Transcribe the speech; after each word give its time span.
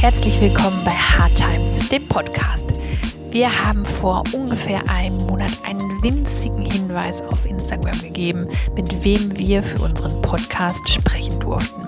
Herzlich 0.00 0.40
willkommen 0.40 0.82
bei 0.82 0.92
Hard 0.92 1.36
Times, 1.36 1.90
dem 1.90 2.08
Podcast. 2.08 2.64
Wir 3.30 3.50
haben 3.64 3.84
vor 3.84 4.24
ungefähr 4.32 4.80
einem 4.88 5.18
Monat 5.26 5.52
einen 5.62 6.02
winzigen 6.02 6.64
Hinweis 6.64 7.20
auf 7.20 7.44
Instagram 7.44 8.00
gegeben, 8.00 8.48
mit 8.74 9.04
wem 9.04 9.36
wir 9.36 9.62
für 9.62 9.82
unseren 9.82 10.22
Podcast 10.22 10.88
sprechen 10.88 11.38
durften. 11.40 11.86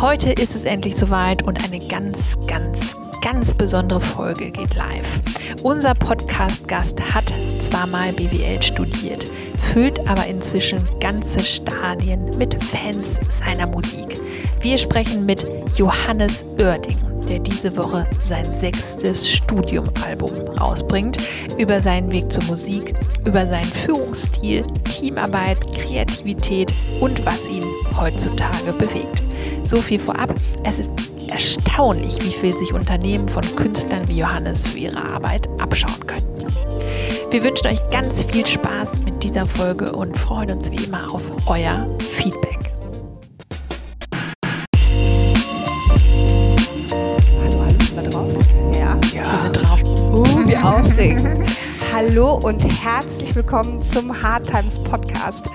Heute 0.00 0.32
ist 0.32 0.56
es 0.56 0.64
endlich 0.64 0.96
soweit 0.96 1.44
und 1.44 1.62
eine 1.62 1.78
ganz, 1.86 2.36
ganz, 2.48 2.96
ganz 3.22 3.54
besondere 3.54 4.00
Folge 4.00 4.50
geht 4.50 4.74
live. 4.74 5.20
Unser 5.62 5.94
Podcast-Gast 5.94 7.14
hat 7.14 7.32
zwar 7.60 7.86
mal 7.86 8.12
BWL 8.12 8.60
studiert, 8.64 9.28
füllt 9.72 10.00
aber 10.08 10.26
inzwischen 10.26 10.80
ganze 10.98 11.38
Stadien 11.38 12.36
mit 12.36 12.62
Fans 12.64 13.20
seiner 13.38 13.68
Musik. 13.68 14.18
Wir 14.60 14.76
sprechen 14.76 15.24
mit 15.24 15.46
Johannes 15.76 16.44
Oerding, 16.58 17.13
der 17.26 17.38
diese 17.38 17.76
Woche 17.76 18.06
sein 18.22 18.46
sechstes 18.60 19.28
Studiumalbum 19.28 20.32
rausbringt, 20.58 21.18
über 21.58 21.80
seinen 21.80 22.12
Weg 22.12 22.30
zur 22.30 22.44
Musik, 22.44 22.94
über 23.24 23.46
seinen 23.46 23.64
Führungsstil, 23.64 24.64
Teamarbeit, 24.84 25.58
Kreativität 25.74 26.72
und 27.00 27.24
was 27.24 27.48
ihn 27.48 27.64
heutzutage 27.98 28.72
bewegt. 28.72 29.22
So 29.64 29.76
viel 29.76 29.98
vorab. 29.98 30.34
Es 30.64 30.78
ist 30.78 30.92
erstaunlich, 31.28 32.18
wie 32.22 32.32
viel 32.32 32.56
sich 32.56 32.72
Unternehmen 32.72 33.28
von 33.28 33.42
Künstlern 33.56 34.08
wie 34.08 34.18
Johannes 34.18 34.66
für 34.66 34.78
ihre 34.78 35.02
Arbeit 35.04 35.48
abschauen 35.60 36.06
könnten. 36.06 36.46
Wir 37.30 37.42
wünschen 37.42 37.66
euch 37.66 37.80
ganz 37.90 38.22
viel 38.24 38.46
Spaß 38.46 39.02
mit 39.04 39.22
dieser 39.24 39.46
Folge 39.46 39.90
und 39.92 40.16
freuen 40.16 40.52
uns 40.52 40.70
wie 40.70 40.84
immer 40.84 41.12
auf 41.12 41.22
euer 41.46 41.86
Feedback. 41.98 42.53
Aufregend. 50.84 51.50
Hallo 51.94 52.34
und 52.34 52.62
herzlich 52.84 53.34
willkommen 53.34 53.80
zum 53.80 54.22
Hard 54.22 54.46
Times 54.50 54.78
Podcast. 54.78 55.46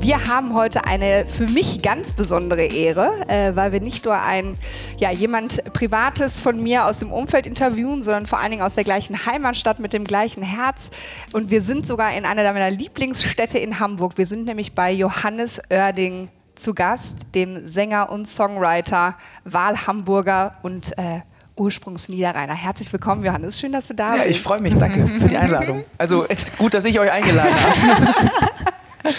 Wir 0.00 0.26
haben 0.26 0.54
heute 0.54 0.86
eine 0.86 1.26
für 1.26 1.46
mich 1.46 1.82
ganz 1.82 2.14
besondere 2.14 2.64
Ehre, 2.64 3.28
äh, 3.28 3.54
weil 3.54 3.72
wir 3.72 3.80
nicht 3.80 4.06
nur 4.06 4.18
ein, 4.18 4.56
ja, 4.96 5.10
jemand 5.10 5.62
Privates 5.74 6.40
von 6.40 6.62
mir 6.62 6.86
aus 6.86 6.98
dem 6.98 7.12
Umfeld 7.12 7.46
interviewen, 7.46 8.02
sondern 8.02 8.24
vor 8.24 8.38
allen 8.38 8.50
Dingen 8.50 8.62
aus 8.62 8.74
der 8.74 8.84
gleichen 8.84 9.26
Heimatstadt 9.26 9.78
mit 9.78 9.92
dem 9.92 10.04
gleichen 10.04 10.42
Herz. 10.42 10.90
Und 11.32 11.50
wir 11.50 11.60
sind 11.60 11.86
sogar 11.86 12.16
in 12.16 12.24
einer 12.24 12.50
meiner 12.50 12.70
Lieblingsstädte 12.70 13.58
in 13.58 13.78
Hamburg. 13.78 14.16
Wir 14.16 14.26
sind 14.26 14.46
nämlich 14.46 14.74
bei 14.74 14.90
Johannes 14.90 15.60
Oerding 15.70 16.30
zu 16.54 16.72
Gast, 16.72 17.34
dem 17.34 17.66
Sänger 17.66 18.10
und 18.10 18.26
Songwriter, 18.26 19.16
Wahlhamburger 19.44 20.56
und 20.62 20.96
äh, 20.96 21.20
Ursprungsniederrheiner. 21.62 22.54
Herzlich 22.54 22.92
willkommen, 22.92 23.24
Johannes. 23.24 23.60
Schön, 23.60 23.72
dass 23.72 23.86
du 23.86 23.94
da 23.94 24.16
Ja, 24.16 24.22
bist. 24.24 24.30
ich 24.36 24.40
freue 24.42 24.60
mich, 24.60 24.74
danke 24.76 25.06
für 25.20 25.28
die 25.28 25.36
Einladung. 25.44 25.84
Also 25.96 26.24
es 26.28 26.44
ist 26.44 26.58
gut, 26.58 26.74
dass 26.74 26.84
ich 26.84 26.98
euch 26.98 27.10
eingeladen 27.10 27.54
habe. 27.54 28.30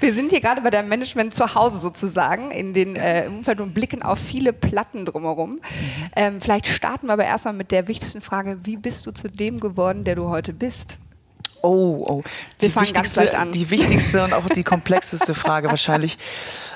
Wir 0.00 0.14
sind 0.14 0.30
hier 0.30 0.40
gerade 0.40 0.60
bei 0.62 0.70
deinem 0.70 0.88
Management 0.88 1.32
zu 1.34 1.54
Hause 1.54 1.78
sozusagen 1.78 2.50
in 2.50 2.74
den 2.74 2.96
äh, 2.96 3.26
im 3.26 3.38
Umfeld 3.38 3.60
und 3.60 3.72
blicken 3.74 4.02
auf 4.02 4.18
viele 4.18 4.52
Platten 4.52 5.06
drumherum. 5.06 5.60
Ähm, 6.16 6.40
vielleicht 6.40 6.66
starten 6.66 7.06
wir 7.06 7.12
aber 7.12 7.24
erstmal 7.24 7.54
mit 7.54 7.70
der 7.70 7.86
wichtigsten 7.86 8.20
Frage: 8.20 8.58
Wie 8.64 8.76
bist 8.76 9.06
du 9.06 9.12
zu 9.12 9.28
dem 9.28 9.60
geworden, 9.60 10.02
der 10.04 10.16
du 10.16 10.28
heute 10.28 10.52
bist? 10.52 10.98
Oh, 11.62 12.02
oh. 12.04 12.22
Wir 12.58 12.68
Die 12.70 12.74
wichtigste, 12.80 13.38
an. 13.38 13.52
die 13.52 13.70
wichtigste 13.70 14.24
und 14.24 14.32
auch 14.32 14.48
die 14.48 14.64
komplexeste 14.64 15.34
Frage 15.34 15.68
wahrscheinlich. 15.68 16.18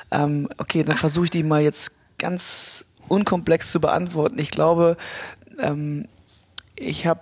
Ähm, 0.09 0.47
okay, 0.57 0.85
dann 0.85 0.95
versuche 0.95 1.25
ich 1.25 1.31
die 1.31 1.43
mal 1.43 1.61
jetzt 1.61 1.91
ganz 2.17 2.85
unkomplex 3.07 3.71
zu 3.71 3.79
beantworten. 3.79 4.39
Ich 4.39 4.51
glaube, 4.51 4.97
ähm, 5.59 6.07
ich 6.75 7.07
habe, 7.07 7.21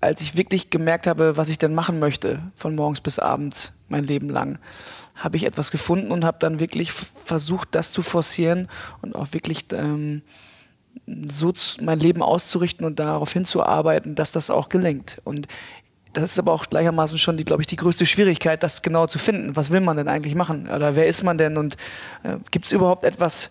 als 0.00 0.20
ich 0.20 0.36
wirklich 0.36 0.70
gemerkt 0.70 1.06
habe, 1.06 1.36
was 1.36 1.48
ich 1.48 1.58
denn 1.58 1.74
machen 1.74 1.98
möchte, 1.98 2.40
von 2.54 2.74
morgens 2.74 3.00
bis 3.00 3.18
abends, 3.18 3.72
mein 3.88 4.04
Leben 4.04 4.28
lang, 4.28 4.58
habe 5.14 5.36
ich 5.36 5.44
etwas 5.44 5.70
gefunden 5.70 6.10
und 6.10 6.24
habe 6.24 6.38
dann 6.40 6.60
wirklich 6.60 6.92
versucht, 6.92 7.74
das 7.74 7.90
zu 7.90 8.02
forcieren 8.02 8.68
und 9.00 9.14
auch 9.14 9.32
wirklich 9.32 9.64
ähm, 9.72 10.22
so 11.06 11.52
mein 11.80 12.00
Leben 12.00 12.22
auszurichten 12.22 12.84
und 12.86 12.98
darauf 12.98 13.32
hinzuarbeiten, 13.32 14.14
dass 14.14 14.32
das 14.32 14.50
auch 14.50 14.68
gelingt. 14.68 15.18
Und 15.24 15.46
das 16.12 16.32
ist 16.32 16.38
aber 16.38 16.52
auch 16.52 16.66
gleichermaßen 16.66 17.18
schon, 17.18 17.36
glaube 17.36 17.62
ich, 17.62 17.66
die 17.66 17.76
größte 17.76 18.06
Schwierigkeit, 18.06 18.62
das 18.62 18.82
genau 18.82 19.06
zu 19.06 19.18
finden. 19.18 19.56
Was 19.56 19.70
will 19.70 19.80
man 19.80 19.96
denn 19.96 20.08
eigentlich 20.08 20.34
machen? 20.34 20.68
Oder 20.68 20.96
wer 20.96 21.06
ist 21.06 21.22
man 21.22 21.38
denn? 21.38 21.56
Und 21.56 21.76
äh, 22.22 22.38
gibt 22.50 22.66
es 22.66 22.72
überhaupt 22.72 23.04
etwas, 23.04 23.50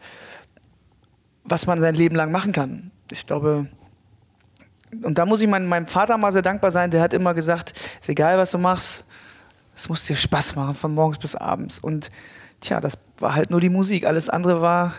was 1.46 1.68
man 1.68 1.80
sein 1.80 1.96
Leben 1.96 2.16
lang 2.16 2.32
machen 2.32 2.52
kann? 2.52 2.92
Ich 3.12 3.26
glaube, 3.26 3.68
und 5.04 5.18
da 5.18 5.26
muss 5.26 5.42
ich 5.42 5.48
mein, 5.48 5.66
meinem 5.66 5.88
Vater 5.88 6.18
mal 6.18 6.32
sehr 6.32 6.42
dankbar 6.42 6.72
sein. 6.72 6.92
Der 6.92 7.02
hat 7.02 7.14
immer 7.14 7.34
gesagt, 7.34 7.74
ist 8.00 8.10
egal, 8.10 8.38
was 8.38 8.52
du 8.52 8.58
machst, 8.58 9.06
es 9.76 9.90
muss 9.90 10.06
dir 10.06 10.16
Spaß 10.16 10.56
machen, 10.56 10.76
von 10.76 10.94
morgens 10.94 11.20
bis 11.20 11.36
abends. 11.36 11.80
Und 11.80 12.10
tja, 12.62 12.80
das 12.80 12.98
war 13.20 13.36
halt 13.36 13.52
nur 13.52 13.60
die 13.60 13.70
Musik. 13.70 14.06
Alles 14.06 14.30
andere 14.30 14.62
war 14.62 14.94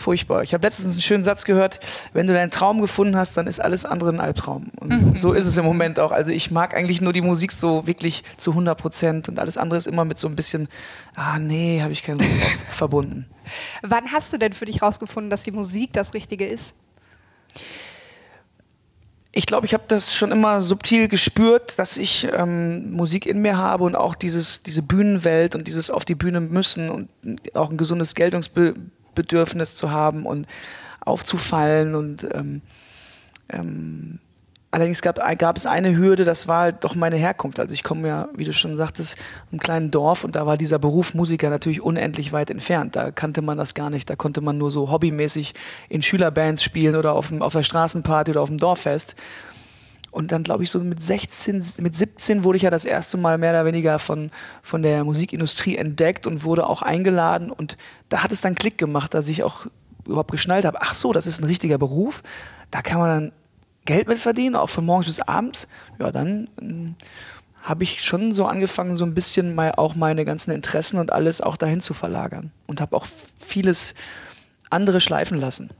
furchtbar. 0.00 0.42
Ich 0.42 0.52
habe 0.54 0.66
letztens 0.66 0.92
einen 0.92 1.00
schönen 1.02 1.24
Satz 1.24 1.44
gehört, 1.44 1.78
wenn 2.12 2.26
du 2.26 2.32
deinen 2.32 2.50
Traum 2.50 2.80
gefunden 2.80 3.16
hast, 3.16 3.36
dann 3.36 3.46
ist 3.46 3.60
alles 3.60 3.84
andere 3.84 4.10
ein 4.10 4.20
Albtraum. 4.20 4.68
Und 4.80 5.18
so 5.18 5.32
ist 5.32 5.46
es 5.46 5.56
im 5.56 5.64
Moment 5.64 6.00
auch. 6.00 6.10
Also 6.10 6.32
ich 6.32 6.50
mag 6.50 6.74
eigentlich 6.74 7.00
nur 7.00 7.12
die 7.12 7.20
Musik 7.20 7.52
so 7.52 7.86
wirklich 7.86 8.24
zu 8.36 8.50
100 8.50 8.76
Prozent 8.78 9.28
und 9.28 9.38
alles 9.38 9.56
andere 9.56 9.78
ist 9.78 9.86
immer 9.86 10.04
mit 10.04 10.18
so 10.18 10.26
ein 10.26 10.34
bisschen, 10.34 10.68
ah 11.14 11.38
nee, 11.38 11.80
habe 11.82 11.92
ich 11.92 12.02
keine 12.02 12.18
Lust 12.18 12.40
drauf, 12.40 12.52
verbunden. 12.70 13.26
Wann 13.82 14.10
hast 14.12 14.32
du 14.32 14.38
denn 14.38 14.52
für 14.52 14.64
dich 14.64 14.82
rausgefunden, 14.82 15.30
dass 15.30 15.42
die 15.42 15.52
Musik 15.52 15.92
das 15.92 16.14
Richtige 16.14 16.46
ist? 16.46 16.74
Ich 19.32 19.46
glaube, 19.46 19.64
ich 19.64 19.74
habe 19.74 19.84
das 19.86 20.14
schon 20.14 20.32
immer 20.32 20.60
subtil 20.60 21.06
gespürt, 21.06 21.78
dass 21.78 21.96
ich 21.96 22.26
ähm, 22.32 22.90
Musik 22.90 23.26
in 23.26 23.40
mir 23.40 23.56
habe 23.56 23.84
und 23.84 23.94
auch 23.94 24.16
dieses, 24.16 24.64
diese 24.64 24.82
Bühnenwelt 24.82 25.54
und 25.54 25.68
dieses 25.68 25.90
auf 25.90 26.04
die 26.04 26.16
Bühne 26.16 26.40
müssen 26.40 26.90
und 26.90 27.08
auch 27.54 27.70
ein 27.70 27.76
gesundes 27.76 28.16
Geltungsbedürfnis 29.14 29.76
zu 29.76 29.90
haben 29.90 30.26
und 30.26 30.46
aufzufallen. 31.00 31.94
Und 31.94 32.26
ähm, 32.32 32.62
ähm, 33.48 34.18
allerdings 34.70 35.02
gab, 35.02 35.16
gab 35.38 35.56
es 35.56 35.66
eine 35.66 35.96
Hürde, 35.96 36.24
das 36.24 36.48
war 36.48 36.62
halt 36.62 36.84
doch 36.84 36.94
meine 36.94 37.16
Herkunft. 37.16 37.60
Also 37.60 37.74
ich 37.74 37.82
komme 37.82 38.08
ja, 38.08 38.28
wie 38.34 38.44
du 38.44 38.52
schon 38.52 38.76
sagtest, 38.76 39.16
einem 39.50 39.60
kleinen 39.60 39.90
Dorf 39.90 40.24
und 40.24 40.36
da 40.36 40.46
war 40.46 40.56
dieser 40.56 40.78
Beruf 40.78 41.14
Musiker 41.14 41.50
natürlich 41.50 41.80
unendlich 41.80 42.32
weit 42.32 42.50
entfernt. 42.50 42.96
Da 42.96 43.10
kannte 43.10 43.42
man 43.42 43.58
das 43.58 43.74
gar 43.74 43.90
nicht. 43.90 44.08
Da 44.08 44.16
konnte 44.16 44.40
man 44.40 44.58
nur 44.58 44.70
so 44.70 44.90
hobbymäßig 44.90 45.54
in 45.88 46.02
Schülerbands 46.02 46.62
spielen 46.62 46.96
oder 46.96 47.14
auf, 47.14 47.28
dem, 47.28 47.42
auf 47.42 47.52
der 47.52 47.62
Straßenparty 47.62 48.32
oder 48.32 48.42
auf 48.42 48.48
dem 48.48 48.58
Dorffest. 48.58 49.14
Und 50.10 50.32
dann 50.32 50.42
glaube 50.42 50.64
ich 50.64 50.70
so 50.70 50.80
mit 50.80 51.02
16, 51.02 51.64
mit 51.78 51.94
17 51.94 52.42
wurde 52.42 52.56
ich 52.56 52.62
ja 52.62 52.70
das 52.70 52.84
erste 52.84 53.16
Mal 53.16 53.38
mehr 53.38 53.50
oder 53.50 53.64
weniger 53.64 53.98
von, 53.98 54.30
von 54.62 54.82
der 54.82 55.04
Musikindustrie 55.04 55.76
entdeckt 55.76 56.26
und 56.26 56.44
wurde 56.44 56.66
auch 56.66 56.82
eingeladen. 56.82 57.50
Und 57.50 57.76
da 58.08 58.22
hat 58.22 58.32
es 58.32 58.40
dann 58.40 58.56
Klick 58.56 58.76
gemacht, 58.76 59.14
dass 59.14 59.28
ich 59.28 59.42
auch 59.42 59.66
überhaupt 60.06 60.32
geschnallt 60.32 60.64
habe, 60.64 60.80
ach 60.80 60.94
so, 60.94 61.12
das 61.12 61.26
ist 61.26 61.40
ein 61.40 61.44
richtiger 61.44 61.78
Beruf. 61.78 62.22
Da 62.70 62.82
kann 62.82 62.98
man 62.98 63.08
dann 63.08 63.32
Geld 63.84 64.08
mit 64.08 64.18
verdienen, 64.18 64.56
auch 64.56 64.68
von 64.68 64.84
morgens 64.84 65.06
bis 65.06 65.20
abends. 65.20 65.68
Ja, 65.98 66.10
dann 66.10 66.48
ähm, 66.60 66.96
habe 67.62 67.84
ich 67.84 68.02
schon 68.02 68.32
so 68.32 68.46
angefangen, 68.46 68.94
so 68.94 69.04
ein 69.04 69.14
bisschen 69.14 69.54
mal 69.54 69.72
auch 69.72 69.94
meine 69.94 70.24
ganzen 70.24 70.50
Interessen 70.50 70.98
und 70.98 71.12
alles 71.12 71.40
auch 71.40 71.56
dahin 71.56 71.80
zu 71.80 71.94
verlagern. 71.94 72.50
Und 72.66 72.80
habe 72.80 72.96
auch 72.96 73.06
vieles 73.38 73.94
andere 74.70 75.00
schleifen 75.00 75.38
lassen. 75.38 75.70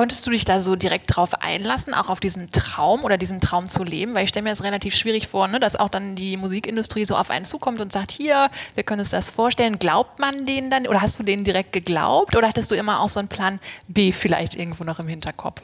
Konntest 0.00 0.26
du 0.26 0.30
dich 0.30 0.46
da 0.46 0.62
so 0.62 0.76
direkt 0.76 1.14
drauf 1.14 1.42
einlassen, 1.42 1.92
auch 1.92 2.08
auf 2.08 2.20
diesen 2.20 2.50
Traum 2.52 3.04
oder 3.04 3.18
diesen 3.18 3.42
Traum 3.42 3.68
zu 3.68 3.84
leben? 3.84 4.14
Weil 4.14 4.24
ich 4.24 4.30
stelle 4.30 4.44
mir 4.44 4.48
das 4.48 4.64
relativ 4.64 4.94
schwierig 4.94 5.28
vor, 5.28 5.46
ne? 5.46 5.60
dass 5.60 5.76
auch 5.76 5.90
dann 5.90 6.16
die 6.16 6.38
Musikindustrie 6.38 7.04
so 7.04 7.16
auf 7.16 7.28
einen 7.28 7.44
zukommt 7.44 7.82
und 7.82 7.92
sagt, 7.92 8.10
hier, 8.10 8.48
wir 8.74 8.82
können 8.82 9.00
uns 9.00 9.10
das 9.10 9.28
vorstellen. 9.28 9.78
Glaubt 9.78 10.18
man 10.18 10.46
denen 10.46 10.70
dann 10.70 10.86
oder 10.86 11.02
hast 11.02 11.18
du 11.18 11.22
denen 11.22 11.44
direkt 11.44 11.74
geglaubt 11.74 12.34
oder 12.34 12.48
hattest 12.48 12.70
du 12.70 12.76
immer 12.76 13.00
auch 13.00 13.10
so 13.10 13.20
einen 13.20 13.28
Plan 13.28 13.60
B 13.88 14.10
vielleicht 14.10 14.54
irgendwo 14.54 14.84
noch 14.84 15.00
im 15.00 15.06
Hinterkopf? 15.06 15.60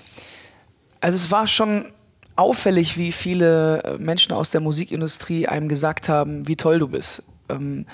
Also 1.01 1.17
es 1.17 1.31
war 1.31 1.47
schon 1.47 1.91
auffällig, 2.35 2.99
wie 2.99 3.13
viele 3.13 3.83
äh, 3.85 3.97
Menschen 3.97 4.35
aus 4.35 4.51
der 4.51 4.61
Musikindustrie 4.61 5.49
einem 5.49 5.71
gesagt 5.71 6.11
haben, 6.11 6.47
wie 6.47 6.57
toll 6.57 6.79
du 6.79 6.89
bist. 6.89 7.23
Ähm, 7.49 7.87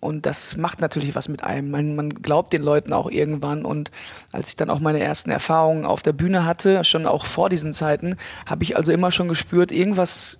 und 0.00 0.26
das 0.26 0.56
macht 0.56 0.80
natürlich 0.80 1.14
was 1.14 1.28
mit 1.28 1.42
einem. 1.42 1.70
Man, 1.70 1.96
man 1.96 2.10
glaubt 2.10 2.52
den 2.52 2.62
Leuten 2.62 2.92
auch 2.92 3.10
irgendwann. 3.10 3.64
Und 3.64 3.90
als 4.32 4.50
ich 4.50 4.56
dann 4.56 4.70
auch 4.70 4.80
meine 4.80 5.00
ersten 5.00 5.30
Erfahrungen 5.30 5.86
auf 5.86 6.02
der 6.02 6.12
Bühne 6.12 6.44
hatte, 6.44 6.84
schon 6.84 7.06
auch 7.06 7.24
vor 7.24 7.48
diesen 7.48 7.72
Zeiten, 7.72 8.16
habe 8.46 8.62
ich 8.62 8.76
also 8.76 8.92
immer 8.92 9.10
schon 9.10 9.28
gespürt, 9.28 9.72
irgendwas 9.72 10.38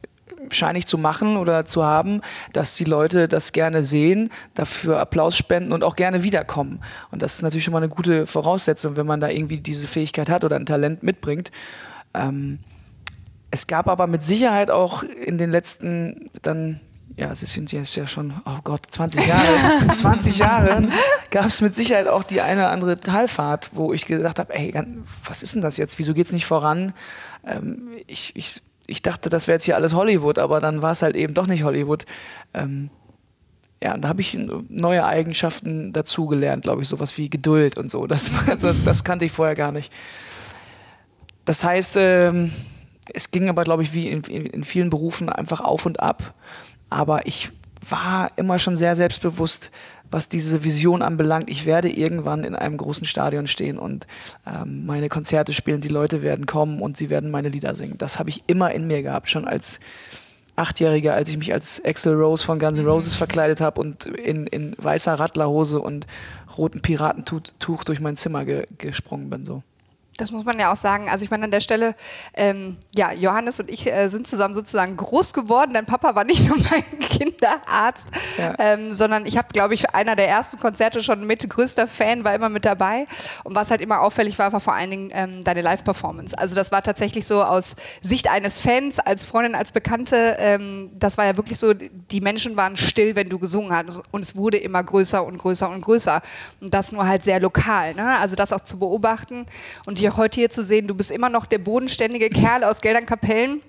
scheine 0.50 0.79
ich 0.79 0.87
zu 0.87 0.99
machen 0.99 1.37
oder 1.37 1.64
zu 1.64 1.85
haben, 1.85 2.20
dass 2.53 2.76
die 2.76 2.85
Leute 2.85 3.26
das 3.26 3.53
gerne 3.53 3.82
sehen, 3.82 4.31
dafür 4.55 5.00
Applaus 5.00 5.37
spenden 5.37 5.73
und 5.73 5.82
auch 5.82 5.97
gerne 5.97 6.23
wiederkommen. 6.23 6.81
Und 7.11 7.23
das 7.23 7.35
ist 7.35 7.43
natürlich 7.43 7.64
schon 7.64 7.73
mal 7.73 7.79
eine 7.79 7.88
gute 7.88 8.26
Voraussetzung, 8.26 8.97
wenn 8.97 9.06
man 9.06 9.20
da 9.20 9.29
irgendwie 9.29 9.58
diese 9.58 9.88
Fähigkeit 9.88 10.29
hat 10.29 10.44
oder 10.44 10.56
ein 10.56 10.67
Talent 10.67 11.03
mitbringt. 11.03 11.50
Ähm, 12.14 12.58
es 13.50 13.67
gab 13.67 13.88
aber 13.88 14.06
mit 14.06 14.23
Sicherheit 14.23 14.70
auch 14.70 15.03
in 15.03 15.38
den 15.38 15.50
letzten 15.50 16.31
dann 16.43 16.81
ja, 17.16 17.30
es 17.30 17.40
sind 17.40 17.72
jetzt 17.72 17.96
ja 17.96 18.06
schon, 18.06 18.34
oh 18.44 18.58
Gott, 18.62 18.82
20 18.90 19.26
Jahre, 19.26 19.88
20 19.94 20.38
Jahren 20.38 20.92
gab 21.30 21.46
es 21.46 21.60
mit 21.62 21.74
Sicherheit 21.74 22.08
auch 22.08 22.22
die 22.22 22.42
eine 22.42 22.62
oder 22.62 22.70
andere 22.70 22.96
Talfahrt, 22.96 23.70
wo 23.72 23.92
ich 23.92 24.04
gedacht 24.04 24.38
habe, 24.38 24.54
ey, 24.54 24.74
was 25.24 25.42
ist 25.42 25.54
denn 25.54 25.62
das 25.62 25.78
jetzt? 25.78 25.98
Wieso 25.98 26.12
geht 26.12 26.26
es 26.26 26.32
nicht 26.32 26.46
voran? 26.46 26.92
Ähm, 27.46 27.88
ich, 28.06 28.36
ich, 28.36 28.60
ich 28.86 29.00
dachte, 29.00 29.30
das 29.30 29.46
wäre 29.46 29.56
jetzt 29.56 29.64
hier 29.64 29.76
alles 29.76 29.94
Hollywood, 29.94 30.38
aber 30.38 30.60
dann 30.60 30.82
war 30.82 30.92
es 30.92 31.00
halt 31.00 31.16
eben 31.16 31.32
doch 31.32 31.46
nicht 31.46 31.62
Hollywood. 31.62 32.04
Ähm, 32.52 32.90
ja, 33.82 33.96
da 33.96 34.08
habe 34.08 34.20
ich 34.20 34.36
neue 34.69 35.04
Eigenschaften 35.04 35.92
dazugelernt, 35.92 36.64
glaube 36.64 36.82
ich, 36.82 36.88
sowas 36.88 37.16
wie 37.16 37.30
Geduld 37.30 37.78
und 37.78 37.90
so. 37.90 38.06
Das, 38.06 38.30
also, 38.46 38.72
das 38.84 39.04
kannte 39.04 39.24
ich 39.24 39.32
vorher 39.32 39.54
gar 39.54 39.72
nicht. 39.72 39.92
Das 41.46 41.64
heißt, 41.64 41.96
ähm, 41.98 42.52
es 43.12 43.30
ging 43.30 43.48
aber, 43.48 43.64
glaube 43.64 43.82
ich, 43.82 43.92
wie 43.92 44.08
in, 44.08 44.22
in, 44.22 44.64
vielen 44.64 44.90
Berufen 44.90 45.28
einfach 45.28 45.60
auf 45.60 45.86
und 45.86 46.00
ab. 46.00 46.34
Aber 46.90 47.26
ich 47.26 47.50
war 47.88 48.30
immer 48.36 48.58
schon 48.58 48.76
sehr 48.76 48.96
selbstbewusst, 48.96 49.70
was 50.10 50.28
diese 50.28 50.64
Vision 50.64 51.02
anbelangt. 51.02 51.50
Ich 51.50 51.66
werde 51.66 51.90
irgendwann 51.90 52.44
in 52.44 52.54
einem 52.54 52.76
großen 52.76 53.06
Stadion 53.06 53.46
stehen 53.46 53.78
und 53.78 54.06
ähm, 54.46 54.86
meine 54.86 55.08
Konzerte 55.08 55.52
spielen, 55.52 55.80
die 55.80 55.88
Leute 55.88 56.22
werden 56.22 56.46
kommen 56.46 56.80
und 56.80 56.96
sie 56.96 57.10
werden 57.10 57.30
meine 57.30 57.48
Lieder 57.48 57.74
singen. 57.74 57.98
Das 57.98 58.18
habe 58.18 58.30
ich 58.30 58.44
immer 58.46 58.70
in 58.72 58.86
mir 58.86 59.02
gehabt, 59.02 59.28
schon 59.28 59.46
als 59.46 59.80
Achtjähriger, 60.54 61.14
als 61.14 61.28
ich 61.28 61.36
mich 61.36 61.52
als 61.52 61.84
Axel 61.84 62.14
Rose 62.14 62.44
von 62.44 62.58
Guns 62.58 62.78
N' 62.78 62.84
mhm. 62.84 62.90
Roses 62.90 63.14
verkleidet 63.14 63.60
habe 63.60 63.80
und 63.80 64.06
in, 64.06 64.46
in 64.46 64.74
weißer 64.78 65.14
Radlerhose 65.14 65.80
und 65.80 66.06
rotem 66.56 66.80
Piratentuch 66.80 67.84
durch 67.84 68.00
mein 68.00 68.16
Zimmer 68.16 68.44
ge 68.44 68.66
gesprungen 68.78 69.28
bin. 69.28 69.44
So. 69.44 69.62
Das 70.16 70.32
muss 70.32 70.44
man 70.44 70.58
ja 70.58 70.72
auch 70.72 70.76
sagen. 70.76 71.08
Also 71.10 71.24
ich 71.24 71.30
meine 71.30 71.44
an 71.44 71.50
der 71.50 71.60
Stelle, 71.60 71.94
ähm, 72.34 72.78
ja, 72.94 73.12
Johannes 73.12 73.60
und 73.60 73.70
ich 73.70 73.86
äh, 73.86 74.08
sind 74.08 74.26
zusammen 74.26 74.54
sozusagen 74.54 74.96
groß 74.96 75.34
geworden. 75.34 75.74
Dein 75.74 75.84
Papa 75.84 76.14
war 76.14 76.24
nicht 76.24 76.44
nur 76.48 76.56
mein 76.56 76.98
Kinderarzt, 77.00 78.06
ja. 78.38 78.54
ähm, 78.58 78.94
sondern 78.94 79.26
ich 79.26 79.36
habe, 79.36 79.48
glaube 79.52 79.74
ich, 79.74 79.90
einer 79.90 80.16
der 80.16 80.28
ersten 80.28 80.58
Konzerte 80.58 81.02
schon 81.02 81.26
mit. 81.26 81.46
Größter 81.48 81.86
Fan 81.86 82.24
war 82.24 82.34
immer 82.34 82.48
mit 82.48 82.64
dabei. 82.64 83.06
Und 83.44 83.54
was 83.54 83.70
halt 83.70 83.80
immer 83.80 84.00
auffällig 84.00 84.38
war, 84.38 84.52
war 84.52 84.60
vor 84.60 84.74
allen 84.74 84.90
Dingen 84.90 85.10
ähm, 85.12 85.44
deine 85.44 85.60
Live-Performance. 85.60 86.36
Also 86.38 86.54
das 86.54 86.72
war 86.72 86.82
tatsächlich 86.82 87.26
so 87.26 87.42
aus 87.42 87.76
Sicht 88.00 88.30
eines 88.30 88.58
Fans, 88.58 88.98
als 88.98 89.24
Freundin, 89.24 89.54
als 89.54 89.72
Bekannte. 89.72 90.36
Ähm, 90.38 90.90
das 90.98 91.19
war 91.19 91.26
ja 91.26 91.36
wirklich 91.36 91.58
so, 91.58 91.74
die 91.74 92.20
Menschen 92.20 92.56
waren 92.56 92.76
still, 92.76 93.16
wenn 93.16 93.28
du 93.28 93.38
gesungen 93.38 93.72
hast. 93.72 94.00
Und 94.10 94.24
es 94.24 94.34
wurde 94.34 94.56
immer 94.56 94.82
größer 94.82 95.24
und 95.24 95.36
größer 95.36 95.69
und 95.69 95.82
größer. 95.82 96.22
Und 96.60 96.72
das 96.72 96.92
nur 96.92 97.06
halt 97.06 97.22
sehr 97.22 97.38
lokal. 97.38 97.94
Ne? 97.94 98.19
Also 98.19 98.34
das 98.34 98.52
auch 98.52 98.62
zu 98.62 98.78
beobachten 98.78 99.46
und 99.84 99.98
die 99.98 100.06
dich 100.06 100.17
heute 100.17 100.41
hier 100.41 100.50
zu 100.50 100.62
sehen. 100.62 100.87
Du 100.87 100.94
bist 100.94 101.11
immer 101.11 101.29
noch 101.29 101.47
der 101.47 101.58
bodenständige 101.58 102.31
Kerl 102.31 102.64
aus 102.64 102.81
Geldern-Kapellen. 102.81 103.62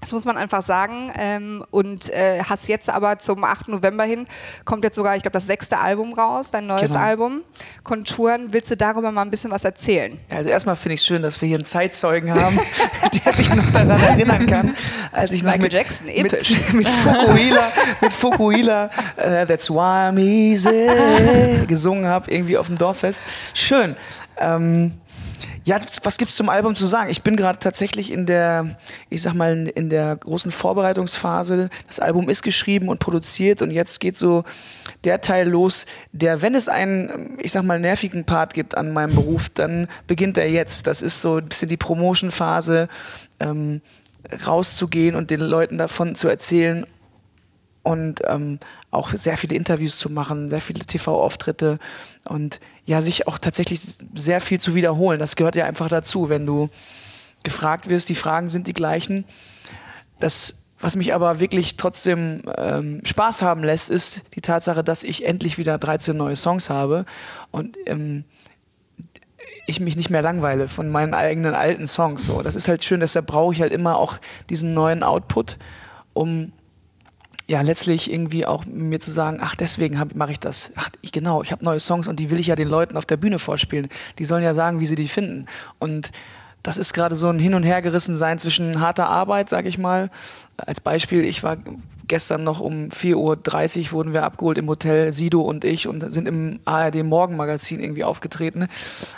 Das 0.00 0.12
muss 0.12 0.24
man 0.24 0.38
einfach 0.38 0.62
sagen. 0.64 1.12
Ähm, 1.18 1.64
und 1.70 2.10
äh, 2.10 2.42
hast 2.42 2.68
jetzt 2.68 2.88
aber 2.88 3.18
zum 3.18 3.44
8. 3.44 3.68
November 3.68 4.04
hin, 4.04 4.26
kommt 4.64 4.82
jetzt 4.82 4.96
sogar, 4.96 5.14
ich 5.16 5.22
glaube, 5.22 5.34
das 5.34 5.46
sechste 5.46 5.78
Album 5.78 6.14
raus, 6.14 6.50
dein 6.50 6.66
neues 6.66 6.92
genau. 6.92 7.04
Album. 7.04 7.42
Konturen, 7.84 8.52
willst 8.52 8.70
du 8.70 8.76
darüber 8.78 9.12
mal 9.12 9.22
ein 9.22 9.30
bisschen 9.30 9.50
was 9.50 9.64
erzählen? 9.64 10.18
Also 10.30 10.48
erstmal 10.48 10.76
finde 10.76 10.94
ich 10.94 11.00
es 11.00 11.06
schön, 11.06 11.20
dass 11.20 11.40
wir 11.42 11.48
hier 11.48 11.58
einen 11.58 11.66
Zeitzeugen 11.66 12.32
haben, 12.32 12.58
der 13.24 13.34
sich 13.34 13.54
noch 13.54 13.70
daran 13.72 14.00
erinnern 14.00 14.46
kann, 14.46 14.76
als 15.12 15.32
ich 15.32 15.42
Michael 15.42 15.62
mit, 15.62 15.72
Jackson, 15.74 16.08
episch. 16.08 16.50
mit, 16.50 16.72
mit 16.72 16.88
Fukuhila, 16.88 17.72
mit 18.00 18.12
Fukuhila 18.12 18.90
uh, 19.18 19.46
That's 19.46 19.68
Why 19.68 20.08
I'm 20.08 20.18
Easy 20.18 21.66
gesungen 21.66 22.06
habe, 22.06 22.30
irgendwie 22.30 22.56
auf 22.56 22.68
dem 22.68 22.78
Dorffest. 22.78 23.20
Schön. 23.52 23.96
Ähm, 24.38 24.92
ja, 25.64 25.78
was 26.02 26.16
gibt's 26.16 26.36
zum 26.36 26.48
Album 26.48 26.74
zu 26.74 26.86
sagen? 26.86 27.10
Ich 27.10 27.22
bin 27.22 27.36
gerade 27.36 27.58
tatsächlich 27.58 28.10
in 28.10 28.26
der, 28.26 28.76
ich 29.10 29.22
sag 29.22 29.34
mal, 29.34 29.68
in 29.68 29.90
der 29.90 30.16
großen 30.16 30.50
Vorbereitungsphase. 30.50 31.68
Das 31.86 32.00
Album 32.00 32.28
ist 32.28 32.42
geschrieben 32.42 32.88
und 32.88 32.98
produziert 32.98 33.60
und 33.60 33.70
jetzt 33.70 34.00
geht 34.00 34.16
so 34.16 34.44
der 35.04 35.20
Teil 35.20 35.48
los, 35.48 35.86
der, 36.12 36.42
wenn 36.42 36.54
es 36.54 36.68
einen, 36.68 37.38
ich 37.40 37.52
sag 37.52 37.64
mal, 37.64 37.78
nervigen 37.78 38.24
Part 38.24 38.54
gibt 38.54 38.76
an 38.76 38.92
meinem 38.92 39.14
Beruf, 39.14 39.48
dann 39.50 39.86
beginnt 40.06 40.38
er 40.38 40.50
jetzt. 40.50 40.86
Das 40.86 41.02
ist 41.02 41.20
so 41.20 41.36
ein 41.36 41.46
bisschen 41.46 41.68
die 41.68 41.76
Promotion-Phase, 41.76 42.88
ähm, 43.38 43.82
rauszugehen 44.46 45.14
und 45.14 45.30
den 45.30 45.40
Leuten 45.40 45.78
davon 45.78 46.14
zu 46.14 46.28
erzählen 46.28 46.86
und 47.82 48.20
ähm, 48.26 48.58
auch 48.90 49.10
sehr 49.12 49.36
viele 49.36 49.56
Interviews 49.56 49.98
zu 49.98 50.10
machen, 50.10 50.48
sehr 50.48 50.60
viele 50.60 50.84
TV-Auftritte 50.84 51.78
und 52.24 52.60
ja, 52.84 53.00
sich 53.00 53.26
auch 53.26 53.38
tatsächlich 53.38 53.80
sehr 54.14 54.40
viel 54.40 54.60
zu 54.60 54.74
wiederholen. 54.74 55.18
Das 55.18 55.36
gehört 55.36 55.56
ja 55.56 55.64
einfach 55.64 55.88
dazu, 55.88 56.28
wenn 56.28 56.44
du 56.44 56.68
gefragt 57.42 57.88
wirst, 57.88 58.08
die 58.08 58.14
Fragen 58.14 58.48
sind 58.48 58.66
die 58.66 58.74
gleichen. 58.74 59.24
Das, 60.18 60.56
was 60.78 60.96
mich 60.96 61.14
aber 61.14 61.40
wirklich 61.40 61.76
trotzdem 61.76 62.42
ähm, 62.58 63.00
Spaß 63.04 63.42
haben 63.42 63.64
lässt, 63.64 63.90
ist 63.90 64.22
die 64.34 64.40
Tatsache, 64.40 64.84
dass 64.84 65.04
ich 65.04 65.24
endlich 65.24 65.56
wieder 65.56 65.78
13 65.78 66.16
neue 66.16 66.36
Songs 66.36 66.68
habe 66.68 67.06
und 67.50 67.76
ähm, 67.86 68.24
ich 69.66 69.80
mich 69.80 69.96
nicht 69.96 70.10
mehr 70.10 70.22
langweile 70.22 70.68
von 70.68 70.90
meinen 70.90 71.14
eigenen 71.14 71.54
alten 71.54 71.86
Songs. 71.86 72.24
So, 72.24 72.42
das 72.42 72.56
ist 72.56 72.68
halt 72.68 72.84
schön, 72.84 73.00
deshalb 73.00 73.26
brauche 73.26 73.54
ich 73.54 73.62
halt 73.62 73.72
immer 73.72 73.96
auch 73.96 74.18
diesen 74.50 74.74
neuen 74.74 75.02
Output, 75.02 75.56
um 76.12 76.52
ja 77.50 77.62
letztlich 77.62 78.12
irgendwie 78.12 78.46
auch 78.46 78.64
mir 78.64 79.00
zu 79.00 79.10
sagen, 79.10 79.38
ach 79.42 79.56
deswegen 79.56 80.00
mache 80.14 80.30
ich 80.30 80.38
das. 80.38 80.70
Ach 80.76 80.88
ich, 81.00 81.10
genau, 81.10 81.42
ich 81.42 81.50
habe 81.50 81.64
neue 81.64 81.80
Songs 81.80 82.06
und 82.06 82.20
die 82.20 82.30
will 82.30 82.38
ich 82.38 82.46
ja 82.46 82.54
den 82.54 82.68
Leuten 82.68 82.96
auf 82.96 83.06
der 83.06 83.16
Bühne 83.16 83.40
vorspielen. 83.40 83.88
Die 84.20 84.24
sollen 84.24 84.44
ja 84.44 84.54
sagen, 84.54 84.78
wie 84.78 84.86
sie 84.86 84.94
die 84.94 85.08
finden. 85.08 85.46
Und 85.80 86.12
das 86.62 86.78
ist 86.78 86.92
gerade 86.92 87.16
so 87.16 87.28
ein 87.28 87.40
Hin- 87.40 87.54
und 87.54 87.64
Hergerissen 87.64 88.14
sein 88.14 88.38
zwischen 88.38 88.80
harter 88.80 89.08
Arbeit, 89.08 89.48
sage 89.48 89.68
ich 89.68 89.78
mal. 89.78 90.10
Als 90.58 90.78
Beispiel, 90.78 91.24
ich 91.24 91.42
war 91.42 91.56
gestern 92.06 92.44
noch 92.44 92.60
um 92.60 92.90
4.30 92.90 93.16
Uhr 93.86 93.92
wurden 93.92 94.12
wir 94.12 94.22
abgeholt 94.22 94.58
im 94.58 94.68
Hotel, 94.68 95.10
Sido 95.10 95.40
und 95.40 95.64
ich, 95.64 95.88
und 95.88 96.08
sind 96.12 96.28
im 96.28 96.60
ARD 96.66 97.02
Morgenmagazin 97.02 97.80
irgendwie 97.80 98.04
aufgetreten. 98.04 98.68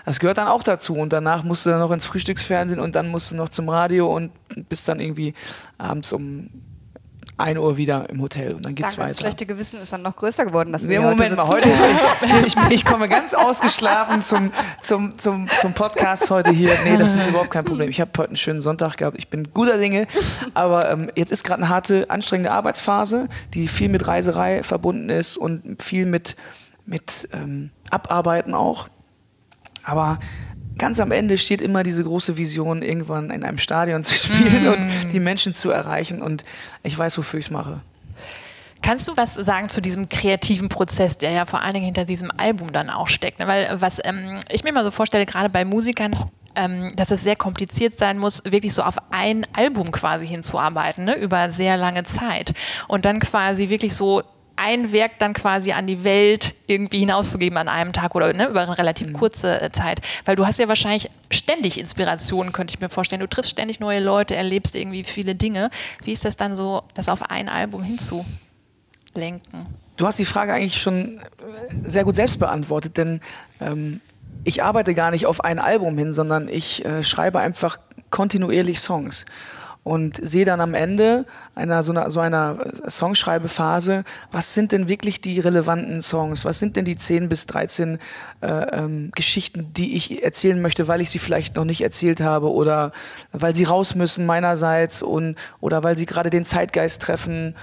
Das 0.07 0.21
gehört 0.21 0.39
dann 0.39 0.49
auch 0.49 0.63
dazu. 0.63 0.95
Und 0.95 1.13
danach 1.13 1.45
musst 1.45 1.67
du 1.67 1.71
dann 1.71 1.81
noch 1.81 1.91
ins 1.91 2.07
Frühstücksfernsehen 2.07 2.81
und 2.81 2.95
dann 2.95 3.09
musst 3.09 3.31
du 3.31 3.37
noch 3.37 3.51
zum 3.51 3.69
Radio 3.69 4.11
und 4.15 4.31
bis 4.71 4.87
dann 4.87 5.01
irgendwie 5.01 5.35
abends 5.77 6.15
um 6.15 6.49
1 7.43 7.59
Uhr 7.59 7.77
wieder 7.77 8.09
im 8.09 8.21
Hotel 8.23 8.55
und 8.55 8.65
dann 8.65 8.75
geht's 8.75 8.91
Danke, 8.91 9.01
weiter. 9.01 9.09
Das 9.09 9.19
schlechte 9.19 9.47
Gewissen 9.47 9.81
ist 9.81 9.93
dann 9.93 10.03
noch 10.03 10.17
größer 10.17 10.45
geworden. 10.45 10.73
Dass 10.73 10.85
nee, 10.85 10.91
wir 10.91 11.01
Moment 11.01 11.37
mal, 11.37 11.49
heute 11.49 11.69
ich, 12.47 12.57
ich, 12.71 12.85
komme 12.85 13.09
ganz 13.09 13.35
ausgeschlafen 13.35 14.21
zum, 14.21 14.53
zum, 14.81 15.19
zum, 15.19 15.49
zum 15.49 15.73
Podcast 15.73 16.31
heute 16.31 16.51
hier. 16.51 16.71
Nee, 16.85 16.97
das 16.97 17.15
ist 17.15 17.29
überhaupt 17.29 17.51
kein 17.51 17.65
Problem. 17.65 17.89
Ich 17.91 18.01
habe 18.01 18.11
heute 18.17 18.29
einen 18.29 18.37
schönen 18.37 18.61
Sonntag 18.61 18.97
gehabt. 18.97 19.19
Ich 19.19 19.29
bin 19.29 19.53
guter 19.53 19.79
Dinge. 19.79 20.07
Aber 20.55 20.91
ähm, 20.91 21.11
jetzt 21.15 21.33
ist 21.33 21.45
gerade 21.45 21.63
eine 21.63 21.69
harte, 21.69 22.09
anstrengende 22.09 22.53
Arbeitsphase, 22.53 23.29
die 23.55 23.69
viel 23.69 23.89
mit 23.89 24.07
Reiserei 24.07 24.63
verbunden 24.63 25.09
ist 25.09 25.37
und 25.37 25.83
viel 25.83 26.07
mit, 26.07 26.37
mit 26.87 27.29
ähm, 27.33 27.71
Abarbeiten 27.91 28.55
auch. 28.55 28.89
Aber 29.85 30.19
ganz 30.83 30.99
am 30.99 31.13
Ende 31.13 31.39
steht 31.39 31.61
immer 31.61 31.85
diese 31.85 32.03
große 32.03 32.37
Vision, 32.37 32.83
irgendwann 32.83 33.31
in 33.31 33.45
einem 33.45 33.59
Stadion 33.59 34.03
zu 34.03 34.15
spielen 34.27 34.65
mm. 34.65 34.67
und 34.67 35.13
die 35.13 35.21
Menschen 35.21 35.55
zu 35.55 35.71
erreichen. 35.71 36.21
Und 36.21 36.43
ich 36.83 36.99
weiß, 36.99 37.17
wofür 37.19 37.39
ich 37.39 37.47
es 37.47 37.51
mache. 37.53 37.83
Kannst 38.83 39.07
du 39.07 39.17
was 39.17 39.35
sagen 39.35 39.69
zu 39.69 39.81
diesem 39.81 40.09
kreativen 40.09 40.69
Prozess, 40.69 41.17
der 41.17 41.31
ja 41.31 41.47
vor 41.47 41.63
allen 41.63 41.75
Dingen 41.75 41.85
hinter 41.85 42.05
diesem 42.05 42.33
Album 42.37 42.73
dann 42.73 42.91
auch 42.91 43.09
steckt? 43.09 43.39
Ne? 43.39 43.47
Weil 43.47 43.81
was 43.81 44.01
ähm, 44.03 44.41
ich 44.51 44.65
mir 44.65 44.73
mal 44.73 44.83
so 44.83 44.91
vorstelle, 44.91 45.25
gerade 45.25 45.49
bei 45.49 45.65
Musikern, 45.65 46.17
ähm, 46.57 46.89
dass 46.97 47.13
es 47.13 47.23
sehr 47.23 47.37
kompliziert 47.37 47.97
sein 47.97 48.19
muss, 48.19 48.43
wirklich 48.45 48.75
so 48.75 48.83
auf 48.83 48.97
ein 49.13 49.47
Album 49.53 49.93
quasi 49.93 50.27
hinzuarbeiten, 50.27 51.05
ne? 51.05 51.15
über 51.15 51.53
sehr 51.53 51.77
lange 51.77 52.03
Zeit. 52.03 52.55
Und 52.89 53.05
dann 53.05 53.21
quasi 53.21 53.69
wirklich 53.69 53.95
so 53.95 54.25
ein 54.57 54.93
Werk 54.93 55.19
dann 55.19 55.33
quasi 55.33 55.73
an 55.73 55.87
die 55.87 56.05
Welt 56.05 56.55
irgendwie 56.67 57.01
hinauszugeben 57.01 57.59
an 57.59 57.69
einem 57.69 57.93
Tag 57.93 58.15
oder 58.15 58.33
ne, 58.33 58.49
über 58.49 58.63
eine 58.63 58.79
relativ 58.79 59.09
mhm. 59.09 59.13
kurze 59.15 59.61
äh, 59.61 59.71
Zeit. 59.73 60.01
Weil 60.25 60.37
du 60.37 60.47
hast 60.47 60.59
ja 60.59 60.69
wahrscheinlich 60.69 61.11
ständig 61.31 61.79
Inspirationen, 61.79 62.53
könnte 62.53 62.75
ich 62.75 62.81
mir 62.81 62.89
vorstellen. 62.89 63.21
Du 63.21 63.29
triffst 63.29 63.51
ständig 63.51 63.81
neue 63.81 64.01
Leute, 64.01 64.35
erlebst 64.35 64.77
irgendwie 64.77 65.05
viele 65.05 65.35
Dinge. 65.35 65.71
Wie 66.05 66.13
ist 66.13 66.25
das 66.25 66.37
dann 66.37 66.57
so, 66.57 66.83
das 66.95 67.09
auf 67.09 67.31
ein 67.31 67.49
Album 67.49 67.83
hinzulenken? 67.83 69.67
Du 69.97 70.07
hast 70.07 70.19
die 70.19 70.25
Frage 70.25 70.53
eigentlich 70.53 70.81
schon 70.81 71.19
äh, 71.19 71.21
sehr 71.85 72.05
gut 72.05 72.17
selbst 72.17 72.39
beantwortet, 72.39 72.97
denn 72.97 73.21
ähm, 73.61 74.01
ich 74.45 74.63
arbeite 74.63 74.95
gar 74.95 75.11
nicht 75.11 75.27
auf 75.27 75.45
ein 75.45 75.59
Album 75.59 75.97
hin, 75.99 76.13
sondern 76.13 76.49
ich 76.49 76.85
äh, 76.85 77.05
schreibe 77.05 77.41
einfach 77.41 77.79
kontinuierlich 78.11 78.81
Songs 78.81 79.27
und 79.85 80.17
sehe 80.23 80.45
dann 80.45 80.61
am 80.61 80.75
Ende 80.75 81.27
einer 81.55 81.83
so 81.83 81.93
einer, 81.93 82.11
so 82.11 82.21
einer 82.21 82.59
Songschreibephase, 82.89 84.05
was 84.31 84.55
sind 84.55 84.71
denn 84.71 84.89
wirklich 84.89 85.21
die 85.21 85.41
relevanten 85.41 86.03
Songs, 86.03 86.45
was 86.45 86.61
sind 86.61 86.77
denn 86.77 86.85
die 86.85 86.97
10 86.97 87.29
bis 87.29 87.47
13 87.47 87.99
äh, 88.41 88.47
ähm, 88.47 89.11
Geschichten, 89.15 89.73
die 89.75 89.97
ich 89.97 90.23
erzählen 90.23 90.61
möchte, 90.61 90.87
weil 90.87 91.01
ich 91.01 91.11
sie 91.11 91.19
vielleicht 91.19 91.57
noch 91.57 91.65
nicht 91.65 91.81
erzählt 91.81 92.21
habe 92.21 92.53
oder 92.53 92.93
weil 93.33 93.57
sie 93.57 93.65
raus 93.65 93.95
müssen 93.97 94.25
meinerseits 94.25 95.03
und, 95.03 95.37
oder 95.61 95.83
weil 95.83 95.97
sie 95.97 96.07
gerade 96.07 96.31
den 96.31 96.45
Zeitgeist 96.45 97.03
treffen. 97.03 97.57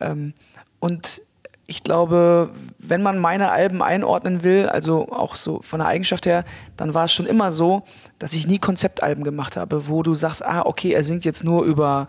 Ähm, 0.00 0.34
und 0.78 1.22
ich 1.66 1.82
glaube, 1.82 2.50
wenn 2.78 3.02
man 3.02 3.18
meine 3.18 3.50
Alben 3.50 3.82
einordnen 3.82 4.44
will, 4.44 4.68
also 4.68 5.10
auch 5.10 5.34
so 5.34 5.62
von 5.62 5.78
der 5.78 5.88
Eigenschaft 5.88 6.26
her, 6.26 6.44
dann 6.76 6.92
war 6.92 7.06
es 7.06 7.12
schon 7.12 7.26
immer 7.26 7.52
so, 7.52 7.84
dass 8.18 8.34
ich 8.34 8.46
nie 8.46 8.58
Konzeptalben 8.58 9.24
gemacht 9.24 9.56
habe, 9.56 9.88
wo 9.88 10.02
du 10.02 10.14
sagst, 10.14 10.44
ah, 10.44 10.62
okay, 10.62 10.92
er 10.92 11.04
singt 11.04 11.24
jetzt 11.24 11.42
nur 11.42 11.64
über 11.64 12.06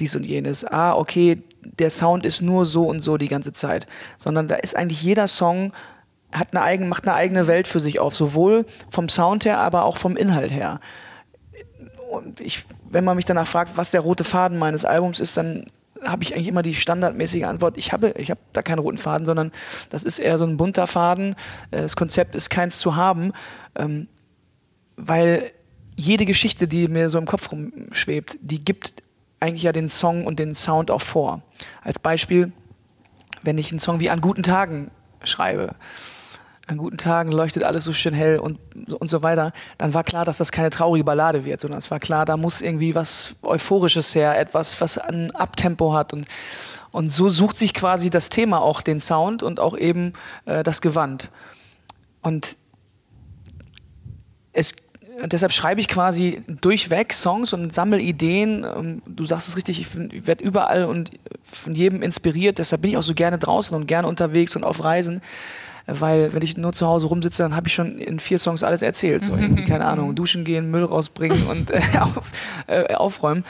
dies 0.00 0.16
und 0.16 0.24
jenes. 0.24 0.64
Ah, 0.64 0.94
okay, 0.94 1.42
der 1.62 1.90
Sound 1.90 2.26
ist 2.26 2.42
nur 2.42 2.66
so 2.66 2.84
und 2.84 3.00
so 3.00 3.16
die 3.16 3.28
ganze 3.28 3.52
Zeit, 3.52 3.86
sondern 4.18 4.48
da 4.48 4.56
ist 4.56 4.76
eigentlich 4.76 5.02
jeder 5.02 5.28
Song 5.28 5.72
hat 6.32 6.48
eine 6.52 6.62
eigene, 6.62 6.88
macht 6.88 7.06
eine 7.06 7.14
eigene 7.14 7.46
Welt 7.46 7.68
für 7.68 7.80
sich 7.80 7.98
auf, 8.00 8.14
sowohl 8.14 8.66
vom 8.90 9.08
Sound 9.08 9.44
her, 9.44 9.58
aber 9.58 9.84
auch 9.84 9.96
vom 9.96 10.16
Inhalt 10.16 10.50
her. 10.50 10.80
Und 12.10 12.40
ich, 12.40 12.64
wenn 12.90 13.04
man 13.04 13.16
mich 13.16 13.24
danach 13.24 13.46
fragt, 13.46 13.76
was 13.76 13.92
der 13.92 14.00
rote 14.00 14.24
Faden 14.24 14.58
meines 14.58 14.84
Albums 14.84 15.20
ist, 15.20 15.36
dann 15.36 15.64
habe 16.06 16.22
ich 16.22 16.34
eigentlich 16.34 16.48
immer 16.48 16.62
die 16.62 16.74
standardmäßige 16.74 17.44
Antwort, 17.44 17.76
ich 17.76 17.92
habe, 17.92 18.14
ich 18.16 18.30
habe 18.30 18.40
da 18.52 18.62
keinen 18.62 18.78
roten 18.78 18.98
Faden, 18.98 19.26
sondern 19.26 19.52
das 19.90 20.04
ist 20.04 20.18
eher 20.18 20.38
so 20.38 20.44
ein 20.44 20.56
bunter 20.56 20.86
Faden. 20.86 21.34
Äh, 21.70 21.82
das 21.82 21.96
Konzept 21.96 22.34
ist 22.34 22.50
keins 22.50 22.78
zu 22.78 22.96
haben, 22.96 23.32
ähm, 23.74 24.08
weil 24.96 25.52
jede 25.96 26.26
Geschichte, 26.26 26.68
die 26.68 26.88
mir 26.88 27.08
so 27.08 27.18
im 27.18 27.26
Kopf 27.26 27.50
rumschwebt, 27.50 28.38
die 28.40 28.64
gibt 28.64 29.02
eigentlich 29.40 29.62
ja 29.62 29.72
den 29.72 29.88
Song 29.88 30.26
und 30.26 30.38
den 30.38 30.54
Sound 30.54 30.90
auch 30.90 31.02
vor. 31.02 31.42
Als 31.82 31.98
Beispiel, 31.98 32.52
wenn 33.42 33.58
ich 33.58 33.70
einen 33.70 33.80
Song 33.80 34.00
wie 34.00 34.10
An 34.10 34.20
guten 34.20 34.42
Tagen 34.42 34.90
schreibe, 35.22 35.74
an 36.66 36.78
guten 36.78 36.96
Tagen 36.96 37.30
leuchtet 37.30 37.62
alles 37.62 37.84
so 37.84 37.92
schön 37.92 38.12
hell 38.12 38.38
und, 38.38 38.58
und 38.92 39.08
so 39.08 39.22
weiter, 39.22 39.52
dann 39.78 39.94
war 39.94 40.02
klar, 40.02 40.24
dass 40.24 40.38
das 40.38 40.50
keine 40.50 40.70
traurige 40.70 41.04
Ballade 41.04 41.44
wird, 41.44 41.60
sondern 41.60 41.78
es 41.78 41.90
war 41.90 42.00
klar, 42.00 42.24
da 42.24 42.36
muss 42.36 42.60
irgendwie 42.60 42.94
was 42.94 43.36
Euphorisches 43.42 44.14
her, 44.14 44.38
etwas, 44.38 44.80
was 44.80 44.98
ein 44.98 45.30
Abtempo 45.34 45.94
hat 45.94 46.12
und, 46.12 46.26
und 46.90 47.10
so 47.10 47.28
sucht 47.28 47.56
sich 47.56 47.72
quasi 47.72 48.10
das 48.10 48.30
Thema 48.30 48.60
auch 48.60 48.80
den 48.80 48.98
Sound 48.98 49.42
und 49.42 49.60
auch 49.60 49.76
eben 49.76 50.12
äh, 50.44 50.64
das 50.64 50.80
Gewand. 50.80 51.30
Und 52.20 52.56
es 54.52 54.74
deshalb 55.24 55.52
schreibe 55.52 55.80
ich 55.80 55.88
quasi 55.88 56.42
durchweg 56.46 57.12
Songs 57.12 57.52
und 57.52 57.72
sammle 57.72 58.00
Ideen. 58.00 58.64
Ähm, 58.64 59.02
du 59.06 59.24
sagst 59.24 59.48
es 59.48 59.56
richtig, 59.56 59.80
ich, 59.80 59.86
ich 60.12 60.26
werde 60.26 60.44
überall 60.44 60.84
und 60.84 61.10
von 61.42 61.74
jedem 61.74 62.02
inspiriert. 62.02 62.58
Deshalb 62.58 62.82
bin 62.82 62.90
ich 62.90 62.96
auch 62.96 63.02
so 63.02 63.14
gerne 63.14 63.38
draußen 63.38 63.76
und 63.76 63.86
gerne 63.86 64.08
unterwegs 64.08 64.56
und 64.56 64.64
auf 64.64 64.84
Reisen. 64.84 65.22
Weil 65.86 66.34
wenn 66.34 66.42
ich 66.42 66.56
nur 66.56 66.72
zu 66.72 66.86
Hause 66.86 67.06
rumsitze, 67.06 67.44
dann 67.44 67.54
habe 67.54 67.68
ich 67.68 67.74
schon 67.74 67.98
in 67.98 68.18
vier 68.18 68.38
Songs 68.38 68.62
alles 68.62 68.82
erzählt. 68.82 69.24
So 69.24 69.32
keine 69.68 69.84
Ahnung, 69.84 70.14
duschen 70.14 70.44
gehen, 70.44 70.70
Müll 70.70 70.84
rausbringen 70.84 71.46
und 71.46 71.70
äh, 71.70 71.80
auf, 72.00 72.32
äh, 72.66 72.94
aufräumen. 72.94 73.44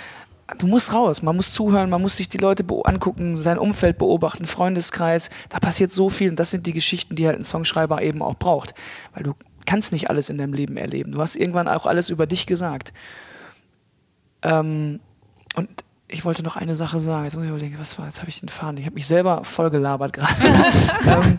Du 0.59 0.69
musst 0.69 0.93
raus, 0.93 1.23
man 1.23 1.35
muss 1.35 1.53
zuhören, 1.53 1.91
man 1.91 2.01
muss 2.01 2.17
sich 2.19 2.29
die 2.29 2.39
Leute 2.39 2.65
angucken, 2.85 3.39
sein 3.39 3.59
Umfeld 3.59 3.99
beobachten, 3.99 4.45
Freundeskreis. 4.45 5.29
Da 5.49 5.59
passiert 5.59 5.91
so 5.91 6.09
viel 6.09 6.31
und 6.31 6.39
das 6.39 6.53
sind 6.53 6.67
die 6.67 6.73
Geschichten, 6.73 7.17
die 7.17 7.27
halt 7.27 7.39
ein 7.39 7.45
Songschreiber 7.45 8.01
eben 8.03 8.23
auch 8.23 8.37
braucht. 8.37 8.75
Weil 9.13 9.25
du 9.25 9.35
kannst 9.65 9.93
nicht 9.93 10.09
alles 10.09 10.31
in 10.31 10.39
deinem 10.39 10.53
Leben 10.53 10.77
erleben. 10.77 11.13
Du 11.13 11.21
hast 11.21 11.35
irgendwann 11.35 11.67
auch 11.67 11.87
alles 11.87 12.11
über 12.11 12.27
dich 12.27 12.47
gesagt. 12.47 12.93
Ähm, 14.43 15.01
und 15.57 15.69
ich 16.07 16.25
wollte 16.25 16.45
noch 16.45 16.55
eine 16.55 16.77
Sache 16.77 17.01
sagen. 17.01 17.25
Jetzt 17.25 17.35
muss 17.35 17.45
ich 17.45 17.51
überlegen, 17.51 17.77
was 17.81 17.99
war, 17.99 18.07
jetzt 18.07 18.21
habe 18.21 18.29
ich 18.29 18.39
den 18.39 18.49
Faden. 18.49 18.79
Ich 18.79 18.87
habe 18.87 18.95
mich 18.95 19.09
selber 19.09 19.43
voll 19.45 19.71
gelabert 19.71 20.13
gerade. 20.13 20.35
ähm, 21.07 21.39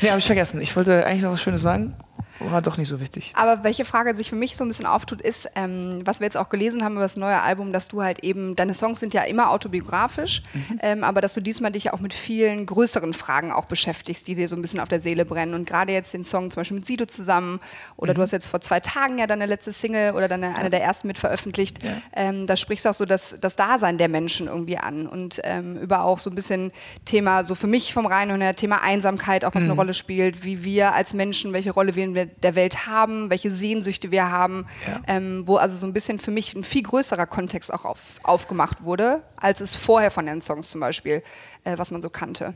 nee, 0.00 0.08
habe 0.08 0.18
ich 0.18 0.26
vergessen. 0.26 0.60
Ich 0.60 0.74
wollte 0.76 1.04
eigentlich 1.04 1.22
noch 1.22 1.32
was 1.32 1.42
Schönes 1.42 1.62
sagen. 1.62 1.94
War 2.40 2.62
doch 2.62 2.76
nicht 2.76 2.88
so 2.88 3.00
wichtig. 3.00 3.32
Aber 3.34 3.64
welche 3.64 3.84
Frage 3.84 4.14
sich 4.14 4.30
für 4.30 4.36
mich 4.36 4.56
so 4.56 4.64
ein 4.64 4.68
bisschen 4.68 4.86
auftut, 4.86 5.20
ist, 5.20 5.48
ähm, 5.56 6.02
was 6.04 6.20
wir 6.20 6.26
jetzt 6.26 6.36
auch 6.36 6.48
gelesen 6.48 6.84
haben 6.84 6.92
über 6.92 7.02
das 7.02 7.16
neue 7.16 7.40
Album, 7.40 7.72
dass 7.72 7.88
du 7.88 8.02
halt 8.02 8.22
eben, 8.24 8.54
deine 8.54 8.74
Songs 8.74 9.00
sind 9.00 9.14
ja 9.14 9.22
immer 9.22 9.50
autobiografisch, 9.50 10.42
mhm. 10.52 10.78
ähm, 10.82 11.04
aber 11.04 11.20
dass 11.20 11.34
du 11.34 11.40
diesmal 11.40 11.72
dich 11.72 11.92
auch 11.92 12.00
mit 12.00 12.14
vielen 12.14 12.66
größeren 12.66 13.12
Fragen 13.14 13.50
auch 13.52 13.64
beschäftigst, 13.64 14.28
die 14.28 14.34
dir 14.34 14.48
so 14.48 14.56
ein 14.56 14.62
bisschen 14.62 14.80
auf 14.80 14.88
der 14.88 15.00
Seele 15.00 15.24
brennen. 15.24 15.54
Und 15.54 15.66
gerade 15.66 15.92
jetzt 15.92 16.14
den 16.14 16.24
Song 16.24 16.50
zum 16.50 16.60
Beispiel 16.60 16.76
mit 16.76 16.86
Sido 16.86 17.06
zusammen 17.06 17.60
oder 17.96 18.12
mhm. 18.12 18.16
du 18.16 18.22
hast 18.22 18.30
jetzt 18.32 18.46
vor 18.46 18.60
zwei 18.60 18.80
Tagen 18.80 19.18
ja 19.18 19.26
deine 19.26 19.46
letzte 19.46 19.72
Single 19.72 20.12
oder 20.12 20.28
deine, 20.28 20.56
eine 20.56 20.70
der 20.70 20.82
ersten 20.82 21.08
mit 21.08 21.18
veröffentlicht. 21.18 21.82
Ja. 21.82 21.90
Ähm, 22.14 22.46
da 22.46 22.56
sprichst 22.56 22.84
du 22.84 22.90
auch 22.90 22.94
so 22.94 23.04
das, 23.04 23.38
das 23.40 23.56
Dasein 23.56 23.98
der 23.98 24.08
Menschen 24.08 24.46
irgendwie 24.46 24.78
an 24.78 25.06
und 25.06 25.40
ähm, 25.44 25.76
über 25.76 26.04
auch 26.04 26.18
so 26.18 26.30
ein 26.30 26.34
bisschen 26.34 26.72
Thema, 27.04 27.44
so 27.44 27.54
für 27.54 27.66
mich 27.66 27.92
vom 27.92 28.06
Reinen 28.06 28.40
her, 28.40 28.54
Thema 28.54 28.82
Einsamkeit, 28.82 29.44
auch 29.44 29.54
was 29.54 29.64
mhm. 29.64 29.70
eine 29.70 29.78
Rolle 29.78 29.94
spielt, 29.94 30.44
wie 30.44 30.64
wir 30.64 30.94
als 30.94 31.14
Menschen, 31.14 31.52
welche 31.52 31.72
Rolle 31.72 31.94
wir 31.96 32.04
der 32.14 32.54
Welt 32.54 32.86
haben, 32.86 33.30
welche 33.30 33.50
Sehnsüchte 33.50 34.10
wir 34.10 34.30
haben, 34.30 34.66
ja. 34.86 35.00
ähm, 35.06 35.42
wo 35.46 35.56
also 35.56 35.76
so 35.76 35.86
ein 35.86 35.92
bisschen 35.92 36.18
für 36.18 36.30
mich 36.30 36.54
ein 36.54 36.64
viel 36.64 36.82
größerer 36.82 37.26
Kontext 37.26 37.72
auch 37.72 37.84
auf, 37.84 38.20
aufgemacht 38.22 38.82
wurde, 38.82 39.22
als 39.36 39.60
es 39.60 39.76
vorher 39.76 40.10
von 40.10 40.26
den 40.26 40.40
Songs 40.42 40.70
zum 40.70 40.80
Beispiel, 40.80 41.22
äh, 41.64 41.78
was 41.78 41.90
man 41.90 42.02
so 42.02 42.10
kannte. 42.10 42.54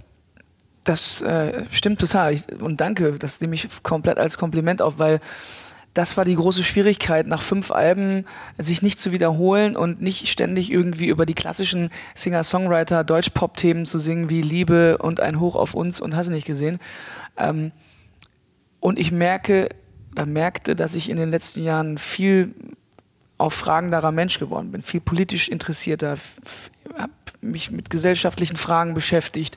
Das 0.85 1.23
äh, 1.23 1.65
stimmt 1.71 2.01
total. 2.01 2.33
Ich, 2.33 2.47
und 2.61 2.81
danke, 2.81 3.13
das 3.19 3.41
nehme 3.41 3.55
ich 3.55 3.69
komplett 3.83 4.19
als 4.19 4.37
Kompliment 4.37 4.83
auf, 4.83 4.99
weil 4.99 5.21
das 5.95 6.17
war 6.17 6.25
die 6.25 6.35
große 6.35 6.65
Schwierigkeit, 6.65 7.27
nach 7.27 7.43
fünf 7.43 7.71
Alben 7.71 8.25
sich 8.57 8.81
nicht 8.81 8.99
zu 8.99 9.13
wiederholen 9.13 9.77
und 9.77 10.01
nicht 10.01 10.29
ständig 10.29 10.71
irgendwie 10.71 11.09
über 11.09 11.27
die 11.27 11.35
klassischen 11.35 11.91
Singer-Songwriter, 12.15 13.05
Deutsch-Pop-Themen 13.05 13.85
zu 13.85 13.99
singen 13.99 14.31
wie 14.31 14.41
Liebe 14.41 14.99
und 14.99 15.21
ein 15.21 15.39
Hoch 15.39 15.55
auf 15.55 15.75
uns 15.75 16.01
und 16.01 16.17
hast 16.17 16.31
nicht 16.31 16.47
gesehen. 16.47 16.79
Ähm, 17.37 17.73
und 18.83 18.99
ich 18.99 19.13
merke, 19.13 19.69
da 20.13 20.27
merkte, 20.27 20.75
dass 20.75 20.97
ich 20.97 21.09
in 21.09 21.17
den 21.17 21.31
letzten 21.31 21.63
Jahren 21.63 21.99
viel 21.99 22.53
auf 23.39 23.55
fragenderer 23.55 24.11
Mensch 24.11 24.41
geworden 24.41 24.73
bin, 24.73 24.83
viel 24.83 25.01
politisch 25.01 25.49
interessierter, 25.49 26.17
habe 26.99 27.13
mich 27.41 27.71
mit 27.71 27.91
gesellschaftlichen 27.91 28.57
Fragen 28.57 28.93
beschäftigt. 28.93 29.57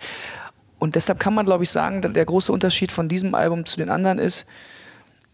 Und 0.77 0.93
deshalb 0.93 1.19
kann 1.19 1.33
man, 1.33 1.47
glaube 1.47 1.63
ich, 1.63 1.71
sagen, 1.71 2.03
der 2.13 2.23
große 2.23 2.51
Unterschied 2.51 2.91
von 2.91 3.09
diesem 3.09 3.33
Album 3.33 3.65
zu 3.65 3.77
den 3.77 3.89
anderen 3.89 4.19
ist, 4.19 4.45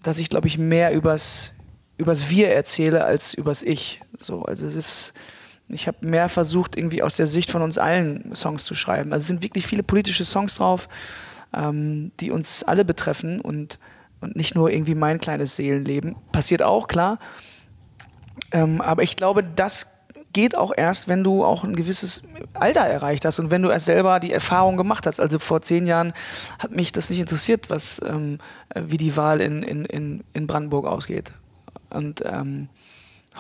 dass 0.02 0.20
ich, 0.20 0.30
glaube 0.30 0.48
ich, 0.48 0.58
mehr 0.58 0.94
übers, 0.94 1.52
übers 1.98 2.30
Wir 2.30 2.54
erzähle 2.54 3.04
als 3.04 3.34
übers 3.34 3.62
Ich. 3.62 4.00
So, 4.18 4.44
also 4.44 4.66
es 4.66 4.76
ist, 4.76 5.14
ich 5.68 5.88
habe 5.88 5.98
mehr 6.08 6.30
versucht, 6.30 6.78
irgendwie 6.78 7.04
aus 7.04 7.18
der 7.18 7.28
Sicht 7.28 7.52
von 7.52 7.62
uns 7.62 7.78
allen 7.78 8.34
Songs 8.36 8.64
zu 8.64 8.74
schreiben. 8.74 9.12
Also 9.12 9.24
es 9.24 9.28
sind 9.28 9.44
wirklich 9.44 9.68
viele 9.68 9.84
politische 9.84 10.24
Songs 10.24 10.56
drauf 10.56 10.88
ähm, 11.54 12.12
die 12.20 12.32
uns 12.32 12.64
alle 12.64 12.86
betreffen 12.86 13.42
und, 13.42 13.80
und 14.20 14.36
nicht 14.36 14.56
nur 14.56 14.70
irgendwie 14.70 14.96
mein 14.96 15.20
kleines 15.20 15.56
Seelenleben. 15.56 16.16
Passiert 16.32 16.62
auch, 16.62 16.88
klar. 16.88 17.20
Ähm, 18.52 18.82
aber 18.82 19.04
ich 19.04 19.16
glaube, 19.16 19.44
das 19.44 19.88
geht 20.34 20.58
auch 20.58 20.72
erst, 20.76 21.08
wenn 21.08 21.24
du 21.24 21.44
auch 21.44 21.64
ein 21.64 21.76
gewisses 21.76 22.24
Alter 22.54 22.82
erreicht 22.82 23.26
hast 23.26 23.40
und 23.40 23.52
wenn 23.52 23.62
du 23.62 23.70
erst 23.70 23.86
selber 23.86 24.20
die 24.20 24.32
Erfahrung 24.32 24.78
gemacht 24.78 25.06
hast. 25.06 25.20
Also 25.20 25.40
vor 25.40 25.62
zehn 25.62 25.86
Jahren 25.86 26.14
hat 26.60 26.72
mich 26.72 26.92
das 26.92 27.10
nicht 27.10 27.20
interessiert, 27.20 27.70
was, 27.70 28.02
ähm, 28.06 28.40
wie 28.76 28.98
die 28.98 29.18
Wahl 29.18 29.42
in, 29.42 29.64
in, 29.64 30.24
in 30.34 30.48
Brandenburg 30.48 30.86
ausgeht. 30.86 31.32
Und 31.90 32.24
ähm, 32.26 32.70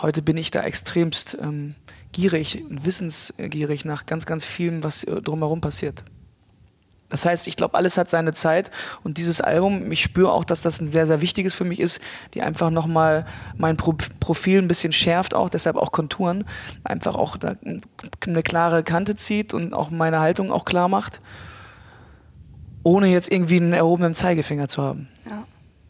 heute 0.01 0.21
bin 0.21 0.37
ich 0.37 0.51
da 0.51 0.63
extremst 0.63 1.37
ähm, 1.41 1.75
gierig 2.11 2.63
wissensgierig 2.69 3.85
nach 3.85 4.05
ganz, 4.05 4.25
ganz 4.25 4.43
vielem, 4.43 4.83
was 4.83 5.01
drumherum 5.01 5.61
passiert. 5.61 6.03
Das 7.11 7.25
heißt, 7.25 7.47
ich 7.47 7.57
glaube, 7.57 7.75
alles 7.75 7.97
hat 7.97 8.09
seine 8.09 8.33
Zeit 8.33 8.71
und 9.03 9.17
dieses 9.17 9.41
Album, 9.41 9.91
ich 9.91 10.01
spüre 10.01 10.31
auch, 10.31 10.45
dass 10.45 10.61
das 10.61 10.79
ein 10.81 10.87
sehr, 10.87 11.05
sehr 11.05 11.21
wichtiges 11.21 11.53
für 11.53 11.65
mich 11.65 11.79
ist, 11.79 12.01
die 12.33 12.41
einfach 12.41 12.71
nochmal 12.71 13.25
mein 13.57 13.77
Pro 13.77 13.95
Profil 14.19 14.59
ein 14.59 14.67
bisschen 14.69 14.93
schärft 14.93 15.35
auch, 15.35 15.49
deshalb 15.49 15.75
auch 15.75 15.91
Konturen, 15.91 16.45
einfach 16.83 17.15
auch 17.15 17.37
eine 17.41 18.43
klare 18.43 18.83
Kante 18.83 19.15
zieht 19.15 19.53
und 19.53 19.73
auch 19.73 19.89
meine 19.89 20.21
Haltung 20.21 20.51
auch 20.51 20.63
klar 20.63 20.87
macht, 20.87 21.19
ohne 22.83 23.07
jetzt 23.07 23.31
irgendwie 23.31 23.57
einen 23.57 23.73
erhobenen 23.73 24.15
Zeigefinger 24.15 24.69
zu 24.69 24.81
haben. 24.81 25.09
Ja. 25.29 25.43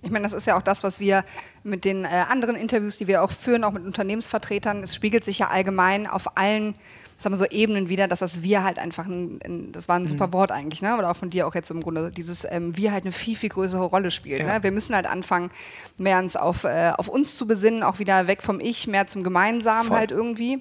Ich 0.03 0.09
meine, 0.09 0.23
das 0.23 0.33
ist 0.33 0.47
ja 0.47 0.57
auch 0.57 0.63
das, 0.63 0.83
was 0.83 0.99
wir 0.99 1.23
mit 1.63 1.85
den 1.85 2.05
äh, 2.05 2.07
anderen 2.27 2.55
Interviews, 2.55 2.97
die 2.97 3.07
wir 3.07 3.23
auch 3.23 3.29
führen, 3.29 3.63
auch 3.63 3.71
mit 3.71 3.85
Unternehmensvertretern, 3.85 4.81
es 4.81 4.95
spiegelt 4.95 5.23
sich 5.23 5.37
ja 5.39 5.49
allgemein 5.49 6.07
auf 6.07 6.37
allen 6.37 6.73
sagen 7.21 7.33
wir 7.33 7.37
so 7.37 7.45
Ebenen 7.45 7.89
wieder, 7.89 8.07
dass 8.07 8.19
das 8.19 8.41
Wir 8.41 8.63
halt 8.63 8.79
einfach, 8.79 9.05
ein, 9.05 9.39
ein 9.45 9.71
das 9.71 9.87
war 9.87 9.97
ein 9.97 10.07
super 10.07 10.27
mhm. 10.27 10.33
Wort 10.33 10.51
eigentlich, 10.51 10.81
ne? 10.81 10.97
oder 10.97 11.11
auch 11.11 11.15
von 11.15 11.29
dir 11.29 11.47
auch 11.47 11.55
jetzt 11.55 11.69
im 11.71 11.81
Grunde, 11.81 12.11
dieses 12.11 12.45
ähm, 12.49 12.75
Wir 12.75 12.91
halt 12.91 13.03
eine 13.03 13.11
viel, 13.11 13.35
viel 13.35 13.49
größere 13.49 13.83
Rolle 13.83 14.11
spielt. 14.11 14.41
Ja. 14.41 14.57
Ne? 14.57 14.63
Wir 14.63 14.71
müssen 14.71 14.95
halt 14.95 15.05
anfangen, 15.05 15.51
mehr 15.97 16.19
uns 16.19 16.35
auf, 16.35 16.63
äh, 16.63 16.91
auf 16.97 17.07
uns 17.07 17.35
zu 17.37 17.47
besinnen, 17.47 17.83
auch 17.83 17.99
wieder 17.99 18.27
weg 18.27 18.41
vom 18.41 18.59
Ich, 18.59 18.87
mehr 18.87 19.07
zum 19.07 19.23
Gemeinsamen 19.23 19.89
Voll. 19.89 19.97
halt 19.97 20.11
irgendwie. 20.11 20.59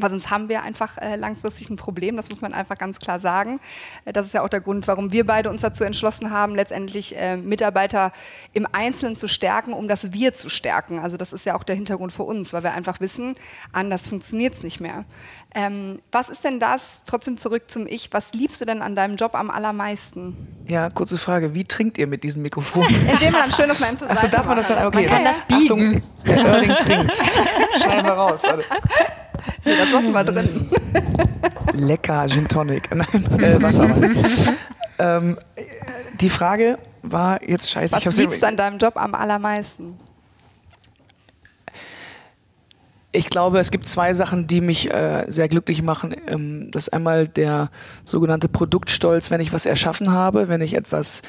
Weil 0.00 0.10
sonst 0.10 0.30
haben 0.30 0.48
wir 0.48 0.62
einfach 0.62 0.98
äh, 0.98 1.16
langfristig 1.16 1.70
ein 1.70 1.76
Problem, 1.76 2.16
das 2.16 2.28
muss 2.30 2.40
man 2.40 2.54
einfach 2.54 2.78
ganz 2.78 2.98
klar 2.98 3.20
sagen. 3.20 3.60
Äh, 4.04 4.12
das 4.12 4.26
ist 4.26 4.34
ja 4.34 4.42
auch 4.42 4.48
der 4.48 4.60
Grund, 4.60 4.86
warum 4.88 5.12
wir 5.12 5.26
beide 5.26 5.50
uns 5.50 5.62
dazu 5.62 5.84
entschlossen 5.84 6.30
haben, 6.30 6.54
letztendlich 6.54 7.16
äh, 7.16 7.36
Mitarbeiter 7.36 8.12
im 8.52 8.66
Einzelnen 8.70 9.16
zu 9.16 9.28
stärken, 9.28 9.72
um 9.72 9.88
das 9.88 10.12
Wir 10.12 10.32
zu 10.34 10.48
stärken. 10.48 10.98
Also 10.98 11.16
das 11.16 11.32
ist 11.32 11.46
ja 11.46 11.54
auch 11.54 11.64
der 11.64 11.76
Hintergrund 11.76 12.12
für 12.12 12.24
uns, 12.24 12.52
weil 12.52 12.62
wir 12.62 12.72
einfach 12.72 13.00
wissen, 13.00 13.34
anders 13.72 14.06
funktioniert 14.06 14.54
es 14.54 14.62
nicht 14.62 14.80
mehr. 14.80 15.04
Ähm, 15.54 16.00
was 16.12 16.28
ist 16.28 16.44
denn 16.44 16.60
das, 16.60 17.04
trotzdem 17.06 17.36
zurück 17.38 17.70
zum 17.70 17.86
Ich, 17.86 18.12
was 18.12 18.32
liebst 18.32 18.60
du 18.60 18.64
denn 18.64 18.82
an 18.82 18.94
deinem 18.94 19.16
Job 19.16 19.34
am 19.34 19.50
allermeisten? 19.50 20.36
Ja, 20.66 20.90
kurze 20.90 21.16
Frage, 21.16 21.54
wie 21.54 21.64
trinkt 21.64 21.96
ihr 21.98 22.06
mit 22.06 22.22
diesem 22.22 22.42
Mikrofon? 22.42 22.84
Indem 23.10 23.32
man 23.32 23.42
ein 23.42 23.52
schönes 23.52 23.80
Mal 23.80 23.96
zur 23.96 24.10
Achso, 24.10 24.28
darf 24.28 24.46
man 24.46 24.56
das 24.56 24.68
dann? 24.68 24.86
Okay, 24.86 25.08
man 25.08 25.08
kann 25.08 25.24
das 25.24 25.42
biegen. 25.42 25.62
Achtung, 25.62 26.02
der 26.26 26.36
Erling 26.36 26.74
trinkt. 26.76 27.16
Schneiden 27.82 28.06
wir 28.06 28.12
raus, 28.12 28.42
warte. 28.42 28.64
Nee, 29.64 29.76
das 29.76 29.90
lassen 29.90 30.12
wir 30.12 30.24
drin. 30.24 30.70
Lecker 31.74 32.26
Gin 32.28 32.48
Tonic. 32.48 32.88
Nein, 32.94 33.40
äh, 33.40 33.62
Wasser. 33.62 33.88
ähm, 34.98 35.38
die 36.20 36.30
Frage 36.30 36.78
war 37.02 37.42
jetzt 37.48 37.70
scheiße. 37.70 37.96
Was 37.96 38.16
liebst 38.16 38.42
du 38.42 38.46
an 38.46 38.56
deinem 38.56 38.78
Job 38.78 38.96
am 38.96 39.14
allermeisten? 39.14 39.98
ich 43.10 43.30
glaube, 43.30 43.58
es 43.58 43.70
gibt 43.70 43.88
zwei 43.88 44.12
Sachen, 44.12 44.46
die 44.46 44.60
mich 44.60 44.90
äh, 44.92 45.24
sehr 45.28 45.48
glücklich 45.48 45.82
machen. 45.82 46.14
Ähm, 46.26 46.70
das 46.70 46.84
ist 46.84 46.92
einmal 46.92 47.26
der 47.26 47.70
sogenannte 48.04 48.48
Produktstolz, 48.48 49.30
wenn 49.30 49.40
ich 49.40 49.52
was 49.52 49.66
erschaffen 49.66 50.12
habe, 50.12 50.48
wenn 50.48 50.60
ich 50.60 50.74
etwas 50.74 51.22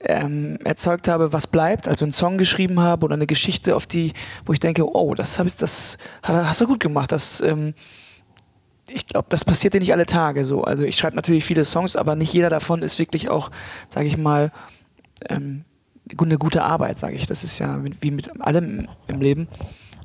ähm, 0.00 0.58
erzeugt 0.64 1.08
habe, 1.08 1.32
was 1.32 1.46
bleibt, 1.46 1.88
also 1.88 2.04
einen 2.04 2.12
Song 2.12 2.38
geschrieben 2.38 2.80
habe 2.80 3.04
oder 3.04 3.14
eine 3.14 3.26
Geschichte, 3.26 3.74
auf 3.74 3.86
die, 3.86 4.12
wo 4.46 4.52
ich 4.52 4.60
denke, 4.60 4.88
oh, 4.94 5.14
das 5.14 5.38
habe 5.38 5.48
ich, 5.48 5.56
das 5.56 5.98
hast 6.22 6.60
du 6.60 6.66
gut 6.66 6.80
gemacht. 6.80 7.12
Das, 7.12 7.40
ähm, 7.40 7.74
ich 8.88 9.06
glaube, 9.06 9.26
das 9.28 9.44
passiert 9.44 9.74
dir 9.74 9.80
nicht 9.80 9.92
alle 9.92 10.06
Tage 10.06 10.44
so. 10.44 10.64
Also 10.64 10.84
ich 10.84 10.96
schreibe 10.96 11.16
natürlich 11.16 11.44
viele 11.44 11.64
Songs, 11.64 11.96
aber 11.96 12.16
nicht 12.16 12.32
jeder 12.32 12.48
davon 12.48 12.82
ist 12.82 12.98
wirklich 12.98 13.28
auch, 13.28 13.50
sage 13.88 14.06
ich 14.06 14.16
mal, 14.16 14.52
ähm, 15.28 15.64
eine 16.18 16.38
gute 16.38 16.62
Arbeit, 16.62 16.98
sage 16.98 17.16
ich. 17.16 17.26
Das 17.26 17.44
ist 17.44 17.58
ja 17.58 17.80
wie 18.00 18.10
mit 18.10 18.40
allem 18.40 18.88
im 19.08 19.20
Leben 19.20 19.48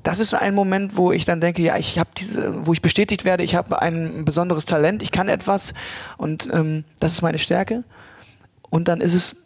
das 0.04 0.20
ist 0.20 0.34
ein 0.34 0.54
Moment, 0.54 0.98
wo 0.98 1.12
ich 1.14 1.24
dann 1.24 1.40
denke, 1.40 1.62
ja, 1.62 1.78
ich 1.78 1.98
habe 1.98 2.10
diese, 2.18 2.68
wo 2.68 2.74
ich 2.74 2.82
bestätigt 2.82 3.24
werde, 3.24 3.44
ich 3.44 3.56
habe 3.56 3.82
ein 3.82 4.26
besonderes 4.26 4.66
Talent, 4.66 5.02
ich 5.02 5.12
kann 5.12 5.30
etwas 5.30 5.74
und 6.18 6.50
ähm, 6.54 6.84
das 7.00 7.14
ist 7.14 7.22
meine 7.22 7.40
Stärke. 7.40 7.86
Und 8.70 8.90
dann 8.90 9.02
ist 9.02 9.14
es 9.14 9.38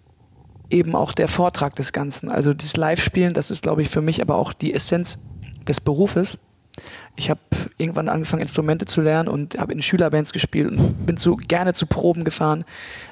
eben 0.70 0.96
auch 0.96 1.14
der 1.14 1.28
Vortrag 1.28 1.76
des 1.76 1.94
Ganzen. 1.94 2.30
Also 2.30 2.54
das 2.54 2.78
Live-Spielen, 2.78 3.34
das 3.34 3.52
ist, 3.52 3.64
glaube 3.64 3.82
ich, 3.82 3.90
für 3.90 4.02
mich 4.02 4.22
aber 4.22 4.36
auch 4.36 4.54
die 4.54 4.74
Essenz 4.74 5.18
des 5.68 5.82
Berufes 5.82 6.38
ich 7.16 7.32
habe 7.32 7.40
irgendwann 7.78 8.10
angefangen, 8.10 8.44
Instrumente 8.44 8.86
zu 8.86 9.02
lernen 9.02 9.28
und 9.28 9.58
habe 9.58 9.74
in 9.74 9.82
Schülerbands 9.82 10.34
gespielt 10.34 10.70
und 10.70 11.06
bin 11.06 11.18
so 11.18 11.36
gerne 11.36 11.74
zu 11.74 11.88
Proben 11.88 12.24
gefahren, 12.24 12.64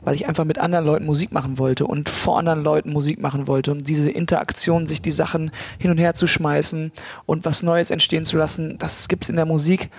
weil 0.02 0.14
ich 0.14 0.28
einfach 0.28 0.46
mit 0.46 0.60
anderen 0.60 0.86
Leuten 0.86 1.06
Musik 1.06 1.32
machen 1.32 1.58
wollte 1.58 1.88
und 1.88 2.08
vor 2.08 2.38
anderen 2.38 2.64
Leuten 2.64 2.94
Musik 2.94 3.20
machen 3.20 3.48
wollte 3.48 3.72
und 3.72 3.88
diese 3.88 4.12
Interaktion, 4.12 4.86
sich 4.86 5.02
die 5.02 5.12
Sachen 5.12 5.52
hin 5.80 5.90
und 5.90 5.98
her 5.98 6.14
zu 6.14 6.28
schmeißen 6.28 6.92
und 7.26 7.46
was 7.46 7.64
Neues 7.64 7.90
entstehen 7.90 8.26
zu 8.26 8.38
lassen, 8.38 8.78
das 8.78 9.08
gibt 9.08 9.24
es 9.24 9.30
in 9.30 9.36
der 9.36 9.46
Musik 9.46 9.90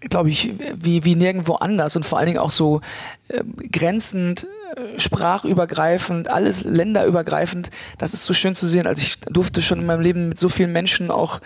glaube 0.00 0.28
ich, 0.28 0.52
wie, 0.74 1.04
wie 1.04 1.14
nirgendwo 1.14 1.54
anders 1.54 1.96
und 1.96 2.04
vor 2.04 2.18
allen 2.18 2.26
Dingen 2.26 2.38
auch 2.38 2.50
so 2.50 2.80
äh, 3.28 3.42
grenzend, 3.70 4.46
sprachübergreifend, 4.98 6.28
alles 6.28 6.64
länderübergreifend. 6.64 7.70
Das 7.98 8.14
ist 8.14 8.26
so 8.26 8.34
schön 8.34 8.54
zu 8.54 8.66
sehen. 8.66 8.86
Also 8.86 9.02
ich 9.02 9.20
durfte 9.20 9.62
schon 9.62 9.80
in 9.80 9.86
meinem 9.86 10.00
Leben 10.00 10.28
mit 10.28 10.38
so 10.38 10.48
vielen 10.48 10.72
Menschen 10.72 11.10
auch 11.10 11.40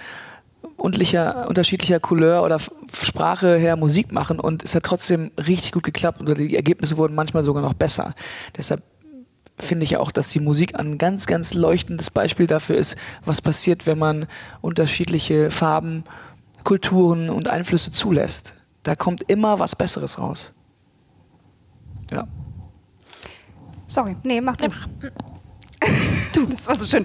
unterschiedlicher 0.76 2.00
Couleur 2.00 2.42
oder 2.42 2.58
Sprache 2.92 3.56
her 3.56 3.76
Musik 3.76 4.12
machen 4.12 4.40
und 4.40 4.64
es 4.64 4.74
hat 4.74 4.82
trotzdem 4.82 5.30
richtig 5.36 5.72
gut 5.72 5.84
geklappt 5.84 6.20
und 6.20 6.38
die 6.38 6.56
Ergebnisse 6.56 6.96
wurden 6.96 7.14
manchmal 7.14 7.42
sogar 7.42 7.62
noch 7.62 7.74
besser. 7.74 8.14
Deshalb 8.56 8.82
finde 9.58 9.84
ich 9.84 9.98
auch, 9.98 10.10
dass 10.10 10.28
die 10.28 10.40
Musik 10.40 10.78
ein 10.78 10.96
ganz, 10.96 11.26
ganz 11.26 11.54
leuchtendes 11.54 12.10
Beispiel 12.10 12.46
dafür 12.46 12.76
ist, 12.76 12.96
was 13.24 13.42
passiert, 13.42 13.86
wenn 13.86 13.98
man 13.98 14.26
unterschiedliche 14.62 15.50
Farben, 15.50 16.04
Kulturen 16.64 17.30
und 17.30 17.48
Einflüsse 17.48 17.90
zulässt. 17.90 18.54
Da 18.82 18.96
kommt 18.96 19.22
immer 19.30 19.58
was 19.58 19.76
Besseres 19.76 20.18
raus. 20.18 20.52
Ja. 22.10 22.26
Sorry, 23.90 24.16
nee, 24.22 24.40
mach 24.40 24.56
du. 24.56 24.68
du, 26.34 26.46
das 26.46 26.68
war 26.68 26.78
so 26.78 26.86
schön. 26.86 27.04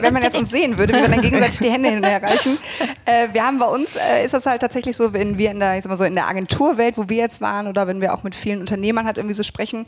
Wenn 0.00 0.12
man 0.12 0.22
jetzt 0.22 0.36
uns 0.36 0.50
sehen 0.50 0.76
würde, 0.76 0.92
wie 0.92 1.00
wir 1.00 1.08
dann 1.08 1.22
gegenseitig 1.22 1.60
die 1.60 1.70
Hände 1.70 1.88
hin 1.88 1.98
und 1.98 2.04
her 2.04 2.22
reichen. 2.22 2.58
Äh, 3.08 3.28
wir 3.32 3.46
haben 3.46 3.60
bei 3.60 3.66
uns, 3.66 3.94
äh, 3.94 4.24
ist 4.24 4.34
das 4.34 4.46
halt 4.46 4.62
tatsächlich 4.62 4.96
so, 4.96 5.12
wenn 5.12 5.38
wir 5.38 5.52
in 5.52 5.60
der, 5.60 5.76
ich 5.76 5.84
sag 5.84 5.90
mal 5.90 5.96
so, 5.96 6.02
in 6.02 6.16
der 6.16 6.26
Agenturwelt, 6.26 6.98
wo 6.98 7.08
wir 7.08 7.18
jetzt 7.18 7.40
waren, 7.40 7.68
oder 7.68 7.86
wenn 7.86 8.00
wir 8.00 8.12
auch 8.12 8.24
mit 8.24 8.34
vielen 8.34 8.58
Unternehmern 8.58 9.06
halt 9.06 9.16
irgendwie 9.16 9.36
so 9.36 9.44
sprechen, 9.44 9.86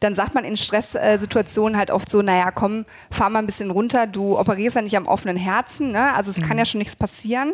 dann 0.00 0.14
sagt 0.14 0.34
man 0.34 0.46
in 0.46 0.56
Stresssituationen 0.56 1.76
halt 1.76 1.90
oft 1.90 2.10
so, 2.10 2.22
naja, 2.22 2.50
komm, 2.52 2.86
fahr 3.10 3.28
mal 3.28 3.40
ein 3.40 3.44
bisschen 3.46 3.70
runter, 3.70 4.06
du 4.06 4.38
operierst 4.38 4.76
ja 4.76 4.82
nicht 4.82 4.96
am 4.96 5.06
offenen 5.06 5.36
Herzen, 5.36 5.92
ne? 5.92 6.14
also 6.14 6.30
es 6.30 6.38
mhm. 6.38 6.44
kann 6.44 6.56
ja 6.56 6.64
schon 6.64 6.78
nichts 6.78 6.96
passieren. 6.96 7.52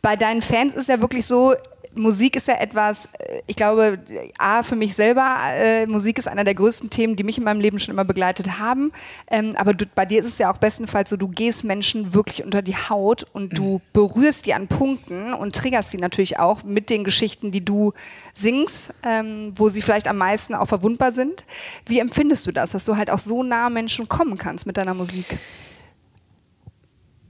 Bei 0.00 0.14
deinen 0.14 0.42
Fans 0.42 0.74
ist 0.74 0.88
ja 0.88 1.00
wirklich 1.00 1.26
so, 1.26 1.56
Musik 1.96 2.36
ist 2.36 2.48
ja 2.48 2.54
etwas, 2.54 3.08
äh, 3.18 3.40
ich 3.46 3.56
glaube, 3.56 3.98
A, 4.38 4.62
für 4.62 4.76
mich 4.76 4.94
selber, 4.94 5.36
äh, 5.54 5.86
Musik 5.86 6.18
ist 6.18 6.28
einer 6.28 6.44
der 6.44 6.54
größten 6.54 6.90
Themen, 6.90 7.16
die 7.16 7.24
mich 7.24 7.38
in 7.38 7.44
meinem 7.44 7.60
Leben 7.60 7.78
schon 7.78 7.92
immer 7.92 8.04
begleitet 8.04 8.58
haben. 8.58 8.92
Ähm, 9.28 9.54
aber 9.56 9.74
du, 9.74 9.86
bei 9.86 10.06
dir 10.06 10.20
ist 10.20 10.28
es 10.28 10.38
ja 10.38 10.52
auch 10.52 10.58
bestenfalls 10.58 11.10
so, 11.10 11.16
du 11.16 11.28
gehst 11.28 11.64
Menschen 11.64 12.14
wirklich 12.14 12.44
unter 12.44 12.62
die 12.62 12.76
Haut 12.76 13.26
und 13.32 13.58
du 13.58 13.78
mhm. 13.78 13.80
berührst 13.92 14.46
die 14.46 14.54
an 14.54 14.68
Punkten 14.68 15.32
und 15.32 15.54
triggerst 15.54 15.90
sie 15.90 15.98
natürlich 15.98 16.38
auch 16.38 16.62
mit 16.62 16.90
den 16.90 17.04
Geschichten, 17.04 17.50
die 17.50 17.64
du 17.64 17.92
singst, 18.34 18.94
ähm, 19.02 19.52
wo 19.56 19.68
sie 19.68 19.82
vielleicht 19.82 20.08
am 20.08 20.18
meisten 20.18 20.54
auch 20.54 20.68
verwundbar 20.68 21.12
sind. 21.12 21.44
Wie 21.86 21.98
empfindest 21.98 22.46
du 22.46 22.52
das, 22.52 22.72
dass 22.72 22.84
du 22.84 22.96
halt 22.96 23.10
auch 23.10 23.18
so 23.18 23.42
nah 23.42 23.70
Menschen 23.70 24.08
kommen 24.08 24.38
kannst 24.38 24.66
mit 24.66 24.76
deiner 24.76 24.94
Musik? 24.94 25.26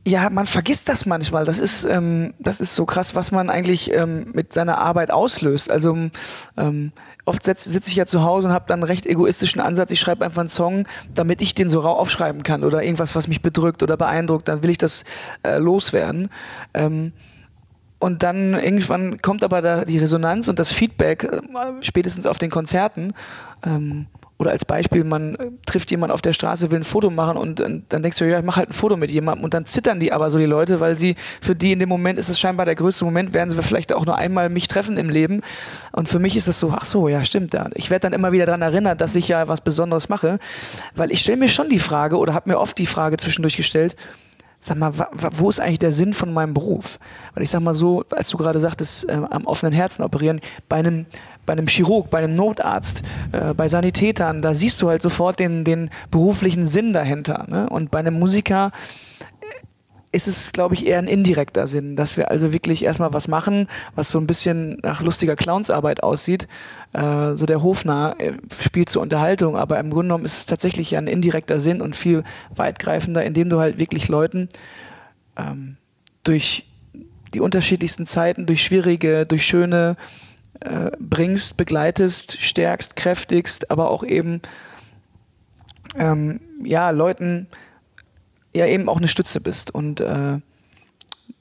Ja, 0.07 0.31
man 0.31 0.47
vergisst 0.47 0.89
das 0.89 1.05
manchmal. 1.05 1.45
Das 1.45 1.59
ist, 1.59 1.83
ähm, 1.83 2.33
das 2.39 2.61
ist 2.61 2.77
so 2.77 2.87
krass, 2.87 3.17
was 3.17 3.33
man 3.33 3.51
eigentlich 3.51 3.93
ähm, 3.93 4.31
mit 4.35 4.53
seiner 4.53 4.79
Arbeit 4.79 5.11
auslöst. 5.11 5.69
Also 5.69 5.99
ähm, 6.57 6.93
oft 7.25 7.43
sitze 7.43 7.91
ich 7.91 7.97
ja 7.97 8.07
zu 8.07 8.23
Hause 8.23 8.47
und 8.47 8.55
habe 8.55 8.67
dann 8.69 8.79
einen 8.79 8.89
recht 8.89 9.05
egoistischen 9.05 9.61
Ansatz. 9.61 9.91
Ich 9.91 9.99
schreibe 9.99 10.25
einfach 10.25 10.39
einen 10.39 10.49
Song, 10.49 10.87
damit 11.13 11.43
ich 11.43 11.55
den 11.55 11.69
so 11.69 11.81
rau 11.81 11.95
aufschreiben 11.95 12.45
kann 12.45 12.63
oder 12.63 12.85
irgendwas, 12.85 13.17
was 13.17 13.27
mich 13.27 13.43
bedrückt 13.43 13.83
oder 13.83 13.97
beeindruckt. 13.97 14.47
Dann 14.47 14.63
will 14.63 14.71
ich 14.71 14.79
das 14.79 15.03
äh, 15.43 15.59
loswerden. 15.59 16.29
Ähm, 16.73 17.13
und 17.99 18.23
dann 18.23 18.55
irgendwann 18.55 19.21
kommt 19.23 19.43
aber 19.43 19.61
da 19.61 19.85
die 19.85 19.99
Resonanz 19.99 20.47
und 20.47 20.61
das 20.61 20.71
Feedback, 20.71 21.25
äh, 21.25 21.41
spätestens 21.81 22.27
auf 22.27 22.39
den 22.39 22.51
Konzerten. 22.51 23.13
Ähm, 23.65 24.07
oder 24.39 24.51
als 24.51 24.65
Beispiel, 24.65 25.05
man 25.05 25.35
äh, 25.37 25.51
trifft 25.65 25.91
jemanden 25.91 26.13
auf 26.13 26.21
der 26.21 26.33
Straße, 26.33 26.71
will 26.71 26.81
ein 26.81 26.85
Foto 26.85 27.11
machen 27.11 27.37
und, 27.37 27.61
und 27.61 27.85
dann 27.89 28.03
denkst 28.03 28.19
du, 28.19 28.29
ja, 28.29 28.39
ich 28.39 28.45
mach 28.45 28.57
halt 28.57 28.71
ein 28.71 28.75
Foto 28.75 28.97
mit 28.97 29.11
jemandem 29.11 29.45
und 29.45 29.55
dann 29.55 29.65
zittern 29.65 29.99
die 29.99 30.13
aber 30.13 30.31
so 30.31 30.39
die 30.39 30.47
Leute, 30.47 30.81
weil 30.81 30.99
sie, 30.99 31.17
für 31.41 31.55
die 31.55 31.73
in 31.73 31.79
dem 31.79 31.89
Moment 31.89 32.19
ist 32.19 32.29
es 32.29 32.39
scheinbar 32.39 32.67
der 32.67 32.75
größte 32.75 33.05
Moment, 33.05 33.33
werden 33.33 33.51
sie 33.51 33.63
vielleicht 33.63 33.93
auch 33.95 34.05
nur 34.05 34.17
einmal 34.17 34.49
mich 34.49 34.69
treffen 34.69 34.99
im 34.99 35.09
Leben 35.09 35.41
und 35.93 36.09
für 36.09 36.19
mich 36.19 36.37
ist 36.37 36.49
das 36.49 36.61
so, 36.61 36.73
ach 36.77 36.85
so, 36.85 37.09
ja 37.09 37.25
stimmt, 37.25 37.55
ja. 37.55 37.69
ich 37.75 37.91
werde 37.91 38.03
dann 38.03 38.13
immer 38.13 38.33
wieder 38.33 38.47
daran 38.47 38.63
erinnert, 38.63 39.01
dass 39.01 39.17
ich 39.17 39.29
ja 39.29 39.49
was 39.49 39.61
Besonderes 39.61 40.09
mache, 40.09 40.39
weil 40.95 41.11
ich 41.11 41.23
stelle 41.23 41.39
mir 41.39 41.49
schon 41.49 41.69
die 41.69 41.79
Frage 41.79 42.19
oder 42.19 42.35
habe 42.35 42.51
mir 42.51 42.59
oft 42.59 42.79
die 42.79 42.87
Frage 42.87 43.17
zwischendurch 43.17 43.57
gestellt, 43.57 43.97
sag 44.67 44.79
mal, 44.79 44.93
wo 45.33 45.49
ist 45.49 45.61
eigentlich 45.61 45.79
der 45.79 45.93
Sinn 45.93 46.15
von 46.15 46.33
meinem 46.33 46.55
Beruf? 46.55 46.99
Weil 47.35 47.43
ich 47.43 47.51
sag 47.51 47.61
mal 47.61 47.75
so, 47.75 48.05
als 48.11 48.29
du 48.31 48.37
gerade 48.37 48.61
sagtest, 48.61 49.09
äh, 49.09 49.21
am 49.31 49.47
offenen 49.47 49.73
Herzen 49.73 50.03
operieren, 50.03 50.41
bei 50.69 50.77
einem 50.77 51.07
bei 51.47 51.53
einem 51.53 51.69
Chirurg, 51.69 52.11
bei 52.11 52.19
einem 52.19 52.35
Notarzt, 52.35 53.03
äh, 53.31 53.55
bei 53.55 53.69
Sanitätern, 53.69 54.43
da 54.43 54.53
siehst 54.53 54.83
du 54.83 54.89
halt 54.89 55.01
sofort 55.01 55.39
den, 55.39 55.63
den 55.63 55.91
beruflichen 56.11 56.67
Sinn 56.67 56.93
dahinter. 56.93 57.47
Ne? 57.49 57.69
Und 57.69 57.93
bei 57.93 58.01
einem 58.01 58.19
Musiker 58.19 58.73
ist 60.13 60.29
es, 60.29 60.53
glaube 60.53 60.75
ich, 60.75 60.87
eher 60.87 60.99
ein 60.99 61.09
indirekter 61.09 61.67
Sinn, 61.67 61.97
dass 61.97 62.17
wir 62.17 62.31
also 62.31 62.53
wirklich 62.53 62.85
erstmal 62.85 63.13
was 63.13 63.29
machen, 63.29 63.69
was 63.95 64.11
so 64.11 64.19
ein 64.19 64.27
bisschen 64.27 64.79
nach 64.83 65.03
lustiger 65.03 65.37
Clownsarbeit 65.37 66.03
aussieht. 66.03 66.49
Äh, 66.93 67.35
so 67.35 67.45
der 67.45 67.63
Hofner 67.63 68.15
äh, 68.19 68.33
spielt 68.61 68.89
zur 68.89 69.03
Unterhaltung, 69.03 69.57
aber 69.57 69.79
im 69.79 69.91
Grunde 69.91 70.09
genommen 70.09 70.25
ist 70.25 70.39
es 70.39 70.47
tatsächlich 70.47 70.97
ein 70.97 71.07
indirekter 71.07 71.61
Sinn 71.61 71.83
und 71.83 71.95
viel 71.95 72.25
weitgreifender, 72.55 73.25
indem 73.25 73.51
du 73.51 73.61
halt 73.61 73.79
wirklich 73.79 74.09
Leuten 74.09 74.49
ähm, 75.37 75.77
durch 76.25 76.67
die 77.35 77.41
unterschiedlichsten 77.41 78.07
Zeiten, 78.07 78.47
durch 78.47 78.63
schwierige, 78.63 79.25
durch 79.25 79.45
schöne, 79.45 79.97
äh, 80.61 80.91
bringst, 80.99 81.57
begleitest, 81.57 82.41
stärkst, 82.41 82.97
kräftigst, 82.97 83.71
aber 83.71 83.91
auch 83.91 84.03
eben 84.03 84.41
ähm, 85.97 86.41
ja, 86.63 86.91
Leuten 86.91 87.49
ja 88.57 88.67
eben 88.67 88.89
auch 88.89 88.99
eine 88.99 89.09
Stütze 89.09 89.41
bist. 89.41 89.71
Und 89.75 90.01
äh, 90.01 90.39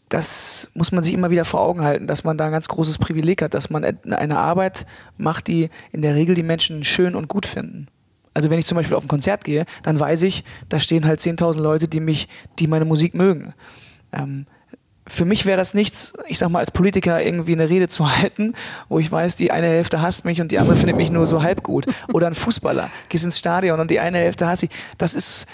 das 0.09 0.69
muss 0.73 0.91
man 0.91 1.03
sich 1.03 1.13
immer 1.13 1.29
wieder 1.29 1.45
vor 1.45 1.61
Augen 1.61 1.81
halten, 1.81 2.07
dass 2.07 2.23
man 2.23 2.37
da 2.37 2.45
ein 2.45 2.51
ganz 2.51 2.67
großes 2.67 2.97
Privileg 2.97 3.41
hat, 3.41 3.53
dass 3.53 3.69
man 3.69 3.83
eine 3.83 4.37
Arbeit 4.37 4.85
macht, 5.17 5.47
die 5.47 5.69
in 5.91 6.01
der 6.01 6.15
Regel 6.15 6.35
die 6.35 6.43
Menschen 6.43 6.83
schön 6.83 7.15
und 7.15 7.27
gut 7.27 7.45
finden. 7.45 7.87
Also 8.33 8.49
wenn 8.49 8.59
ich 8.59 8.65
zum 8.65 8.75
Beispiel 8.75 8.95
auf 8.95 9.03
ein 9.03 9.07
Konzert 9.09 9.43
gehe, 9.43 9.65
dann 9.81 9.99
weiß 9.99 10.23
ich, 10.23 10.43
da 10.69 10.79
stehen 10.79 11.05
halt 11.05 11.21
10.000 11.21 11.59
Leute, 11.59 11.87
die 11.87 12.01
mich, 12.01 12.27
die 12.59 12.67
meine 12.67 12.85
Musik 12.85 13.15
mögen. 13.15 13.53
Ähm, 14.11 14.45
für 15.07 15.25
mich 15.25 15.45
wäre 15.45 15.57
das 15.57 15.73
nichts, 15.73 16.13
ich 16.27 16.39
sag 16.39 16.49
mal, 16.49 16.59
als 16.59 16.71
Politiker 16.71 17.23
irgendwie 17.23 17.53
eine 17.53 17.69
Rede 17.69 17.87
zu 17.87 18.09
halten, 18.17 18.53
wo 18.89 18.99
ich 18.99 19.11
weiß, 19.11 19.35
die 19.35 19.51
eine 19.51 19.67
Hälfte 19.67 20.01
hasst 20.01 20.25
mich 20.25 20.41
und 20.41 20.51
die 20.51 20.59
andere 20.59 20.75
findet 20.75 20.97
mich 20.97 21.09
nur 21.09 21.27
so 21.27 21.43
halb 21.43 21.63
gut. 21.63 21.85
Oder 22.11 22.27
ein 22.27 22.35
Fußballer, 22.35 22.89
gehst 23.09 23.23
ins 23.23 23.39
Stadion 23.39 23.79
und 23.79 23.89
die 23.89 23.99
eine 23.99 24.17
Hälfte 24.17 24.47
hasst 24.47 24.63
ich. 24.63 24.69
Das 24.97 25.13
ist, 25.13 25.45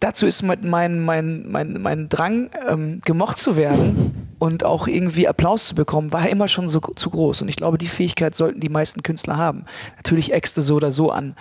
dazu 0.00 0.26
ist 0.26 0.42
mein, 0.42 1.00
mein, 1.00 1.50
mein, 1.50 1.80
mein 1.80 2.08
Drang, 2.08 2.50
ähm, 2.68 3.00
gemocht 3.04 3.38
zu 3.38 3.56
werden 3.56 4.34
und 4.38 4.64
auch 4.64 4.86
irgendwie 4.86 5.28
Applaus 5.28 5.68
zu 5.68 5.74
bekommen, 5.74 6.12
war 6.12 6.28
immer 6.28 6.48
schon 6.48 6.68
so 6.68 6.80
zu 6.80 7.10
groß. 7.10 7.42
Und 7.42 7.48
ich 7.48 7.56
glaube, 7.56 7.78
die 7.78 7.86
Fähigkeit 7.86 8.34
sollten 8.34 8.60
die 8.60 8.68
meisten 8.68 9.02
Künstler 9.02 9.36
haben. 9.36 9.64
Natürlich 9.96 10.32
du 10.56 10.62
so 10.62 10.76
oder 10.76 10.90
so 10.90 11.10
an 11.10 11.34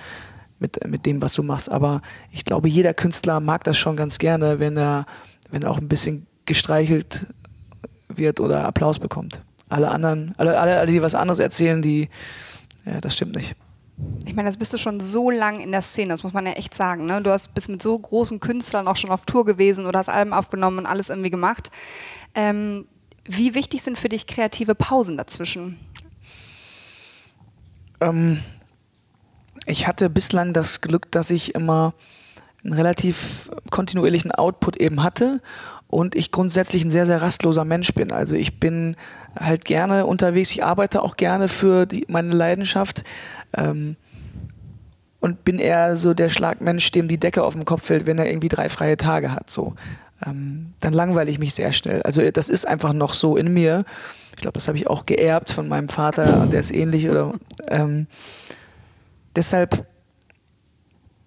mit, 0.59 0.87
mit 0.87 1.05
dem, 1.05 1.21
was 1.21 1.33
du 1.33 1.43
machst. 1.43 1.69
Aber 1.69 2.01
ich 2.31 2.45
glaube, 2.45 2.69
jeder 2.69 2.93
Künstler 2.93 3.39
mag 3.39 3.63
das 3.63 3.77
schon 3.77 3.95
ganz 3.95 4.17
gerne, 4.17 4.59
wenn 4.59 4.77
er, 4.77 5.05
wenn 5.51 5.63
er 5.63 5.71
auch 5.71 5.77
ein 5.77 5.89
bisschen 5.89 6.27
gestreichelt 6.45 7.25
wird 8.07 8.39
oder 8.39 8.65
Applaus 8.65 8.99
bekommt. 8.99 9.41
Alle 9.67 9.89
anderen, 9.89 10.33
alle, 10.37 10.59
alle, 10.59 10.85
die 10.85 11.01
was 11.01 11.15
anderes 11.15 11.39
erzählen, 11.39 11.81
die, 11.81 12.09
ja, 12.85 13.01
das 13.01 13.15
stimmt 13.15 13.35
nicht. 13.35 13.55
Ich 14.25 14.35
meine, 14.35 14.49
das 14.49 14.57
bist 14.57 14.73
du 14.73 14.77
schon 14.77 14.99
so 14.99 15.29
lang 15.29 15.61
in 15.61 15.71
der 15.71 15.81
Szene, 15.81 16.09
das 16.13 16.23
muss 16.23 16.33
man 16.33 16.45
ja 16.45 16.53
echt 16.53 16.73
sagen. 16.73 17.05
Ne? 17.05 17.21
Du 17.21 17.31
hast, 17.31 17.53
bist 17.53 17.69
mit 17.69 17.81
so 17.81 17.97
großen 17.97 18.39
Künstlern 18.39 18.87
auch 18.87 18.97
schon 18.97 19.09
auf 19.09 19.25
Tour 19.25 19.45
gewesen 19.45 19.85
oder 19.85 19.99
hast 19.99 20.09
Alben 20.09 20.33
aufgenommen 20.33 20.79
und 20.79 20.85
alles 20.85 21.09
irgendwie 21.09 21.29
gemacht. 21.29 21.71
Ähm, 22.33 22.87
Wie 23.23 23.55
wichtig 23.55 23.83
sind 23.83 23.97
für 23.97 24.09
dich 24.09 24.27
kreative 24.27 24.75
Pausen 24.75 25.17
dazwischen? 25.17 25.79
Ähm, 28.01 28.41
ich 29.65 29.87
hatte 29.87 30.09
bislang 30.09 30.51
das 30.51 30.81
Glück, 30.81 31.09
dass 31.11 31.29
ich 31.29 31.55
immer 31.55 31.93
einen 32.63 32.73
relativ 32.73 33.49
kontinuierlichen 33.69 34.31
Output 34.31 34.77
eben 34.77 35.03
hatte 35.03 35.41
und 35.87 36.15
ich 36.15 36.31
grundsätzlich 36.31 36.83
ein 36.83 36.89
sehr, 36.89 37.05
sehr 37.05 37.21
rastloser 37.21 37.65
Mensch 37.65 37.93
bin. 37.93 38.11
Also 38.11 38.35
ich 38.35 38.59
bin 38.59 38.95
halt 39.39 39.65
gerne 39.65 40.05
unterwegs, 40.05 40.51
ich 40.51 40.63
arbeite 40.63 41.01
auch 41.01 41.15
gerne 41.17 41.47
für 41.47 41.85
die, 41.85 42.05
meine 42.07 42.33
Leidenschaft 42.33 43.03
ähm, 43.55 43.95
und 45.19 45.43
bin 45.43 45.59
eher 45.59 45.95
so 45.95 46.13
der 46.13 46.29
Schlagmensch, 46.29 46.91
dem 46.91 47.07
die 47.07 47.17
Decke 47.17 47.43
auf 47.43 47.53
den 47.53 47.65
Kopf 47.65 47.85
fällt, 47.85 48.05
wenn 48.05 48.19
er 48.19 48.27
irgendwie 48.27 48.49
drei 48.49 48.69
freie 48.69 48.97
Tage 48.97 49.31
hat. 49.31 49.49
So. 49.49 49.75
Ähm, 50.25 50.73
dann 50.79 50.93
langweile 50.93 51.29
ich 51.29 51.39
mich 51.39 51.53
sehr 51.53 51.71
schnell. 51.71 52.01
Also 52.03 52.29
das 52.31 52.49
ist 52.49 52.67
einfach 52.67 52.93
noch 52.93 53.13
so 53.13 53.37
in 53.37 53.53
mir. 53.53 53.85
Ich 54.35 54.41
glaube, 54.41 54.53
das 54.53 54.67
habe 54.67 54.77
ich 54.77 54.87
auch 54.87 55.05
geerbt 55.05 55.51
von 55.51 55.67
meinem 55.67 55.89
Vater, 55.89 56.47
der 56.51 56.59
ist 56.59 56.71
ähnlich. 56.71 57.09
Oder, 57.09 57.33
ähm, 57.69 58.07
deshalb 59.35 59.85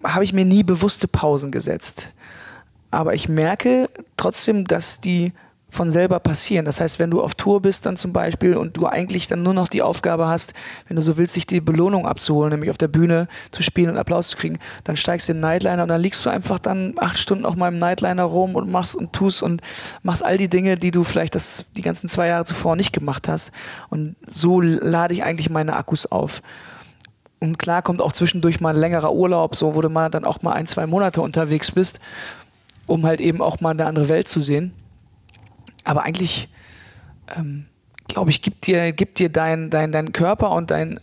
habe 0.05 0.25
ich 0.25 0.33
mir 0.33 0.45
nie 0.45 0.63
bewusste 0.63 1.09
Pausen 1.09 1.51
gesetzt. 1.51 2.11
Aber 2.91 3.15
ich 3.15 3.29
merke 3.29 3.89
trotzdem, 4.17 4.67
dass 4.67 5.01
die 5.01 5.33
von 5.71 5.91
selber 5.91 6.19
passieren. 6.19 6.65
Das 6.65 6.81
heißt, 6.81 6.99
wenn 6.99 7.11
du 7.11 7.23
auf 7.23 7.35
Tour 7.35 7.61
bist 7.61 7.85
dann 7.85 7.97
zum 7.97 8.13
Beispiel 8.13 8.57
und 8.57 8.77
du 8.77 8.87
eigentlich 8.87 9.29
dann 9.29 9.43
nur 9.43 9.53
noch 9.53 9.69
die 9.69 9.83
Aufgabe 9.83 10.27
hast, 10.27 10.55
wenn 10.87 10.97
du 10.97 11.03
so 11.03 11.19
willst, 11.19 11.35
sich 11.35 11.47
die 11.47 11.61
Belohnung 11.61 12.07
abzuholen, 12.07 12.51
nämlich 12.51 12.71
auf 12.71 12.79
der 12.79 12.89
Bühne 12.89 13.29
zu 13.51 13.63
spielen 13.63 13.91
und 13.91 13.99
Applaus 13.99 14.29
zu 14.29 14.37
kriegen, 14.39 14.59
dann 14.85 14.97
steigst 14.97 15.29
du 15.29 15.33
in 15.33 15.39
den 15.39 15.43
Nightliner 15.43 15.83
und 15.83 15.89
dann 15.89 16.01
liegst 16.01 16.25
du 16.25 16.31
einfach 16.31 16.59
dann 16.59 16.95
acht 16.99 17.19
Stunden 17.19 17.45
auf 17.45 17.55
meinem 17.55 17.79
Nightliner 17.79 18.25
rum 18.25 18.55
und 18.55 18.71
machst 18.71 18.97
und 18.97 19.13
tust 19.13 19.43
und 19.43 19.61
machst 20.03 20.25
all 20.25 20.39
die 20.39 20.49
Dinge, 20.49 20.77
die 20.77 20.91
du 20.91 21.05
vielleicht 21.05 21.35
das, 21.35 21.67
die 21.77 21.83
ganzen 21.83 22.09
zwei 22.09 22.29
Jahre 22.29 22.45
zuvor 22.45 22.75
nicht 22.75 22.95
gemacht 22.95 23.29
hast. 23.29 23.53
Und 23.91 24.17
so 24.27 24.61
lade 24.63 25.13
ich 25.13 25.23
eigentlich 25.23 25.51
meine 25.51 25.77
Akkus 25.77 26.07
auf. 26.07 26.41
Und 27.41 27.59
klar 27.59 27.83
kommt 27.83 28.01
auch 28.03 28.13
zwischendurch 28.13 28.61
mal 28.61 28.75
ein 28.75 28.81
längerer 28.81 29.13
Urlaub, 29.13 29.55
so 29.55 29.75
wo 29.75 29.81
du 29.81 29.89
mal 29.89 30.11
dann 30.11 30.25
auch 30.25 30.43
mal 30.43 30.55
ein, 30.55 30.67
zwei 30.67 30.87
Monate 30.87 31.21
unterwegs 31.21 31.71
bist, 31.71 32.01
um 32.89 33.07
halt 33.07 33.21
eben 33.21 33.41
auch 33.41 33.61
mal 33.61 33.71
eine 33.71 33.87
andere 33.87 34.09
Welt 34.09 34.27
zu 34.27 34.41
sehen. 34.41 34.73
Aber 35.85 36.03
eigentlich, 36.03 36.49
ähm, 37.37 37.67
glaube 38.09 38.31
ich, 38.31 38.43
gibt 38.43 38.67
dir, 38.67 38.93
gibt 38.93 39.19
dir 39.19 39.29
dein, 39.29 39.71
dein, 39.71 39.93
dein 39.93 40.13
Körper 40.13 40.51
und 40.51 40.71
dein, 40.71 40.99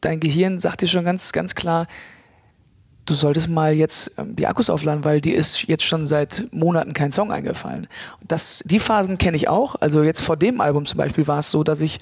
dein 0.00 0.20
Gehirn, 0.20 0.58
sagt 0.58 0.82
dir 0.82 0.88
schon 0.88 1.04
ganz, 1.04 1.32
ganz 1.32 1.54
klar, 1.54 1.86
du 3.06 3.14
solltest 3.14 3.48
mal 3.48 3.72
jetzt 3.72 4.12
ähm, 4.18 4.36
die 4.36 4.46
Akkus 4.46 4.68
aufladen, 4.68 5.04
weil 5.04 5.20
dir 5.20 5.36
ist 5.36 5.62
jetzt 5.62 5.84
schon 5.84 6.04
seit 6.06 6.46
Monaten 6.52 6.92
kein 6.92 7.12
Song 7.12 7.32
eingefallen. 7.32 7.86
Das, 8.26 8.62
die 8.66 8.78
Phasen 8.78 9.16
kenne 9.16 9.36
ich 9.36 9.48
auch. 9.48 9.76
Also 9.80 10.02
jetzt 10.02 10.20
vor 10.20 10.36
dem 10.36 10.60
Album 10.60 10.86
zum 10.86 10.98
Beispiel 10.98 11.26
war 11.26 11.38
es 11.38 11.50
so, 11.50 11.64
dass 11.64 11.80
ich 11.80 11.98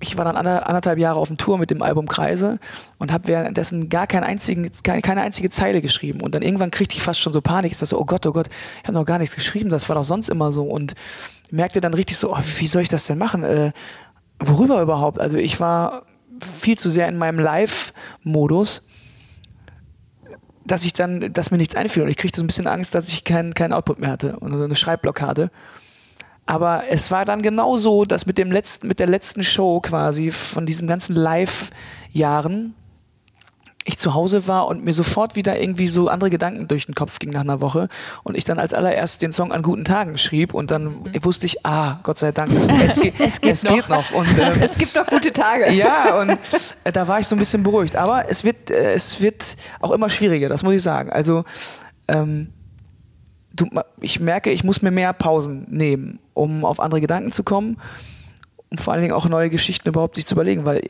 ich 0.00 0.16
war 0.16 0.24
dann 0.24 0.36
anderthalb 0.36 0.98
Jahre 0.98 1.18
auf 1.18 1.28
dem 1.28 1.36
Tour 1.36 1.58
mit 1.58 1.70
dem 1.70 1.82
Album 1.82 2.06
Kreise 2.06 2.58
und 2.98 3.12
habe 3.12 3.28
währenddessen 3.28 3.88
gar 3.88 4.06
keinen 4.06 4.24
einzigen, 4.24 4.70
keine 4.82 5.22
einzige 5.22 5.50
Zeile 5.50 5.80
geschrieben. 5.80 6.20
Und 6.20 6.34
dann 6.34 6.42
irgendwann 6.42 6.70
kriegte 6.70 6.96
ich 6.96 7.02
fast 7.02 7.20
schon 7.20 7.32
so 7.32 7.40
Panik. 7.40 7.72
Ich 7.72 7.78
dachte 7.78 7.90
so, 7.90 8.00
oh 8.00 8.04
Gott, 8.04 8.26
oh 8.26 8.32
Gott, 8.32 8.48
ich 8.82 8.88
habe 8.88 8.98
noch 8.98 9.06
gar 9.06 9.18
nichts 9.18 9.34
geschrieben, 9.34 9.70
das 9.70 9.88
war 9.88 9.96
doch 9.96 10.04
sonst 10.04 10.28
immer 10.28 10.52
so. 10.52 10.64
Und 10.64 10.94
merkte 11.50 11.80
dann 11.80 11.94
richtig 11.94 12.16
so, 12.16 12.32
oh, 12.32 12.38
wie 12.58 12.66
soll 12.66 12.82
ich 12.82 12.88
das 12.88 13.06
denn 13.06 13.18
machen? 13.18 13.44
Äh, 13.44 13.72
worüber 14.40 14.82
überhaupt? 14.82 15.20
Also 15.20 15.36
ich 15.36 15.60
war 15.60 16.02
viel 16.40 16.76
zu 16.76 16.90
sehr 16.90 17.08
in 17.08 17.16
meinem 17.16 17.38
Live-Modus, 17.38 18.86
dass 20.66 20.84
ich 20.84 20.92
dann, 20.92 21.32
dass 21.32 21.50
mir 21.50 21.58
nichts 21.58 21.76
einfiel. 21.76 22.02
Und 22.02 22.08
ich 22.08 22.16
kriegte 22.16 22.38
so 22.38 22.44
ein 22.44 22.46
bisschen 22.46 22.66
Angst, 22.66 22.94
dass 22.94 23.08
ich 23.08 23.24
keinen 23.24 23.54
kein 23.54 23.72
Output 23.72 24.00
mehr 24.00 24.10
hatte 24.10 24.36
und 24.36 24.52
eine 24.52 24.76
Schreibblockade. 24.76 25.50
Aber 26.46 26.84
es 26.90 27.10
war 27.10 27.24
dann 27.24 27.42
genau 27.42 27.76
so, 27.76 28.04
dass 28.04 28.26
mit, 28.26 28.36
dem 28.38 28.52
letzten, 28.52 28.86
mit 28.86 28.98
der 28.98 29.06
letzten 29.06 29.42
Show 29.42 29.80
quasi 29.80 30.30
von 30.30 30.66
diesen 30.66 30.86
ganzen 30.86 31.14
Live-Jahren 31.14 32.74
ich 33.86 33.98
zu 33.98 34.14
Hause 34.14 34.48
war 34.48 34.66
und 34.66 34.82
mir 34.82 34.94
sofort 34.94 35.36
wieder 35.36 35.60
irgendwie 35.60 35.88
so 35.88 36.08
andere 36.08 36.30
Gedanken 36.30 36.68
durch 36.68 36.86
den 36.86 36.94
Kopf 36.94 37.18
ging 37.18 37.30
nach 37.30 37.42
einer 37.42 37.60
Woche 37.60 37.88
und 38.22 38.34
ich 38.34 38.44
dann 38.44 38.58
als 38.58 38.72
allererst 38.72 39.20
den 39.20 39.30
Song 39.30 39.52
an 39.52 39.62
guten 39.62 39.84
Tagen 39.84 40.16
schrieb 40.16 40.54
und 40.54 40.70
dann 40.70 40.84
mhm. 40.84 41.24
wusste 41.24 41.44
ich, 41.44 41.66
ah, 41.66 41.98
Gott 42.02 42.18
sei 42.18 42.32
Dank, 42.32 42.50
es, 42.52 42.66
es, 42.66 42.96
geht, 43.00 43.14
es, 43.18 43.40
geht, 43.42 43.52
es 43.52 43.62
noch. 43.62 43.74
geht, 43.74 43.88
noch. 43.90 44.10
Und, 44.12 44.26
ähm, 44.38 44.54
es 44.60 44.78
gibt 44.78 44.94
noch 44.94 45.06
gute 45.06 45.32
Tage. 45.32 45.64
Ja, 45.74 46.20
und 46.20 46.38
äh, 46.84 46.92
da 46.92 47.08
war 47.08 47.20
ich 47.20 47.26
so 47.26 47.34
ein 47.34 47.38
bisschen 47.38 47.62
beruhigt. 47.62 47.96
Aber 47.96 48.28
es 48.28 48.44
wird, 48.44 48.70
äh, 48.70 48.94
es 48.94 49.20
wird 49.20 49.56
auch 49.80 49.90
immer 49.90 50.08
schwieriger, 50.08 50.48
das 50.48 50.62
muss 50.62 50.74
ich 50.74 50.82
sagen. 50.82 51.10
Also 51.10 51.44
ähm, 52.06 52.53
du, 53.54 53.68
ich 54.00 54.20
merke, 54.20 54.50
ich 54.50 54.64
muss 54.64 54.82
mir 54.82 54.90
mehr 54.90 55.12
Pausen 55.12 55.66
nehmen, 55.70 56.18
um 56.34 56.64
auf 56.64 56.80
andere 56.80 57.00
Gedanken 57.00 57.32
zu 57.32 57.42
kommen 57.42 57.78
und 58.70 58.80
vor 58.80 58.92
allen 58.92 59.02
Dingen 59.02 59.14
auch 59.14 59.28
neue 59.28 59.50
Geschichten 59.50 59.88
überhaupt 59.88 60.16
sich 60.16 60.26
zu 60.26 60.34
überlegen, 60.34 60.64
weil 60.64 60.82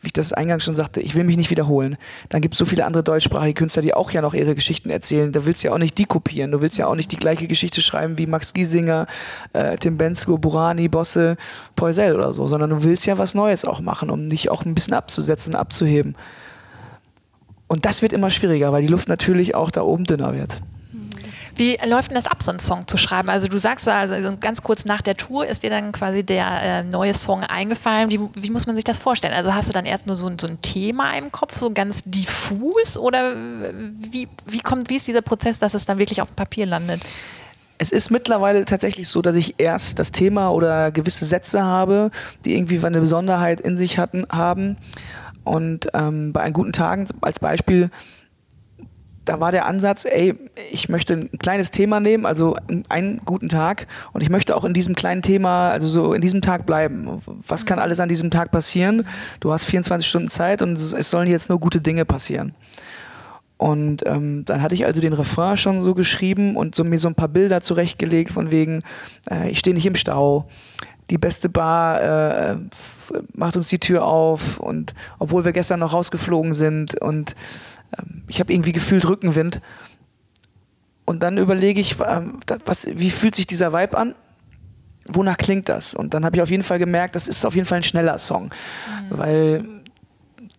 wie 0.00 0.06
ich 0.06 0.12
das 0.12 0.32
eingangs 0.32 0.64
schon 0.64 0.74
sagte, 0.74 1.00
ich 1.00 1.16
will 1.16 1.24
mich 1.24 1.36
nicht 1.36 1.50
wiederholen. 1.50 1.96
Dann 2.28 2.40
gibt 2.40 2.54
es 2.54 2.58
so 2.58 2.64
viele 2.64 2.84
andere 2.84 3.02
deutschsprachige 3.02 3.54
Künstler, 3.54 3.82
die 3.82 3.94
auch 3.94 4.12
ja 4.12 4.22
noch 4.22 4.32
ihre 4.32 4.54
Geschichten 4.54 4.90
erzählen. 4.90 5.32
Da 5.32 5.44
willst 5.44 5.64
du 5.64 5.68
ja 5.68 5.74
auch 5.74 5.78
nicht 5.78 5.98
die 5.98 6.04
kopieren. 6.04 6.52
Du 6.52 6.60
willst 6.60 6.78
ja 6.78 6.86
auch 6.86 6.94
nicht 6.94 7.10
die 7.10 7.16
gleiche 7.16 7.48
Geschichte 7.48 7.82
schreiben 7.82 8.16
wie 8.16 8.26
Max 8.26 8.54
Giesinger, 8.54 9.08
äh, 9.54 9.76
Tim 9.76 9.98
Bensko, 9.98 10.38
Burani, 10.38 10.86
Bosse, 10.86 11.36
Poisel 11.74 12.14
oder 12.14 12.32
so, 12.32 12.46
sondern 12.46 12.70
du 12.70 12.84
willst 12.84 13.06
ja 13.06 13.18
was 13.18 13.34
Neues 13.34 13.64
auch 13.64 13.80
machen, 13.80 14.08
um 14.08 14.30
dich 14.30 14.50
auch 14.50 14.64
ein 14.64 14.74
bisschen 14.74 14.94
abzusetzen, 14.94 15.56
abzuheben. 15.56 16.14
Und 17.66 17.84
das 17.84 18.00
wird 18.00 18.12
immer 18.12 18.30
schwieriger, 18.30 18.72
weil 18.72 18.82
die 18.82 18.88
Luft 18.88 19.08
natürlich 19.08 19.56
auch 19.56 19.72
da 19.72 19.82
oben 19.82 20.04
dünner 20.04 20.32
wird. 20.32 20.60
Wie 21.58 21.76
läuft 21.84 22.12
denn 22.12 22.14
das 22.14 22.28
ab, 22.28 22.40
so 22.40 22.52
einen 22.52 22.60
Song 22.60 22.86
zu 22.86 22.96
schreiben? 22.96 23.28
Also 23.28 23.48
du 23.48 23.58
sagst 23.58 23.88
also, 23.88 24.14
also 24.14 24.36
ganz 24.40 24.62
kurz 24.62 24.84
nach 24.84 25.02
der 25.02 25.16
Tour 25.16 25.44
ist 25.44 25.64
dir 25.64 25.70
dann 25.70 25.90
quasi 25.90 26.22
der 26.22 26.62
äh, 26.62 26.82
neue 26.84 27.14
Song 27.14 27.42
eingefallen. 27.42 28.12
Wie, 28.12 28.20
wie, 28.34 28.50
muss 28.50 28.66
man 28.66 28.76
sich 28.76 28.84
das 28.84 29.00
vorstellen? 29.00 29.34
Also 29.34 29.52
hast 29.52 29.68
du 29.68 29.72
dann 29.72 29.84
erst 29.84 30.06
nur 30.06 30.14
so, 30.14 30.30
so 30.40 30.46
ein 30.46 30.62
Thema 30.62 31.18
im 31.18 31.32
Kopf, 31.32 31.58
so 31.58 31.72
ganz 31.72 32.04
diffus? 32.04 32.96
Oder 32.96 33.34
wie, 33.34 34.28
wie, 34.46 34.60
kommt, 34.60 34.88
wie 34.88 34.96
ist 34.96 35.08
dieser 35.08 35.20
Prozess, 35.20 35.58
dass 35.58 35.74
es 35.74 35.84
dann 35.84 35.98
wirklich 35.98 36.22
auf 36.22 36.28
dem 36.28 36.36
Papier 36.36 36.64
landet? 36.64 37.00
Es 37.78 37.90
ist 37.90 38.10
mittlerweile 38.10 38.64
tatsächlich 38.64 39.08
so, 39.08 39.20
dass 39.20 39.34
ich 39.34 39.56
erst 39.58 39.98
das 39.98 40.12
Thema 40.12 40.50
oder 40.50 40.92
gewisse 40.92 41.24
Sätze 41.24 41.64
habe, 41.64 42.12
die 42.44 42.54
irgendwie 42.54 42.84
eine 42.86 43.00
Besonderheit 43.00 43.60
in 43.60 43.76
sich 43.76 43.98
hatten, 43.98 44.26
haben. 44.30 44.76
Und 45.42 45.88
ähm, 45.92 46.32
bei 46.32 46.42
einen 46.42 46.52
guten 46.52 46.72
Tagen 46.72 47.08
als 47.20 47.40
Beispiel 47.40 47.90
da 49.28 49.40
war 49.40 49.52
der 49.52 49.66
Ansatz, 49.66 50.06
ey, 50.06 50.34
ich 50.70 50.88
möchte 50.88 51.12
ein 51.14 51.30
kleines 51.38 51.70
Thema 51.70 52.00
nehmen, 52.00 52.24
also 52.24 52.56
einen 52.88 53.20
guten 53.24 53.48
Tag 53.48 53.86
und 54.12 54.22
ich 54.22 54.30
möchte 54.30 54.56
auch 54.56 54.64
in 54.64 54.72
diesem 54.72 54.94
kleinen 54.94 55.20
Thema, 55.20 55.70
also 55.70 55.86
so 55.86 56.14
in 56.14 56.22
diesem 56.22 56.40
Tag 56.40 56.64
bleiben. 56.64 57.20
Was 57.46 57.66
kann 57.66 57.76
mhm. 57.76 57.82
alles 57.82 58.00
an 58.00 58.08
diesem 58.08 58.30
Tag 58.30 58.50
passieren? 58.50 59.06
Du 59.40 59.52
hast 59.52 59.64
24 59.64 60.08
Stunden 60.08 60.28
Zeit 60.28 60.62
und 60.62 60.78
es 60.78 61.10
sollen 61.10 61.28
jetzt 61.28 61.50
nur 61.50 61.60
gute 61.60 61.80
Dinge 61.80 62.06
passieren. 62.06 62.54
Und 63.58 64.06
ähm, 64.06 64.44
dann 64.46 64.62
hatte 64.62 64.74
ich 64.74 64.86
also 64.86 65.00
den 65.00 65.12
Refrain 65.12 65.56
schon 65.56 65.82
so 65.82 65.92
geschrieben 65.92 66.56
und 66.56 66.74
so, 66.74 66.84
mir 66.84 66.98
so 66.98 67.08
ein 67.08 67.16
paar 67.16 67.28
Bilder 67.28 67.60
zurechtgelegt 67.60 68.30
von 68.30 68.50
wegen, 68.50 68.82
äh, 69.30 69.50
ich 69.50 69.58
stehe 69.58 69.74
nicht 69.74 69.86
im 69.86 69.96
Stau, 69.96 70.48
die 71.10 71.18
beste 71.18 71.48
Bar 71.48 72.00
äh, 72.02 72.56
macht 73.34 73.56
uns 73.56 73.68
die 73.68 73.78
Tür 73.78 74.04
auf 74.04 74.60
und 74.60 74.94
obwohl 75.18 75.44
wir 75.44 75.52
gestern 75.52 75.80
noch 75.80 75.92
rausgeflogen 75.92 76.54
sind 76.54 77.00
und 77.00 77.34
ich 78.28 78.40
habe 78.40 78.52
irgendwie 78.52 78.72
gefühlt 78.72 79.08
Rückenwind. 79.08 79.60
Und 81.04 81.22
dann 81.22 81.38
überlege 81.38 81.80
ich, 81.80 81.96
ähm, 82.06 82.40
was, 82.64 82.86
wie 82.86 83.10
fühlt 83.10 83.34
sich 83.34 83.46
dieser 83.46 83.72
Vibe 83.72 83.96
an? 83.96 84.14
Wonach 85.06 85.38
klingt 85.38 85.68
das? 85.70 85.94
Und 85.94 86.12
dann 86.12 86.24
habe 86.24 86.36
ich 86.36 86.42
auf 86.42 86.50
jeden 86.50 86.62
Fall 86.62 86.78
gemerkt, 86.78 87.16
das 87.16 87.28
ist 87.28 87.46
auf 87.46 87.54
jeden 87.54 87.66
Fall 87.66 87.78
ein 87.78 87.82
schneller 87.82 88.18
Song. 88.18 88.44
Mhm. 88.44 89.18
Weil 89.18 89.64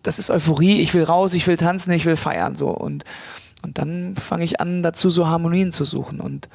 das 0.02 0.18
ist 0.18 0.30
Euphorie, 0.30 0.80
ich 0.80 0.92
will 0.94 1.04
raus, 1.04 1.34
ich 1.34 1.46
will 1.46 1.56
tanzen, 1.56 1.92
ich 1.92 2.04
will 2.04 2.16
feiern. 2.16 2.56
So. 2.56 2.68
Und, 2.68 3.04
und 3.62 3.78
dann 3.78 4.16
fange 4.16 4.44
ich 4.44 4.60
an, 4.60 4.82
dazu 4.82 5.08
so 5.08 5.28
Harmonien 5.28 5.70
zu 5.70 5.84
suchen. 5.84 6.20
Und 6.20 6.48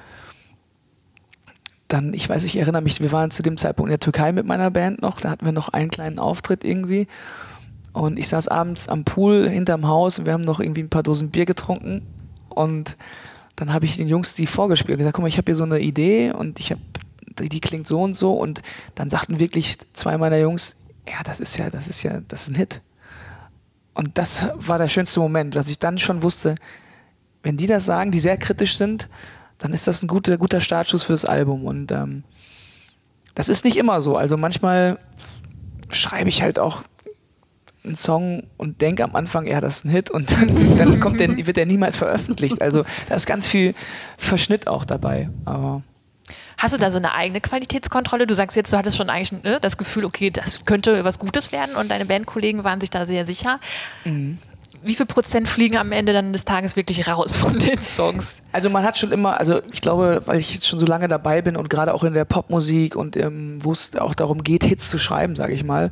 dann, 1.88 2.14
ich 2.14 2.28
weiß, 2.28 2.44
ich 2.44 2.58
erinnere 2.58 2.82
mich, 2.82 3.00
wir 3.00 3.12
waren 3.12 3.32
zu 3.32 3.44
dem 3.44 3.58
Zeitpunkt 3.58 3.88
in 3.88 3.94
der 3.94 4.00
Türkei 4.00 4.32
mit 4.32 4.46
meiner 4.46 4.72
Band 4.72 5.02
noch, 5.02 5.22
da 5.22 5.30
hatten 5.30 5.46
wir 5.46 5.54
noch 5.54 5.70
einen 5.70 5.90
kleinen 5.90 6.20
Auftritt 6.20 6.64
irgendwie. 6.64 7.08
Und 7.96 8.20
ich 8.20 8.28
saß 8.28 8.50
abends 8.50 8.90
am 8.90 9.06
Pool 9.06 9.50
hinterm 9.50 9.88
Haus 9.88 10.20
und 10.20 10.26
wir 10.26 10.34
haben 10.34 10.42
noch 10.42 10.60
irgendwie 10.60 10.82
ein 10.82 10.90
paar 10.90 11.02
Dosen 11.02 11.30
Bier 11.30 11.46
getrunken. 11.46 12.06
Und 12.50 12.98
dann 13.56 13.72
habe 13.72 13.86
ich 13.86 13.96
den 13.96 14.10
Jungs 14.10 14.34
die 14.34 14.48
vorgespielt 14.48 14.96
und 14.96 14.98
gesagt, 14.98 15.16
guck 15.16 15.22
mal, 15.22 15.30
ich 15.30 15.38
habe 15.38 15.46
hier 15.46 15.56
so 15.56 15.64
eine 15.64 15.80
Idee 15.80 16.32
und 16.32 16.60
ich 16.60 16.72
habe, 16.72 16.82
die 17.40 17.62
klingt 17.62 17.88
so 17.88 18.02
und 18.02 18.14
so. 18.14 18.34
Und 18.34 18.62
dann 18.96 19.10
sagten 19.10 19.40
wirklich 19.40 19.78
zwei 19.94 20.18
meiner 20.18 20.38
Jungs, 20.38 20.76
ja, 21.08 21.24
das 21.24 21.40
ist 21.40 21.58
ja, 21.58 21.70
das 21.70 21.88
ist 21.88 22.04
ja, 22.04 22.20
das 22.28 22.44
ist 22.44 22.50
ein 22.50 22.56
Hit. 22.56 22.82
Und 23.94 24.18
das 24.18 24.50
war 24.56 24.78
der 24.78 24.90
schönste 24.90 25.22
Moment, 25.22 25.56
dass 25.56 25.70
ich 25.70 25.80
dann 25.80 25.98
schon 25.98 26.22
wusste, 26.22 26.56
wenn 27.44 27.56
die 27.56 27.68
das 27.68 27.86
sagen, 27.86 28.12
die 28.12 28.20
sehr 28.20 28.36
kritisch 28.36 28.76
sind, 28.76 29.08
dann 29.58 29.72
ist 29.72 29.88
das 29.88 30.04
ein 30.04 30.08
guter, 30.08 30.38
guter 30.38 30.60
Startschuss 30.60 31.04
fürs 31.04 31.24
Album. 31.24 31.64
Und 31.64 31.94
ähm, 31.94 32.26
das 33.36 33.48
ist 33.48 33.64
nicht 33.64 33.78
immer 33.78 34.02
so. 34.02 34.18
Also 34.18 34.36
manchmal 34.36 35.00
schreibe 35.92 36.28
ich 36.28 36.42
halt 36.42 36.60
auch 36.60 36.84
einen 37.86 37.96
Song 37.96 38.44
und 38.58 38.82
denke 38.82 39.04
am 39.04 39.16
Anfang, 39.16 39.48
ja, 39.48 39.62
das 39.62 39.78
ist 39.78 39.86
ein 39.86 39.90
Hit 39.90 40.10
und 40.10 40.32
dann, 40.32 40.78
dann 40.78 41.00
kommt 41.00 41.20
der, 41.20 41.30
wird 41.46 41.58
der 41.58 41.66
niemals 41.66 41.98
veröffentlicht. 41.98 42.62
Also 42.62 42.84
da 43.10 43.16
ist 43.16 43.26
ganz 43.26 43.48
viel 43.48 43.74
Verschnitt 44.18 44.68
auch 44.68 44.86
dabei. 44.86 45.30
Aber 45.46 45.84
Hast 46.58 46.74
du 46.74 46.78
da 46.78 46.90
so 46.90 46.98
eine 46.98 47.14
eigene 47.14 47.42
Qualitätskontrolle? 47.42 48.28
Du 48.28 48.34
sagst 48.34 48.56
jetzt, 48.56 48.72
du 48.72 48.78
hattest 48.78 48.98
schon 48.98 49.10
eigentlich 49.10 49.44
ne, 49.44 49.60
das 49.62 49.78
Gefühl, 49.78 50.06
okay, 50.06 50.30
das 50.32 50.66
könnte 50.66 51.04
was 51.04 51.20
Gutes 51.20 51.52
werden 51.52 51.76
und 51.76 51.92
deine 51.92 52.06
Bandkollegen 52.06 52.64
waren 52.64 52.80
sich 52.80 52.90
da 52.90 53.06
sehr 53.06 53.26
sicher. 53.26 53.60
Mhm. 54.06 54.40
Wie 54.86 54.94
viel 54.94 55.08
Prozent 55.08 55.48
fliegen 55.48 55.78
am 55.78 55.92
Ende 55.92 56.14
dann 56.14 56.32
des 56.32 56.46
Tages 56.46 56.76
wirklich 56.76 57.08
raus 57.08 57.36
von 57.36 57.58
den 57.60 57.82
Songs? 57.82 58.44
Also 58.52 58.70
man 58.70 58.84
hat 58.84 58.98
schon 59.00 59.12
immer, 59.12 59.40
also 59.40 59.62
ich 59.74 59.82
glaube, 59.82 60.22
weil 60.26 60.40
ich 60.40 60.54
jetzt 60.54 60.68
schon 60.68 60.78
so 60.78 60.86
lange 60.86 61.08
dabei 61.08 61.42
bin 61.42 61.58
und 61.58 61.72
gerade 61.72 61.94
auch 61.94 62.04
in 62.04 62.14
der 62.14 62.26
Popmusik 62.26 62.96
und 62.96 63.18
ähm, 63.18 63.58
wo 63.64 63.72
es 63.72 63.96
auch 63.96 64.14
darum 64.14 64.44
geht, 64.44 64.64
Hits 64.64 64.90
zu 64.92 65.00
schreiben, 65.00 65.36
sage 65.36 65.54
ich 65.54 65.64
mal, 65.64 65.90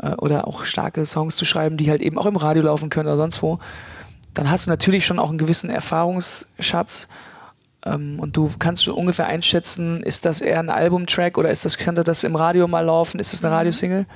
äh, 0.00 0.10
oder 0.12 0.46
auch 0.46 0.64
starke 0.64 1.04
Songs 1.06 1.34
zu 1.34 1.44
schreiben, 1.44 1.76
die 1.76 1.90
halt 1.90 2.00
eben 2.00 2.18
auch 2.18 2.26
im 2.26 2.36
Radio 2.36 2.62
laufen 2.62 2.88
können 2.88 3.08
oder 3.08 3.16
sonst 3.16 3.42
wo, 3.42 3.58
dann 4.32 4.48
hast 4.48 4.66
du 4.66 4.70
natürlich 4.70 5.04
schon 5.04 5.18
auch 5.18 5.30
einen 5.30 5.38
gewissen 5.38 5.68
Erfahrungsschatz 5.68 7.08
ähm, 7.84 8.20
und 8.20 8.36
du 8.36 8.52
kannst 8.58 8.84
schon 8.84 8.94
ungefähr 8.94 9.26
einschätzen, 9.26 10.04
ist 10.04 10.24
das 10.24 10.40
eher 10.40 10.60
ein 10.60 10.70
Albumtrack 10.70 11.36
oder 11.36 11.50
ist 11.50 11.64
das, 11.64 11.78
könnte 11.78 12.04
das 12.04 12.22
im 12.22 12.36
Radio 12.36 12.68
mal 12.68 12.84
laufen, 12.84 13.18
ist 13.18 13.32
das 13.32 13.42
eine 13.42 13.50
mhm. 13.50 13.56
Radiosingle? 13.58 14.06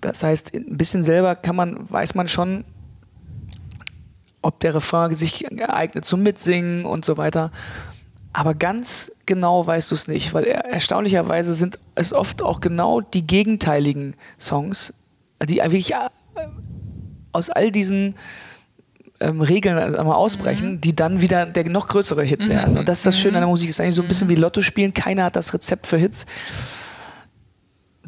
Das 0.00 0.22
heißt, 0.22 0.54
ein 0.54 0.76
bisschen 0.76 1.02
selber 1.02 1.34
kann 1.34 1.56
man, 1.56 1.90
weiß 1.90 2.14
man 2.14 2.28
schon, 2.28 2.64
ob 4.46 4.60
der 4.60 4.74
Refrain 4.74 5.12
sich 5.14 5.44
eignet 5.68 6.04
zum 6.04 6.22
Mitsingen 6.22 6.84
und 6.84 7.04
so 7.04 7.16
weiter. 7.16 7.50
Aber 8.32 8.54
ganz 8.54 9.10
genau 9.24 9.66
weißt 9.66 9.90
du 9.90 9.94
es 9.96 10.08
nicht, 10.08 10.34
weil 10.34 10.44
erstaunlicherweise 10.44 11.52
sind 11.54 11.80
es 11.94 12.12
oft 12.12 12.42
auch 12.42 12.60
genau 12.60 13.00
die 13.00 13.26
gegenteiligen 13.26 14.14
Songs, 14.38 14.94
die 15.42 15.56
wirklich 15.56 15.94
äh, 15.94 15.96
aus 17.32 17.50
all 17.50 17.72
diesen 17.72 18.14
ähm, 19.20 19.40
Regeln 19.40 19.78
also 19.78 19.96
einmal 19.96 20.16
ausbrechen, 20.16 20.74
mhm. 20.74 20.80
die 20.80 20.94
dann 20.94 21.22
wieder 21.22 21.46
der 21.46 21.68
noch 21.68 21.88
größere 21.88 22.22
Hit 22.22 22.44
mhm. 22.44 22.50
werden. 22.50 22.78
Und 22.78 22.88
das 22.88 22.98
ist 22.98 23.06
das 23.06 23.18
Schöne 23.18 23.38
an 23.38 23.42
der 23.42 23.48
Musik. 23.48 23.70
Es 23.70 23.76
ist 23.76 23.80
eigentlich 23.80 23.96
so 23.96 24.02
ein 24.02 24.08
bisschen 24.08 24.28
wie 24.28 24.36
Lotto 24.36 24.62
spielen. 24.62 24.94
Keiner 24.94 25.24
hat 25.24 25.34
das 25.34 25.52
Rezept 25.54 25.86
für 25.86 25.96
Hits. 25.96 26.24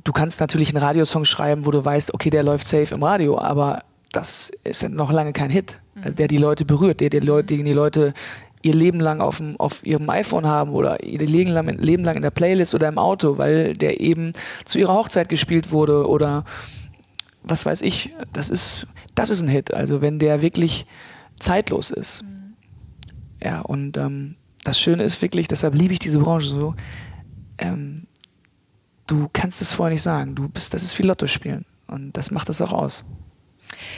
Du 0.05 0.13
kannst 0.13 0.41
natürlich 0.41 0.69
einen 0.69 0.85
Radiosong 0.85 1.25
schreiben, 1.25 1.67
wo 1.67 1.71
du 1.73 1.85
weißt, 1.85 2.15
okay, 2.15 2.31
der 2.31 2.45
läuft 2.45 2.67
safe 2.67 2.95
im 2.95 3.03
Radio, 3.03 3.39
aber 3.39 3.83
das 4.13 4.51
ist 4.65 4.89
noch 4.89 5.13
lange 5.13 5.33
kein 5.33 5.51
Hit, 5.51 5.79
also 6.03 6.17
der 6.17 6.29
die 6.29 6.37
Leute 6.37 6.65
berührt, 6.65 7.01
der 7.01 7.11
die 7.11 7.21
Leute, 7.21 7.57
die, 7.57 7.63
die 7.63 7.73
Leute 7.73 8.15
ihr 8.63 8.75
Leben 8.75 9.01
lang 9.01 9.21
auf, 9.21 9.39
dem, 9.39 9.59
auf 9.59 9.85
ihrem 9.87 10.09
iPhone 10.11 10.47
haben 10.47 10.73
oder 10.73 11.03
ihr 11.03 11.19
Leben 11.21 11.51
lang, 11.51 11.69
Leben 11.79 12.05
lang 12.05 12.17
in 12.17 12.23
der 12.23 12.31
Playlist 12.31 12.75
oder 12.75 12.89
im 12.89 12.99
Auto, 12.99 13.39
weil 13.39 13.75
der 13.75 14.01
eben 14.01 14.33
zu 14.65 14.79
ihrer 14.79 14.95
Hochzeit 14.95 15.29
gespielt 15.29 15.71
wurde 15.71 16.09
oder 16.09 16.45
was 17.43 17.65
weiß 17.65 17.83
ich. 17.83 18.13
Das 18.33 18.51
ist, 18.51 18.87
das 19.15 19.31
ist 19.31 19.43
ein 19.43 19.49
Hit. 19.49 19.73
Also 19.73 20.01
wenn 20.01 20.19
der 20.19 20.43
wirklich 20.43 20.87
zeitlos 21.39 21.91
ist. 21.91 22.23
Mhm. 22.23 22.57
Ja, 23.43 23.61
und 23.61 23.97
ähm, 23.97 24.35
das 24.65 24.81
Schöne 24.81 25.05
ist 25.05 25.23
wirklich, 25.23 25.47
deshalb 25.47 25.75
liebe 25.75 25.93
ich 25.93 26.01
diese 26.01 26.19
Branche 26.19 26.49
so, 26.49 26.75
ähm, 27.59 28.07
du 29.07 29.29
kannst 29.33 29.63
es 29.63 29.73
vorher 29.73 29.93
nicht 29.93 30.03
sagen. 30.03 30.35
Du 30.35 30.49
bist, 30.49 30.75
das 30.75 30.83
ist 30.83 30.99
wie 30.99 31.05
Lotto 31.05 31.27
spielen. 31.27 31.65
Und 31.87 32.17
das 32.17 32.31
macht 32.31 32.49
es 32.49 32.61
auch 32.61 32.73
aus. 32.73 33.05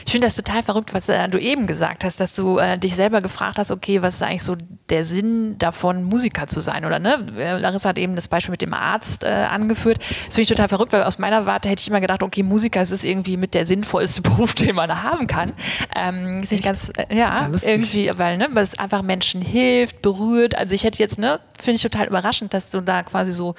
Ich 0.04 0.12
finde 0.12 0.26
das 0.26 0.36
total 0.36 0.62
verrückt, 0.62 0.94
was 0.94 1.08
äh, 1.08 1.28
du 1.28 1.38
eben 1.38 1.66
gesagt 1.66 2.04
hast, 2.04 2.20
dass 2.20 2.32
du 2.32 2.58
äh, 2.58 2.78
dich 2.78 2.94
selber 2.94 3.20
gefragt 3.20 3.58
hast, 3.58 3.70
okay, 3.70 4.02
was 4.02 4.14
ist 4.14 4.22
eigentlich 4.22 4.42
so 4.42 4.56
der 4.88 5.04
Sinn 5.04 5.56
davon, 5.58 6.04
Musiker 6.04 6.46
zu 6.46 6.60
sein? 6.60 6.84
Oder 6.84 6.98
ne? 6.98 7.26
Äh, 7.36 7.58
Larissa 7.58 7.90
hat 7.90 7.98
eben 7.98 8.16
das 8.16 8.28
Beispiel 8.28 8.50
mit 8.50 8.62
dem 8.62 8.74
Arzt 8.74 9.24
äh, 9.24 9.28
angeführt. 9.28 9.98
Das 9.98 10.34
finde 10.34 10.42
ich 10.42 10.48
total 10.48 10.68
verrückt, 10.68 10.92
weil 10.92 11.02
aus 11.02 11.18
meiner 11.18 11.46
Warte 11.46 11.68
hätte 11.68 11.80
ich 11.80 11.88
immer 11.88 12.00
gedacht, 12.00 12.22
okay, 12.22 12.42
Musiker 12.42 12.82
ist 12.82 13.04
irgendwie 13.04 13.36
mit 13.36 13.54
der 13.54 13.66
sinnvollste 13.66 14.22
Beruf, 14.30 14.54
den 14.54 14.74
man 14.74 15.02
haben 15.02 15.26
kann. 15.26 15.52
Ähm, 15.94 16.40
ist 16.42 16.52
nicht 16.52 16.64
ganz, 16.64 16.90
äh, 16.96 17.14
ja, 17.14 17.48
ja 17.48 17.50
irgendwie, 17.62 18.10
weil 18.16 18.36
ne, 18.36 18.48
weil 18.52 18.62
es 18.62 18.78
einfach 18.78 19.02
Menschen 19.02 19.42
hilft, 19.42 20.02
berührt. 20.02 20.56
Also 20.56 20.74
ich 20.74 20.84
hätte 20.84 20.98
jetzt, 20.98 21.18
ne, 21.18 21.40
finde 21.60 21.76
ich 21.76 21.82
total 21.82 22.06
überraschend, 22.06 22.54
dass 22.54 22.70
du 22.70 22.80
da 22.80 23.02
quasi 23.02 23.32
so 23.32 23.54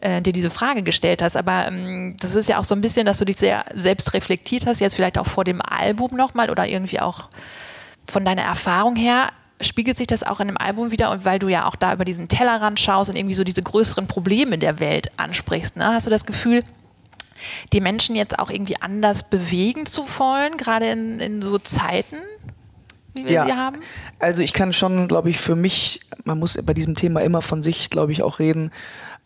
äh, 0.00 0.22
dir 0.22 0.32
diese 0.32 0.50
Frage 0.50 0.82
gestellt 0.82 1.22
hast. 1.22 1.36
Aber 1.36 1.66
ähm, 1.66 2.16
das 2.20 2.34
ist 2.34 2.48
ja 2.48 2.58
auch 2.58 2.64
so 2.64 2.74
ein 2.74 2.80
bisschen, 2.80 3.06
dass 3.06 3.18
du 3.18 3.24
dich 3.24 3.36
sehr 3.36 3.64
selbst 3.74 4.14
reflektiert 4.14 4.66
hast, 4.66 4.80
jetzt 4.80 4.96
vielleicht 4.96 5.18
auch 5.18 5.26
vor 5.26 5.44
dem 5.44 5.60
Album 5.60 6.16
nochmal 6.16 6.50
oder 6.50 6.66
irgendwie 6.66 7.00
auch 7.00 7.28
von 8.06 8.24
deiner 8.24 8.42
Erfahrung 8.42 8.96
her. 8.96 9.30
Spiegelt 9.60 9.96
sich 9.96 10.06
das 10.06 10.22
auch 10.22 10.38
in 10.40 10.46
dem 10.46 10.56
Album 10.56 10.92
wieder 10.92 11.10
und 11.10 11.24
weil 11.24 11.40
du 11.40 11.48
ja 11.48 11.66
auch 11.66 11.74
da 11.74 11.92
über 11.92 12.04
diesen 12.04 12.28
Tellerrand 12.28 12.78
schaust 12.78 13.10
und 13.10 13.16
irgendwie 13.16 13.34
so 13.34 13.42
diese 13.42 13.62
größeren 13.62 14.06
Probleme 14.06 14.56
der 14.56 14.78
Welt 14.78 15.10
ansprichst, 15.16 15.76
ne? 15.76 15.86
hast 15.86 16.06
du 16.06 16.10
das 16.10 16.26
Gefühl, 16.26 16.62
die 17.72 17.80
Menschen 17.80 18.14
jetzt 18.14 18.38
auch 18.38 18.50
irgendwie 18.50 18.80
anders 18.80 19.24
bewegen 19.24 19.84
zu 19.84 20.02
wollen, 20.18 20.56
gerade 20.56 20.86
in, 20.86 21.18
in 21.18 21.42
so 21.42 21.58
Zeiten? 21.58 22.16
wie 23.14 23.24
wir 23.24 23.32
ja. 23.32 23.46
sie 23.46 23.52
haben? 23.52 23.80
Also 24.18 24.42
ich 24.42 24.52
kann 24.52 24.72
schon, 24.72 25.08
glaube 25.08 25.30
ich, 25.30 25.38
für 25.38 25.56
mich, 25.56 26.00
man 26.24 26.38
muss 26.38 26.58
bei 26.62 26.74
diesem 26.74 26.94
Thema 26.94 27.20
immer 27.20 27.42
von 27.42 27.62
sich, 27.62 27.90
glaube 27.90 28.12
ich, 28.12 28.22
auch 28.22 28.38
reden. 28.38 28.70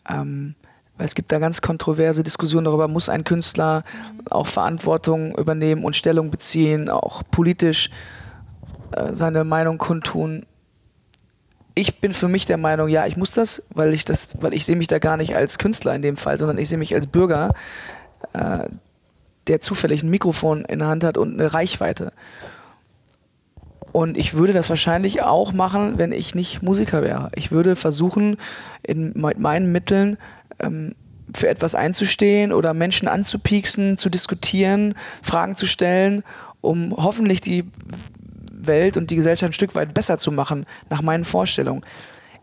Ähm, 0.09 0.55
weil 0.97 1.05
es 1.05 1.15
gibt 1.15 1.31
da 1.31 1.39
ganz 1.39 1.61
kontroverse 1.61 2.23
Diskussionen 2.23 2.65
darüber, 2.65 2.87
muss 2.87 3.09
ein 3.09 3.23
Künstler 3.23 3.83
auch 4.29 4.47
Verantwortung 4.47 5.35
übernehmen 5.35 5.83
und 5.83 5.95
Stellung 5.95 6.29
beziehen, 6.29 6.89
auch 6.89 7.23
politisch 7.31 7.89
äh, 8.91 9.13
seine 9.13 9.43
Meinung 9.43 9.77
kundtun. 9.77 10.45
Ich 11.75 11.99
bin 11.99 12.13
für 12.13 12.27
mich 12.27 12.45
der 12.45 12.57
Meinung, 12.57 12.87
ja, 12.87 13.07
ich 13.07 13.17
muss 13.17 13.31
das, 13.31 13.63
weil 13.71 13.93
ich 13.93 14.05
das, 14.05 14.35
weil 14.41 14.53
ich 14.53 14.65
sehe 14.65 14.75
mich 14.75 14.87
da 14.87 14.99
gar 14.99 15.17
nicht 15.17 15.35
als 15.35 15.57
Künstler 15.57 15.95
in 15.95 16.03
dem 16.03 16.17
Fall, 16.17 16.37
sondern 16.37 16.59
ich 16.59 16.69
sehe 16.69 16.77
mich 16.77 16.93
als 16.93 17.07
Bürger, 17.07 17.53
äh, 18.33 18.69
der 19.47 19.59
zufällig 19.59 20.03
ein 20.03 20.09
Mikrofon 20.09 20.63
in 20.65 20.79
der 20.79 20.87
Hand 20.87 21.03
hat 21.03 21.17
und 21.17 21.33
eine 21.33 21.53
Reichweite. 21.53 22.13
Und 23.91 24.17
ich 24.17 24.33
würde 24.33 24.53
das 24.53 24.69
wahrscheinlich 24.69 25.21
auch 25.21 25.53
machen, 25.53 25.99
wenn 25.99 26.11
ich 26.11 26.33
nicht 26.33 26.63
Musiker 26.63 27.03
wäre. 27.03 27.29
Ich 27.35 27.51
würde 27.51 27.75
versuchen, 27.75 28.37
in 28.81 29.13
meinen 29.15 29.71
Mitteln 29.71 30.17
ähm, 30.63 30.95
für 31.33 31.47
etwas 31.47 31.75
einzustehen 31.75 32.51
oder 32.51 32.73
Menschen 32.73 33.07
anzupieksen, 33.07 33.97
zu 33.97 34.09
diskutieren, 34.09 34.95
Fragen 35.21 35.55
zu 35.55 35.65
stellen, 35.65 36.23
um 36.61 36.95
hoffentlich 36.95 37.41
die 37.41 37.65
Welt 38.51 38.97
und 38.97 39.09
die 39.09 39.15
Gesellschaft 39.15 39.51
ein 39.51 39.53
Stück 39.53 39.75
weit 39.75 39.93
besser 39.93 40.17
zu 40.17 40.31
machen, 40.31 40.65
nach 40.89 41.01
meinen 41.01 41.25
Vorstellungen. 41.25 41.83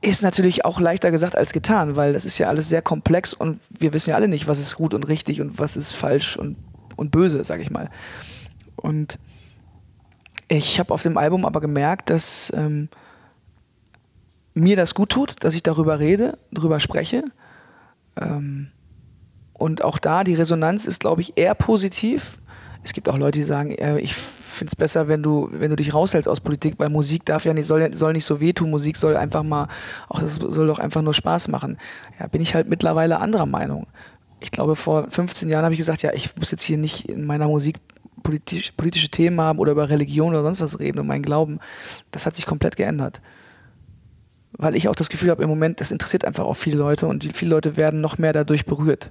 Ist 0.03 0.23
natürlich 0.23 0.65
auch 0.65 0.81
leichter 0.81 1.11
gesagt 1.11 1.37
als 1.37 1.53
getan, 1.53 1.95
weil 1.95 2.13
das 2.13 2.25
ist 2.25 2.39
ja 2.39 2.49
alles 2.49 2.69
sehr 2.69 2.83
komplex 2.83 3.35
und 3.35 3.61
wir 3.69 3.93
wissen 3.93 4.11
ja 4.11 4.17
alle 4.17 4.29
nicht, 4.29 4.49
was 4.49 4.59
ist 4.59 4.77
gut 4.77 4.95
und 4.95 5.09
richtig 5.09 5.41
und 5.41 5.59
was 5.59 5.77
ist 5.77 5.93
falsch 5.93 6.37
und, 6.37 6.57
und 6.97 7.11
böse, 7.11 7.45
sag 7.45 7.61
ich 7.61 7.71
mal. 7.71 7.91
Und 8.77 9.19
ich 10.49 10.81
habe 10.81 10.93
auf 10.93 11.03
dem 11.03 11.19
Album 11.19 11.45
aber 11.45 11.61
gemerkt, 11.61 12.11
dass 12.11 12.53
ähm, 12.57 12.89
mir 14.55 14.77
das 14.77 14.95
gut 14.95 15.11
tut, 15.11 15.45
dass 15.45 15.55
ich 15.55 15.63
darüber 15.63 15.99
rede, 15.99 16.39
darüber 16.51 16.81
spreche. 16.81 17.25
Ähm, 18.17 18.69
und 19.55 19.85
auch 19.85 19.99
da, 19.99 20.25
die 20.25 20.35
Resonanz 20.35 20.87
ist, 20.87 21.01
glaube 21.01 21.21
ich, 21.21 21.37
eher 21.37 21.55
positiv. 21.55 22.39
Es 22.83 22.93
gibt 22.93 23.09
auch 23.09 23.19
Leute, 23.19 23.39
die 23.39 23.45
sagen, 23.45 23.73
äh, 23.73 23.99
ich 24.01 24.15
finde 24.15 24.71
es 24.71 24.77
besser, 24.77 25.09
wenn 25.09 25.23
du, 25.23 25.49
wenn 25.53 25.71
du 25.71 25.77
dich 25.77 25.95
raushältst 25.95 26.29
aus 26.29 26.41
Politik, 26.41 26.75
weil 26.79 26.89
Musik 26.89 27.25
darf 27.25 27.45
ja 27.45 27.53
nicht, 27.53 27.67
soll, 27.67 27.93
soll 27.95 28.13
nicht 28.13 28.25
so 28.25 28.41
wehtun, 28.41 28.71
Musik 28.71 28.97
soll 28.97 29.17
einfach 29.17 29.43
mal, 29.43 29.69
auch 30.09 30.21
das 30.21 30.35
soll 30.35 30.67
doch 30.67 30.79
einfach 30.79 31.03
nur 31.03 31.15
Spaß 31.15 31.49
machen. 31.49 31.79
Ja, 32.19 32.27
bin 32.27 32.41
ich 32.41 32.55
halt 32.55 32.69
mittlerweile 32.69 33.21
anderer 33.21 33.47
Meinung. 33.47 33.87
Ich 34.41 34.51
glaube, 34.51 34.77
vor 34.77 35.11
15 35.11 35.49
Jahren 35.51 35.65
habe 35.65 35.75
ich 35.75 35.79
gesagt, 35.79 36.03
ja, 36.03 36.13
ich 36.15 36.35
muss 36.37 36.51
jetzt 36.51 36.63
hier 36.63 36.79
nicht 36.79 37.09
in 37.09 37.27
meiner 37.27 37.47
Musik 37.47 37.77
politisch, 38.23 38.73
politische 38.73 39.09
Themen 39.09 39.41
haben 39.41 39.59
oder 39.59 39.73
über 39.73 39.89
Religion 39.89 40.33
oder 40.33 40.43
sonst 40.43 40.61
was 40.61 40.79
reden 40.79 40.99
und 40.99 41.07
meinen 41.07 41.23
Glauben, 41.23 41.59
das 42.11 42.27
hat 42.27 42.37
sich 42.37 42.47
komplett 42.47 42.77
geändert. 42.77 43.21
Weil 44.63 44.77
ich 44.77 44.89
auch 44.89 44.95
das 44.95 45.09
Gefühl 45.09 45.31
habe, 45.31 45.43
im 45.43 45.49
Moment, 45.49 45.81
das 45.81 45.91
interessiert 45.91 46.27
einfach 46.27 46.45
auch 46.45 46.55
viele 46.55 46.77
Leute 46.77 47.07
und 47.07 47.25
viele 47.35 47.51
Leute 47.51 47.79
werden 47.79 48.03
noch 48.03 48.19
mehr 48.19 48.35
dadurch 48.35 48.67
berührt. 48.67 49.11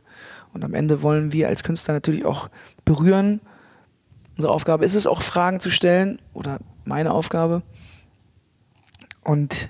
Und 0.54 0.64
am 0.64 0.76
Ende 0.76 1.02
wollen 1.02 1.34
wir 1.34 1.48
als 1.48 1.64
Künstler 1.64 1.96
natürlich 1.96 2.24
auch 2.24 2.50
berühren. 2.86 3.42
Unsere 4.38 4.54
Aufgabe 4.54 4.86
ist 4.86 4.94
es 4.94 5.08
auch, 5.08 5.24
Fragen 5.24 5.60
zu 5.60 5.72
stellen 5.72 6.20
oder 6.34 6.60
meine 6.86 7.12
Aufgabe. 7.12 7.64
Und 9.24 9.70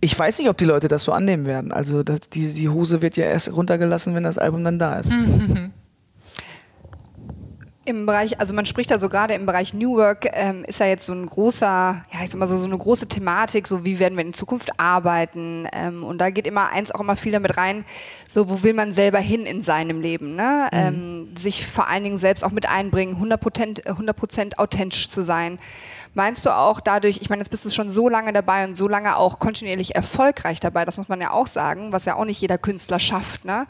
ich 0.00 0.16
weiß 0.16 0.38
nicht, 0.38 0.48
ob 0.48 0.56
die 0.56 0.64
Leute 0.64 0.86
das 0.86 1.02
so 1.02 1.12
annehmen 1.12 1.44
werden. 1.44 1.72
Also 1.72 2.04
das, 2.04 2.20
die, 2.30 2.54
die 2.54 2.68
Hose 2.68 3.02
wird 3.02 3.16
ja 3.16 3.26
erst 3.26 3.52
runtergelassen, 3.52 4.14
wenn 4.14 4.22
das 4.22 4.38
Album 4.38 4.62
dann 4.62 4.78
da 4.78 5.00
ist. 5.00 5.12
Im 7.88 8.04
Bereich, 8.04 8.38
also 8.38 8.52
man 8.52 8.66
spricht 8.66 8.92
also 8.92 9.08
gerade 9.08 9.32
im 9.32 9.46
Bereich 9.46 9.72
New 9.72 9.96
Work, 9.96 10.28
ähm, 10.34 10.62
ist 10.64 10.78
ja 10.78 10.84
jetzt 10.84 11.06
so 11.06 11.14
ein 11.14 11.24
großer, 11.24 11.66
ja 11.66 12.20
ich 12.22 12.28
sag 12.28 12.38
mal 12.38 12.46
so, 12.46 12.58
so 12.58 12.66
eine 12.66 12.76
große 12.76 13.08
Thematik, 13.08 13.66
so 13.66 13.82
wie 13.82 13.98
werden 13.98 14.18
wir 14.18 14.26
in 14.26 14.34
Zukunft 14.34 14.78
arbeiten. 14.78 15.66
Ähm, 15.72 16.04
und 16.04 16.18
da 16.18 16.28
geht 16.28 16.46
immer 16.46 16.68
eins 16.68 16.94
auch 16.94 17.00
immer 17.00 17.16
viel 17.16 17.32
damit 17.32 17.56
rein, 17.56 17.86
so 18.28 18.50
wo 18.50 18.62
will 18.62 18.74
man 18.74 18.92
selber 18.92 19.20
hin 19.20 19.46
in 19.46 19.62
seinem 19.62 20.02
Leben. 20.02 20.36
Ne? 20.36 20.68
Mhm. 20.70 20.78
Ähm, 20.78 21.28
sich 21.38 21.66
vor 21.66 21.88
allen 21.88 22.04
Dingen 22.04 22.18
selbst 22.18 22.44
auch 22.44 22.50
mit 22.50 22.68
einbringen, 22.68 23.16
100%, 23.16 23.86
100 23.86 24.58
authentisch 24.58 25.08
zu 25.08 25.24
sein. 25.24 25.58
Meinst 26.18 26.44
du 26.44 26.50
auch 26.50 26.80
dadurch, 26.80 27.18
ich 27.22 27.30
meine, 27.30 27.42
jetzt 27.42 27.50
bist 27.50 27.64
du 27.64 27.70
schon 27.70 27.92
so 27.92 28.08
lange 28.08 28.32
dabei 28.32 28.64
und 28.64 28.76
so 28.76 28.88
lange 28.88 29.16
auch 29.16 29.38
kontinuierlich 29.38 29.94
erfolgreich 29.94 30.58
dabei, 30.58 30.84
das 30.84 30.96
muss 30.96 31.06
man 31.06 31.20
ja 31.20 31.30
auch 31.30 31.46
sagen, 31.46 31.92
was 31.92 32.06
ja 32.06 32.16
auch 32.16 32.24
nicht 32.24 32.40
jeder 32.40 32.58
Künstler 32.58 32.98
schafft. 32.98 33.44
Ne? 33.44 33.68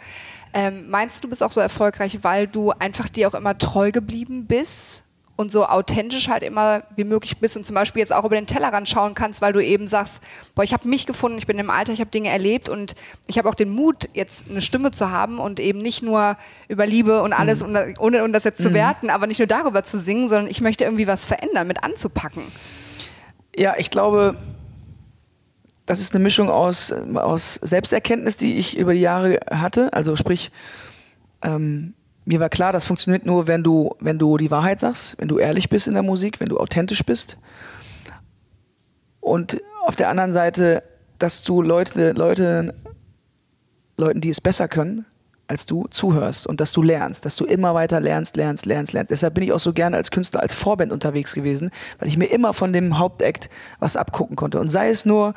Ähm, 0.55 0.89
meinst 0.89 1.19
du, 1.19 1.21
du 1.21 1.29
bist 1.29 1.43
auch 1.43 1.53
so 1.53 1.61
erfolgreich, 1.61 2.21
weil 2.23 2.47
du 2.47 2.71
einfach 2.71 3.11
dir 3.11 3.29
auch 3.29 3.35
immer 3.35 3.59
treu 3.59 3.93
geblieben 3.93 4.47
bist 4.47 5.05
und 5.39 5.53
so 5.53 5.65
authentisch 5.65 6.29
halt 6.29 6.43
immer 6.43 6.83
wie 6.97 7.05
möglich 7.05 7.39
bist 7.39 7.57
und 7.57 7.65
zum 7.65 7.75
Beispiel 7.75 8.01
jetzt 8.01 8.13
auch 8.13 8.25
über 8.25 8.35
den 8.35 8.49
Tellerrand 8.49 8.89
schauen 8.89 9.15
kannst, 9.15 9.41
weil 9.41 9.53
du 9.53 9.65
eben 9.65 9.87
sagst, 9.87 10.21
boah, 10.57 10.65
ich 10.65 10.73
habe 10.73 10.89
mich 10.89 11.07
gefunden, 11.07 11.39
ich 11.39 11.47
bin 11.47 11.61
im 11.61 11.71
Alter, 11.71 11.93
ich 11.93 12.01
habe 12.01 12.11
Dinge 12.11 12.29
erlebt 12.29 12.69
und 12.69 12.97
ich 13.29 13.39
habe 13.39 13.49
auch 13.49 13.55
den 13.55 13.71
Mut, 13.71 14.09
jetzt 14.15 14.51
eine 14.51 14.61
Stimme 14.61 14.91
zu 14.91 15.13
haben 15.13 15.39
und 15.39 15.61
eben 15.61 15.79
nicht 15.79 16.03
nur 16.03 16.37
über 16.67 16.87
Liebe 16.87 17.23
und 17.23 17.33
alles, 17.33 17.63
mhm. 17.63 17.77
und, 17.77 18.01
ohne 18.01 18.25
um 18.25 18.33
das 18.33 18.43
jetzt 18.43 18.61
zu 18.61 18.71
mhm. 18.71 18.75
werten, 18.75 19.11
aber 19.11 19.29
nicht 19.29 19.39
nur 19.39 19.47
darüber 19.47 19.85
zu 19.85 20.01
singen, 20.01 20.29
sondern 20.29 20.49
ich 20.49 20.61
möchte 20.61 20.83
irgendwie 20.83 21.07
was 21.07 21.25
verändern, 21.25 21.69
mit 21.69 21.85
anzupacken. 21.85 22.43
Ja, 23.57 23.75
ich 23.79 23.93
glaube, 23.93 24.37
das 25.87 26.01
ist 26.01 26.17
eine 26.17 26.23
Mischung 26.25 26.51
aus, 26.51 26.93
aus 26.93 27.55
Selbsterkenntnis, 27.63 28.39
die 28.39 28.59
ich 28.59 28.77
über 28.77 28.93
die 28.93 29.01
Jahre 29.01 29.39
hatte. 29.53 29.93
Also 29.93 30.17
sprich, 30.17 30.51
ähm, 31.43 31.95
mir 32.29 32.41
war 32.41 32.51
klar, 32.51 32.73
das 32.73 32.85
funktioniert 32.85 33.25
nur, 33.25 33.47
wenn 33.47 33.63
du, 33.63 33.97
wenn 34.01 34.19
du 34.19 34.37
die 34.37 34.51
Wahrheit 34.51 34.81
sagst, 34.81 35.19
wenn 35.19 35.29
du 35.29 35.39
ehrlich 35.39 35.71
bist 35.71 35.89
in 35.89 35.95
der 35.95 36.03
Musik, 36.03 36.41
wenn 36.41 36.49
du 36.49 36.59
authentisch 36.59 37.03
bist. 37.03 37.39
Und 39.21 39.63
auf 39.87 39.97
der 39.97 40.11
anderen 40.11 40.35
Seite, 40.35 40.83
dass 41.19 41.43
du 41.43 41.63
Leute, 41.63 42.13
Leute, 42.13 42.75
Leuten, 43.97 44.21
die 44.21 44.29
es 44.29 44.43
besser 44.43 44.69
können, 44.69 45.07
als 45.47 45.65
du 45.65 45.87
zuhörst 45.89 46.47
und 46.47 46.61
dass 46.61 46.73
du 46.73 46.83
lernst, 46.83 47.25
dass 47.25 47.37
du 47.37 47.47
immer 47.47 47.75
weiter 47.75 47.99
lernst, 47.99 48.37
lernst, 48.37 48.67
lernst, 48.67 48.93
lernst. 48.93 49.11
Deshalb 49.11 49.33
bin 49.33 49.45
ich 49.45 49.53
auch 49.55 49.61
so 49.61 49.73
gerne 49.73 49.97
als 49.97 50.11
Künstler, 50.11 50.43
als 50.43 50.55
Vorband 50.55 50.93
unterwegs 50.93 51.33
gewesen, 51.33 51.71
weil 51.99 52.09
ich 52.09 52.19
mir 52.19 52.27
immer 52.27 52.53
von 52.53 52.75
dem 52.75 52.99
Hauptakt 52.99 53.49
was 53.79 53.97
abgucken 53.97 54.37
konnte. 54.37 54.61
Und 54.61 54.69
sei 54.69 54.91
es 54.91 55.07
nur 55.07 55.33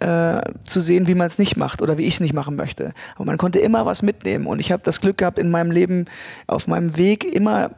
äh, 0.00 0.40
zu 0.64 0.80
sehen, 0.80 1.06
wie 1.06 1.14
man 1.14 1.26
es 1.26 1.38
nicht 1.38 1.56
macht 1.56 1.82
oder 1.82 1.98
wie 1.98 2.04
ich 2.04 2.14
es 2.14 2.20
nicht 2.20 2.34
machen 2.34 2.56
möchte. 2.56 2.92
Aber 3.14 3.24
man 3.24 3.38
konnte 3.38 3.58
immer 3.58 3.86
was 3.86 4.02
mitnehmen 4.02 4.46
und 4.46 4.60
ich 4.60 4.72
habe 4.72 4.82
das 4.82 5.00
Glück 5.00 5.18
gehabt, 5.18 5.38
in 5.38 5.50
meinem 5.50 5.70
Leben 5.70 6.06
auf 6.46 6.66
meinem 6.66 6.96
Weg 6.96 7.24
immer 7.24 7.70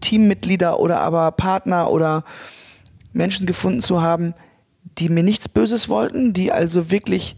Teammitglieder 0.00 0.78
oder 0.78 1.00
aber 1.00 1.30
Partner 1.32 1.90
oder 1.90 2.24
Menschen 3.12 3.46
gefunden 3.46 3.80
zu 3.80 4.00
haben, 4.00 4.34
die 4.98 5.08
mir 5.08 5.22
nichts 5.22 5.48
Böses 5.48 5.88
wollten, 5.88 6.32
die 6.32 6.52
also 6.52 6.90
wirklich 6.90 7.36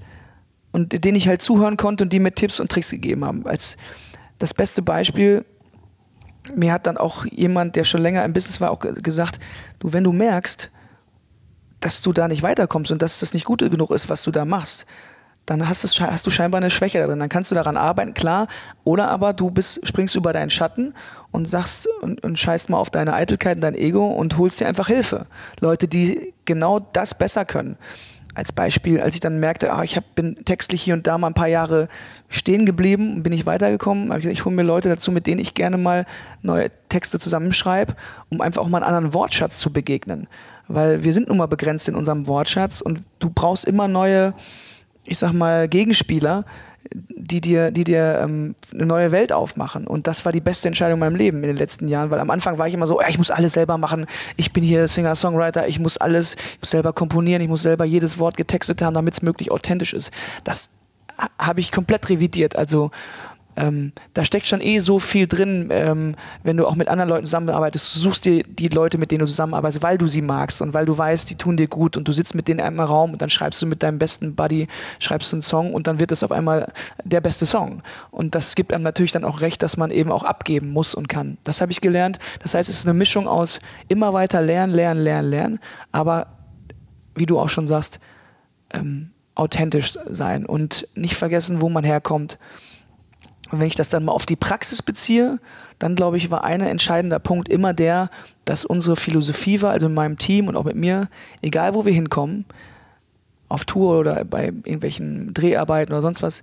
und 0.73 1.05
denen 1.05 1.17
ich 1.17 1.27
halt 1.27 1.43
zuhören 1.43 1.77
konnte 1.77 2.05
und 2.05 2.13
die 2.13 2.21
mir 2.21 2.33
Tipps 2.33 2.61
und 2.61 2.71
Tricks 2.71 2.91
gegeben 2.91 3.25
haben. 3.25 3.47
Als 3.47 3.77
das 4.39 4.55
beste 4.55 4.83
Beispiel, 4.83 5.45
mir 6.55 6.73
hat 6.73 6.87
dann 6.87 6.97
auch 6.97 7.25
jemand, 7.27 7.77
der 7.77 7.85
schon 7.85 8.03
länger 8.03 8.25
im 8.25 8.33
Business 8.33 8.61
war, 8.61 8.71
auch 8.71 8.79
gesagt, 8.81 9.41
du, 9.79 9.93
wenn 9.93 10.05
du 10.05 10.13
merkst, 10.13 10.71
dass 11.81 12.03
du 12.03 12.13
da 12.13 12.29
nicht 12.29 12.43
weiterkommst 12.43 12.93
und 12.93 13.03
dass 13.03 13.21
das 13.21 13.35
nicht 13.35 13.45
gut 13.45 13.61
genug 13.61 13.91
ist, 13.91 14.09
was 14.09 14.23
du 14.23 14.31
da 14.31 14.45
machst, 14.45 14.87
dann 15.47 15.69
hast, 15.69 15.83
es, 15.83 16.01
hast 16.01 16.27
du 16.27 16.31
scheinbar 16.31 16.61
eine 16.61 16.71
Schwäche 16.71 16.99
darin. 16.99 17.19
Dann 17.19 17.29
kannst 17.29 17.51
du 17.51 17.55
daran 17.57 17.77
arbeiten, 17.77 18.15
klar. 18.15 18.47
Oder 18.85 19.09
aber 19.09 19.33
du 19.33 19.51
bist, 19.51 19.87
springst 19.87 20.15
über 20.15 20.33
deinen 20.33 20.51
Schatten 20.51 20.95
und 21.33 21.49
sagst 21.49 21.89
und, 22.03 22.23
und 22.23 22.39
scheißt 22.39 22.71
mal 22.71 22.79
auf 22.79 22.91
deine 22.91 23.15
Eitelkeit 23.15 23.57
und 23.57 23.63
dein 23.63 23.75
Ego 23.75 24.07
und 24.07 24.39
holst 24.39 24.61
dir 24.61 24.69
einfach 24.69 24.87
Hilfe. 24.87 25.27
Leute, 25.59 25.89
die 25.89 26.35
genau 26.45 26.79
das 26.79 27.15
besser 27.15 27.45
können. 27.45 27.77
Als 28.33 28.53
Beispiel, 28.53 29.01
als 29.01 29.17
ich 29.17 29.21
dann 29.21 29.41
merkte, 29.41 29.73
ah, 29.73 29.83
ich 29.83 29.97
hab, 29.97 30.15
bin 30.15 30.37
textlich 30.45 30.83
hier 30.83 30.95
und 30.95 31.09
da 31.09 31.19
mal 31.19 31.27
ein 31.27 31.35
paar 31.35 31.49
Jahre 31.49 31.89
stehen 32.29 32.65
geblieben 32.65 33.17
und 33.17 33.23
bin 33.25 33.33
ich 33.33 33.45
weitergekommen, 33.45 34.11
habe 34.11 34.21
ich 34.21 34.25
gesagt, 34.25 34.39
ich 34.39 34.45
hole 34.45 34.55
mir 34.55 34.63
Leute 34.63 34.89
dazu, 34.89 35.11
mit 35.11 35.27
denen 35.27 35.41
ich 35.41 35.55
gerne 35.55 35.79
mal 35.79 36.07
neue 36.43 36.71
Texte 36.89 37.19
zusammenschreibe, 37.19 37.97
um 38.29 38.41
einfach 38.41 38.63
auch 38.63 38.69
mal 38.69 38.79
einen 38.79 38.95
anderen 38.95 39.15
Wortschatz 39.15 39.59
zu 39.59 39.73
begegnen 39.73 40.29
weil 40.75 41.05
wir 41.05 41.13
sind 41.13 41.29
nun 41.29 41.39
mal 41.39 41.47
begrenzt 41.47 41.89
in 41.89 41.95
unserem 41.95 42.27
Wortschatz 42.27 42.81
und 42.81 43.01
du 43.19 43.31
brauchst 43.31 43.65
immer 43.65 43.89
neue, 43.89 44.35
ich 45.05 45.19
sag 45.19 45.33
mal, 45.33 45.69
Gegenspieler, 45.69 46.45
die 46.93 47.41
dir, 47.41 47.71
die 47.71 47.85
dir 47.85 48.21
ähm, 48.23 48.55
eine 48.73 48.87
neue 48.87 49.13
Welt 49.13 49.33
aufmachen. 49.33 49.87
Und 49.87 50.07
das 50.07 50.25
war 50.25 50.33
die 50.33 50.41
beste 50.41 50.69
Entscheidung 50.69 50.95
in 50.95 51.01
meinem 51.01 51.17
Leben 51.17 51.39
in 51.39 51.49
den 51.49 51.57
letzten 51.57 51.89
Jahren, 51.89 52.11
weil 52.11 52.21
am 52.21 52.31
Anfang 52.31 52.59
war 52.59 52.67
ich 52.69 52.75
immer 52.75 52.87
so, 52.87 53.01
ich 53.09 53.19
muss 53.19 53.31
alles 53.31 53.53
selber 53.53 53.77
machen, 53.79 54.07
ich 54.37 54.53
bin 54.53 54.65
hier 54.65 54.89
Singer-Songwriter, 54.89 55.69
ich 55.69 55.79
muss 55.79 55.99
alles, 55.99 56.35
ich 56.35 56.61
muss 56.61 56.71
selber 56.71 56.93
komponieren, 56.93 57.43
ich 57.43 57.49
muss 57.49 57.63
selber 57.63 57.85
jedes 57.85 58.19
Wort 58.19 58.37
getextet 58.37 58.83
haben, 58.83 58.95
damit 58.95 59.15
es 59.15 59.23
möglich 59.23 59.51
authentisch 59.51 59.93
ist. 59.93 60.11
Das 60.45 60.71
habe 61.39 61.61
ich 61.61 61.71
komplett 61.71 62.09
revidiert. 62.09 62.57
Also 62.57 62.91
ähm, 63.61 63.93
da 64.15 64.25
steckt 64.25 64.47
schon 64.47 64.61
eh 64.61 64.79
so 64.79 64.99
viel 64.99 65.27
drin, 65.27 65.69
ähm, 65.71 66.17
wenn 66.43 66.57
du 66.57 66.67
auch 66.67 66.77
mit 66.77 66.89
anderen 66.89 67.11
Leuten 67.11 67.27
zusammenarbeitest. 67.27 67.95
Du 67.95 68.01
suchst 68.01 68.25
dir 68.25 68.43
die 68.43 68.69
Leute, 68.69 68.97
mit 68.97 69.11
denen 69.11 69.21
du 69.21 69.27
zusammenarbeitest, 69.27 69.83
weil 69.83 69.99
du 69.99 70.09
sie 70.09 70.23
magst 70.23 70.63
und 70.63 70.73
weil 70.73 70.87
du 70.87 70.97
weißt, 70.97 71.29
die 71.29 71.35
tun 71.35 71.57
dir 71.57 71.69
gut 71.69 71.97
und 71.97 72.09
du 72.09 72.13
sitzt 72.13 72.35
mit 72.35 72.49
denen 72.49 72.61
einem 72.61 72.81
Raum 72.81 73.13
und 73.13 73.23
dann 73.23 73.29
schreibst 73.29 73.61
du 73.61 73.67
mit 73.67 73.83
deinem 73.83 73.99
besten 73.99 74.35
Buddy, 74.35 74.67
schreibst 74.99 75.33
du 75.33 75.37
einen 75.37 75.43
Song 75.43 75.75
und 75.75 75.87
dann 75.87 75.99
wird 75.99 76.11
es 76.11 76.23
auf 76.23 76.33
einmal 76.33 76.73
der 77.05 77.21
beste 77.21 77.45
Song. 77.45 77.83
Und 78.11 78.35
das 78.35 78.55
gibt 78.55 78.73
einem 78.73 78.85
natürlich 78.85 79.13
dann 79.13 79.25
auch 79.25 79.43
recht, 79.43 79.63
dass 79.63 79.77
man 79.77 79.91
eben 79.91 80.11
auch 80.11 80.25
abgeben 80.25 80.71
muss 80.71 80.95
und 80.95 81.09
kann. 81.09 81.37
Das 81.45 81.61
habe 81.61 81.71
ich 81.71 81.81
gelernt. 81.83 82.19
Das 82.43 82.55
heißt, 82.55 82.69
es 82.69 82.77
ist 82.77 82.87
eine 82.87 82.99
Mischung 82.99 83.29
aus 83.29 83.61
immer 83.89 84.15
weiter 84.15 84.41
lernen, 84.41 84.73
lernen, 84.73 85.03
lernen, 85.05 85.31
lernen, 85.31 85.59
aber 85.93 86.29
wie 87.15 87.27
du 87.27 87.39
auch 87.39 87.49
schon 87.51 87.67
sagst, 87.67 88.01
ähm, 88.73 89.11
authentisch 89.35 89.99
sein 90.07 90.47
und 90.47 90.89
nicht 90.95 91.15
vergessen, 91.15 91.61
wo 91.61 91.69
man 91.69 91.85
herkommt 91.85 92.39
und 93.51 93.59
wenn 93.59 93.67
ich 93.67 93.75
das 93.75 93.89
dann 93.89 94.05
mal 94.05 94.13
auf 94.13 94.27
die 94.27 94.37
Praxis 94.37 94.83
beziehe, 94.83 95.39
dann 95.79 95.97
glaube 95.97 96.17
ich, 96.17 96.31
war 96.31 96.45
ein 96.45 96.61
entscheidender 96.61 97.19
Punkt 97.19 97.49
immer 97.49 97.73
der, 97.73 98.11
dass 98.45 98.65
unsere 98.65 98.97
Philosophie 98.97 99.61
war, 99.63 99.73
also 99.73 99.87
in 99.87 99.95
meinem 99.95 100.19
Team 100.19 100.49
und 100.49 100.57
auch 100.57 100.65
mit 100.65 100.77
mir, 100.77 101.09
egal 101.43 101.75
wo 101.75 101.85
wir 101.85 101.93
hinkommen, 101.93 102.45
auf 103.49 103.65
Tour 103.65 103.99
oder 103.99 104.25
bei 104.25 104.47
irgendwelchen 104.47 105.35
Dreharbeiten 105.35 105.93
oder 105.93 106.03
sonst 106.03 106.23
was, 106.23 106.43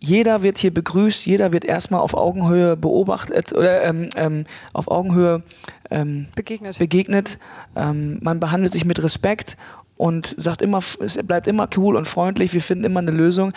jeder 0.00 0.42
wird 0.42 0.58
hier 0.58 0.74
begrüßt, 0.74 1.24
jeder 1.24 1.52
wird 1.52 1.64
erstmal 1.64 2.00
auf 2.00 2.14
Augenhöhe 2.14 2.76
beobachtet 2.76 3.52
oder 3.52 3.84
ähm, 3.84 4.08
ähm, 4.16 4.44
auf 4.72 4.88
Augenhöhe 4.88 5.42
ähm, 5.90 6.26
begegnet. 6.34 6.78
begegnet. 6.78 7.38
Ähm, 7.74 8.18
man 8.22 8.40
behandelt 8.40 8.72
sich 8.72 8.84
mit 8.84 9.02
Respekt 9.02 9.56
und 9.96 10.34
sagt 10.36 10.60
immer, 10.60 10.78
es 10.78 11.16
bleibt 11.22 11.46
immer 11.46 11.68
cool 11.76 11.96
und 11.96 12.06
freundlich, 12.06 12.52
wir 12.52 12.60
finden 12.60 12.84
immer 12.84 13.00
eine 13.00 13.12
Lösung 13.12 13.52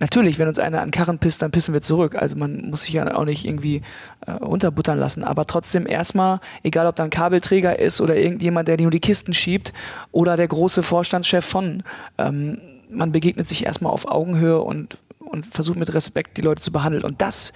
natürlich, 0.00 0.38
wenn 0.38 0.48
uns 0.48 0.58
einer 0.58 0.82
an 0.82 0.90
Karren 0.90 1.18
pisst, 1.18 1.42
dann 1.42 1.50
pissen 1.50 1.74
wir 1.74 1.80
zurück. 1.80 2.14
Also 2.16 2.36
man 2.36 2.70
muss 2.70 2.82
sich 2.82 2.94
ja 2.94 3.14
auch 3.14 3.24
nicht 3.24 3.44
irgendwie 3.44 3.82
äh, 4.26 4.32
unterbuttern 4.32 4.98
lassen. 4.98 5.24
Aber 5.24 5.44
trotzdem 5.44 5.86
erstmal, 5.86 6.40
egal 6.62 6.86
ob 6.86 6.96
da 6.96 7.04
ein 7.04 7.10
Kabelträger 7.10 7.78
ist 7.78 8.00
oder 8.00 8.16
irgendjemand, 8.16 8.68
der 8.68 8.80
nur 8.80 8.90
die 8.90 9.00
Kisten 9.00 9.34
schiebt 9.34 9.72
oder 10.12 10.36
der 10.36 10.48
große 10.48 10.82
Vorstandschef 10.82 11.44
von, 11.44 11.82
ähm, 12.18 12.58
man 12.90 13.12
begegnet 13.12 13.48
sich 13.48 13.64
erstmal 13.64 13.92
auf 13.92 14.06
Augenhöhe 14.06 14.60
und, 14.60 14.98
und 15.18 15.46
versucht 15.46 15.78
mit 15.78 15.92
Respekt 15.94 16.36
die 16.36 16.42
Leute 16.42 16.62
zu 16.62 16.72
behandeln. 16.72 17.04
Und 17.04 17.20
das 17.22 17.52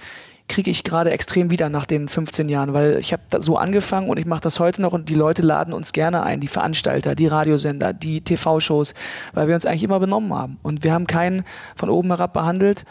kriege 0.49 0.69
ich 0.69 0.83
gerade 0.83 1.11
extrem 1.11 1.49
wieder 1.49 1.69
nach 1.69 1.85
den 1.85 2.09
15 2.09 2.49
Jahren, 2.49 2.73
weil 2.73 2.97
ich 2.97 3.13
habe 3.13 3.23
so 3.39 3.57
angefangen 3.57 4.09
und 4.09 4.19
ich 4.19 4.25
mache 4.25 4.41
das 4.41 4.59
heute 4.59 4.81
noch 4.81 4.91
und 4.91 5.07
die 5.07 5.13
Leute 5.15 5.41
laden 5.41 5.73
uns 5.73 5.93
gerne 5.93 6.23
ein, 6.23 6.41
die 6.41 6.47
Veranstalter, 6.47 7.15
die 7.15 7.27
Radiosender, 7.27 7.93
die 7.93 8.21
TV-Shows, 8.21 8.93
weil 9.33 9.47
wir 9.47 9.55
uns 9.55 9.65
eigentlich 9.65 9.83
immer 9.83 9.99
benommen 9.99 10.33
haben 10.33 10.57
und 10.63 10.83
wir 10.83 10.91
haben 10.91 11.07
keinen 11.07 11.45
von 11.75 11.89
oben 11.89 12.09
herab 12.09 12.33
behandelt 12.33 12.83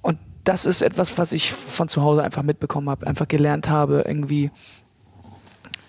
und 0.00 0.18
das 0.44 0.64
ist 0.64 0.80
etwas, 0.80 1.18
was 1.18 1.32
ich 1.32 1.52
von 1.52 1.88
zu 1.88 2.02
Hause 2.02 2.22
einfach 2.22 2.42
mitbekommen 2.42 2.88
habe, 2.88 3.06
einfach 3.06 3.28
gelernt 3.28 3.68
habe, 3.68 4.04
irgendwie, 4.06 4.50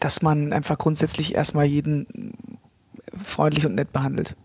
dass 0.01 0.21
man 0.21 0.51
einfach 0.51 0.77
grundsätzlich 0.77 1.35
erstmal 1.35 1.65
jeden 1.65 2.33
freundlich 3.23 3.65
und 3.65 3.75
nett 3.75 3.93
behandelt. 3.93 4.35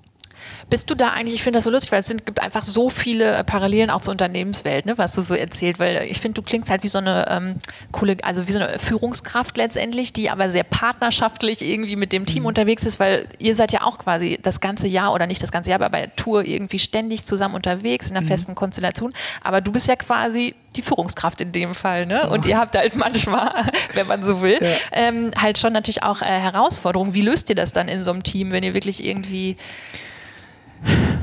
Bist 0.68 0.90
du 0.90 0.94
da 0.94 1.10
eigentlich, 1.10 1.36
ich 1.36 1.42
finde 1.42 1.58
das 1.58 1.64
so 1.64 1.70
lustig, 1.70 1.92
weil 1.92 2.00
es 2.00 2.08
sind, 2.08 2.26
gibt 2.26 2.42
einfach 2.42 2.64
so 2.64 2.90
viele 2.90 3.44
Parallelen 3.44 3.88
auch 3.90 4.00
zur 4.00 4.12
Unternehmenswelt, 4.12 4.86
ne, 4.86 4.98
was 4.98 5.14
du 5.14 5.22
so 5.22 5.34
erzählt, 5.34 5.78
weil 5.78 6.06
ich 6.08 6.20
finde, 6.20 6.34
du 6.34 6.42
klingst 6.42 6.70
halt 6.70 6.82
wie 6.82 6.88
so 6.88 6.98
eine 6.98 7.26
ähm, 7.28 7.54
coole, 7.92 8.16
also 8.22 8.48
wie 8.48 8.52
so 8.52 8.58
eine 8.58 8.78
Führungskraft 8.78 9.56
letztendlich, 9.56 10.12
die 10.12 10.28
aber 10.28 10.50
sehr 10.50 10.64
partnerschaftlich 10.64 11.62
irgendwie 11.62 11.96
mit 11.96 12.12
dem 12.12 12.26
Team 12.26 12.42
mhm. 12.42 12.48
unterwegs 12.48 12.84
ist, 12.84 12.98
weil 12.98 13.28
ihr 13.38 13.54
seid 13.54 13.72
ja 13.72 13.82
auch 13.82 13.98
quasi 13.98 14.38
das 14.42 14.60
ganze 14.60 14.88
Jahr 14.88 15.12
oder 15.12 15.26
nicht 15.26 15.42
das 15.42 15.52
ganze 15.52 15.70
Jahr, 15.70 15.80
aber 15.80 15.90
bei 15.90 16.00
der 16.00 16.16
Tour 16.16 16.44
irgendwie 16.44 16.78
ständig 16.78 17.24
zusammen 17.24 17.54
unterwegs 17.54 18.10
in 18.10 18.16
einer 18.16 18.24
mhm. 18.24 18.28
festen 18.28 18.54
Konstellation. 18.54 19.12
Aber 19.42 19.60
du 19.60 19.70
bist 19.70 19.86
ja 19.86 19.96
quasi 19.96 20.54
die 20.76 20.82
Führungskraft 20.82 21.40
in 21.40 21.52
dem 21.52 21.74
Fall, 21.74 22.06
ne? 22.06 22.28
Und 22.28 22.44
ihr 22.44 22.58
habt 22.58 22.76
halt 22.76 22.96
manchmal, 22.96 23.52
wenn 23.92 24.06
man 24.06 24.22
so 24.22 24.40
will, 24.40 24.58
ja. 24.60 24.68
ähm, 24.92 25.30
halt 25.40 25.58
schon 25.58 25.72
natürlich 25.72 26.02
auch 26.02 26.22
äh, 26.22 26.26
Herausforderungen. 26.26 27.14
Wie 27.14 27.22
löst 27.22 27.48
ihr 27.48 27.56
das 27.56 27.72
dann 27.72 27.88
in 27.88 28.04
so 28.04 28.10
einem 28.10 28.22
Team, 28.22 28.52
wenn 28.52 28.62
ihr 28.62 28.74
wirklich 28.74 29.04
irgendwie 29.04 29.56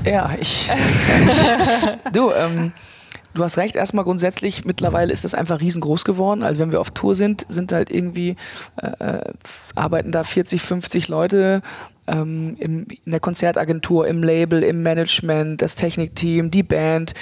ja, 0.05 0.31
ich. 0.39 0.69
du, 2.13 2.31
ähm, 2.31 2.71
du 3.33 3.43
hast 3.43 3.57
recht, 3.57 3.75
erstmal 3.75 4.03
grundsätzlich, 4.03 4.65
mittlerweile 4.65 5.11
ist 5.11 5.23
das 5.23 5.33
einfach 5.33 5.61
riesengroß 5.61 6.05
geworden. 6.05 6.43
Also 6.43 6.59
wenn 6.59 6.71
wir 6.71 6.81
auf 6.81 6.91
Tour 6.91 7.15
sind, 7.15 7.45
sind 7.47 7.71
halt 7.71 7.89
irgendwie, 7.89 8.35
äh, 8.81 9.17
äh 9.17 9.33
arbeiten 9.75 10.11
da 10.11 10.23
40, 10.23 10.61
50 10.61 11.07
Leute 11.07 11.61
ähm, 12.07 12.55
im, 12.59 12.87
in 13.05 13.11
der 13.11 13.19
Konzertagentur, 13.19 14.07
im 14.07 14.23
Label, 14.23 14.63
im 14.63 14.83
Management, 14.83 15.61
das 15.61 15.75
Technikteam, 15.75 16.51
die 16.51 16.63
Band. 16.63 17.13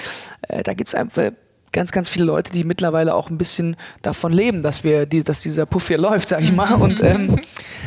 Äh, 0.47 0.63
da 0.63 0.73
gibt 0.73 0.89
es 0.89 0.95
einfach 0.95 1.31
ganz, 1.71 1.91
ganz 1.91 2.09
viele 2.09 2.25
Leute, 2.25 2.51
die 2.51 2.63
mittlerweile 2.63 3.15
auch 3.15 3.29
ein 3.29 3.37
bisschen 3.37 3.75
davon 4.01 4.33
leben, 4.33 4.63
dass 4.63 4.83
wir, 4.83 5.05
die, 5.05 5.23
dass 5.23 5.41
dieser 5.41 5.65
Puff 5.65 5.87
hier 5.87 5.97
läuft, 5.99 6.27
sag 6.27 6.41
ich 6.41 6.51
mal. 6.51 6.73
Und 6.73 7.01
ähm, 7.03 7.39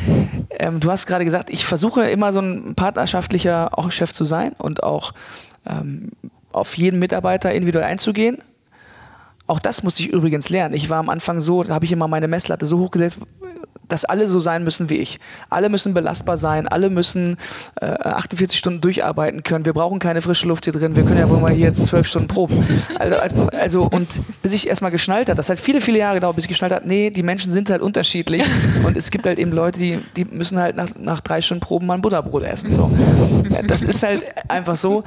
ähm, 0.59 0.79
du 0.79 0.91
hast 0.91 1.05
gerade 1.05 1.25
gesagt, 1.25 1.49
ich 1.49 1.65
versuche 1.65 2.09
immer 2.09 2.31
so 2.31 2.39
ein 2.39 2.75
partnerschaftlicher 2.75 3.77
auch 3.77 3.91
Chef 3.91 4.13
zu 4.13 4.25
sein 4.25 4.53
und 4.57 4.83
auch 4.83 5.13
ähm, 5.65 6.11
auf 6.51 6.77
jeden 6.77 6.99
Mitarbeiter 6.99 7.53
individuell 7.53 7.85
einzugehen. 7.85 8.37
Auch 9.47 9.59
das 9.59 9.83
musste 9.83 10.03
ich 10.03 10.09
übrigens 10.09 10.49
lernen. 10.49 10.73
Ich 10.73 10.89
war 10.89 10.97
am 10.97 11.09
Anfang 11.09 11.39
so, 11.39 11.63
da 11.63 11.75
habe 11.75 11.85
ich 11.85 11.91
immer 11.91 12.07
meine 12.07 12.27
Messlatte 12.27 12.65
so 12.65 12.79
hochgesetzt, 12.79 13.19
dass 13.87 14.05
alle 14.05 14.27
so 14.27 14.39
sein 14.39 14.63
müssen 14.63 14.89
wie 14.89 14.97
ich. 14.97 15.19
Alle 15.49 15.69
müssen 15.69 15.93
belastbar 15.93 16.37
sein, 16.37 16.67
alle 16.67 16.89
müssen 16.89 17.37
äh, 17.81 17.85
48 17.85 18.57
Stunden 18.57 18.81
durcharbeiten 18.81 19.43
können. 19.43 19.65
Wir 19.65 19.73
brauchen 19.73 19.99
keine 19.99 20.21
frische 20.21 20.47
Luft 20.47 20.65
hier 20.65 20.73
drin. 20.73 20.95
Wir 20.95 21.03
können 21.03 21.19
ja 21.19 21.29
wohl 21.29 21.39
mal 21.39 21.51
hier 21.51 21.67
jetzt 21.67 21.85
zwölf 21.85 22.07
Stunden 22.07 22.27
proben. 22.27 22.65
Also, 22.97 23.15
also 23.51 23.83
und 23.83 24.07
bis 24.41 24.53
ich 24.53 24.67
erstmal 24.67 24.91
geschnallt 24.91 25.29
hat, 25.29 25.37
das 25.37 25.49
hat 25.49 25.59
viele, 25.59 25.81
viele 25.81 25.99
Jahre 25.99 26.15
gedauert, 26.15 26.35
bis 26.35 26.45
ich 26.45 26.49
geschnallt 26.49 26.73
hat, 26.73 26.85
nee, 26.85 27.09
die 27.09 27.23
Menschen 27.23 27.51
sind 27.51 27.69
halt 27.69 27.81
unterschiedlich 27.81 28.43
und 28.83 28.97
es 28.97 29.11
gibt 29.11 29.25
halt 29.25 29.39
eben 29.39 29.51
Leute, 29.51 29.79
die, 29.79 29.99
die 30.15 30.25
müssen 30.25 30.59
halt 30.59 30.75
nach, 30.75 30.89
nach 30.97 31.21
drei 31.21 31.41
Stunden 31.41 31.61
Proben 31.61 31.87
mal 31.87 31.95
ein 31.95 32.01
Butterbrot 32.01 32.43
essen. 32.43 32.73
So. 32.73 32.91
Das 33.67 33.83
ist 33.83 34.03
halt 34.03 34.23
einfach 34.47 34.75
so. 34.75 35.03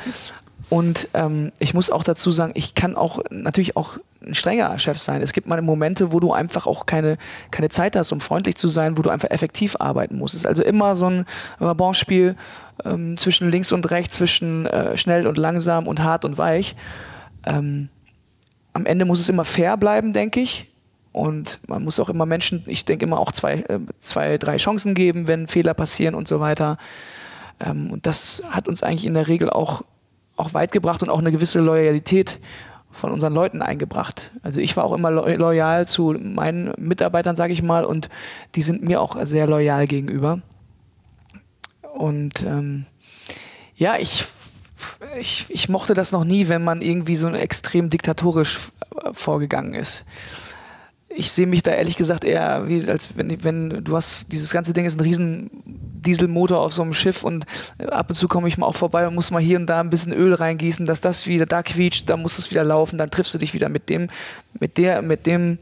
Und 0.71 1.09
ähm, 1.15 1.53
ich 1.59 1.73
muss 1.73 1.91
auch 1.91 2.05
dazu 2.05 2.31
sagen, 2.31 2.53
ich 2.55 2.75
kann 2.75 2.95
auch 2.95 3.21
natürlich 3.31 3.77
auch 3.77 3.97
ein 4.21 4.35
strenger 4.35 4.79
Chef 4.79 4.99
sein. 4.99 5.23
Es 5.23 5.33
gibt 5.33 5.47
mal 5.47 5.61
Momente, 5.63 6.13
wo 6.13 6.21
du 6.21 6.33
einfach 6.33 6.67
auch 6.67 6.85
keine, 6.85 7.17
keine 7.51 7.71
Zeit 7.71 7.97
hast, 7.97 8.13
um 8.13 8.21
freundlich 8.21 8.57
zu 8.57 8.69
sein, 8.69 8.99
wo 8.99 9.03
du 9.03 9.11
einfach 9.11 9.31
effektiv 9.31 9.77
arbeiten 9.79 10.19
musst. 10.19 10.35
Es 10.35 10.43
ist 10.43 10.47
also 10.47 10.63
immer 10.63 10.95
so 10.95 11.09
ein 11.09 11.25
Balance-Spiel 11.59 12.37
ähm, 12.85 13.17
zwischen 13.17 13.51
links 13.51 13.73
und 13.73 13.91
rechts, 13.91 14.17
zwischen 14.17 14.67
äh, 14.67 14.97
schnell 14.99 15.27
und 15.27 15.39
langsam 15.39 15.87
und 15.87 16.03
hart 16.03 16.25
und 16.25 16.37
weich. 16.37 16.77
Ähm, 17.47 17.89
am 18.75 18.85
Ende 18.85 19.05
muss 19.07 19.21
es 19.21 19.29
immer 19.29 19.45
fair 19.45 19.77
bleiben, 19.77 20.13
denke 20.13 20.41
ich. 20.41 20.67
Und 21.13 21.59
man 21.67 21.83
muss 21.83 21.99
auch 21.99 22.11
immer 22.11 22.27
Menschen, 22.27 22.63
ich 22.67 22.85
denke 22.85 23.07
immer 23.07 23.19
auch 23.19 23.33
zwei, 23.33 23.55
äh, 23.55 23.81
zwei, 23.99 24.37
drei 24.37 24.59
Chancen 24.59 24.95
geben, 24.95 25.27
wenn 25.27 25.49
Fehler 25.49 25.73
passieren 25.73 26.15
und 26.15 26.29
so 26.29 26.41
weiter. 26.41 26.77
Ähm, 27.59 27.91
und 27.91 28.07
das 28.07 28.43
hat 28.51 28.69
uns 28.69 28.83
eigentlich 28.83 29.07
in 29.07 29.15
der 29.15 29.29
Regel 29.29 29.49
auch 29.49 29.83
auch 30.39 30.55
weit 30.55 30.73
gebracht 30.73 31.03
und 31.03 31.11
auch 31.11 31.19
eine 31.19 31.33
gewisse 31.33 31.61
Loyalität 31.61 32.39
von 32.91 33.13
unseren 33.13 33.35
Leuten 33.35 33.63
eingebracht. 33.63 34.31
Also 34.43 34.61
ich 34.61 34.77
war 34.77 34.85
auch 34.85 34.95
immer 34.95 35.11
loyal 35.11 35.87
zu 35.87 36.17
meinen 36.19 36.73
Mitarbeitern, 36.79 37.37
sage 37.37 37.53
ich 37.53 37.63
mal, 37.63 37.85
und 37.85 38.09
die 38.55 38.63
sind 38.63 38.83
mir 38.83 39.01
auch 39.01 39.17
sehr 39.25 39.47
loyal 39.47 39.87
gegenüber. 39.87 40.41
Und 41.95 42.43
ähm, 42.45 42.87
ja, 43.77 43.97
ich, 43.99 44.25
ich, 45.19 45.47
ich 45.49 45.69
mochte 45.69 45.95
das 45.95 46.13
noch 46.13 46.25
nie, 46.25 46.49
wenn 46.49 46.65
man 46.65 46.81
irgendwie 46.81 47.17
so 47.17 47.29
extrem 47.29 47.91
diktatorisch 47.91 48.59
vorgegangen 49.13 49.75
ist 49.75 50.05
ich 51.19 51.33
sehe 51.33 51.47
mich 51.47 51.63
da 51.63 51.73
ehrlich 51.73 51.97
gesagt 51.97 52.23
eher 52.23 52.69
wie 52.69 52.89
als 52.89 53.17
wenn, 53.17 53.43
wenn 53.43 53.83
du 53.83 53.97
hast, 53.97 54.31
dieses 54.31 54.53
ganze 54.53 54.73
Ding 54.73 54.85
ist 54.85 54.99
ein 54.99 55.03
riesen 55.03 55.51
Dieselmotor 56.09 56.61
auf 56.61 56.73
so 56.73 56.83
einem 56.83 56.95
Schiff 56.95 57.23
und 57.23 57.45
ab 57.91 58.09
und 58.09 58.15
zu 58.15 58.29
komme 58.29 58.49
ich 58.49 58.57
mal 58.57 58.67
auch 58.67 58.75
vorbei 58.75 59.07
und 59.07 59.15
muss 59.15 59.31
mal 59.31 59.43
hier 59.43 59.59
und 59.59 59.67
da 59.67 59.81
ein 59.81 59.91
bisschen 59.91 60.13
Öl 60.13 60.33
reingießen, 60.33 60.87
dass 60.87 61.03
das 61.03 61.27
wieder 61.27 61.45
da 61.45 61.63
quietscht, 61.63 62.09
da 62.09 62.17
muss 62.17 62.39
es 62.39 62.51
wieder 62.51 62.65
laufen, 62.65 62.99
dann 62.99 63.11
triffst 63.11 63.35
du 63.35 63.39
dich 63.39 63.53
wieder 63.53 63.69
mit 63.69 63.91
dem, 63.91 64.09
mit 64.59 64.79
der, 64.79 65.03
mit 65.03 65.27
dem 65.27 65.59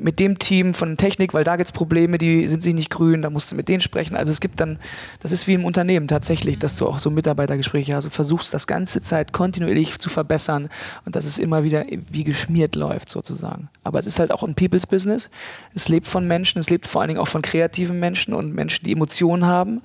mit 0.00 0.18
dem 0.18 0.38
Team 0.38 0.74
von 0.74 0.96
Technik, 0.96 1.34
weil 1.34 1.44
da 1.44 1.56
gibt 1.56 1.68
es 1.68 1.72
Probleme, 1.72 2.18
die 2.18 2.46
sind 2.48 2.62
sich 2.62 2.74
nicht 2.74 2.90
grün, 2.90 3.22
da 3.22 3.30
musst 3.30 3.50
du 3.50 3.54
mit 3.54 3.68
denen 3.68 3.80
sprechen. 3.80 4.16
Also 4.16 4.32
es 4.32 4.40
gibt 4.40 4.60
dann, 4.60 4.78
das 5.20 5.32
ist 5.32 5.46
wie 5.46 5.54
im 5.54 5.64
Unternehmen 5.64 6.08
tatsächlich, 6.08 6.58
dass 6.58 6.76
du 6.76 6.86
auch 6.86 6.98
so 6.98 7.10
Mitarbeitergespräche 7.10 7.94
hast 7.94 8.04
und 8.04 8.10
versuchst 8.10 8.54
das 8.54 8.66
ganze 8.66 9.00
Zeit 9.02 9.32
kontinuierlich 9.32 9.98
zu 9.98 10.08
verbessern 10.08 10.68
und 11.04 11.16
dass 11.16 11.24
es 11.24 11.38
immer 11.38 11.64
wieder 11.64 11.84
wie 12.10 12.24
geschmiert 12.24 12.74
läuft 12.76 13.08
sozusagen. 13.08 13.68
Aber 13.82 13.98
es 13.98 14.06
ist 14.06 14.18
halt 14.18 14.32
auch 14.32 14.42
ein 14.42 14.54
People's 14.54 14.86
Business. 14.86 15.30
Es 15.74 15.88
lebt 15.88 16.06
von 16.06 16.26
Menschen, 16.26 16.58
es 16.60 16.70
lebt 16.70 16.86
vor 16.86 17.00
allen 17.00 17.08
Dingen 17.08 17.20
auch 17.20 17.28
von 17.28 17.42
kreativen 17.42 18.00
Menschen 18.00 18.34
und 18.34 18.54
Menschen, 18.54 18.84
die 18.84 18.92
Emotionen 18.92 19.46
haben. 19.46 19.82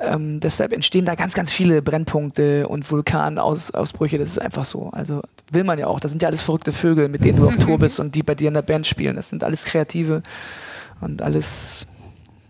Ähm, 0.00 0.38
deshalb 0.38 0.72
entstehen 0.72 1.04
da 1.04 1.16
ganz, 1.16 1.34
ganz 1.34 1.50
viele 1.50 1.82
Brennpunkte 1.82 2.68
und 2.68 2.88
Vulkanausbrüche. 2.90 4.18
Das 4.18 4.28
ist 4.28 4.38
einfach 4.38 4.64
so. 4.64 4.90
Also 4.90 5.22
will 5.50 5.64
man 5.64 5.78
ja 5.78 5.88
auch. 5.88 5.98
Das 5.98 6.12
sind 6.12 6.22
ja 6.22 6.28
alles 6.28 6.42
verrückte 6.42 6.72
Vögel, 6.72 7.08
mit 7.08 7.24
denen 7.24 7.38
du 7.38 7.48
auf 7.48 7.56
Tour 7.56 7.78
bist 7.78 7.98
und 7.98 8.14
die 8.14 8.22
bei 8.22 8.34
dir 8.34 8.48
in 8.48 8.54
der 8.54 8.62
Band 8.62 8.86
spielen. 8.86 9.16
Das 9.16 9.28
sind 9.28 9.42
alles 9.42 9.64
Kreative 9.64 10.22
und 11.00 11.20
alles, 11.20 11.86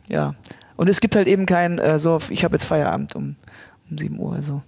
ja. 0.09 0.35
Und 0.77 0.89
es 0.89 1.01
gibt 1.01 1.17
halt 1.17 1.27
eben 1.27 1.47
kein, 1.47 1.79
äh, 1.79 1.99
so, 1.99 2.19
ich 2.29 2.45
habe 2.45 2.55
jetzt 2.55 2.67
Feierabend 2.67 3.17
um, 3.17 3.37
um 3.91 3.99
7 3.99 4.19
Uhr. 4.19 4.35
Also. 4.35 4.63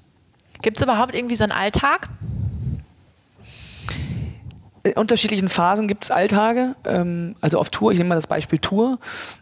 Gibt 0.63 0.79
es 0.79 0.83
überhaupt 0.83 1.15
irgendwie 1.15 1.37
so 1.37 1.45
einen 1.45 1.53
Alltag? 1.53 2.09
In 4.83 4.93
unterschiedlichen 4.95 5.49
Phasen 5.49 5.89
gibt 5.89 6.05
es 6.05 6.11
Alltage, 6.11 6.75
ähm, 6.87 7.37
also 7.41 7.59
auf 7.59 7.69
Tour, 7.69 7.93
ich 7.93 7.99
nehme 7.99 8.11
mal 8.11 8.15
das 8.15 8.27
Beispiel 8.27 8.59
Tour. 8.59 8.99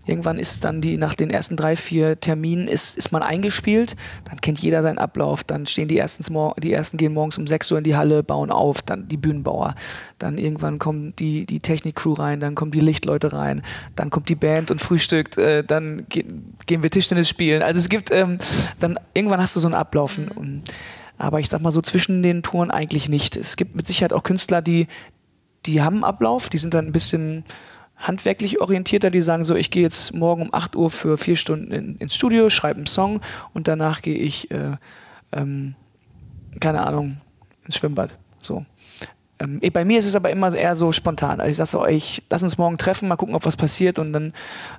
Irgendwann 0.06 0.38
ist 0.38 0.64
dann 0.64 0.80
die, 0.80 0.96
nach 0.96 1.14
den 1.14 1.30
ersten 1.30 1.56
drei, 1.56 1.76
vier 1.76 2.18
Terminen 2.18 2.66
ist, 2.66 2.98
ist 2.98 3.12
man 3.12 3.22
eingespielt, 3.22 3.94
dann 4.28 4.40
kennt 4.40 4.58
jeder 4.58 4.82
seinen 4.82 4.98
Ablauf, 4.98 5.44
dann 5.44 5.66
stehen 5.66 5.86
die 5.86 5.98
ersten, 5.98 6.24
die 6.58 6.72
ersten 6.72 6.96
gehen 6.96 7.14
morgens 7.14 7.38
um 7.38 7.46
6 7.46 7.70
Uhr 7.70 7.78
in 7.78 7.84
die 7.84 7.96
Halle, 7.96 8.22
bauen 8.22 8.50
auf, 8.50 8.82
dann 8.82 9.06
die 9.06 9.16
Bühnenbauer, 9.16 9.74
dann 10.18 10.38
irgendwann 10.38 10.78
kommen 10.78 11.14
die, 11.16 11.46
die 11.46 11.60
Technik-Crew 11.60 12.14
rein, 12.14 12.40
dann 12.40 12.54
kommen 12.54 12.72
die 12.72 12.80
Lichtleute 12.80 13.32
rein, 13.32 13.62
dann 13.94 14.10
kommt 14.10 14.28
die 14.28 14.34
Band 14.34 14.70
und 14.72 14.80
frühstückt, 14.80 15.38
äh, 15.38 15.62
dann 15.62 16.06
ge 16.08 16.24
gehen 16.66 16.82
wir 16.82 16.90
Tischtennis 16.90 17.28
spielen. 17.28 17.62
Also 17.62 17.80
es 17.80 17.88
gibt, 17.88 18.10
ähm, 18.12 18.38
dann 18.78 18.98
irgendwann 19.14 19.40
hast 19.40 19.56
du 19.56 19.60
so 19.60 19.68
einen 19.68 19.74
Ablauf. 19.74 20.18
Und, 20.18 20.64
aber 21.16 21.40
ich 21.40 21.48
sag 21.48 21.62
mal 21.62 21.72
so 21.72 21.80
zwischen 21.80 22.22
den 22.22 22.42
Touren 22.42 22.70
eigentlich 22.70 23.08
nicht. 23.08 23.36
Es 23.36 23.56
gibt 23.56 23.74
mit 23.74 23.86
Sicherheit 23.86 24.12
auch 24.12 24.22
Künstler, 24.22 24.60
die, 24.60 24.86
die 25.68 25.82
haben 25.82 25.96
einen 25.96 26.04
Ablauf, 26.04 26.48
die 26.48 26.58
sind 26.58 26.74
dann 26.74 26.86
ein 26.86 26.92
bisschen 26.92 27.44
handwerklich 27.96 28.60
orientierter, 28.60 29.10
die 29.10 29.20
sagen 29.20 29.44
so, 29.44 29.54
ich 29.54 29.70
gehe 29.70 29.82
jetzt 29.82 30.14
morgen 30.14 30.42
um 30.42 30.54
8 30.54 30.76
Uhr 30.76 30.90
für 30.90 31.18
vier 31.18 31.36
Stunden 31.36 31.72
in, 31.72 31.96
ins 31.96 32.14
Studio, 32.14 32.48
schreibe 32.48 32.78
einen 32.78 32.86
Song 32.86 33.20
und 33.52 33.68
danach 33.68 34.02
gehe 34.02 34.16
ich, 34.16 34.50
äh, 34.50 34.76
ähm, 35.32 35.74
keine 36.60 36.86
Ahnung, 36.86 37.18
ins 37.66 37.76
Schwimmbad. 37.76 38.16
So. 38.40 38.64
Ähm, 39.40 39.60
bei 39.72 39.84
mir 39.84 39.98
ist 39.98 40.06
es 40.06 40.16
aber 40.16 40.30
immer 40.30 40.54
eher 40.54 40.74
so 40.74 40.90
spontan. 40.90 41.40
Also 41.40 41.50
ich 41.50 41.56
sage 41.56 41.68
so, 41.68 41.86
ich 41.86 42.22
lass 42.30 42.42
uns 42.42 42.56
morgen 42.56 42.78
treffen, 42.78 43.08
mal 43.08 43.16
gucken, 43.16 43.34
ob 43.34 43.44
was 43.44 43.56
passiert 43.56 43.98
und 43.98 44.12
dann 44.12 44.32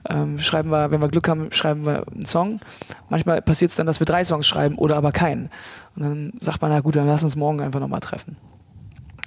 ähm, 0.09 0.39
schreiben 0.39 0.71
wir, 0.71 0.89
wenn 0.89 1.01
wir 1.01 1.09
Glück 1.09 1.27
haben, 1.27 1.51
schreiben 1.51 1.85
wir 1.85 2.07
einen 2.07 2.25
Song. 2.25 2.61
Manchmal 3.09 3.43
passiert 3.43 3.71
es 3.71 3.77
dann, 3.77 3.85
dass 3.85 3.99
wir 4.01 4.05
drei 4.05 4.23
Songs 4.23 4.47
schreiben 4.47 4.75
oder 4.75 4.95
aber 4.95 5.11
keinen. 5.11 5.51
Und 5.95 6.03
dann 6.03 6.33
sagt 6.39 6.61
man, 6.61 6.71
na 6.71 6.79
gut, 6.79 6.95
dann 6.95 7.05
lass 7.05 7.23
uns 7.23 7.35
morgen 7.35 7.61
einfach 7.61 7.79
nochmal 7.79 7.99
treffen 7.99 8.37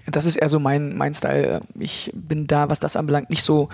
das 0.07 0.26
ist 0.26 0.36
eher 0.36 0.48
so 0.48 0.59
mein, 0.59 0.96
mein 0.96 1.14
Style. 1.14 1.61
Ich 1.78 2.11
bin 2.14 2.46
da, 2.46 2.68
was 2.68 2.80
das 2.80 2.96
anbelangt, 2.96 3.30
nicht 3.30 3.42
so, 3.42 3.68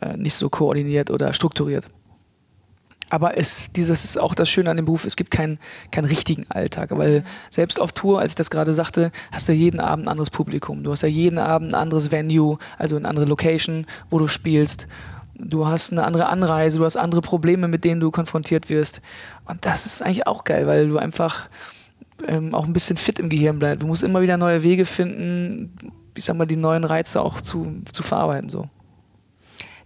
äh, 0.00 0.16
nicht 0.16 0.34
so 0.34 0.48
koordiniert 0.48 1.10
oder 1.10 1.32
strukturiert. 1.32 1.86
Aber 3.08 3.38
es, 3.38 3.70
dieses 3.72 4.04
ist 4.04 4.18
auch 4.18 4.34
das 4.34 4.48
Schöne 4.48 4.70
an 4.70 4.76
dem 4.76 4.84
Beruf, 4.84 5.04
es 5.04 5.14
gibt 5.14 5.30
keinen, 5.30 5.58
keinen 5.92 6.06
richtigen 6.06 6.44
Alltag. 6.48 6.90
Weil 6.90 7.24
selbst 7.50 7.80
auf 7.80 7.92
Tour, 7.92 8.20
als 8.20 8.32
ich 8.32 8.36
das 8.36 8.50
gerade 8.50 8.74
sagte, 8.74 9.12
hast 9.30 9.48
du 9.48 9.52
jeden 9.52 9.78
Abend 9.78 10.06
ein 10.06 10.08
anderes 10.08 10.30
Publikum. 10.30 10.82
Du 10.82 10.90
hast 10.90 11.02
ja 11.02 11.08
jeden 11.08 11.38
Abend 11.38 11.72
ein 11.72 11.80
anderes 11.80 12.10
Venue, 12.10 12.58
also 12.78 12.96
eine 12.96 13.08
andere 13.08 13.26
Location, 13.26 13.86
wo 14.10 14.18
du 14.18 14.26
spielst. 14.26 14.88
Du 15.38 15.66
hast 15.66 15.92
eine 15.92 16.04
andere 16.04 16.26
Anreise, 16.26 16.78
du 16.78 16.84
hast 16.84 16.96
andere 16.96 17.20
Probleme, 17.20 17.68
mit 17.68 17.84
denen 17.84 18.00
du 18.00 18.10
konfrontiert 18.10 18.70
wirst. 18.70 19.00
Und 19.44 19.64
das 19.66 19.86
ist 19.86 20.02
eigentlich 20.02 20.26
auch 20.26 20.42
geil, 20.42 20.66
weil 20.66 20.88
du 20.88 20.98
einfach 20.98 21.48
ähm, 22.26 22.54
auch 22.54 22.64
ein 22.64 22.72
bisschen 22.72 22.96
fit 22.96 23.18
im 23.18 23.28
Gehirn 23.28 23.58
bleibt. 23.58 23.82
Du 23.82 23.86
musst 23.86 24.02
immer 24.02 24.20
wieder 24.20 24.36
neue 24.36 24.62
Wege 24.62 24.84
finden, 24.84 25.76
ich 26.16 26.24
sag 26.24 26.36
mal, 26.36 26.46
die 26.46 26.56
neuen 26.56 26.84
Reize 26.84 27.20
auch 27.20 27.40
zu, 27.40 27.82
zu 27.92 28.02
verarbeiten. 28.02 28.48
So. 28.48 28.68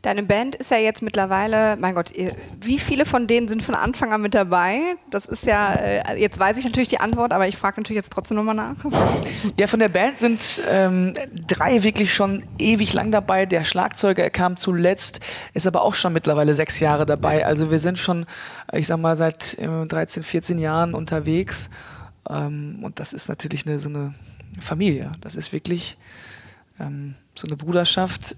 Deine 0.03 0.22
Band 0.22 0.55
ist 0.55 0.70
ja 0.70 0.78
jetzt 0.78 1.03
mittlerweile, 1.03 1.76
mein 1.76 1.95
Gott, 1.95 2.11
wie 2.59 2.78
viele 2.78 3.05
von 3.05 3.26
denen 3.26 3.49
sind 3.49 3.62
von 3.62 3.74
Anfang 3.74 4.14
an 4.14 4.22
mit 4.22 4.33
dabei? 4.33 4.97
Das 5.11 5.26
ist 5.26 5.45
ja, 5.45 5.74
äh, 5.74 6.18
jetzt 6.18 6.39
weiß 6.39 6.57
ich 6.57 6.64
natürlich 6.64 6.89
die 6.89 7.01
Antwort, 7.01 7.35
aber 7.35 7.49
ich 7.49 7.57
frage 7.59 7.83
natürlich 7.83 7.99
jetzt 7.99 8.11
trotzdem 8.11 8.39
nochmal 8.39 8.55
nach. 8.55 8.76
Ja, 9.59 9.66
von 9.66 9.78
der 9.78 9.91
Band 9.91 10.18
sind 10.18 10.62
ähm, 10.70 11.12
drei 11.47 11.83
wirklich 11.83 12.14
schon 12.14 12.45
ewig 12.59 12.95
lang 12.95 13.11
dabei. 13.11 13.45
Der 13.45 13.64
Schlagzeuger 13.64 14.22
er 14.22 14.31
kam 14.31 14.57
zuletzt, 14.57 15.20
ist 15.53 15.66
aber 15.66 15.83
auch 15.83 15.95
schon 15.95 16.14
mittlerweile 16.14 16.55
sechs 16.55 16.81
Jahre 16.81 17.05
dabei. 17.05 17.45
Also 17.45 17.70
wir 17.70 17.78
sind 17.78 17.99
schon, 17.99 18.24
ich 18.72 18.87
sag 18.87 18.99
mal, 19.01 19.16
seit 19.16 19.59
äh, 19.59 19.87
13, 19.87 20.22
14 20.22 20.59
Jahren 20.59 20.95
unterwegs. 20.95 21.68
Ähm, 22.31 22.78
und 22.83 23.01
das 23.01 23.12
ist 23.12 23.28
natürlich 23.28 23.66
eine, 23.66 23.78
so 23.78 23.89
eine 23.89 24.14
Familie. 24.61 25.12
Das 25.20 25.37
ist 25.37 25.53
wirklich 25.53 25.97
ähm, 26.78 27.14
so 27.35 27.47
eine 27.47 27.57
Bruderschaft 27.57 28.37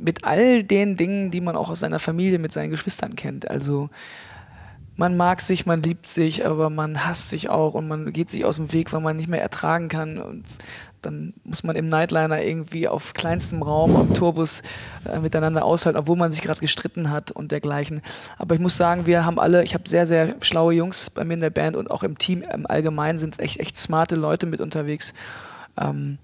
mit 0.00 0.24
all 0.24 0.62
den 0.62 0.96
Dingen, 0.96 1.30
die 1.30 1.40
man 1.40 1.56
auch 1.56 1.70
aus 1.70 1.80
seiner 1.80 1.98
Familie 1.98 2.38
mit 2.38 2.52
seinen 2.52 2.70
Geschwistern 2.70 3.16
kennt. 3.16 3.48
Also 3.48 3.90
man 4.96 5.16
mag 5.16 5.40
sich, 5.40 5.66
man 5.66 5.82
liebt 5.82 6.06
sich, 6.06 6.46
aber 6.46 6.68
man 6.68 7.06
hasst 7.06 7.30
sich 7.30 7.48
auch 7.48 7.74
und 7.74 7.88
man 7.88 8.12
geht 8.12 8.30
sich 8.30 8.44
aus 8.44 8.56
dem 8.56 8.72
Weg, 8.72 8.92
weil 8.92 9.00
man 9.00 9.16
nicht 9.16 9.28
mehr 9.28 9.42
ertragen 9.42 9.88
kann. 9.88 10.18
Und 10.18 10.44
dann 11.02 11.34
muss 11.44 11.62
man 11.62 11.76
im 11.76 11.88
Nightliner 11.88 12.42
irgendwie 12.42 12.88
auf 12.88 13.14
kleinstem 13.14 13.62
Raum 13.62 13.96
am 13.96 14.14
Tourbus 14.14 14.62
äh, 15.04 15.18
miteinander 15.18 15.64
aushalten, 15.64 15.98
obwohl 15.98 16.16
man 16.16 16.32
sich 16.32 16.42
gerade 16.42 16.60
gestritten 16.60 17.10
hat 17.10 17.30
und 17.30 17.52
dergleichen. 17.52 18.02
Aber 18.38 18.54
ich 18.54 18.60
muss 18.60 18.76
sagen, 18.76 19.06
wir 19.06 19.24
haben 19.24 19.38
alle, 19.38 19.64
ich 19.64 19.74
habe 19.74 19.88
sehr, 19.88 20.06
sehr 20.06 20.36
schlaue 20.42 20.74
Jungs 20.74 21.10
bei 21.10 21.24
mir 21.24 21.34
in 21.34 21.40
der 21.40 21.50
Band 21.50 21.76
und 21.76 21.90
auch 21.90 22.02
im 22.02 22.18
Team 22.18 22.42
im 22.42 22.66
Allgemeinen 22.66 23.18
sind 23.18 23.40
echt, 23.40 23.60
echt 23.60 23.76
smarte 23.76 24.16
Leute 24.16 24.46
mit 24.46 24.60
unterwegs. 24.60 25.14
Ähm, 25.78 26.18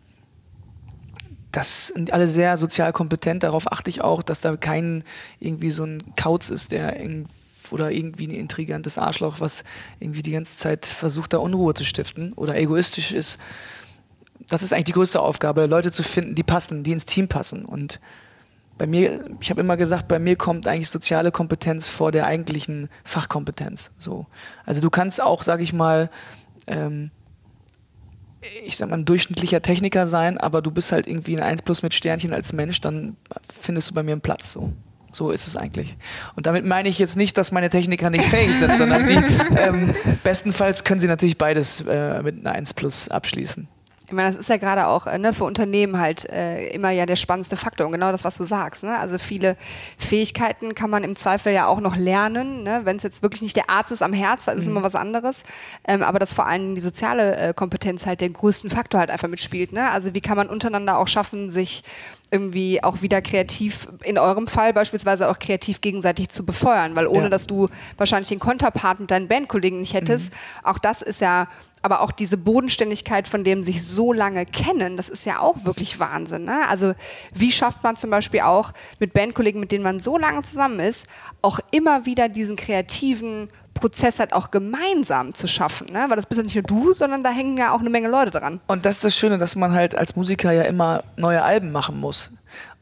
das 1.53 1.89
sind 1.89 2.13
alle 2.13 2.29
sehr 2.29 2.57
sozial 2.59 2.93
kompetent. 2.93 3.43
Darauf 3.43 3.73
achte 3.73 3.89
ich 3.89 4.03
auch, 4.03 4.23
dass 4.23 4.43
da 4.43 4.57
kein 4.57 5.05
irgendwie 5.41 5.71
so 5.71 5.85
ein 5.85 6.15
Kauz 6.17 6.51
ist, 6.51 6.73
der 6.73 7.01
irgendwie 7.01 7.31
oder 7.73 7.91
irgendwie 7.91 8.29
ein 8.29 8.35
intrigantes 8.35 8.99
Arschloch, 8.99 9.41
was 9.41 9.65
irgendwie 9.99 10.23
die 10.23 10.33
ganze 10.33 10.57
Zeit 10.57 10.87
versucht, 10.87 11.33
da 11.33 11.39
Unruhe 11.39 11.75
zu 11.75 11.85
stiften 11.85 12.33
oder 12.35 12.57
egoistisch 12.57 13.13
ist 13.13 13.39
das 14.49 14.63
ist 14.63 14.73
eigentlich 14.73 14.85
die 14.85 14.93
größte 14.93 15.21
Aufgabe, 15.21 15.67
Leute 15.67 15.93
zu 15.93 16.03
finden, 16.03 16.35
die 16.35 16.43
passen, 16.43 16.83
die 16.83 16.93
ins 16.93 17.07
Team 17.07 17.29
passen. 17.29 17.65
Und 17.65 18.01
bei 18.79 18.87
mir, 18.87 19.25
ich 19.41 19.51
habe 19.51 19.61
immer 19.61 19.77
gesagt, 19.77 20.09
bei 20.09 20.19
mir 20.19 20.37
kommt 20.37 20.67
eigentlich 20.67 20.91
soziale 20.91 21.33
Kompetenz 21.33 21.89
vor 21.89 22.13
der 22.13 22.27
eigentlichen 22.27 22.89
Fachkompetenz. 23.05 23.91
So. 23.99 24.27
Also 24.65 24.81
du 24.81 24.91
kannst 24.91 25.23
auch, 25.23 25.43
sage 25.43 25.63
ich 25.63 25.73
mal, 25.73 26.11
ähm, 26.67 27.11
ich 28.65 28.77
sag 28.77 28.91
mal, 28.91 28.99
ein 28.99 29.05
durchschnittlicher 29.05 29.63
Techniker 29.63 30.07
sein, 30.07 30.39
aber 30.39 30.63
du 30.63 30.71
bist 30.71 30.93
halt 30.93 31.07
irgendwie 31.07 31.37
ein 31.37 31.43
1 31.43 31.63
plus 31.63 31.83
mit 31.83 31.95
Sternchen 31.95 32.33
als 32.33 32.53
Mensch, 32.53 32.81
dann 32.81 33.17
findest 33.53 33.91
du 33.91 33.95
bei 33.95 34.03
mir 34.03 34.13
einen 34.13 34.21
Platz. 34.21 34.53
So. 34.53 34.73
So 35.13 35.31
ist 35.31 35.47
es 35.47 35.57
eigentlich. 35.57 35.97
Und 36.35 36.47
damit 36.47 36.67
meine 36.67 36.91
ich 36.91 36.99
jetzt 36.99 37.17
nicht, 37.17 37.39
dass 37.39 37.51
meine 37.51 37.71
Techniker 37.71 38.11
nicht 38.11 38.27
fähig 38.27 38.55
sind, 38.59 38.77
sondern 38.77 39.07
die 39.07 39.15
ähm, 39.57 39.95
bestenfalls 40.23 40.85
können 40.85 41.01
sie 41.01 41.09
natürlich 41.09 41.39
beides 41.39 41.83
äh, 41.89 42.23
mit 42.23 42.39
einer 42.41 42.53
1 42.53 42.75
plus 42.75 43.09
abschließen. 43.09 43.67
Ich 44.07 44.13
meine, 44.13 44.31
das 44.31 44.39
ist 44.39 44.49
ja 44.49 44.57
gerade 44.57 44.87
auch 44.87 45.07
äh, 45.07 45.19
ne, 45.19 45.35
für 45.35 45.45
Unternehmen 45.45 45.99
halt 45.99 46.31
äh, 46.31 46.69
immer 46.69 46.91
ja 46.91 47.07
der 47.07 47.17
spannendste 47.17 47.57
Faktor 47.57 47.87
und 47.87 47.93
genau 47.93 48.13
das, 48.13 48.23
was 48.23 48.37
du 48.37 48.45
sagst. 48.45 48.85
Ne? 48.85 48.97
Also 48.97 49.19
viele 49.19 49.57
Fähigkeiten 49.99 50.77
kann 50.77 50.91
man 50.91 51.03
im 51.03 51.17
Zweifel 51.17 51.53
ja 51.53 51.67
auch 51.67 51.81
noch 51.81 51.97
lernen. 51.97 52.63
Ne? 52.63 52.83
Wenn 52.85 52.99
es 52.99 53.03
jetzt 53.03 53.23
wirklich 53.23 53.43
nicht 53.43 53.57
der 53.57 53.69
Arzt 53.69 53.91
ist 53.91 54.03
am 54.03 54.13
Herz, 54.13 54.45
dann 54.45 54.59
ist 54.59 54.67
mhm. 54.67 54.77
immer 54.77 54.83
was 54.85 54.95
anderes. 54.95 55.43
Ähm, 55.89 56.03
aber 56.03 56.21
dass 56.21 56.33
vor 56.33 56.47
allem 56.47 56.77
die 56.77 56.81
soziale 56.81 57.37
äh, 57.37 57.55
Kompetenz 57.55 58.07
halt 58.07 58.21
den 58.21 58.33
größten 58.33 58.71
Faktor 58.71 59.01
halt 59.01 59.11
einfach 59.11 59.29
mitspielt. 59.29 59.73
Ne? 59.73 59.91
Also 59.91 60.15
wie 60.15 60.21
kann 60.21 60.37
man 60.37 60.49
untereinander 60.49 60.99
auch 60.99 61.09
schaffen, 61.09 61.51
sich 61.51 61.83
irgendwie 62.31 62.83
auch 62.83 63.03
wieder 63.03 63.23
kreativ, 63.23 63.89
in 64.03 64.19
eurem 64.19 64.47
Fall 64.47 64.73
beispielsweise 64.73 65.29
auch 65.29 65.39
kreativ 65.39 65.81
gegenseitig 65.81 66.29
zu 66.29 66.45
befeuern, 66.45 66.95
weil 66.97 67.07
ohne 67.07 67.25
ja. 67.25 67.29
dass 67.29 67.47
du 67.47 67.69
wahrscheinlich 67.97 68.29
den 68.29 68.41
Konterpart 68.41 69.01
mit 69.01 69.11
deinen 69.11 69.29
Bandkollegen 69.29 69.81
nicht 69.81 69.95
hättest, 69.95 70.33
mhm. 70.33 70.37
auch 70.65 70.79
das 70.79 71.03
ist 71.03 71.21
ja 71.21 71.49
aber 71.87 72.01
auch 72.01 72.11
diese 72.11 72.37
Bodenständigkeit 72.37 73.29
von 73.29 73.45
dem 73.45 73.63
sich 73.63 73.87
so 73.87 74.13
lange 74.13 74.45
kennen, 74.45 74.97
das 74.97 75.09
ist 75.09 75.25
ja 75.25 75.39
auch 75.39 75.65
wirklich 75.65 76.01
Wahnsinn. 76.01 76.45
Ne? 76.45 76.69
Also 76.69 76.95
wie 77.33 77.53
schafft 77.53 77.85
man 77.85 77.97
zum 77.97 78.11
Beispiel 78.11 78.41
auch 78.41 78.73
mit 78.99 79.13
Bandkollegen, 79.13 79.61
mit 79.61 79.71
denen 79.71 79.85
man 79.85 80.01
so 80.01 80.19
lange 80.19 80.43
zusammen 80.43 80.81
ist, 80.81 81.07
auch 81.43 81.61
immer 81.71 82.05
wieder 82.05 82.29
diesen 82.29 82.57
kreativen 82.57 83.51
Prozess 83.73 84.19
halt 84.19 84.33
auch 84.33 84.51
gemeinsam 84.51 85.33
zu 85.35 85.47
schaffen, 85.47 85.87
ne? 85.93 86.07
weil 86.09 86.17
das 86.17 86.27
bist 86.27 86.39
ja 86.39 86.43
nicht 86.43 86.57
nur 86.57 86.65
du, 86.65 86.93
sondern 86.93 87.21
da 87.21 87.31
hängen 87.31 87.57
ja 87.57 87.73
auch 87.73 87.81
eine 87.81 87.91
Menge 87.91 88.09
Leute 88.09 88.33
dran. 88.33 88.61
Und 88.67 88.85
das 88.85 88.97
ist 88.97 89.05
das 89.05 89.17
Schöne, 89.17 89.39
dass 89.39 89.55
man 89.55 89.73
halt 89.73 89.95
als 89.95 90.17
Musiker 90.17 90.51
ja 90.51 90.63
immer 90.63 91.05
neue 91.17 91.43
Alben 91.43 91.71
machen 91.71 92.01
muss 92.01 92.33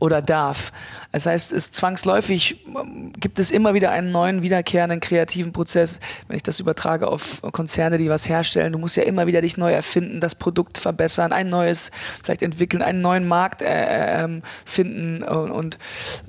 oder 0.05 0.23
darf. 0.23 0.73
Das 1.13 1.27
heißt, 1.27 1.53
es 1.53 1.73
zwangsläufig 1.73 2.65
ähm, 2.67 3.13
gibt 3.15 3.39
es 3.39 3.51
immer 3.51 3.75
wieder 3.75 3.91
einen 3.91 4.13
neuen, 4.13 4.43
wiederkehrenden 4.43 5.01
kreativen 5.01 5.53
Prozess. 5.53 5.99
Wenn 6.29 6.37
ich 6.37 6.43
das 6.43 6.61
übertrage 6.61 7.09
auf 7.09 7.41
Konzerne, 7.53 7.99
die 7.99 8.11
was 8.11 8.29
herstellen, 8.29 8.73
du 8.73 8.79
musst 8.79 8.97
ja 8.97 9.05
immer 9.05 9.27
wieder 9.27 9.41
dich 9.41 9.57
neu 9.57 9.73
erfinden, 9.73 10.21
das 10.21 10.35
Produkt 10.35 10.79
verbessern, 10.79 11.33
ein 11.33 11.49
neues 11.49 11.91
vielleicht 12.23 12.43
entwickeln, 12.43 12.83
einen 12.83 13.01
neuen 13.01 13.27
Markt 13.27 13.63
äh, 13.63 14.25
äh, 14.25 14.41
finden 14.65 15.23
und, 15.23 15.51
und 15.51 15.79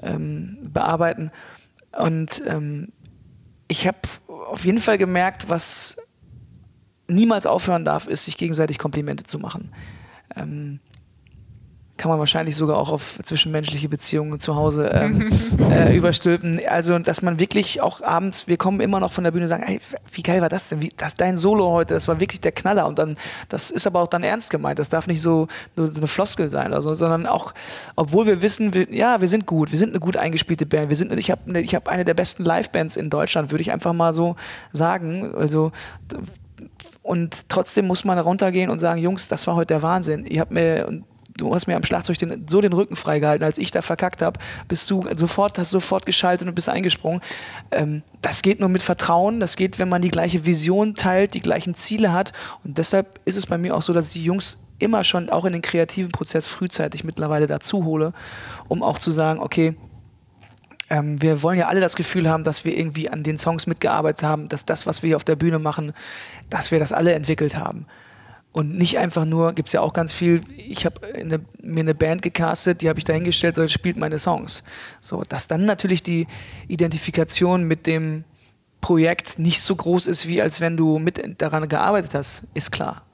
ähm, 0.01 0.57
bearbeiten. 0.61 1.31
Und 1.91 2.41
ähm, 2.47 2.91
ich 3.67 3.87
habe 3.87 3.99
auf 4.27 4.65
jeden 4.65 4.79
Fall 4.79 4.97
gemerkt, 4.97 5.49
was 5.49 5.97
niemals 7.07 7.45
aufhören 7.45 7.85
darf, 7.85 8.07
ist, 8.07 8.25
sich 8.25 8.37
gegenseitig 8.37 8.77
Komplimente 8.77 9.23
zu 9.23 9.39
machen. 9.39 9.71
Ähm, 10.35 10.79
kann 11.97 12.09
man 12.09 12.19
wahrscheinlich 12.19 12.57
sogar 12.57 12.77
auch 12.77 12.89
auf 12.89 13.19
zwischenmenschliche 13.23 13.87
Beziehungen 13.87 14.39
zu 14.39 14.55
Hause 14.55 14.87
ähm, 14.93 15.29
äh, 15.71 15.95
überstülpen. 15.95 16.59
Also, 16.67 16.97
dass 16.99 17.21
man 17.21 17.39
wirklich 17.39 17.81
auch 17.81 18.01
abends, 18.01 18.47
wir 18.47 18.57
kommen 18.57 18.81
immer 18.81 18.99
noch 18.99 19.13
von 19.13 19.23
der 19.23 19.31
Bühne 19.31 19.45
und 19.45 19.49
sagen, 19.49 19.63
ey, 19.63 19.79
wie 20.11 20.21
geil 20.21 20.41
war 20.41 20.49
das 20.49 20.69
denn? 20.69 20.81
Wie, 20.81 20.91
das 20.97 21.15
dein 21.15 21.37
Solo 21.37 21.71
heute, 21.71 21.93
das 21.93 22.07
war 22.07 22.19
wirklich 22.19 22.41
der 22.41 22.51
Knaller. 22.51 22.85
Und 22.85 22.99
dann, 22.99 23.17
das 23.47 23.71
ist 23.71 23.87
aber 23.87 24.01
auch 24.01 24.07
dann 24.07 24.23
ernst 24.23 24.49
gemeint. 24.49 24.77
Das 24.77 24.89
darf 24.89 25.07
nicht 25.07 25.21
so, 25.21 25.47
nur 25.77 25.89
so 25.89 25.99
eine 25.99 26.07
Floskel 26.07 26.49
sein 26.49 26.67
oder 26.67 26.81
so, 26.81 26.95
sondern 26.95 27.27
auch, 27.27 27.53
obwohl 27.95 28.25
wir 28.25 28.41
wissen, 28.41 28.73
wir, 28.73 28.93
ja, 28.93 29.21
wir 29.21 29.29
sind 29.29 29.45
gut, 29.45 29.71
wir 29.71 29.79
sind 29.79 29.91
eine 29.91 29.99
gut 29.99 30.17
eingespielte 30.17 30.65
Band. 30.65 30.89
Wir 30.89 30.97
sind, 30.97 31.11
ich 31.17 31.31
habe 31.31 31.41
eine, 31.47 31.63
hab 31.63 31.87
eine 31.87 32.03
der 32.03 32.13
besten 32.13 32.43
Live-Bands 32.43 32.97
in 32.97 33.09
Deutschland, 33.09 33.51
würde 33.51 33.61
ich 33.61 33.71
einfach 33.71 33.93
mal 33.93 34.11
so 34.11 34.35
sagen. 34.73 35.33
Also 35.33 35.71
und 37.03 37.49
trotzdem 37.49 37.85
muss 37.85 38.03
man 38.03 38.17
runtergehen 38.17 38.69
und 38.69 38.79
sagen, 38.79 38.99
Jungs, 38.99 39.27
das 39.27 39.45
war 39.45 39.55
heute 39.55 39.75
der 39.75 39.83
Wahnsinn. 39.83 40.25
Ihr 40.25 40.41
habt 40.41 40.51
mir 40.51 40.87
und 40.87 41.05
du 41.37 41.53
hast 41.53 41.67
mir 41.67 41.75
am 41.75 41.83
Schlagzeug 41.83 42.17
den, 42.17 42.47
so 42.47 42.61
den 42.61 42.73
Rücken 42.73 42.95
freigehalten, 42.95 43.43
als 43.45 43.57
ich 43.57 43.71
da 43.71 43.81
verkackt 43.81 44.21
habe, 44.21 44.39
bist 44.67 44.89
du 44.89 45.05
sofort, 45.15 45.59
hast 45.59 45.71
sofort 45.71 46.05
geschaltet 46.05 46.47
und 46.47 46.55
bist 46.55 46.69
eingesprungen. 46.69 47.21
Ähm, 47.71 48.03
das 48.21 48.41
geht 48.41 48.59
nur 48.59 48.69
mit 48.69 48.81
Vertrauen, 48.81 49.39
das 49.39 49.55
geht, 49.55 49.79
wenn 49.79 49.89
man 49.89 50.01
die 50.01 50.11
gleiche 50.11 50.45
Vision 50.45 50.95
teilt, 50.95 51.33
die 51.33 51.41
gleichen 51.41 51.75
Ziele 51.75 52.13
hat. 52.13 52.31
Und 52.63 52.77
deshalb 52.77 53.19
ist 53.25 53.37
es 53.37 53.45
bei 53.45 53.57
mir 53.57 53.75
auch 53.75 53.81
so, 53.81 53.93
dass 53.93 54.07
ich 54.07 54.13
die 54.13 54.23
Jungs 54.23 54.59
immer 54.79 55.03
schon 55.03 55.29
auch 55.29 55.45
in 55.45 55.53
den 55.53 55.61
kreativen 55.61 56.11
Prozess 56.11 56.47
frühzeitig 56.47 57.03
mittlerweile 57.03 57.47
dazu 57.47 57.85
hole, 57.85 58.13
um 58.67 58.83
auch 58.83 58.99
zu 58.99 59.11
sagen, 59.11 59.39
okay, 59.39 59.75
ähm, 60.89 61.21
wir 61.21 61.41
wollen 61.41 61.57
ja 61.57 61.67
alle 61.67 61.81
das 61.81 61.95
Gefühl 61.95 62.29
haben, 62.29 62.43
dass 62.43 62.65
wir 62.65 62.77
irgendwie 62.77 63.09
an 63.09 63.23
den 63.23 63.37
Songs 63.37 63.67
mitgearbeitet 63.67 64.23
haben, 64.23 64.49
dass 64.49 64.65
das, 64.65 64.85
was 64.85 65.01
wir 65.01 65.07
hier 65.07 65.15
auf 65.15 65.23
der 65.23 65.35
Bühne 65.35 65.59
machen, 65.59 65.93
dass 66.49 66.71
wir 66.71 66.79
das 66.79 66.93
alle 66.93 67.13
entwickelt 67.13 67.57
haben. 67.57 67.87
Und 68.55 68.77
nicht 68.77 68.99
einfach 68.99 69.25
nur, 69.25 69.51
gibt 69.51 69.67
es 69.67 69.73
ja 69.73 69.81
auch 69.81 69.91
ganz 69.91 70.13
viel, 70.13 70.39
ich 70.55 70.85
habe 70.85 71.01
mir 71.61 71.81
eine 71.81 71.93
Band 71.93 72.21
gecastet, 72.21 72.79
die 72.79 72.87
habe 72.87 72.97
ich 72.97 73.03
dahingestellt, 73.03 73.53
so 73.53 73.67
spielt 73.67 73.97
meine 73.97 74.17
Songs. 74.17 74.63
So, 75.01 75.23
dass 75.27 75.49
dann 75.49 75.65
natürlich 75.65 76.03
die 76.03 76.25
Identifikation 76.69 77.65
mit 77.65 77.85
dem 77.85 78.23
Projekt 78.79 79.39
nicht 79.39 79.59
so 79.59 79.75
groß 79.75 80.07
ist, 80.07 80.29
wie 80.29 80.41
als 80.41 80.61
wenn 80.61 80.77
du 80.77 80.99
mit 80.99 81.21
daran 81.41 81.67
gearbeitet 81.67 82.13
hast, 82.13 82.43
ist 82.53 82.71
klar. 82.71 83.04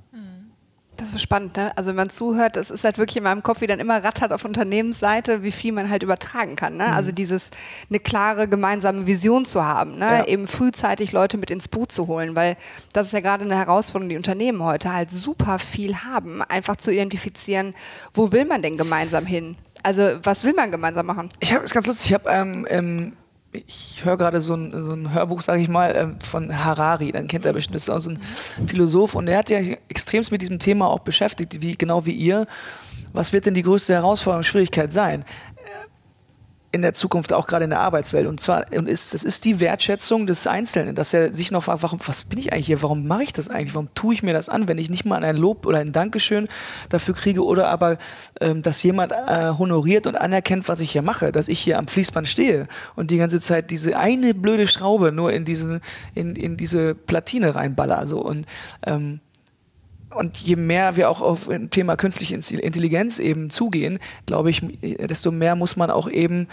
Das 1.01 1.13
ist 1.13 1.21
spannend, 1.21 1.57
ne? 1.57 1.71
Also 1.75 1.89
wenn 1.89 1.95
man 1.95 2.09
zuhört, 2.09 2.55
das 2.55 2.69
ist 2.69 2.83
halt 2.83 2.99
wirklich 2.99 3.17
in 3.17 3.23
meinem 3.23 3.41
Kopf, 3.41 3.61
wie 3.61 3.67
dann 3.67 3.79
immer 3.79 4.03
rattert 4.03 4.31
auf 4.31 4.45
Unternehmensseite, 4.45 5.41
wie 5.41 5.51
viel 5.51 5.71
man 5.71 5.89
halt 5.89 6.03
übertragen 6.03 6.55
kann. 6.55 6.77
Ne? 6.77 6.87
Mhm. 6.87 6.93
Also 6.93 7.11
dieses 7.11 7.49
eine 7.89 7.99
klare 7.99 8.47
gemeinsame 8.47 9.07
Vision 9.07 9.45
zu 9.45 9.65
haben, 9.65 9.97
ne? 9.97 10.05
Ja. 10.05 10.25
eben 10.27 10.47
frühzeitig 10.47 11.11
Leute 11.11 11.37
mit 11.37 11.49
ins 11.49 11.67
Boot 11.67 11.91
zu 11.91 12.07
holen, 12.07 12.35
weil 12.35 12.55
das 12.93 13.07
ist 13.07 13.13
ja 13.13 13.19
gerade 13.19 13.43
eine 13.43 13.57
Herausforderung, 13.57 14.09
die 14.09 14.17
Unternehmen 14.17 14.63
heute 14.63 14.93
halt 14.93 15.11
super 15.11 15.57
viel 15.57 15.97
haben, 16.03 16.43
einfach 16.43 16.75
zu 16.75 16.91
identifizieren, 16.91 17.73
wo 18.13 18.31
will 18.31 18.45
man 18.45 18.61
denn 18.61 18.77
gemeinsam 18.77 19.25
hin? 19.25 19.57
Also 19.83 20.03
was 20.21 20.43
will 20.43 20.53
man 20.53 20.71
gemeinsam 20.71 21.07
machen? 21.07 21.29
Ich 21.39 21.53
habe 21.53 21.65
es 21.65 21.71
ganz 21.71 21.87
lustig, 21.87 22.11
ich 22.11 22.13
habe 22.13 22.29
ähm, 22.29 23.13
ich 23.51 24.01
höre 24.03 24.17
gerade 24.17 24.41
so 24.41 24.53
ein, 24.55 24.71
so 24.71 24.93
ein 24.93 25.13
Hörbuch, 25.13 25.41
sage 25.41 25.61
ich 25.61 25.67
mal, 25.67 25.95
ähm, 25.95 26.19
von 26.19 26.57
Harari, 26.63 27.11
dann 27.11 27.27
kennt 27.27 27.45
er 27.45 27.53
bestimmt, 27.53 27.75
das 27.75 27.83
ist 27.83 27.89
auch 27.89 27.99
so 27.99 28.11
ein 28.11 28.19
Philosoph 28.65 29.15
und 29.15 29.25
der 29.25 29.37
hat 29.37 29.49
ja 29.49 29.59
extremst 29.89 30.31
mit 30.31 30.41
diesem 30.41 30.59
Thema 30.59 30.87
auch 30.87 30.99
beschäftigt, 30.99 31.61
wie, 31.61 31.75
genau 31.75 32.05
wie 32.05 32.13
ihr. 32.13 32.47
Was 33.13 33.33
wird 33.33 33.45
denn 33.45 33.53
die 33.53 33.61
größte 33.61 33.93
Herausforderung 33.93 34.43
Schwierigkeit 34.43 34.93
sein? 34.93 35.25
In 36.73 36.81
der 36.81 36.93
Zukunft, 36.93 37.33
auch 37.33 37.47
gerade 37.47 37.65
in 37.65 37.69
der 37.69 37.79
Arbeitswelt. 37.79 38.27
Und 38.27 38.39
zwar 38.39 38.65
und 38.73 38.87
ist, 38.87 39.13
das 39.13 39.23
ist 39.23 39.43
die 39.43 39.59
Wertschätzung 39.59 40.25
des 40.25 40.47
Einzelnen, 40.47 40.95
dass 40.95 41.13
er 41.13 41.33
sich 41.33 41.51
noch 41.51 41.63
fragt, 41.63 41.83
warum, 41.83 41.99
was 42.05 42.23
bin 42.23 42.39
ich 42.39 42.53
eigentlich 42.53 42.67
hier, 42.67 42.81
warum 42.81 43.07
mache 43.07 43.23
ich 43.23 43.33
das 43.33 43.49
eigentlich, 43.49 43.75
warum 43.75 43.93
tue 43.93 44.13
ich 44.13 44.23
mir 44.23 44.33
das 44.33 44.47
an, 44.47 44.67
wenn 44.67 44.77
ich 44.77 44.89
nicht 44.89 45.05
mal 45.05 45.23
ein 45.23 45.35
Lob 45.35 45.65
oder 45.65 45.79
ein 45.79 45.91
Dankeschön 45.91 46.47
dafür 46.89 47.13
kriege 47.13 47.43
oder 47.43 47.67
aber, 47.67 47.97
ähm, 48.39 48.61
dass 48.61 48.81
jemand 48.83 49.11
äh, 49.11 49.51
honoriert 49.57 50.07
und 50.07 50.15
anerkennt, 50.15 50.69
was 50.69 50.79
ich 50.79 50.91
hier 50.91 51.01
mache, 51.01 51.31
dass 51.31 51.49
ich 51.49 51.59
hier 51.59 51.77
am 51.77 51.87
Fließband 51.87 52.27
stehe 52.27 52.67
und 52.95 53.11
die 53.11 53.17
ganze 53.17 53.41
Zeit 53.41 53.69
diese 53.69 53.97
eine 53.97 54.33
blöde 54.33 54.67
Schraube 54.67 55.11
nur 55.11 55.33
in, 55.33 55.43
diesen, 55.43 55.81
in, 56.13 56.35
in 56.35 56.55
diese 56.55 56.95
Platine 56.95 57.53
reinballer. 57.55 58.07
So. 58.07 58.21
Und 58.21 58.45
ähm, 58.85 59.19
und 60.15 60.37
je 60.37 60.55
mehr 60.55 60.95
wir 60.95 61.09
auch 61.09 61.21
auf 61.21 61.49
ein 61.49 61.69
Thema 61.69 61.95
künstliche 61.95 62.35
Intelligenz 62.35 63.19
eben 63.19 63.49
zugehen, 63.49 63.99
glaube 64.25 64.49
ich, 64.49 64.61
desto 64.81 65.31
mehr 65.31 65.55
muss 65.55 65.75
man 65.75 65.89
auch 65.89 66.09
eben 66.09 66.47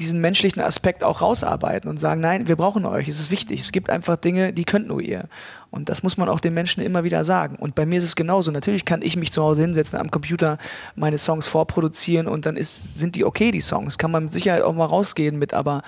diesen 0.00 0.20
menschlichen 0.20 0.62
Aspekt 0.62 1.04
auch 1.04 1.22
rausarbeiten 1.22 1.88
und 1.88 1.98
sagen, 1.98 2.20
nein, 2.20 2.48
wir 2.48 2.56
brauchen 2.56 2.84
euch, 2.84 3.08
es 3.08 3.20
ist 3.20 3.30
wichtig, 3.30 3.60
es 3.60 3.72
gibt 3.72 3.88
einfach 3.88 4.16
Dinge, 4.16 4.52
die 4.52 4.64
könnt 4.64 4.88
nur 4.88 5.00
ihr. 5.00 5.28
Und 5.70 5.88
das 5.88 6.02
muss 6.02 6.16
man 6.16 6.28
auch 6.28 6.40
den 6.40 6.54
Menschen 6.54 6.82
immer 6.82 7.04
wieder 7.04 7.24
sagen. 7.24 7.56
Und 7.56 7.74
bei 7.74 7.86
mir 7.86 7.98
ist 7.98 8.04
es 8.04 8.16
genauso. 8.16 8.50
Natürlich 8.50 8.84
kann 8.84 9.02
ich 9.02 9.16
mich 9.16 9.32
zu 9.32 9.42
Hause 9.42 9.62
hinsetzen, 9.62 9.98
am 9.98 10.10
Computer 10.10 10.58
meine 10.96 11.18
Songs 11.18 11.46
vorproduzieren 11.46 12.26
und 12.26 12.46
dann 12.46 12.56
ist, 12.56 12.98
sind 12.98 13.14
die 13.14 13.24
okay, 13.24 13.50
die 13.52 13.60
Songs. 13.60 13.96
Kann 13.96 14.10
man 14.10 14.24
mit 14.24 14.32
Sicherheit 14.32 14.62
auch 14.62 14.74
mal 14.74 14.86
rausgehen 14.86 15.38
mit, 15.38 15.54
aber 15.54 15.82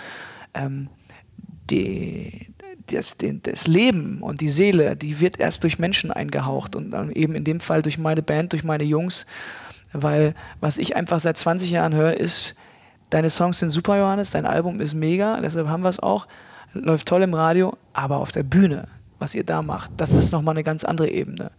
ähm, 0.55 0.88
die, 1.68 2.53
das, 2.93 3.16
das 3.43 3.66
Leben 3.66 4.22
und 4.22 4.41
die 4.41 4.49
Seele, 4.49 4.97
die 4.97 5.20
wird 5.20 5.39
erst 5.39 5.62
durch 5.64 5.78
Menschen 5.78 6.11
eingehaucht 6.11 6.76
und 6.76 6.93
eben 7.12 7.34
in 7.34 7.45
dem 7.45 7.61
Fall 7.61 7.82
durch 7.82 7.99
meine 7.99 8.22
Band, 8.22 8.53
durch 8.53 8.64
meine 8.64 8.84
Jungs, 8.84 9.26
weil 9.93 10.34
was 10.61 10.78
ich 10.78 10.97
einfach 10.97 11.20
seit 11.20 11.39
20 11.39 11.70
Jahren 11.70 11.95
höre, 11.95 12.14
ist, 12.14 12.55
deine 13.11 13.30
Songs 13.30 13.59
sind 13.59 13.70
super, 13.70 13.99
Johannes, 13.99 14.30
dein 14.30 14.47
Album 14.47 14.80
ist 14.80 14.95
mega, 14.95 15.41
deshalb 15.41 15.68
haben 15.68 15.82
wir 15.82 15.89
es 15.89 16.01
auch, 16.01 16.26
läuft 16.74 17.09
toll 17.09 17.22
im 17.22 17.34
Radio, 17.34 17.76
aber 17.93 18.18
auf 18.18 18.32
der 18.32 18.43
Bühne, 18.43 18.89
was 19.18 19.34
ihr 19.34 19.45
da 19.45 19.62
macht, 19.62 19.91
das 19.97 20.12
ist 20.12 20.32
nochmal 20.32 20.55
eine 20.55 20.64
ganz 20.64 20.84
andere 20.84 21.09
Ebene. 21.09 21.51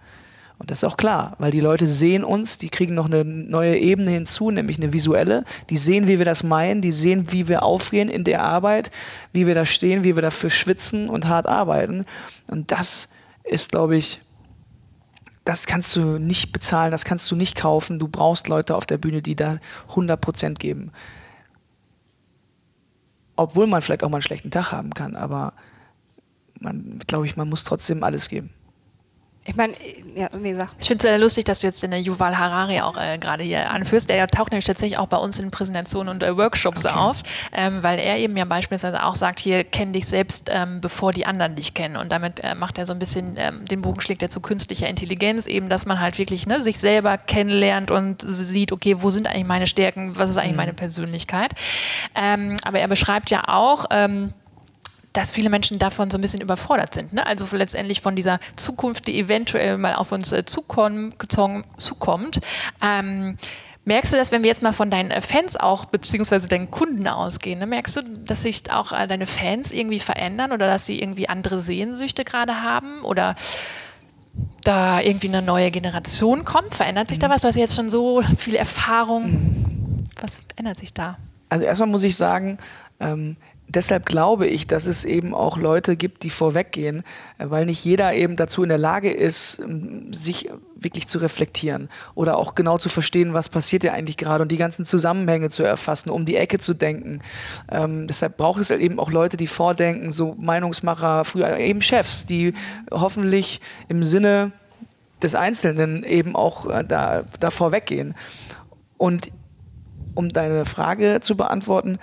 Und 0.60 0.70
das 0.72 0.80
ist 0.80 0.84
auch 0.84 0.98
klar, 0.98 1.36
weil 1.40 1.52
die 1.52 1.62
Leute 1.62 1.88
sehen 1.88 2.24
uns, 2.24 2.58
die 2.58 2.70
kriegen 2.70 2.94
noch 2.94 3.06
eine 3.06 3.24
neue 3.24 3.78
Ebene 3.78 4.12
hinzu, 4.12 4.52
nämlich 4.52 4.78
eine 4.78 4.92
visuelle. 4.94 5.46
Die 5.70 5.78
sehen, 5.78 6.08
wie 6.08 6.18
wir 6.18 6.26
das 6.26 6.44
meinen, 6.44 6.82
die 6.82 6.92
sehen, 6.92 7.32
wie 7.32 7.48
wir 7.48 7.64
aufgehen 7.64 8.10
in 8.10 8.26
der 8.26 8.44
Arbeit, 8.44 8.92
wie 9.32 9.48
wir 9.48 9.56
da 9.56 9.66
stehen, 9.66 10.04
wie 10.04 10.16
wir 10.16 10.22
dafür 10.22 10.50
schwitzen 10.50 11.10
und 11.10 11.28
hart 11.28 11.48
arbeiten. 11.48 12.06
Und 12.48 12.72
das 12.72 13.10
ist, 13.46 13.72
glaube 13.72 13.96
ich, 13.96 14.22
das 15.46 15.66
kannst 15.66 15.96
du 15.96 16.20
nicht 16.20 16.52
bezahlen, 16.52 16.92
das 16.92 17.06
kannst 17.06 17.32
du 17.32 17.38
nicht 17.38 17.56
kaufen. 17.56 17.98
Du 17.98 18.10
brauchst 18.10 18.50
Leute 18.50 18.76
auf 18.76 18.86
der 18.86 18.98
Bühne, 18.98 19.22
die 19.22 19.36
da 19.36 19.60
100 19.90 20.20
Prozent 20.20 20.60
geben. 20.60 20.92
obwohl 23.38 23.68
man 23.68 23.82
vielleicht 23.82 24.04
auch 24.04 24.10
mal 24.10 24.18
einen 24.18 24.22
schlechten 24.22 24.52
Tag 24.52 24.74
haben 24.74 24.94
kann, 24.94 25.16
aber 25.16 25.54
man, 26.60 27.00
glaube 27.08 27.26
ich, 27.26 27.38
man 27.38 27.48
muss 27.48 27.64
trotzdem 27.64 28.04
alles 28.04 28.28
geben. 28.28 28.50
Ich 29.46 29.56
meine, 29.56 29.74
ja, 30.16 30.30
nee, 30.38 30.54
sag. 30.54 30.70
Ich 30.80 30.88
finde 30.88 30.98
es 30.98 31.02
sehr 31.10 31.18
lustig, 31.18 31.46
dass 31.46 31.62
du 31.62 31.68
jetzt 31.68 31.82
den 31.82 31.94
Yuval 31.94 32.38
Harari 32.38 32.82
auch 32.82 32.98
äh, 32.98 33.18
gerade 33.18 33.44
hier 33.44 33.72
anführst. 33.72 34.10
Der 34.10 34.28
taucht 34.28 34.52
nämlich 34.52 34.66
tatsächlich 34.66 35.00
auch 35.00 35.08
bei 35.08 35.18
uns 35.18 35.40
in 35.40 35.50
Präsentationen 35.50 36.14
und 36.14 36.24
äh, 36.24 36.38
Workshops 36.38 36.86
okay. 36.86 36.94
auf, 36.94 37.24
ähm, 37.54 37.82
weil 37.82 38.00
er 38.00 38.18
eben 38.18 38.36
ja 38.38 38.46
beispielsweise 38.46 39.04
auch 39.04 39.16
sagt, 39.16 39.40
hier 39.40 39.64
kenn 39.64 39.94
dich 39.94 40.08
selbst, 40.08 40.50
ähm, 40.52 40.82
bevor 40.82 41.14
die 41.14 41.26
anderen 41.26 41.56
dich 41.56 41.74
kennen. 41.74 41.96
Und 41.96 42.12
damit 42.12 42.42
äh, 42.42 42.54
macht 42.54 42.78
er 42.78 42.86
so 42.86 42.94
ein 42.94 43.00
bisschen 43.00 43.36
ähm, 43.38 43.66
den 43.66 43.82
Bogen 43.82 44.02
schlägt 44.02 44.22
er 44.22 44.30
zu 44.30 44.42
künstlicher 44.42 44.88
Intelligenz, 44.88 45.48
eben, 45.48 45.70
dass 45.70 45.86
man 45.86 46.00
halt 46.00 46.20
wirklich 46.20 46.46
ne, 46.46 46.62
sich 46.62 46.78
selber 46.78 47.18
kennenlernt 47.18 47.92
und 47.92 48.22
sieht, 48.22 48.72
okay, 48.72 49.02
wo 49.02 49.10
sind 49.10 49.28
eigentlich 49.28 49.48
meine 49.48 49.68
Stärken, 49.68 50.20
was 50.20 50.30
ist 50.30 50.38
eigentlich 50.38 50.52
mhm. 50.52 50.58
meine 50.58 50.74
Persönlichkeit. 50.74 51.54
Ähm, 52.14 52.58
aber 52.64 52.80
er 52.80 52.88
beschreibt 52.88 53.32
ja 53.32 53.48
auch, 53.48 53.86
ähm, 53.90 54.34
dass 55.14 55.32
viele 55.32 55.50
Menschen 55.50 55.80
davon 55.80 56.10
so 56.10 56.18
ein 56.18 56.22
bisschen 56.22 56.42
überfordert 56.42 56.94
sind. 56.94 57.14
Ne? 57.14 57.26
Also 57.26 57.46
letztendlich 57.52 58.02
von 58.02 58.16
dieser 58.16 58.40
Zukunft, 58.56 59.08
die 59.08 59.20
eventuell 59.20 59.78
mal 59.78 59.96
auf 59.96 60.12
uns 60.12 60.32
äh, 60.32 60.46
zukommt. 60.46 61.16
zukommt. 61.78 62.40
Ähm, 62.82 63.38
merkst 63.86 64.14
du 64.14 64.18
das, 64.18 64.32
wenn 64.32 64.44
wir 64.44 64.50
jetzt 64.50 64.62
mal 64.62 64.74
von 64.74 64.92
deinen 64.92 65.12
äh, 65.12 65.22
Fans 65.22 65.56
auch, 65.56 65.86
beziehungsweise 65.86 66.48
deinen 66.48 66.70
Kunden 66.70 67.08
ausgehen, 67.08 67.60
ne? 67.60 67.66
merkst 67.66 67.98
du, 67.98 68.02
dass 68.26 68.44
sich 68.44 68.72
auch 68.72 68.92
äh, 68.92 69.08
deine 69.08 69.26
Fans 69.26 69.72
irgendwie 69.72 70.00
verändern 70.00 70.52
oder 70.52 70.68
dass 70.68 70.86
sie 70.86 71.02
irgendwie 71.02 71.28
andere 71.28 71.60
Sehnsüchte 71.60 72.24
gerade 72.24 72.62
haben 72.62 73.02
oder 73.02 73.36
da 74.64 75.02
irgendwie 75.02 75.30
eine 75.30 75.42
neue 75.42 75.72
Generation 75.72 76.46
kommt? 76.46 76.76
Verändert 76.76 77.10
sich 77.10 77.20
da 77.20 77.30
was? 77.30 77.42
Du 77.42 77.48
hast 77.48 77.56
jetzt 77.56 77.76
schon 77.76 77.90
so 77.90 78.22
viel 78.38 78.56
Erfahrung. 78.56 80.06
Was 80.22 80.44
ändert 80.56 80.78
sich 80.78 80.94
da? 80.94 81.18
Also 81.50 81.66
erstmal 81.66 81.90
muss 81.90 82.04
ich 82.04 82.16
sagen, 82.16 82.60
ähm, 83.00 83.38
deshalb 83.70 84.06
glaube 84.06 84.48
ich, 84.48 84.68
dass 84.68 84.88
es 84.88 85.06
eben 85.06 85.34
auch 85.34 85.58
Leute 85.58 85.96
gibt, 85.96 86.24
die 86.24 86.30
vorweggehen, 86.30 87.04
äh, 87.38 87.46
weil 87.50 87.66
nicht 87.66 87.84
jeder 87.86 88.14
eben 88.14 88.36
dazu 88.36 88.64
in 88.64 88.70
der 88.70 88.78
Lage 88.78 89.12
ist, 89.12 89.64
sich 90.12 90.50
wirklich 90.76 91.08
zu 91.08 91.20
reflektieren 91.20 91.90
oder 92.16 92.38
auch 92.38 92.56
genau 92.56 92.78
zu 92.78 92.90
verstehen, 92.90 93.34
was 93.34 93.50
passiert 93.50 93.84
ja 93.84 93.94
eigentlich 93.94 94.18
gerade 94.18 94.42
und 94.42 94.52
die 94.52 94.58
ganzen 94.58 94.86
Zusammenhänge 94.86 95.50
zu 95.50 95.64
erfassen, 95.64 96.10
um 96.10 96.26
die 96.26 96.36
Ecke 96.36 96.60
zu 96.60 96.74
denken. 96.74 97.22
Ähm, 97.72 98.08
deshalb 98.08 98.38
braucht 98.38 98.62
es 98.62 98.70
halt 98.70 98.82
eben 98.82 99.00
auch 99.00 99.12
Leute, 99.12 99.38
die 99.38 99.48
vordenken, 99.48 100.12
so 100.12 100.36
Meinungsmacher, 100.40 101.26
früher 101.26 101.58
eben 101.58 101.82
Chefs, 101.82 102.26
die 102.26 102.54
hoffentlich 102.92 103.62
im 103.88 104.04
Sinne 104.04 104.52
des 105.22 105.36
Einzelnen 105.36 106.04
eben 106.04 106.36
auch 106.36 106.66
äh, 106.70 106.84
da, 106.84 107.24
da 107.40 107.52
vorweggehen. 107.52 108.16
Und 108.98 109.32
um 110.16 110.30
deine 110.30 110.66
Frage 110.66 111.20
zu 111.22 111.38
beantworten, 111.38 112.00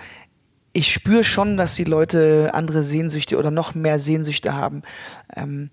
ich 0.77 0.93
spüre 0.93 1.25
schon, 1.25 1.57
dass 1.57 1.75
die 1.75 1.85
Leute 1.85 2.51
andere 2.53 2.85
Sehnsüchte 2.85 3.39
oder 3.39 3.51
noch 3.51 3.75
mehr 3.75 3.99
Sehnsüchte 3.99 4.55
haben. 4.55 4.83
Ähm, 5.35 5.71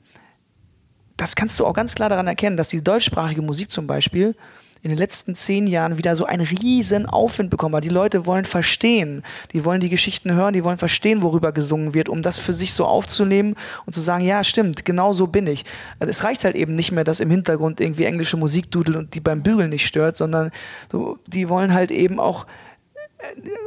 das 1.17 1.35
kannst 1.35 1.59
du 1.59 1.65
auch 1.65 1.73
ganz 1.73 1.93
klar 1.93 2.07
daran 2.07 2.25
erkennen, 2.25 2.55
dass 2.55 2.69
die 2.69 2.81
deutschsprachige 2.81 3.41
Musik 3.41 3.69
zum 3.69 3.85
Beispiel 3.85 4.33
in 4.81 4.89
den 4.89 4.97
letzten 4.97 5.35
zehn 5.35 5.67
Jahren 5.67 5.97
wieder 5.97 6.15
so 6.15 6.25
einen 6.25 6.45
riesen 6.45 7.05
Aufwind 7.05 7.49
bekommen 7.49 7.75
hat. 7.75 7.83
Die 7.83 7.89
Leute 7.89 8.25
wollen 8.25 8.45
verstehen, 8.45 9.23
die 9.51 9.65
wollen 9.65 9.81
die 9.81 9.89
Geschichten 9.89 10.33
hören, 10.33 10.53
die 10.53 10.63
wollen 10.63 10.77
verstehen, 10.77 11.21
worüber 11.21 11.51
gesungen 11.51 11.93
wird, 11.93 12.07
um 12.07 12.21
das 12.21 12.37
für 12.37 12.53
sich 12.53 12.73
so 12.73 12.85
aufzunehmen 12.85 13.55
und 13.85 13.93
zu 13.93 13.99
sagen, 13.99 14.23
ja, 14.23 14.41
stimmt, 14.43 14.85
genau 14.85 15.11
so 15.11 15.27
bin 15.27 15.47
ich. 15.47 15.65
Also 15.99 16.09
es 16.09 16.23
reicht 16.23 16.45
halt 16.45 16.55
eben 16.55 16.75
nicht 16.75 16.93
mehr, 16.93 17.03
dass 17.03 17.19
im 17.19 17.29
Hintergrund 17.29 17.81
irgendwie 17.81 18.05
englische 18.05 18.37
Musik 18.37 18.71
dudelt 18.71 18.97
und 18.97 19.15
die 19.15 19.21
beim 19.21 19.43
Bügeln 19.43 19.69
nicht 19.69 19.85
stört, 19.85 20.15
sondern 20.15 20.51
so, 20.89 21.17
die 21.27 21.49
wollen 21.49 21.73
halt 21.73 21.91
eben 21.91 22.21
auch 22.21 22.45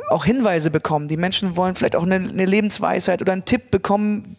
auch 0.08 0.24
Hinweise 0.24 0.70
bekommen. 0.70 1.08
Die 1.08 1.16
Menschen 1.16 1.56
wollen 1.56 1.74
vielleicht 1.74 1.96
auch 1.96 2.02
eine, 2.02 2.16
eine, 2.16 2.44
Lebensweisheit 2.44 3.20
oder 3.20 3.32
einen 3.32 3.44
Tipp 3.44 3.70
bekommen 3.70 4.36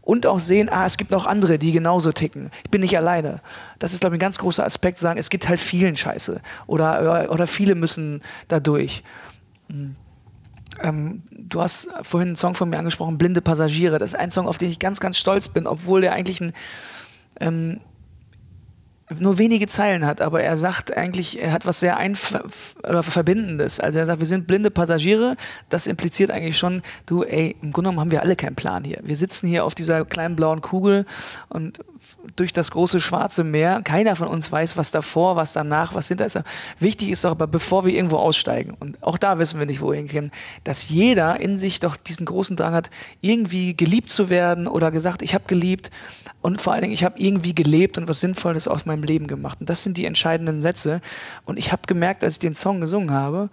und 0.00 0.26
auch 0.26 0.40
sehen, 0.40 0.68
ah, 0.68 0.86
es 0.86 0.96
gibt 0.96 1.10
noch 1.10 1.26
andere, 1.26 1.58
die 1.58 1.72
genauso 1.72 2.12
ticken. 2.12 2.50
Ich 2.64 2.70
bin 2.70 2.80
nicht 2.80 2.96
alleine. 2.96 3.40
Das 3.78 3.92
ist, 3.92 4.00
glaube 4.00 4.16
ich, 4.16 4.18
ein 4.18 4.20
ganz 4.20 4.38
großer 4.38 4.64
Aspekt, 4.64 4.98
zu 4.98 5.02
sagen, 5.02 5.18
es 5.18 5.30
gibt 5.30 5.48
halt 5.48 5.60
vielen 5.60 5.96
Scheiße 5.96 6.40
oder, 6.66 7.30
oder 7.30 7.46
viele 7.46 7.74
müssen 7.74 8.22
da 8.48 8.60
durch. 8.60 9.02
Hm. 9.70 9.96
Ähm, 10.80 11.22
du 11.30 11.60
hast 11.60 11.88
vorhin 12.02 12.30
einen 12.30 12.36
Song 12.36 12.54
von 12.54 12.68
mir 12.68 12.78
angesprochen, 12.78 13.18
Blinde 13.18 13.40
Passagiere. 13.40 13.98
Das 13.98 14.12
ist 14.12 14.18
ein 14.18 14.30
Song, 14.30 14.46
auf 14.46 14.58
den 14.58 14.70
ich 14.70 14.78
ganz, 14.78 15.00
ganz 15.00 15.18
stolz 15.18 15.48
bin, 15.48 15.66
obwohl 15.66 16.00
der 16.00 16.12
eigentlich 16.12 16.40
ein 16.40 16.52
ähm, 17.40 17.80
nur 19.18 19.38
wenige 19.38 19.66
Zeilen 19.66 20.04
hat, 20.04 20.20
aber 20.20 20.42
er 20.42 20.56
sagt 20.56 20.96
eigentlich, 20.96 21.40
er 21.40 21.52
hat 21.52 21.66
was 21.66 21.80
sehr 21.80 21.96
Einf 21.96 22.38
oder 22.82 23.02
Verbindendes. 23.02 23.80
Also 23.80 23.98
er 23.98 24.06
sagt, 24.06 24.20
wir 24.20 24.26
sind 24.26 24.46
blinde 24.46 24.70
Passagiere. 24.70 25.36
Das 25.68 25.86
impliziert 25.86 26.30
eigentlich 26.30 26.58
schon, 26.58 26.82
du, 27.06 27.22
ey, 27.22 27.56
im 27.62 27.72
Grunde 27.72 27.88
genommen 27.88 28.00
haben 28.00 28.10
wir 28.10 28.22
alle 28.22 28.36
keinen 28.36 28.54
Plan 28.54 28.84
hier. 28.84 29.00
Wir 29.02 29.16
sitzen 29.16 29.48
hier 29.48 29.64
auf 29.64 29.74
dieser 29.74 30.04
kleinen 30.04 30.36
blauen 30.36 30.60
Kugel 30.60 31.06
und 31.48 31.78
durch 32.36 32.52
das 32.52 32.70
große 32.70 33.00
schwarze 33.00 33.44
Meer. 33.44 33.80
Keiner 33.82 34.16
von 34.16 34.28
uns 34.28 34.50
weiß, 34.50 34.76
was 34.76 34.90
davor, 34.90 35.36
was 35.36 35.52
danach, 35.52 35.94
was 35.94 36.08
hinter 36.08 36.26
ist. 36.26 36.38
Wichtig 36.78 37.10
ist 37.10 37.24
doch 37.24 37.30
aber, 37.30 37.46
bevor 37.46 37.84
wir 37.84 37.94
irgendwo 37.94 38.16
aussteigen, 38.16 38.76
und 38.78 39.02
auch 39.02 39.18
da 39.18 39.38
wissen 39.38 39.58
wir 39.58 39.66
nicht, 39.66 39.80
wo 39.80 39.90
wir 39.90 39.96
hingehen, 39.96 40.30
dass 40.64 40.88
jeder 40.88 41.40
in 41.40 41.58
sich 41.58 41.80
doch 41.80 41.96
diesen 41.96 42.26
großen 42.26 42.56
Drang 42.56 42.74
hat, 42.74 42.90
irgendwie 43.20 43.76
geliebt 43.76 44.10
zu 44.10 44.30
werden 44.30 44.66
oder 44.66 44.90
gesagt, 44.90 45.22
ich 45.22 45.34
habe 45.34 45.44
geliebt 45.46 45.90
und 46.40 46.60
vor 46.60 46.72
allen 46.72 46.82
Dingen, 46.82 46.94
ich 46.94 47.04
habe 47.04 47.18
irgendwie 47.18 47.54
gelebt 47.54 47.98
und 47.98 48.08
was 48.08 48.20
Sinnvolles 48.20 48.68
aus 48.68 48.86
meinem 48.86 49.02
Leben 49.02 49.26
gemacht. 49.26 49.60
Und 49.60 49.68
das 49.68 49.82
sind 49.82 49.96
die 49.96 50.04
entscheidenden 50.04 50.60
Sätze. 50.60 51.00
Und 51.44 51.58
ich 51.58 51.72
habe 51.72 51.82
gemerkt, 51.86 52.22
als 52.24 52.34
ich 52.34 52.40
den 52.40 52.54
Song 52.54 52.80
gesungen 52.80 53.10
habe, 53.10 53.50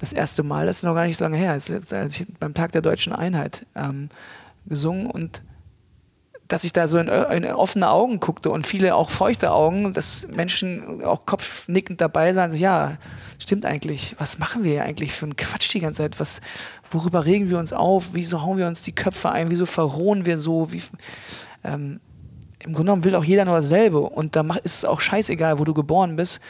das 0.00 0.12
erste 0.12 0.42
Mal, 0.42 0.66
das 0.66 0.78
ist 0.78 0.82
noch 0.82 0.94
gar 0.94 1.06
nicht 1.06 1.16
so 1.16 1.24
lange 1.24 1.36
her, 1.36 1.52
als 1.52 1.70
ich 1.70 2.26
beim 2.40 2.54
Tag 2.54 2.72
der 2.72 2.82
deutschen 2.82 3.12
Einheit 3.12 3.66
ähm, 3.76 4.08
gesungen 4.66 5.06
und 5.06 5.42
dass 6.48 6.64
ich 6.64 6.72
da 6.72 6.86
so 6.88 6.98
in, 6.98 7.08
in, 7.08 7.46
offene 7.46 7.90
Augen 7.90 8.20
guckte 8.20 8.50
und 8.50 8.66
viele 8.66 8.94
auch 8.94 9.10
feuchte 9.10 9.52
Augen, 9.52 9.92
dass 9.92 10.28
Menschen 10.28 11.02
auch 11.02 11.24
kopfnickend 11.24 12.00
dabei 12.00 12.32
sind, 12.32 12.50
so, 12.50 12.56
ja, 12.56 12.98
stimmt 13.38 13.64
eigentlich, 13.64 14.14
was 14.18 14.38
machen 14.38 14.64
wir 14.64 14.84
eigentlich 14.84 15.12
für 15.12 15.24
einen 15.24 15.36
Quatsch 15.36 15.72
die 15.72 15.80
ganze 15.80 16.02
Zeit, 16.02 16.20
was, 16.20 16.40
worüber 16.90 17.24
regen 17.24 17.48
wir 17.48 17.58
uns 17.58 17.72
auf, 17.72 18.10
wieso 18.12 18.42
hauen 18.42 18.58
wir 18.58 18.66
uns 18.66 18.82
die 18.82 18.92
Köpfe 18.92 19.30
ein, 19.30 19.50
wieso 19.50 19.66
verrohen 19.66 20.26
wir 20.26 20.38
so, 20.38 20.72
wie, 20.72 20.82
ähm, 21.64 22.00
im 22.58 22.74
Grunde 22.74 22.90
genommen 22.90 23.04
will 23.04 23.14
auch 23.14 23.24
jeder 23.24 23.44
nur 23.44 23.56
dasselbe 23.56 24.00
und 24.00 24.36
da 24.36 24.42
ist 24.62 24.76
es 24.76 24.84
auch 24.84 25.00
scheißegal, 25.00 25.58
wo 25.58 25.64
du 25.64 25.74
geboren 25.74 26.16
bist, 26.16 26.40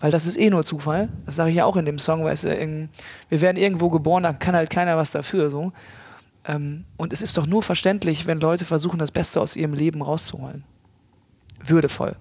weil 0.00 0.10
das 0.10 0.26
ist 0.26 0.38
eh 0.38 0.50
nur 0.50 0.64
Zufall. 0.64 1.08
Das 1.24 1.36
sage 1.36 1.50
ich 1.50 1.56
ja 1.56 1.64
auch 1.64 1.76
in 1.76 1.86
dem 1.86 1.98
Song, 1.98 2.24
weißt 2.24 2.44
du, 2.44 2.88
wir 3.28 3.40
werden 3.40 3.56
irgendwo 3.56 3.88
geboren, 3.88 4.22
da 4.22 4.32
kann 4.32 4.54
halt 4.54 4.70
keiner 4.70 4.96
was 4.96 5.10
dafür, 5.10 5.50
so. 5.50 5.72
Ähm, 6.46 6.84
und 6.96 7.12
es 7.12 7.22
ist 7.22 7.36
doch 7.36 7.46
nur 7.46 7.62
verständlich, 7.62 8.26
wenn 8.26 8.40
Leute 8.40 8.64
versuchen, 8.64 8.98
das 8.98 9.10
Beste 9.10 9.40
aus 9.40 9.56
ihrem 9.56 9.74
Leben 9.74 10.02
rauszuholen. 10.02 10.64
Würdevoll. 11.64 12.16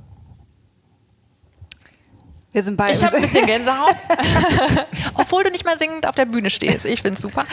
Wir 2.51 2.63
sind 2.63 2.77
beide. 2.77 2.97
Ich 2.97 3.03
habe 3.03 3.17
ein 3.17 3.21
bisschen 3.21 3.45
Gänsehaut. 3.45 3.95
Obwohl 5.15 5.43
du 5.43 5.51
nicht 5.51 5.65
mal 5.65 5.77
singend 5.77 6.07
auf 6.07 6.15
der 6.15 6.25
Bühne 6.25 6.49
stehst. 6.49 6.85
Ich 6.85 7.01
finde 7.01 7.15
es 7.15 7.21
super. 7.21 7.45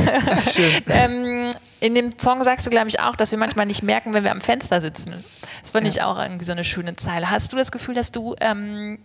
Schön. 0.52 0.82
ähm, 0.88 1.50
in 1.80 1.94
dem 1.94 2.18
Song 2.18 2.44
sagst 2.44 2.66
du, 2.66 2.70
glaube 2.70 2.88
ich, 2.88 3.00
auch, 3.00 3.16
dass 3.16 3.30
wir 3.30 3.38
manchmal 3.38 3.64
nicht 3.64 3.82
merken, 3.82 4.12
wenn 4.12 4.22
wir 4.22 4.30
am 4.30 4.42
Fenster 4.42 4.82
sitzen. 4.82 5.24
Das 5.62 5.70
fand 5.70 5.86
ja. 5.86 5.92
ich 5.92 6.02
auch 6.02 6.18
irgendwie 6.18 6.44
so 6.44 6.52
eine 6.52 6.64
schöne 6.64 6.94
Zeile. 6.96 7.30
Hast 7.30 7.54
du 7.54 7.56
das 7.56 7.72
Gefühl, 7.72 7.94
dass 7.94 8.12
du 8.12 8.36
ähm, 8.38 8.98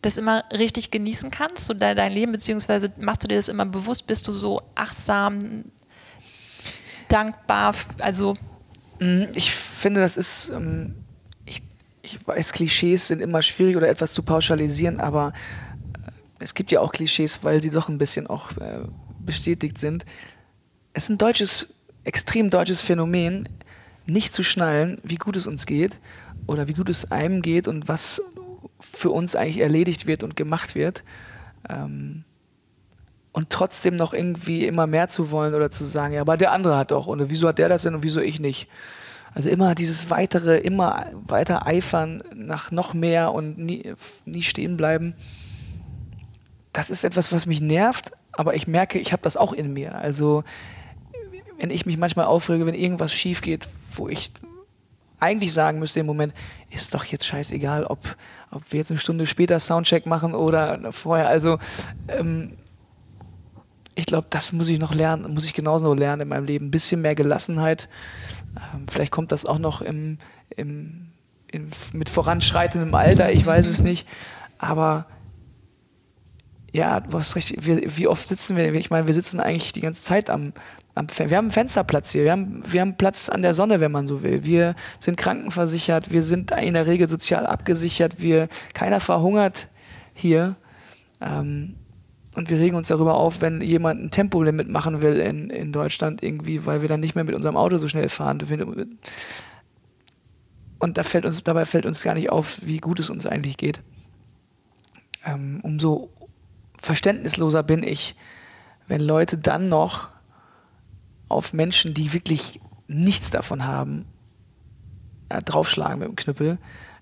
das 0.00 0.16
immer 0.16 0.44
richtig 0.50 0.90
genießen 0.90 1.30
kannst, 1.30 1.66
so 1.66 1.74
dein 1.74 2.12
Leben, 2.12 2.32
beziehungsweise 2.32 2.90
machst 2.96 3.24
du 3.24 3.28
dir 3.28 3.36
das 3.36 3.48
immer 3.48 3.66
bewusst, 3.66 4.06
bist 4.06 4.26
du 4.28 4.32
so 4.32 4.62
achtsam, 4.74 5.64
dankbar, 7.08 7.74
also... 8.00 8.34
Mm, 9.00 9.24
ich 9.34 9.52
finde, 9.52 10.00
das 10.00 10.16
ist... 10.16 10.50
Ähm 10.50 10.94
ich 12.14 12.26
weiß, 12.26 12.52
Klischees 12.52 13.08
sind 13.08 13.20
immer 13.20 13.42
schwierig 13.42 13.76
oder 13.76 13.88
etwas 13.88 14.12
zu 14.12 14.22
pauschalisieren, 14.22 15.00
aber 15.00 15.32
äh, 16.06 16.10
es 16.38 16.54
gibt 16.54 16.72
ja 16.72 16.80
auch 16.80 16.92
Klischees, 16.92 17.40
weil 17.42 17.60
sie 17.60 17.70
doch 17.70 17.88
ein 17.88 17.98
bisschen 17.98 18.26
auch 18.26 18.52
äh, 18.56 18.80
bestätigt 19.20 19.78
sind. 19.78 20.04
Es 20.92 21.04
ist 21.04 21.10
ein 21.10 21.18
deutsches, 21.18 21.68
extrem 22.04 22.50
deutsches 22.50 22.80
Phänomen, 22.80 23.48
nicht 24.06 24.32
zu 24.32 24.42
schnallen, 24.42 24.98
wie 25.02 25.16
gut 25.16 25.36
es 25.36 25.46
uns 25.46 25.66
geht 25.66 25.98
oder 26.46 26.66
wie 26.66 26.72
gut 26.72 26.88
es 26.88 27.12
einem 27.12 27.42
geht 27.42 27.68
und 27.68 27.88
was 27.88 28.22
für 28.80 29.10
uns 29.10 29.36
eigentlich 29.36 29.58
erledigt 29.58 30.06
wird 30.06 30.22
und 30.22 30.34
gemacht 30.34 30.74
wird. 30.74 31.04
Ähm, 31.68 32.24
und 33.32 33.50
trotzdem 33.50 33.96
noch 33.96 34.12
irgendwie 34.12 34.66
immer 34.66 34.86
mehr 34.86 35.08
zu 35.08 35.30
wollen 35.30 35.54
oder 35.54 35.70
zu 35.70 35.84
sagen, 35.84 36.14
ja, 36.14 36.20
aber 36.20 36.36
der 36.36 36.52
andere 36.52 36.76
hat 36.76 36.90
doch 36.90 37.06
und 37.06 37.30
wieso 37.30 37.48
hat 37.48 37.58
der 37.58 37.68
das 37.68 37.82
denn 37.82 37.94
und 37.94 38.02
wieso 38.02 38.20
ich 38.20 38.40
nicht? 38.40 38.68
Also 39.34 39.50
immer 39.50 39.74
dieses 39.74 40.10
weitere, 40.10 40.58
immer 40.58 41.06
weiter 41.26 41.66
eifern 41.66 42.22
nach 42.34 42.70
noch 42.70 42.94
mehr 42.94 43.32
und 43.32 43.58
nie, 43.58 43.94
nie 44.24 44.42
stehen 44.42 44.76
bleiben. 44.76 45.14
Das 46.72 46.90
ist 46.90 47.04
etwas, 47.04 47.32
was 47.32 47.46
mich 47.46 47.60
nervt, 47.60 48.12
aber 48.32 48.54
ich 48.54 48.66
merke, 48.66 48.98
ich 48.98 49.12
habe 49.12 49.22
das 49.22 49.36
auch 49.36 49.52
in 49.52 49.72
mir. 49.72 49.96
Also 49.96 50.44
wenn 51.58 51.70
ich 51.70 51.86
mich 51.86 51.98
manchmal 51.98 52.26
aufrege, 52.26 52.66
wenn 52.66 52.74
irgendwas 52.74 53.12
schief 53.12 53.42
geht, 53.42 53.68
wo 53.94 54.08
ich 54.08 54.32
eigentlich 55.20 55.52
sagen 55.52 55.78
müsste 55.78 56.00
im 56.00 56.06
Moment, 56.06 56.32
ist 56.70 56.94
doch 56.94 57.04
jetzt 57.04 57.26
scheißegal, 57.26 57.84
ob, 57.84 57.98
ob 58.50 58.62
wir 58.70 58.78
jetzt 58.78 58.90
eine 58.90 59.00
Stunde 59.00 59.26
später 59.26 59.58
Soundcheck 59.58 60.06
machen 60.06 60.34
oder 60.34 60.92
vorher. 60.92 61.28
Also 61.28 61.58
ähm, 62.08 62.52
ich 63.98 64.06
glaube, 64.06 64.28
das 64.30 64.52
muss 64.52 64.68
ich 64.68 64.78
noch 64.78 64.94
lernen, 64.94 65.34
muss 65.34 65.44
ich 65.44 65.54
genauso 65.54 65.92
lernen 65.92 66.22
in 66.22 66.28
meinem 66.28 66.44
Leben. 66.44 66.66
Ein 66.66 66.70
bisschen 66.70 67.00
mehr 67.00 67.16
Gelassenheit. 67.16 67.88
Ähm, 68.56 68.86
vielleicht 68.88 69.10
kommt 69.10 69.32
das 69.32 69.44
auch 69.44 69.58
noch 69.58 69.82
im, 69.82 70.18
im, 70.56 71.08
in, 71.50 71.68
mit 71.92 72.08
voranschreitendem 72.08 72.94
Alter, 72.94 73.32
ich 73.32 73.44
weiß 73.44 73.66
es 73.66 73.82
nicht. 73.82 74.06
Aber 74.56 75.06
ja, 76.72 77.00
du 77.00 77.18
hast 77.18 77.34
recht, 77.34 77.66
wir, 77.66 77.96
wie 77.96 78.06
oft 78.06 78.28
sitzen 78.28 78.56
wir, 78.56 78.72
ich 78.72 78.90
meine, 78.90 79.08
wir 79.08 79.14
sitzen 79.14 79.40
eigentlich 79.40 79.72
die 79.72 79.80
ganze 79.80 80.04
Zeit 80.04 80.30
am, 80.30 80.52
am 80.94 81.08
wir 81.16 81.36
haben 81.36 81.46
einen 81.46 81.50
Fensterplatz 81.50 82.12
hier, 82.12 82.22
wir 82.22 82.32
haben, 82.32 82.62
wir 82.64 82.80
haben 82.80 82.96
Platz 82.96 83.28
an 83.28 83.42
der 83.42 83.52
Sonne, 83.52 83.80
wenn 83.80 83.90
man 83.90 84.06
so 84.06 84.22
will. 84.22 84.44
Wir 84.44 84.76
sind 85.00 85.16
krankenversichert, 85.16 86.12
wir 86.12 86.22
sind 86.22 86.52
in 86.52 86.74
der 86.74 86.86
Regel 86.86 87.08
sozial 87.08 87.46
abgesichert, 87.46 88.22
wir, 88.22 88.48
keiner 88.74 89.00
verhungert 89.00 89.66
hier. 90.14 90.54
Ähm, 91.20 91.74
und 92.38 92.50
wir 92.50 92.58
regen 92.60 92.76
uns 92.76 92.86
darüber 92.86 93.14
auf, 93.14 93.40
wenn 93.40 93.60
jemand 93.60 94.00
ein 94.00 94.10
Tempolimit 94.12 94.68
machen 94.68 95.02
will 95.02 95.16
in, 95.16 95.50
in 95.50 95.72
Deutschland 95.72 96.22
irgendwie, 96.22 96.66
weil 96.66 96.82
wir 96.82 96.88
dann 96.88 97.00
nicht 97.00 97.16
mehr 97.16 97.24
mit 97.24 97.34
unserem 97.34 97.56
Auto 97.56 97.78
so 97.78 97.88
schnell 97.88 98.08
fahren. 98.08 98.38
Und 100.78 100.98
da 100.98 101.02
fällt 101.02 101.26
uns, 101.26 101.42
dabei 101.42 101.64
fällt 101.64 101.84
uns 101.84 102.04
gar 102.04 102.14
nicht 102.14 102.30
auf, 102.30 102.60
wie 102.62 102.76
gut 102.76 103.00
es 103.00 103.10
uns 103.10 103.26
eigentlich 103.26 103.56
geht. 103.56 103.82
Ähm, 105.24 105.58
umso 105.64 106.10
verständnisloser 106.80 107.64
bin 107.64 107.82
ich, 107.82 108.14
wenn 108.86 109.00
Leute 109.00 109.36
dann 109.36 109.68
noch 109.68 110.06
auf 111.26 111.52
Menschen, 111.52 111.92
die 111.92 112.12
wirklich 112.12 112.60
nichts 112.86 113.30
davon 113.30 113.66
haben, 113.66 114.04
äh, 115.28 115.42
draufschlagen 115.42 115.98
mit 115.98 116.06
dem 116.06 116.14
Knüppel. 116.14 116.58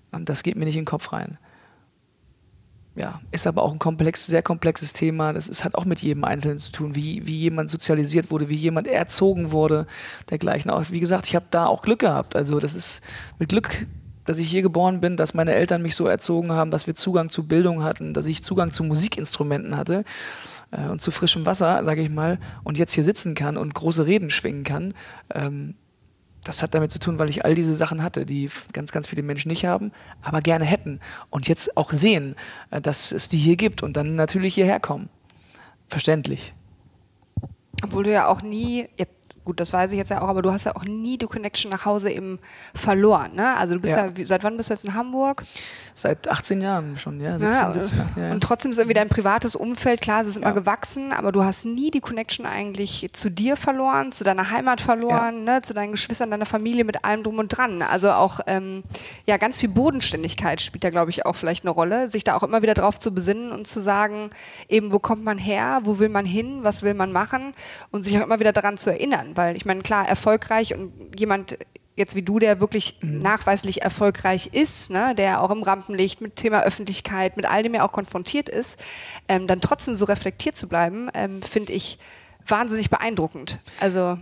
Und 0.09 0.29
das 0.29 0.41
geht 0.41 0.55
mir 0.55 0.65
nicht 0.65 0.77
in 0.77 0.81
den 0.81 0.87
Kopf 0.87 1.13
rein. 1.13 1.37
Ja, 2.97 3.21
ist 3.31 3.45
aber 3.45 3.61
auch 3.61 3.71
ein 3.71 3.77
komplex, 3.77 4.25
sehr 4.25 4.41
komplexes 4.41 4.91
Thema. 4.91 5.31
Das 5.31 5.47
ist, 5.47 5.63
hat 5.63 5.75
auch 5.75 5.85
mit 5.85 6.01
jedem 6.01 6.23
Einzelnen 6.23 6.57
zu 6.57 6.71
tun, 6.71 6.95
wie, 6.95 7.27
wie 7.27 7.37
jemand 7.37 7.69
sozialisiert 7.69 8.31
wurde, 8.31 8.49
wie 8.49 8.55
jemand 8.55 8.87
erzogen 8.87 9.51
wurde, 9.51 9.85
dergleichen. 10.31 10.71
Auch, 10.71 10.85
wie 10.89 10.99
gesagt, 10.99 11.27
ich 11.27 11.35
habe 11.35 11.45
da 11.51 11.67
auch 11.67 11.83
Glück 11.83 11.99
gehabt. 11.99 12.35
Also 12.35 12.59
das 12.59 12.75
ist 12.75 13.01
mit 13.37 13.49
Glück 13.49 13.85
dass 14.25 14.39
ich 14.39 14.49
hier 14.49 14.61
geboren 14.61 14.99
bin, 14.99 15.15
dass 15.15 15.33
meine 15.33 15.53
Eltern 15.53 15.81
mich 15.81 15.95
so 15.95 16.05
erzogen 16.05 16.51
haben, 16.51 16.69
dass 16.69 16.85
wir 16.85 16.95
Zugang 16.95 17.29
zu 17.29 17.47
Bildung 17.47 17.83
hatten, 17.83 18.13
dass 18.13 18.25
ich 18.25 18.43
Zugang 18.43 18.73
zu 18.73 18.83
Musikinstrumenten 18.83 19.77
hatte 19.77 20.03
äh, 20.71 20.89
und 20.89 21.01
zu 21.01 21.11
frischem 21.11 21.45
Wasser, 21.45 21.81
sage 21.85 22.01
ich 22.01 22.09
mal, 22.09 22.37
und 22.65 22.77
jetzt 22.77 22.91
hier 22.91 23.05
sitzen 23.05 23.35
kann 23.35 23.55
und 23.55 23.73
große 23.73 24.05
Reden 24.05 24.29
schwingen 24.29 24.65
kann. 24.65 24.93
Ähm, 25.33 25.75
das 26.47 26.61
hat 26.61 26.73
damit 26.73 26.91
zu 26.91 26.99
tun, 26.99 27.19
weil 27.19 27.29
ich 27.29 27.45
all 27.45 27.55
diese 27.55 27.75
Sachen 27.75 28.01
hatte, 28.01 28.25
die 28.25 28.49
ganz, 28.73 28.91
ganz 28.91 29.07
viele 29.07 29.23
Menschen 29.23 29.49
nicht 29.49 29.65
haben, 29.65 29.91
aber 30.21 30.41
gerne 30.41 30.65
hätten 30.65 30.99
und 31.29 31.47
jetzt 31.47 31.75
auch 31.75 31.91
sehen, 31.91 32.35
äh, 32.71 32.81
dass 32.81 33.11
es 33.11 33.29
die 33.29 33.37
hier 33.37 33.57
gibt 33.57 33.83
und 33.83 33.97
dann 33.97 34.15
natürlich 34.15 34.55
hierher 34.55 34.79
kommen. 34.79 35.09
Verständlich. 35.89 36.53
Obwohl 37.83 38.03
du 38.03 38.11
ja 38.11 38.27
auch 38.27 38.41
nie, 38.41 38.87
jetzt 38.97 39.11
gut, 39.47 39.59
das 39.59 39.71
weiß 39.71 39.91
ich 39.91 39.97
jetzt 39.97 40.09
ja 40.09 40.21
auch, 40.21 40.27
aber 40.27 40.41
du 40.41 40.51
hast 40.51 40.65
ja 40.65 40.75
auch 40.75 40.83
nie 40.83 41.17
die 41.17 41.25
Connection 41.25 41.71
nach 41.71 41.85
Hause 41.85 42.11
eben 42.11 42.39
verloren. 42.73 43.33
Ne? 43.35 43.55
Also 43.55 43.75
du 43.75 43.79
bist 43.79 43.95
ja. 43.95 44.07
ja, 44.07 44.25
seit 44.25 44.43
wann 44.43 44.57
bist 44.57 44.69
du 44.69 44.73
jetzt 44.73 44.83
in 44.83 44.93
Hamburg? 44.93 45.45
Seit 45.97 46.27
18 46.27 46.61
Jahren 46.61 46.99
schon, 46.99 47.19
ja. 47.19 47.39
17, 47.39 47.47
ja, 47.47 47.71
17, 47.71 47.99
18, 48.01 48.23
ja. 48.23 48.31
Und 48.31 48.41
trotzdem 48.41 48.71
ist 48.71 48.77
irgendwie 48.77 48.93
dein 48.93 49.09
privates 49.09 49.55
Umfeld, 49.55 50.01
klar, 50.01 50.21
es 50.21 50.27
ist 50.27 50.37
immer 50.37 50.53
gewachsen, 50.53 51.11
aber 51.13 51.31
du 51.31 51.43
hast 51.43 51.65
nie 51.65 51.89
die 51.89 52.01
Connection 52.01 52.45
eigentlich 52.45 53.09
zu 53.13 53.31
dir 53.31 53.55
verloren, 53.55 54.11
zu 54.11 54.23
deiner 54.23 54.51
Heimat 54.51 54.81
verloren, 54.81 55.43
ne? 55.43 55.61
zu 55.61 55.73
deinen 55.73 55.91
Geschwistern, 55.91 56.29
deiner 56.29 56.45
Familie, 56.45 56.83
mit 56.83 57.03
allem 57.05 57.23
drum 57.23 57.39
und 57.39 57.47
dran. 57.49 57.81
Also 57.81 58.11
auch, 58.11 58.41
ähm, 58.47 58.83
ja, 59.25 59.37
ganz 59.37 59.59
viel 59.59 59.69
Bodenständigkeit 59.69 60.61
spielt 60.61 60.83
da, 60.83 60.89
glaube 60.89 61.09
ich, 61.09 61.25
auch 61.25 61.35
vielleicht 61.35 61.63
eine 61.63 61.71
Rolle, 61.71 62.09
sich 62.09 62.23
da 62.23 62.35
auch 62.35 62.43
immer 62.43 62.61
wieder 62.61 62.73
drauf 62.73 62.99
zu 62.99 63.13
besinnen 63.13 63.51
und 63.51 63.67
zu 63.67 63.79
sagen, 63.79 64.29
eben, 64.67 64.91
wo 64.91 64.99
kommt 64.99 65.23
man 65.23 65.37
her, 65.37 65.81
wo 65.83 65.99
will 65.99 66.09
man 66.09 66.25
hin, 66.25 66.59
was 66.63 66.83
will 66.83 66.93
man 66.93 67.11
machen 67.11 67.53
und 67.91 68.03
sich 68.03 68.19
auch 68.19 68.23
immer 68.23 68.39
wieder 68.39 68.53
daran 68.53 68.77
zu 68.77 68.89
erinnern 68.89 69.35
weil 69.37 69.55
ich 69.55 69.65
meine, 69.65 69.81
klar, 69.81 70.07
erfolgreich 70.07 70.73
und 70.73 70.91
jemand 71.17 71.57
jetzt 71.97 72.15
wie 72.15 72.21
du, 72.21 72.39
der 72.39 72.61
wirklich 72.61 72.97
nachweislich 73.01 73.81
erfolgreich 73.81 74.51
ist, 74.53 74.91
ne, 74.91 75.13
der 75.15 75.41
auch 75.41 75.49
im 75.49 75.63
Rampenlicht 75.63 76.21
mit 76.21 76.37
Thema 76.37 76.63
Öffentlichkeit, 76.63 77.35
mit 77.35 77.45
all 77.45 77.63
dem 77.63 77.73
ja 77.73 77.85
auch 77.85 77.91
konfrontiert 77.91 78.47
ist, 78.47 78.79
ähm, 79.27 79.47
dann 79.47 79.59
trotzdem 79.59 79.95
so 79.95 80.05
reflektiert 80.05 80.55
zu 80.55 80.67
bleiben, 80.67 81.09
ähm, 81.13 81.41
finde 81.41 81.73
ich 81.73 81.97
wahnsinnig 82.45 82.89
beeindruckend. 82.89 83.59
Also 83.81 84.17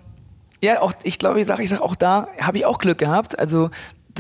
ja, 0.64 0.82
auch 0.82 0.94
ich 1.04 1.20
glaube, 1.20 1.40
ich 1.42 1.46
sage, 1.46 1.62
ich 1.62 1.70
sage 1.70 1.84
auch 1.84 1.96
da 1.96 2.28
habe 2.40 2.58
ich 2.58 2.66
auch 2.66 2.80
Glück 2.80 2.98
gehabt. 2.98 3.38
Also 3.38 3.70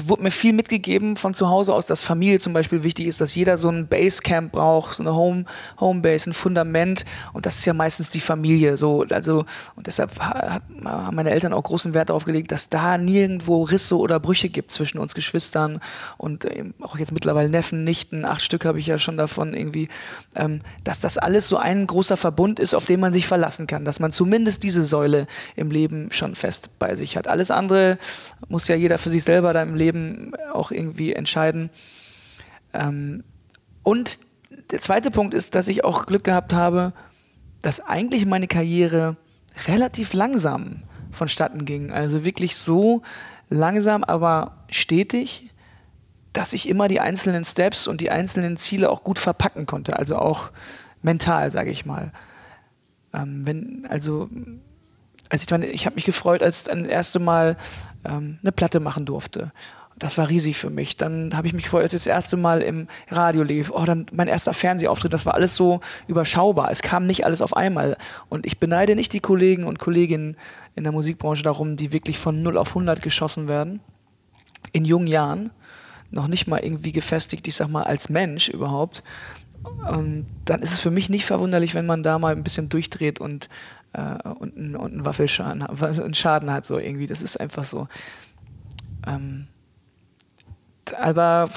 wurde 0.03 0.23
mir 0.23 0.31
viel 0.31 0.53
mitgegeben 0.53 1.15
von 1.15 1.33
zu 1.33 1.49
Hause 1.49 1.73
aus, 1.73 1.85
dass 1.85 2.03
Familie 2.03 2.39
zum 2.39 2.53
Beispiel 2.53 2.83
wichtig 2.83 3.07
ist, 3.07 3.21
dass 3.21 3.33
jeder 3.35 3.57
so 3.57 3.69
ein 3.69 3.87
Basecamp 3.87 4.51
braucht, 4.51 4.95
so 4.95 5.03
eine 5.03 5.15
Home, 5.15 5.45
Homebase, 5.79 6.29
ein 6.29 6.33
Fundament. 6.33 7.05
Und 7.33 7.45
das 7.45 7.59
ist 7.59 7.65
ja 7.65 7.73
meistens 7.73 8.09
die 8.09 8.19
Familie. 8.19 8.77
So, 8.77 9.05
also, 9.09 9.45
und 9.75 9.87
deshalb 9.87 10.19
hat, 10.19 10.63
haben 10.83 11.15
meine 11.15 11.31
Eltern 11.31 11.53
auch 11.53 11.63
großen 11.63 11.93
Wert 11.93 12.09
darauf 12.09 12.25
gelegt, 12.25 12.51
dass 12.51 12.69
da 12.69 12.97
nirgendwo 12.97 13.63
Risse 13.63 13.97
oder 13.97 14.19
Brüche 14.19 14.49
gibt 14.49 14.71
zwischen 14.71 14.97
uns 14.97 15.15
Geschwistern 15.15 15.79
und 16.17 16.45
auch 16.81 16.97
jetzt 16.97 17.11
mittlerweile 17.11 17.49
Neffen, 17.49 17.83
Nichten, 17.83 18.25
acht 18.25 18.41
Stück 18.41 18.65
habe 18.65 18.79
ich 18.79 18.87
ja 18.87 18.97
schon 18.97 19.17
davon 19.17 19.53
irgendwie, 19.53 19.87
ähm, 20.35 20.61
dass 20.83 20.99
das 20.99 21.17
alles 21.17 21.47
so 21.47 21.57
ein 21.57 21.87
großer 21.87 22.17
Verbund 22.17 22.59
ist, 22.59 22.75
auf 22.75 22.85
den 22.85 22.99
man 22.99 23.13
sich 23.13 23.27
verlassen 23.27 23.65
kann, 23.67 23.85
dass 23.85 23.99
man 23.99 24.11
zumindest 24.11 24.63
diese 24.63 24.83
Säule 24.83 25.27
im 25.55 25.71
Leben 25.71 26.11
schon 26.11 26.35
fest 26.35 26.69
bei 26.79 26.95
sich 26.95 27.15
hat. 27.15 27.27
Alles 27.27 27.49
andere 27.49 27.97
muss 28.49 28.67
ja 28.67 28.75
jeder 28.75 28.97
für 28.97 29.09
sich 29.09 29.23
selber 29.23 29.53
da 29.53 29.61
im 29.61 29.75
Leben 29.75 29.84
Leben 29.85 30.33
auch 30.51 30.71
irgendwie 30.71 31.13
entscheiden. 31.13 31.69
Ähm, 32.73 33.23
und 33.83 34.19
der 34.71 34.81
zweite 34.81 35.11
Punkt 35.11 35.33
ist, 35.33 35.55
dass 35.55 35.67
ich 35.67 35.83
auch 35.83 36.05
Glück 36.05 36.23
gehabt 36.23 36.53
habe, 36.53 36.93
dass 37.61 37.79
eigentlich 37.79 38.25
meine 38.25 38.47
Karriere 38.47 39.17
relativ 39.67 40.13
langsam 40.13 40.83
vonstatten 41.11 41.65
ging. 41.65 41.91
Also 41.91 42.25
wirklich 42.25 42.55
so 42.55 43.01
langsam, 43.49 44.03
aber 44.03 44.65
stetig, 44.69 45.51
dass 46.33 46.53
ich 46.53 46.67
immer 46.67 46.87
die 46.87 46.99
einzelnen 46.99 47.45
Steps 47.45 47.87
und 47.87 48.01
die 48.01 48.09
einzelnen 48.09 48.57
Ziele 48.57 48.89
auch 48.89 49.03
gut 49.03 49.19
verpacken 49.19 49.65
konnte. 49.65 49.97
Also 49.97 50.17
auch 50.17 50.49
mental, 51.01 51.49
sage 51.51 51.71
ich 51.71 51.85
mal. 51.85 52.11
Ähm, 53.13 53.45
wenn, 53.45 53.87
also 53.89 54.29
als 55.29 55.43
ich, 55.43 55.51
ich 55.51 55.85
habe 55.85 55.95
mich 55.95 56.05
gefreut, 56.05 56.43
als 56.43 56.65
das 56.65 56.77
erste 56.77 57.19
Mal 57.19 57.55
ähm, 58.07 58.39
eine 58.41 58.51
Platte 58.51 58.79
machen 58.79 59.05
durfte. 59.05 59.51
Das 59.97 60.17
war 60.17 60.27
riesig 60.27 60.57
für 60.57 60.69
mich. 60.69 60.97
Dann 60.97 61.35
habe 61.37 61.47
ich 61.47 61.53
mich 61.53 61.63
gefreut, 61.63 61.83
als 61.83 61.93
das 61.93 62.05
erste 62.05 62.35
Mal 62.35 62.61
im 62.61 62.87
Radio 63.09 63.43
lief. 63.43 63.71
Oh, 63.71 63.85
dann 63.85 64.05
mein 64.11 64.27
erster 64.27 64.53
Fernsehauftritt. 64.53 65.13
Das 65.13 65.25
war 65.25 65.35
alles 65.35 65.55
so 65.55 65.79
überschaubar. 66.07 66.69
Es 66.69 66.81
kam 66.81 67.07
nicht 67.07 67.25
alles 67.25 67.41
auf 67.41 67.55
einmal. 67.55 67.97
Und 68.27 68.45
ich 68.45 68.59
beneide 68.59 68.95
nicht 68.95 69.13
die 69.13 69.21
Kollegen 69.21 69.63
und 69.63 69.79
Kolleginnen 69.79 70.35
in 70.75 70.83
der 70.83 70.91
Musikbranche 70.91 71.43
darum, 71.43 71.77
die 71.77 71.93
wirklich 71.93 72.17
von 72.17 72.43
0 72.43 72.57
auf 72.57 72.69
100 72.69 73.01
geschossen 73.01 73.47
werden. 73.47 73.79
In 74.73 74.83
jungen 74.83 75.07
Jahren. 75.07 75.51
Noch 76.11 76.27
nicht 76.27 76.45
mal 76.47 76.59
irgendwie 76.59 76.91
gefestigt, 76.91 77.47
ich 77.47 77.55
sag 77.55 77.69
mal, 77.69 77.83
als 77.83 78.09
Mensch 78.09 78.49
überhaupt. 78.49 79.01
Und 79.89 80.25
dann 80.45 80.61
ist 80.61 80.73
es 80.73 80.79
für 80.79 80.91
mich 80.91 81.09
nicht 81.09 81.25
verwunderlich, 81.25 81.73
wenn 81.73 81.85
man 81.85 82.03
da 82.03 82.19
mal 82.19 82.35
ein 82.35 82.43
bisschen 82.43 82.69
durchdreht 82.69 83.19
und, 83.19 83.49
äh, 83.95 84.29
und, 84.29 84.75
und 84.75 84.93
einen 84.93 85.05
Waffelschaden 85.05 85.63
einen 85.63 86.13
Schaden 86.13 86.51
hat, 86.51 86.65
so 86.65 86.77
irgendwie. 86.77 87.07
Das 87.07 87.21
ist 87.21 87.39
einfach 87.39 87.63
so. 87.63 87.87
Ähm, 89.07 89.47
aber 90.99 91.49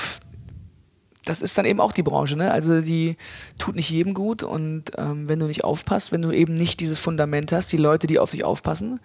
das 1.25 1.43
ist 1.43 1.59
dann 1.59 1.67
eben 1.67 1.81
auch 1.81 1.93
die 1.93 2.03
Branche, 2.03 2.37
ne? 2.37 2.51
Also 2.53 2.81
die 2.81 3.17
tut 3.59 3.77
nicht 3.77 3.91
jedem 3.91 4.15
gut 4.15 4.43
und 4.43 4.93
ähm, 4.97 5.29
wenn 5.29 5.39
du 5.39 5.47
nicht 5.47 5.65
aufpasst, 5.65 6.11
wenn 6.11 6.23
du 6.23 6.31
eben 6.31 6.55
nicht 6.55 6.81
dieses 6.81 6.99
Fundament 6.99 7.53
hast, 7.53 7.71
die 7.71 7.77
Leute, 7.77 8.07
die 8.07 8.19
auf 8.19 8.31
dich 8.31 8.45
aufpassen, 8.45 9.01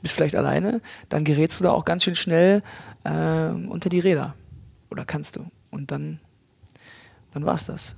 bist 0.00 0.14
vielleicht 0.14 0.36
alleine, 0.36 0.80
dann 1.08 1.24
gerätst 1.24 1.60
du 1.60 1.64
da 1.64 1.72
auch 1.72 1.84
ganz 1.84 2.04
schön 2.04 2.16
schnell 2.16 2.62
äh, 3.04 3.48
unter 3.50 3.90
die 3.90 4.00
Räder. 4.00 4.34
Oder 4.90 5.04
kannst 5.04 5.36
du. 5.36 5.46
Und 5.70 5.90
dann, 5.90 6.20
dann 7.32 7.44
war's 7.44 7.66
das. 7.66 7.94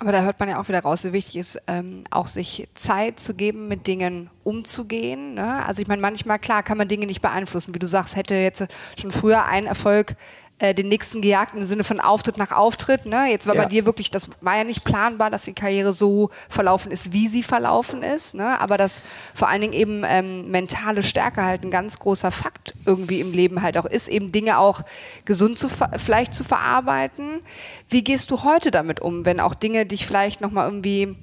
Aber 0.00 0.10
da 0.10 0.22
hört 0.22 0.40
man 0.40 0.48
ja 0.48 0.60
auch 0.60 0.68
wieder 0.68 0.80
raus, 0.80 1.04
wie 1.04 1.12
wichtig 1.12 1.36
ist, 1.36 1.62
ähm, 1.68 2.02
auch 2.10 2.26
sich 2.26 2.68
Zeit 2.74 3.20
zu 3.20 3.32
geben, 3.32 3.68
mit 3.68 3.86
Dingen 3.86 4.28
umzugehen. 4.42 5.34
Ne? 5.34 5.64
Also 5.64 5.82
ich 5.82 5.88
meine, 5.88 6.02
manchmal, 6.02 6.40
klar, 6.40 6.64
kann 6.64 6.78
man 6.78 6.88
Dinge 6.88 7.06
nicht 7.06 7.22
beeinflussen. 7.22 7.74
Wie 7.74 7.78
du 7.78 7.86
sagst, 7.86 8.16
hätte 8.16 8.34
jetzt 8.34 8.66
schon 9.00 9.12
früher 9.12 9.44
ein 9.44 9.66
Erfolg 9.66 10.16
äh, 10.58 10.72
den 10.72 10.88
nächsten 10.88 11.20
gejagt 11.20 11.54
im 11.56 11.64
Sinne 11.64 11.82
von 11.82 11.98
Auftritt 11.98 12.38
nach 12.38 12.52
Auftritt. 12.52 13.06
Ne? 13.06 13.26
Jetzt 13.28 13.46
war 13.46 13.56
ja. 13.56 13.62
bei 13.62 13.68
dir 13.68 13.86
wirklich, 13.86 14.10
das 14.10 14.30
war 14.40 14.56
ja 14.56 14.64
nicht 14.64 14.84
planbar, 14.84 15.30
dass 15.30 15.42
die 15.42 15.52
Karriere 15.52 15.92
so 15.92 16.30
verlaufen 16.48 16.92
ist, 16.92 17.12
wie 17.12 17.26
sie 17.26 17.42
verlaufen 17.42 18.02
ist. 18.02 18.34
Ne? 18.34 18.60
Aber 18.60 18.78
dass 18.78 19.02
vor 19.34 19.48
allen 19.48 19.62
Dingen 19.62 19.72
eben 19.72 20.04
ähm, 20.06 20.50
mentale 20.50 21.02
Stärke 21.02 21.42
halt 21.42 21.64
ein 21.64 21.72
ganz 21.72 21.98
großer 21.98 22.30
Fakt 22.30 22.74
irgendwie 22.86 23.20
im 23.20 23.32
Leben 23.32 23.62
halt 23.62 23.76
auch 23.76 23.84
ist, 23.84 24.06
eben 24.06 24.30
Dinge 24.30 24.58
auch 24.58 24.82
gesund 25.24 25.58
zu 25.58 25.68
vielleicht 25.98 26.34
zu 26.34 26.44
verarbeiten. 26.44 27.40
Wie 27.88 28.04
gehst 28.04 28.30
du 28.30 28.44
heute 28.44 28.70
damit 28.70 29.00
um, 29.00 29.24
wenn 29.24 29.40
auch 29.40 29.54
Dinge 29.54 29.86
dich 29.86 30.06
vielleicht 30.06 30.40
nochmal 30.40 30.66
irgendwie 30.66 31.16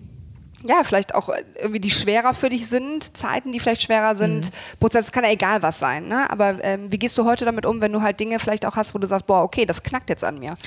ja, 0.64 0.84
vielleicht 0.84 1.16
auch 1.16 1.30
äh, 1.30 1.43
irgendwie 1.59 1.80
die 1.80 1.91
schwerer 1.91 2.34
für 2.34 2.49
dich 2.49 2.68
sind, 2.68 3.18
Zeiten, 3.18 3.51
die 3.51 3.59
vielleicht 3.59 3.82
schwerer 3.82 4.16
sind, 4.16 4.45
mhm. 4.45 4.80
Prozesse, 4.80 5.12
kann 5.12 5.24
ja 5.24 5.32
egal 5.32 5.62
was 5.62 5.80
sein, 5.80 6.07
ne? 6.07 6.30
Aber 6.30 6.64
ähm, 6.64 6.91
wie 6.91 6.99
gehst 6.99 7.18
du 7.18 7.26
heute 7.26 7.45
damit 7.45 7.66
um, 7.66 7.82
wenn 7.82 7.91
du 7.91 8.01
halt 8.01 8.20
Dinge 8.20 8.39
vielleicht 8.39 8.66
auch 8.66 8.76
hast, 8.76 8.93
wo 8.93 8.99
du 8.99 9.07
sagst, 9.07 9.28
boah, 9.28 9.41
okay, 9.41 9.66
das 9.66 9.84
knackt 9.84 10.09
jetzt 10.09 10.24
an 10.24 10.39
mir? 10.39 10.57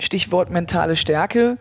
Stichwort 0.00 0.50
mentale 0.50 0.94
Stärke, 0.94 1.58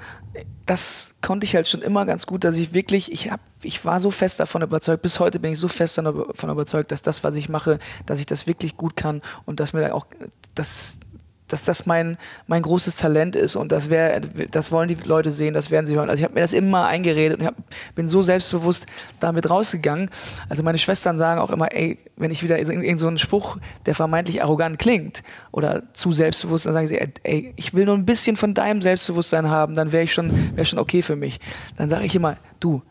das 0.66 1.16
konnte 1.22 1.46
ich 1.46 1.56
halt 1.56 1.68
schon 1.68 1.82
immer 1.82 2.06
ganz 2.06 2.28
gut, 2.28 2.44
dass 2.44 2.56
ich 2.56 2.74
wirklich, 2.74 3.12
ich 3.12 3.32
habe, 3.32 3.42
ich 3.64 3.84
war 3.84 4.00
so 4.00 4.12
fest 4.12 4.40
davon 4.40 4.62
überzeugt, 4.62 5.02
bis 5.02 5.20
heute 5.20 5.40
bin 5.40 5.54
ich 5.54 5.60
so 5.60 5.68
fest 5.68 5.98
davon 5.98 6.50
überzeugt, 6.50 6.92
dass 6.92 7.02
das, 7.02 7.24
was 7.24 7.36
ich 7.36 7.50
mache, 7.50 7.80
dass 8.06 8.20
ich 8.20 8.28
das 8.28 8.46
wirklich 8.46 8.78
gut 8.78 8.96
kann 8.96 9.22
und 9.46 9.60
dass 9.60 9.74
mir 9.74 9.82
da 9.82 9.94
auch, 9.94 10.06
dass 10.54 11.00
dass 11.48 11.64
das 11.64 11.86
mein, 11.86 12.18
mein 12.48 12.62
großes 12.62 12.98
Talent 12.98 13.36
ist 13.36 13.56
und 13.56 13.72
das, 13.72 13.90
wär, 13.90 14.20
das 14.20 14.72
wollen 14.72 14.88
die 14.88 14.96
Leute 14.96 15.32
sehen, 15.32 15.54
das 15.54 15.72
werden 15.72 15.86
sie 15.86 15.96
hören. 15.96 16.10
Also 16.10 16.20
ich 16.20 16.24
habe 16.24 16.34
mir 16.34 16.42
das 16.42 16.54
immer 16.54 16.88
eingeredet 16.88 17.40
und 17.40 17.46
hab, 17.46 17.56
bin 17.96 18.08
so 18.08 18.22
selbstbewusst 18.22 18.86
damit 19.20 19.50
rausgegangen. 19.50 20.10
Also 20.50 20.64
meine 20.64 20.78
Schwestern 20.78 21.18
sagen 21.18 21.40
auch 21.40 21.50
immer, 21.50 21.74
ey, 21.74 22.00
wenn 22.16 22.32
ich 22.32 22.44
wieder 22.44 22.58
in, 22.58 22.82
in 22.82 22.98
so 22.98 23.08
einen 23.08 23.18
Spruch, 23.18 23.58
der 23.86 23.96
vermeintlich 23.96 24.44
arrogant 24.44 24.80
klingt 24.80 25.24
oder 25.52 25.84
zu 25.94 26.12
selbstbewusst, 26.12 26.66
dann 26.66 26.74
sagen 26.74 26.88
sie, 26.88 27.00
ey, 27.24 27.54
ich 27.56 27.74
will 27.74 27.86
nur 27.86 27.96
ein 27.96 28.06
bisschen 28.06 28.38
von 28.38 28.54
deinem 28.54 28.82
Selbstbewusstsein 28.82 29.50
haben, 29.50 29.76
dann 29.76 29.92
wäre 29.92 30.04
ich 30.04 30.14
schon, 30.14 30.56
wär 30.58 30.66
schon 30.66 30.80
okay 30.80 31.02
für 31.02 31.16
mich. 31.16 31.40
Dann 31.78 31.90
sage 31.90 32.06
ich 32.06 32.16
immer, 32.16 32.38
du, 32.60 32.82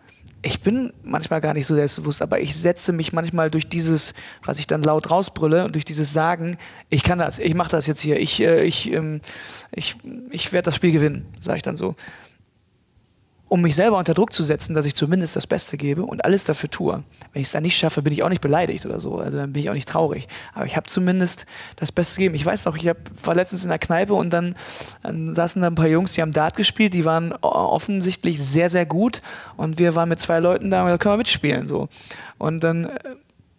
ich 0.47 0.61
bin 0.61 0.93
manchmal 1.03 1.41
gar 1.41 1.55
nicht 1.55 1.67
so 1.67 1.75
selbstbewusst, 1.75 2.23
aber 2.23 2.41
ich 2.41 2.55
setze 2.57 2.93
mich 2.93 3.13
manchmal 3.13 3.51
durch 3.51 3.69
dieses, 3.69 4.15
was 4.45 4.61
ich 4.61 4.69
dann 4.69 4.83
laut 4.83 5.11
rausbrülle 5.11 5.65
und 5.65 5.75
durch 5.75 5.85
dieses 5.85 6.13
Sagen, 6.13 6.57
ich 6.89 7.03
kann 7.03 7.19
das, 7.19 7.41
ich 7.41 7.55
mache 7.55 7.71
das 7.71 7.89
jetzt 7.89 8.01
hier, 8.01 8.19
ich, 8.21 8.41
äh, 8.41 8.63
ich, 8.63 8.93
ähm, 8.93 9.21
ich, 9.73 9.97
ich 10.31 10.53
werde 10.53 10.67
das 10.67 10.77
Spiel 10.77 10.93
gewinnen, 10.93 11.27
sage 11.41 11.57
ich 11.57 11.63
dann 11.65 11.77
so 11.77 11.97
um 13.49 13.63
mich 13.63 13.77
selber 13.77 13.99
unter 13.99 14.15
Druck 14.15 14.33
zu 14.33 14.43
setzen, 14.43 14.75
dass 14.75 14.87
ich 14.87 14.97
zumindest 14.97 15.37
das 15.37 15.47
Beste 15.47 15.77
gebe 15.77 16.05
und 16.05 16.25
alles 16.25 16.45
dafür 16.45 16.69
tue. 16.69 17.05
Wenn 17.33 17.43
ich 17.43 17.49
es 17.49 17.53
dann 17.53 17.63
nicht 17.63 17.77
schaffe, 17.77 18.03
bin 18.03 18.13
ich 18.13 18.25
auch 18.25 18.29
nicht 18.29 18.41
beleidigt 18.41 18.85
oder 18.87 18.99
so. 18.99 19.19
Also 19.19 19.37
dann 19.37 19.53
bin 19.53 19.63
ich 19.63 19.71
auch 19.71 19.75
nicht 19.75 19.89
traurig. 19.89 20.27
Aber 20.53 20.67
ich 20.67 20.77
habe 20.77 20.89
zumindest 20.89 21.47
das 21.77 21.93
Beste 21.93 22.19
gegeben. 22.19 22.35
Ich 22.35 22.45
weiß 22.45 22.65
noch, 22.65 22.77
ich 22.77 22.89
hab, 22.89 22.97
war 23.25 23.37
letztens 23.37 23.63
in 23.63 23.69
der 23.69 23.79
Kneipe 23.79 24.15
und 24.15 24.31
dann, 24.31 24.57
dann, 25.03 25.33
saßen 25.33 25.63
da 25.63 25.69
ein 25.69 25.77
paar 25.77 25.87
Jungs, 25.87 26.13
die 26.15 26.23
haben 26.23 26.33
Dart 26.33 26.57
gespielt, 26.57 26.93
die 26.93 27.05
waren 27.05 27.33
offensichtlich 27.35 28.43
sehr, 28.43 28.69
sehr 28.69 28.87
gut. 28.87 29.23
Und 29.57 29.79
wir 29.79 29.95
waren 29.95 30.09
mit 30.09 30.21
zwei 30.21 30.41
Leuten 30.41 30.71
da 30.71 30.83
und 30.83 30.89
da 30.89 30.99
können 30.99 31.13
wir 31.15 31.19
mitspielen. 31.19 31.69
So. 31.69 31.89
Und 32.39 32.61
dann 32.65 32.87
äh, 32.87 32.99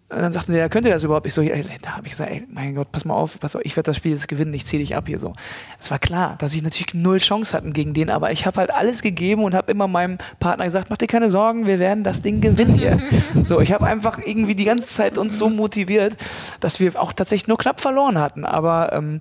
und 0.09 0.21
dann 0.21 0.31
sagten 0.31 0.53
sie, 0.53 0.57
ja, 0.57 0.69
könnt 0.69 0.85
ihr 0.85 0.93
das 0.93 1.03
überhaupt? 1.03 1.25
Ich 1.25 1.33
so, 1.33 1.41
ey, 1.41 1.65
da 1.81 1.97
habe 1.97 2.05
ich 2.05 2.11
gesagt, 2.11 2.31
ey, 2.31 2.47
mein 2.49 2.75
Gott, 2.75 2.93
pass 2.93 3.03
mal 3.03 3.13
auf, 3.13 3.41
pass 3.41 3.57
auf 3.57 3.61
ich 3.65 3.75
werde 3.75 3.87
das 3.87 3.97
Spiel 3.97 4.13
jetzt 4.13 4.29
gewinnen, 4.29 4.53
ich 4.53 4.65
ziehe 4.65 4.81
dich 4.81 4.95
ab 4.95 5.03
hier 5.07 5.19
so. 5.19 5.33
Es 5.81 5.91
war 5.91 5.99
klar, 5.99 6.37
dass 6.39 6.53
ich 6.53 6.61
natürlich 6.61 6.93
null 6.93 7.17
Chance 7.17 7.55
hatten 7.55 7.73
gegen 7.73 7.93
den, 7.93 8.09
aber 8.09 8.31
ich 8.31 8.45
habe 8.45 8.57
halt 8.61 8.71
alles 8.71 9.01
gegeben 9.01 9.43
und 9.43 9.53
habe 9.53 9.69
immer 9.69 9.89
meinem 9.89 10.17
Partner 10.39 10.63
gesagt, 10.63 10.89
mach 10.89 10.95
dir 10.95 11.07
keine 11.07 11.29
Sorgen, 11.29 11.65
wir 11.65 11.77
werden 11.79 12.05
das 12.05 12.21
Ding 12.21 12.39
gewinnen 12.39 12.75
hier. 12.75 13.01
so, 13.43 13.59
ich 13.59 13.73
habe 13.73 13.85
einfach 13.85 14.17
irgendwie 14.23 14.55
die 14.55 14.63
ganze 14.63 14.87
Zeit 14.87 15.17
uns 15.17 15.37
so 15.37 15.49
motiviert, 15.49 16.15
dass 16.61 16.79
wir 16.79 16.97
auch 17.01 17.11
tatsächlich 17.11 17.49
nur 17.49 17.57
knapp 17.57 17.81
verloren 17.81 18.17
hatten, 18.17 18.45
aber 18.45 18.93
ähm, 18.93 19.19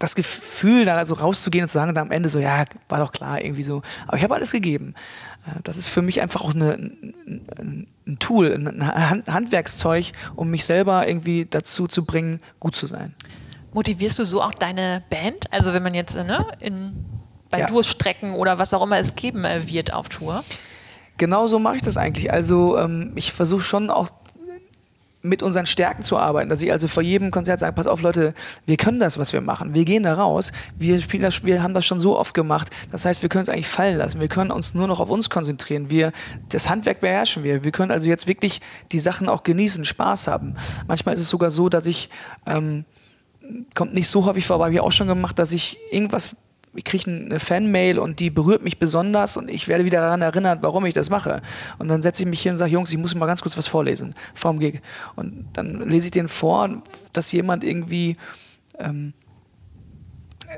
das 0.00 0.16
Gefühl, 0.16 0.84
da 0.84 1.04
so 1.06 1.14
rauszugehen 1.14 1.64
und 1.64 1.68
zu 1.68 1.74
sagen, 1.74 1.90
und 1.90 1.98
am 1.98 2.10
Ende 2.10 2.28
so, 2.28 2.40
ja, 2.40 2.64
war 2.88 2.98
doch 2.98 3.12
klar, 3.12 3.42
irgendwie 3.42 3.64
so. 3.64 3.82
Aber 4.06 4.16
ich 4.16 4.22
habe 4.22 4.34
alles 4.34 4.52
gegeben. 4.52 4.94
Äh, 5.46 5.60
das 5.62 5.76
ist 5.76 5.88
für 5.88 6.02
mich 6.02 6.20
einfach 6.20 6.40
auch 6.40 6.54
eine, 6.54 6.90
ein 8.08 8.18
Tool, 8.18 8.52
ein 8.52 8.86
Handwerkszeug, 9.26 10.12
um 10.34 10.50
mich 10.50 10.64
selber 10.64 11.06
irgendwie 11.06 11.46
dazu 11.48 11.86
zu 11.86 12.04
bringen, 12.04 12.40
gut 12.58 12.74
zu 12.74 12.86
sein. 12.86 13.14
Motivierst 13.72 14.18
du 14.18 14.24
so 14.24 14.42
auch 14.42 14.54
deine 14.54 15.02
Band? 15.10 15.52
Also 15.52 15.72
wenn 15.74 15.82
man 15.82 15.94
jetzt 15.94 16.16
ne, 16.16 16.44
in, 16.58 17.04
bei 17.50 17.60
ja. 17.60 17.66
Durststrecken 17.66 18.32
oder 18.32 18.58
was 18.58 18.72
auch 18.74 18.82
immer 18.82 18.98
es 18.98 19.14
geben 19.14 19.44
äh, 19.44 19.68
wird 19.70 19.92
auf 19.92 20.08
Tour? 20.08 20.42
Genau 21.18 21.46
so 21.48 21.58
mache 21.58 21.76
ich 21.76 21.82
das 21.82 21.96
eigentlich. 21.96 22.32
Also 22.32 22.78
ähm, 22.78 23.12
ich 23.14 23.32
versuche 23.32 23.62
schon 23.62 23.90
auch 23.90 24.08
mit 25.28 25.42
unseren 25.42 25.66
Stärken 25.66 26.02
zu 26.02 26.16
arbeiten, 26.16 26.48
dass 26.48 26.62
ich 26.62 26.72
also 26.72 26.88
vor 26.88 27.02
jedem 27.02 27.30
Konzert 27.30 27.60
sage, 27.60 27.72
pass 27.72 27.86
auf 27.86 28.02
Leute, 28.02 28.34
wir 28.66 28.76
können 28.76 29.00
das, 29.00 29.18
was 29.18 29.32
wir 29.32 29.40
machen, 29.40 29.74
wir 29.74 29.84
gehen 29.84 30.02
da 30.02 30.14
raus, 30.14 30.52
wir 30.76 31.00
spielen 31.00 31.22
das, 31.22 31.44
wir 31.44 31.62
haben 31.62 31.74
das 31.74 31.84
schon 31.84 32.00
so 32.00 32.18
oft 32.18 32.34
gemacht, 32.34 32.70
das 32.90 33.04
heißt, 33.04 33.22
wir 33.22 33.28
können 33.28 33.42
es 33.42 33.48
eigentlich 33.48 33.68
fallen 33.68 33.98
lassen, 33.98 34.20
wir 34.20 34.28
können 34.28 34.50
uns 34.50 34.74
nur 34.74 34.88
noch 34.88 35.00
auf 35.00 35.10
uns 35.10 35.30
konzentrieren, 35.30 35.90
wir, 35.90 36.12
das 36.48 36.68
Handwerk 36.68 37.00
beherrschen 37.00 37.44
wir, 37.44 37.64
wir 37.64 37.72
können 37.72 37.90
also 37.90 38.08
jetzt 38.08 38.26
wirklich 38.26 38.60
die 38.92 38.98
Sachen 39.00 39.28
auch 39.28 39.42
genießen, 39.42 39.84
Spaß 39.84 40.26
haben. 40.26 40.56
Manchmal 40.86 41.14
ist 41.14 41.20
es 41.20 41.28
sogar 41.28 41.50
so, 41.50 41.68
dass 41.68 41.86
ich, 41.86 42.10
ähm, 42.46 42.84
kommt 43.74 43.94
nicht 43.94 44.08
so 44.08 44.24
häufig 44.26 44.46
vor, 44.46 44.56
aber 44.56 44.64
habe 44.66 44.74
ich 44.74 44.80
auch 44.80 44.92
schon 44.92 45.08
gemacht, 45.08 45.38
dass 45.38 45.52
ich 45.52 45.78
irgendwas 45.90 46.36
ich 46.78 46.84
kriege 46.84 47.10
eine 47.10 47.40
Fanmail 47.40 47.98
und 47.98 48.20
die 48.20 48.30
berührt 48.30 48.62
mich 48.62 48.78
besonders 48.78 49.36
und 49.36 49.50
ich 49.50 49.66
werde 49.66 49.84
wieder 49.84 50.00
daran 50.00 50.22
erinnert, 50.22 50.62
warum 50.62 50.86
ich 50.86 50.94
das 50.94 51.10
mache. 51.10 51.42
Und 51.78 51.88
dann 51.88 52.02
setze 52.02 52.22
ich 52.22 52.28
mich 52.28 52.40
hin 52.40 52.52
und 52.52 52.58
sage, 52.58 52.70
Jungs, 52.70 52.92
ich 52.92 52.98
muss 52.98 53.16
mal 53.16 53.26
ganz 53.26 53.42
kurz 53.42 53.58
was 53.58 53.66
vorlesen 53.66 54.14
vorm 54.34 54.60
Gig. 54.60 54.80
Und 55.16 55.48
dann 55.54 55.88
lese 55.88 56.06
ich 56.06 56.10
denen 56.12 56.28
vor, 56.28 56.80
dass 57.12 57.32
jemand 57.32 57.64
irgendwie 57.64 58.16
ähm, 58.78 59.12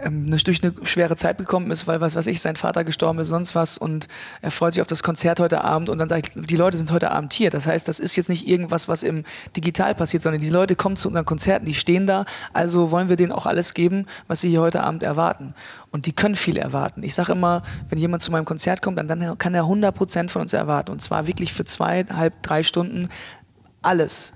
ähm, 0.03 0.30
durch 0.30 0.62
eine 0.62 0.74
schwere 0.84 1.16
Zeit 1.16 1.38
gekommen 1.38 1.70
ist, 1.70 1.86
weil 1.86 2.01
was 2.01 2.14
weiß 2.14 2.26
ich, 2.28 2.41
sein 2.41 2.57
Vater 2.57 2.84
gestorben 2.84 3.18
ist, 3.20 3.28
sonst 3.28 3.55
was 3.55 3.78
und 3.78 4.09
er 4.43 4.51
freut 4.51 4.74
sich 4.74 4.80
auf 4.80 4.86
das 4.86 5.03
Konzert 5.03 5.41
heute 5.41 5.62
Abend 5.62 5.88
und 5.88 5.99
dann 5.99 6.11
ich, 6.18 6.30
die 6.34 6.57
Leute 6.57 6.76
sind 6.76 6.93
heute 6.93 7.11
Abend 7.11 7.32
hier. 7.32 7.51
Das 7.51 7.66
heißt, 7.66 7.88
das 7.88 8.01
ist 8.01 8.16
jetzt 8.16 8.28
nicht 8.28 8.47
irgendwas, 8.47 8.88
was 8.88 9.03
im 9.03 9.24
Digital 9.57 9.95
passiert, 9.95 10.22
sondern 10.22 10.41
die 10.41 10.51
Leute 10.51 10.76
kommen 10.76 10.97
zu 10.97 11.09
unseren 11.09 11.24
Konzerten, 11.24 11.66
die 11.66 11.74
stehen 11.74 12.07
da, 12.07 12.24
also 12.53 12.91
wollen 12.91 13.09
wir 13.09 13.16
denen 13.16 13.32
auch 13.32 13.47
alles 13.47 13.74
geben, 13.74 14.07
was 14.28 14.41
sie 14.41 14.51
hier 14.51 14.61
heute 14.61 14.82
Abend 14.82 15.03
erwarten. 15.03 15.55
Und 15.91 16.07
die 16.07 16.12
können 16.12 16.36
viel 16.36 16.57
erwarten. 16.57 17.03
Ich 17.03 17.14
sage 17.14 17.32
immer, 17.32 17.62
wenn 17.88 17.99
jemand 17.99 18.22
zu 18.22 18.30
meinem 18.30 18.45
Konzert 18.45 18.82
kommt, 18.82 18.99
dann, 18.99 19.09
dann 19.09 19.38
kann 19.38 19.55
er 19.55 19.64
100% 19.64 20.28
von 20.28 20.43
uns 20.43 20.53
erwarten 20.53 20.93
und 20.93 21.03
zwar 21.03 21.26
wirklich 21.26 21.53
für 21.53 21.64
zweieinhalb, 21.64 22.43
drei 22.43 22.62
Stunden 22.62 23.09
alles 23.82 24.32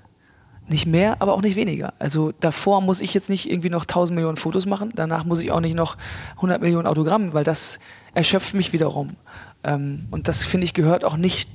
nicht 0.67 0.85
mehr, 0.85 1.21
aber 1.21 1.33
auch 1.33 1.41
nicht 1.41 1.55
weniger. 1.55 1.93
Also 1.99 2.31
davor 2.39 2.81
muss 2.81 3.01
ich 3.01 3.13
jetzt 3.13 3.29
nicht 3.29 3.49
irgendwie 3.49 3.69
noch 3.69 3.83
1000 3.83 4.15
Millionen 4.15 4.37
Fotos 4.37 4.65
machen, 4.65 4.91
danach 4.95 5.25
muss 5.25 5.41
ich 5.41 5.51
auch 5.51 5.59
nicht 5.59 5.75
noch 5.75 5.97
100 6.37 6.61
Millionen 6.61 6.87
Autogramme, 6.87 7.33
weil 7.33 7.43
das 7.43 7.79
erschöpft 8.13 8.53
mich 8.53 8.73
wiederum. 8.73 9.15
Ähm, 9.63 10.07
und 10.11 10.27
das 10.27 10.43
finde 10.43 10.65
ich 10.65 10.73
gehört 10.73 11.03
auch 11.03 11.17
nicht 11.17 11.49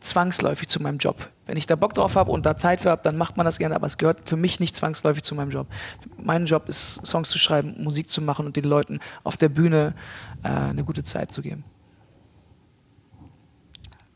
zwangsläufig 0.00 0.68
zu 0.68 0.80
meinem 0.80 0.98
Job. 0.98 1.28
Wenn 1.46 1.56
ich 1.56 1.66
da 1.66 1.76
Bock 1.76 1.94
drauf 1.94 2.16
habe 2.16 2.30
und 2.30 2.44
da 2.46 2.56
Zeit 2.56 2.80
für 2.80 2.90
habe, 2.90 3.02
dann 3.02 3.16
macht 3.16 3.36
man 3.36 3.46
das 3.46 3.58
gerne, 3.58 3.74
aber 3.74 3.86
es 3.86 3.98
gehört 3.98 4.28
für 4.28 4.36
mich 4.36 4.60
nicht 4.60 4.76
zwangsläufig 4.76 5.22
zu 5.22 5.34
meinem 5.34 5.50
Job. 5.50 5.66
Mein 6.16 6.46
Job 6.46 6.68
ist, 6.68 7.06
Songs 7.06 7.30
zu 7.30 7.38
schreiben, 7.38 7.82
Musik 7.82 8.08
zu 8.08 8.20
machen 8.20 8.46
und 8.46 8.56
den 8.56 8.64
Leuten 8.64 9.00
auf 9.24 9.36
der 9.36 9.48
Bühne 9.48 9.94
äh, 10.42 10.48
eine 10.48 10.84
gute 10.84 11.04
Zeit 11.04 11.32
zu 11.32 11.42
geben. 11.42 11.64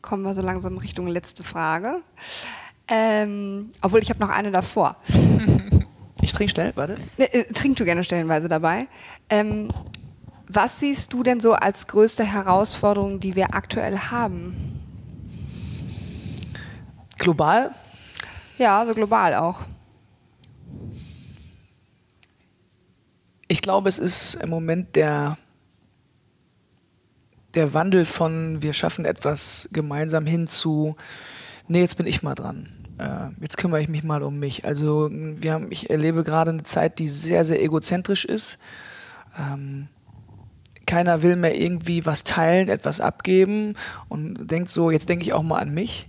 Kommen 0.01 0.23
wir 0.23 0.33
so 0.33 0.41
langsam 0.41 0.77
Richtung 0.77 1.07
letzte 1.07 1.43
Frage. 1.43 2.01
Ähm, 2.87 3.71
obwohl 3.81 4.01
ich 4.01 4.09
habe 4.09 4.19
noch 4.19 4.29
eine 4.29 4.51
davor. 4.51 4.97
ich 6.21 6.33
trinke 6.33 6.51
schnell, 6.51 6.71
warte. 6.75 6.97
Äh, 7.17 7.23
äh, 7.23 7.53
trink 7.53 7.77
du 7.77 7.85
gerne 7.85 8.03
stellenweise 8.03 8.49
dabei. 8.49 8.87
Ähm, 9.29 9.69
was 10.47 10.79
siehst 10.79 11.13
du 11.13 11.23
denn 11.23 11.39
so 11.39 11.53
als 11.53 11.87
größte 11.87 12.23
Herausforderung, 12.23 13.19
die 13.19 13.35
wir 13.35 13.55
aktuell 13.55 13.97
haben? 13.97 14.81
Global? 17.17 17.71
Ja, 18.57 18.79
also 18.79 18.93
global 18.93 19.33
auch. 19.35 19.61
Ich 23.47 23.61
glaube, 23.61 23.89
es 23.89 23.99
ist 23.99 24.35
im 24.35 24.49
Moment 24.49 24.95
der, 24.95 25.37
der 27.53 27.73
Wandel 27.73 28.05
von 28.05 28.61
wir 28.61 28.73
schaffen 28.73 29.05
etwas 29.05 29.69
gemeinsam 29.71 30.25
hin 30.25 30.47
zu 30.47 30.95
nee, 31.67 31.81
jetzt 31.81 31.97
bin 31.97 32.07
ich 32.07 32.23
mal 32.23 32.35
dran. 32.35 32.69
Äh, 32.97 33.29
jetzt 33.41 33.57
kümmere 33.57 33.81
ich 33.81 33.89
mich 33.89 34.03
mal 34.03 34.23
um 34.23 34.39
mich. 34.39 34.65
Also 34.65 35.09
wir 35.11 35.53
haben, 35.53 35.71
ich 35.71 35.89
erlebe 35.89 36.23
gerade 36.23 36.51
eine 36.51 36.63
Zeit, 36.63 36.99
die 36.99 37.07
sehr, 37.07 37.45
sehr 37.45 37.61
egozentrisch 37.61 38.25
ist. 38.25 38.59
Ähm, 39.37 39.87
keiner 40.85 41.23
will 41.23 41.35
mehr 41.35 41.55
irgendwie 41.55 42.05
was 42.05 42.23
teilen, 42.23 42.69
etwas 42.69 43.01
abgeben 43.01 43.75
und 44.09 44.51
denkt 44.51 44.69
so, 44.69 44.91
jetzt 44.91 45.09
denke 45.09 45.23
ich 45.23 45.33
auch 45.33 45.43
mal 45.43 45.59
an 45.59 45.73
mich. 45.73 46.07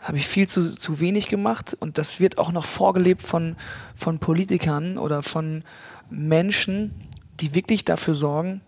Habe 0.00 0.18
ich 0.18 0.26
viel 0.26 0.48
zu, 0.48 0.74
zu 0.74 1.00
wenig 1.00 1.28
gemacht 1.28 1.76
und 1.78 1.98
das 1.98 2.20
wird 2.20 2.38
auch 2.38 2.52
noch 2.52 2.64
vorgelebt 2.64 3.22
von, 3.22 3.56
von 3.94 4.18
Politikern 4.18 4.98
oder 4.98 5.22
von 5.22 5.64
Menschen, 6.10 6.92
die 7.40 7.54
wirklich 7.54 7.84
dafür 7.84 8.14
sorgen, 8.14 8.62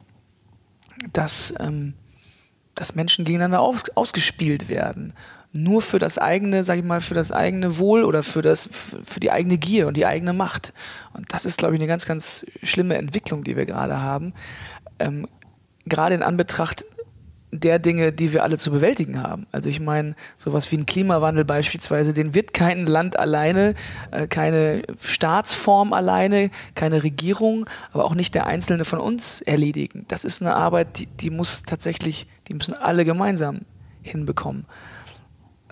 dass, 1.12 1.54
ähm, 1.60 1.94
dass 2.74 2.94
Menschen 2.94 3.24
gegeneinander 3.24 3.60
aus, 3.60 3.84
ausgespielt 3.94 4.68
werden 4.68 5.14
nur 5.52 5.82
für 5.82 5.98
das 5.98 6.18
eigene, 6.18 6.62
sag 6.62 6.78
ich 6.78 6.84
mal, 6.84 7.00
für 7.00 7.14
das 7.14 7.32
eigene 7.32 7.78
Wohl 7.78 8.04
oder 8.04 8.22
für 8.22 8.42
das, 8.42 8.68
für 9.04 9.20
die 9.20 9.30
eigene 9.30 9.58
Gier 9.58 9.86
und 9.88 9.96
die 9.96 10.06
eigene 10.06 10.32
Macht. 10.32 10.72
Und 11.14 11.32
das 11.32 11.44
ist, 11.44 11.58
glaube 11.58 11.74
ich, 11.74 11.80
eine 11.80 11.88
ganz, 11.88 12.06
ganz 12.06 12.44
schlimme 12.62 12.96
Entwicklung, 12.96 13.44
die 13.44 13.56
wir 13.56 13.66
gerade 13.66 14.00
haben. 14.00 14.34
Ähm, 14.98 15.26
gerade 15.86 16.14
in 16.14 16.22
Anbetracht 16.22 16.84
der 17.50 17.78
Dinge, 17.78 18.12
die 18.12 18.32
wir 18.32 18.42
alle 18.42 18.58
zu 18.58 18.70
bewältigen 18.70 19.22
haben. 19.22 19.46
Also 19.52 19.70
ich 19.70 19.80
meine, 19.80 20.14
sowas 20.36 20.70
wie 20.70 20.76
ein 20.76 20.84
Klimawandel 20.84 21.44
beispielsweise, 21.44 22.12
den 22.12 22.34
wird 22.34 22.52
kein 22.52 22.86
Land 22.86 23.18
alleine, 23.18 23.74
äh, 24.10 24.26
keine 24.26 24.82
Staatsform 25.00 25.94
alleine, 25.94 26.50
keine 26.74 27.02
Regierung, 27.02 27.66
aber 27.92 28.04
auch 28.04 28.14
nicht 28.14 28.34
der 28.34 28.46
Einzelne 28.46 28.84
von 28.84 28.98
uns 28.98 29.40
erledigen. 29.40 30.04
Das 30.08 30.24
ist 30.24 30.42
eine 30.42 30.54
Arbeit, 30.54 30.98
die, 30.98 31.06
die 31.06 31.30
muss 31.30 31.62
tatsächlich, 31.62 32.26
die 32.48 32.54
müssen 32.54 32.74
alle 32.74 33.06
gemeinsam 33.06 33.60
hinbekommen. 34.02 34.66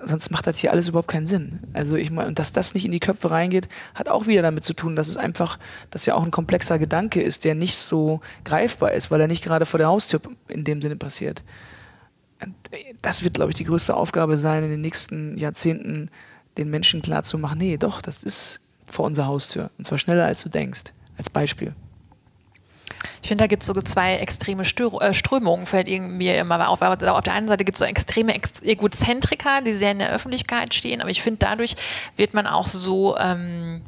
Sonst 0.04 0.30
macht 0.30 0.46
das 0.46 0.58
hier 0.58 0.72
alles 0.72 0.88
überhaupt 0.88 1.08
keinen 1.08 1.26
Sinn. 1.26 1.60
Also 1.72 1.96
ich 1.96 2.10
meine, 2.10 2.32
dass 2.32 2.52
das 2.52 2.74
nicht 2.74 2.84
in 2.84 2.92
die 2.92 3.00
Köpfe 3.00 3.30
reingeht, 3.30 3.68
hat 3.94 4.08
auch 4.08 4.26
wieder 4.26 4.42
damit 4.42 4.64
zu 4.64 4.74
tun, 4.74 4.96
dass 4.96 5.08
es 5.08 5.16
einfach, 5.16 5.58
dass 5.90 6.06
ja 6.06 6.14
auch 6.14 6.22
ein 6.22 6.30
komplexer 6.30 6.78
Gedanke 6.78 7.22
ist, 7.22 7.44
der 7.44 7.54
nicht 7.54 7.76
so 7.76 8.20
greifbar 8.44 8.92
ist, 8.92 9.10
weil 9.10 9.20
er 9.20 9.28
nicht 9.28 9.44
gerade 9.44 9.66
vor 9.66 9.78
der 9.78 9.88
Haustür 9.88 10.20
in 10.48 10.64
dem 10.64 10.82
Sinne 10.82 10.96
passiert. 10.96 11.42
Und 12.42 12.54
das 13.00 13.24
wird, 13.24 13.34
glaube 13.34 13.50
ich, 13.50 13.56
die 13.56 13.64
größte 13.64 13.96
Aufgabe 13.96 14.36
sein, 14.36 14.62
in 14.64 14.70
den 14.70 14.82
nächsten 14.82 15.38
Jahrzehnten 15.38 16.10
den 16.58 16.70
Menschen 16.70 17.02
klarzumachen, 17.02 17.58
nee, 17.58 17.76
doch, 17.76 18.02
das 18.02 18.22
ist 18.22 18.60
vor 18.86 19.04
unserer 19.04 19.26
Haustür. 19.26 19.70
Und 19.78 19.84
zwar 19.84 19.98
schneller, 19.98 20.26
als 20.26 20.42
du 20.42 20.48
denkst. 20.48 20.92
Als 21.18 21.30
Beispiel. 21.30 21.74
Ich 23.22 23.28
finde, 23.28 23.42
da 23.42 23.48
gibt 23.48 23.62
es 23.62 23.66
so 23.66 23.74
zwei 23.74 24.16
extreme 24.16 24.64
Stör 24.64 25.00
äh, 25.00 25.14
Strömungen, 25.14 25.66
fällt 25.66 25.88
irgendwie 25.88 26.30
immer 26.30 26.68
auf. 26.68 26.82
Auf 26.82 26.98
der 26.98 27.32
einen 27.32 27.48
Seite 27.48 27.64
gibt 27.64 27.76
es 27.76 27.80
so 27.80 27.84
extreme 27.84 28.34
Ex 28.34 28.62
Egozentriker, 28.62 29.62
die 29.62 29.72
sehr 29.72 29.92
in 29.92 29.98
der 29.98 30.12
Öffentlichkeit 30.12 30.74
stehen, 30.74 31.00
aber 31.00 31.10
ich 31.10 31.22
finde, 31.22 31.38
dadurch 31.40 31.76
wird 32.16 32.34
man 32.34 32.46
auch 32.46 32.66
so 32.66 33.16
ähm, 33.18 33.82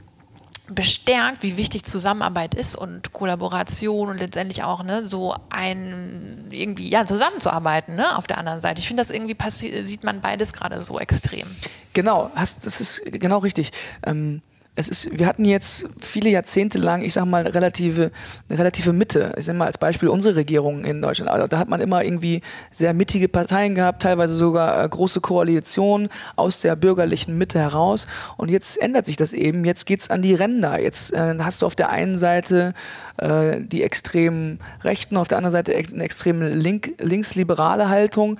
bestärkt, 0.69 1.43
wie 1.43 1.57
wichtig 1.57 1.85
Zusammenarbeit 1.85 2.55
ist 2.55 2.77
und 2.77 3.13
Kollaboration 3.13 4.09
und 4.09 4.19
letztendlich 4.19 4.63
auch 4.63 4.83
ne, 4.83 5.07
so 5.07 5.35
ein 5.51 6.49
irgendwie 6.51 6.89
ja 6.89 7.07
zusammenzuarbeiten 7.07 7.97
ne, 7.97 8.17
auf 8.17 8.27
der 8.27 8.39
anderen 8.39 8.61
Seite. 8.61 8.81
Ich 8.81 8.87
finde, 8.87 9.01
das 9.01 9.11
irgendwie 9.11 9.37
sieht 9.85 10.05
man 10.05 10.21
beides 10.21 10.53
gerade 10.53 10.83
so 10.83 10.99
extrem. 10.99 11.47
Genau, 11.95 12.31
hast, 12.35 12.67
das 12.67 12.81
ist 12.81 13.03
genau 13.13 13.39
richtig. 13.39 13.71
Ähm 14.05 14.43
es 14.79 14.89
ist, 14.89 15.19
wir 15.19 15.27
hatten 15.27 15.45
jetzt 15.45 15.89
viele 15.99 16.31
Jahrzehnte 16.31 16.79
lang, 16.79 17.03
ich 17.03 17.13
sag 17.13 17.25
mal, 17.25 17.45
relative, 17.45 18.13
eine 18.49 18.59
relative 18.61 18.93
Mitte. 18.93 19.35
Ich 19.37 19.47
sag 19.47 19.57
mal 19.57 19.67
als 19.67 19.77
Beispiel 19.77 20.09
unsere 20.09 20.37
Regierung 20.37 20.85
in 20.85 21.03
Deutschland. 21.03 21.33
Also 21.33 21.49
da 21.49 21.59
hat 21.59 21.69
man 21.69 21.81
immer 21.81 22.05
irgendwie 22.05 22.43
sehr 22.71 22.95
mittige 22.95 23.29
Parteien 23.29 23.75
gehabt, 23.75 24.03
teilweise 24.03 24.37
sogar 24.37 24.85
äh, 24.85 24.89
große 24.89 25.21
Koalitionen 25.21 26.09
aus 26.37 26.61
der 26.61 26.77
bürgerlichen 26.77 27.37
Mitte 27.37 27.59
heraus. 27.59 28.07
Und 28.37 28.53
jetzt 28.53 28.81
ändert 28.81 29.07
sich 29.07 29.17
das 29.17 29.33
eben. 29.33 29.65
Jetzt 29.65 29.85
geht's 29.85 30.11
an 30.11 30.23
die 30.23 30.35
Ränder. 30.35 30.81
Jetzt 30.81 31.13
äh, 31.13 31.35
hast 31.41 31.63
du 31.63 31.67
auf 31.67 31.75
der 31.75 31.91
einen 31.91 32.17
Seite 32.17 32.73
äh, 33.17 33.61
die 33.61 33.83
extremen 33.83 34.61
Rechten, 34.85 35.17
auf 35.17 35.27
der 35.27 35.39
anderen 35.39 35.53
Seite 35.53 35.75
eine 35.75 36.05
extreme 36.05 36.51
Link, 36.51 36.95
linksliberale 37.01 37.89
Haltung. 37.89 38.39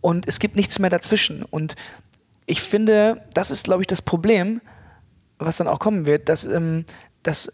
Und 0.00 0.28
es 0.28 0.38
gibt 0.38 0.54
nichts 0.54 0.78
mehr 0.78 0.90
dazwischen. 0.90 1.42
Und 1.42 1.74
ich 2.46 2.62
finde, 2.62 3.22
das 3.34 3.50
ist, 3.50 3.64
glaube 3.64 3.82
ich, 3.82 3.88
das 3.88 4.02
Problem, 4.02 4.60
was 5.40 5.56
dann 5.56 5.68
auch 5.68 5.78
kommen 5.78 6.06
wird, 6.06 6.28
dass, 6.28 6.44
ähm, 6.44 6.84
dass 7.22 7.52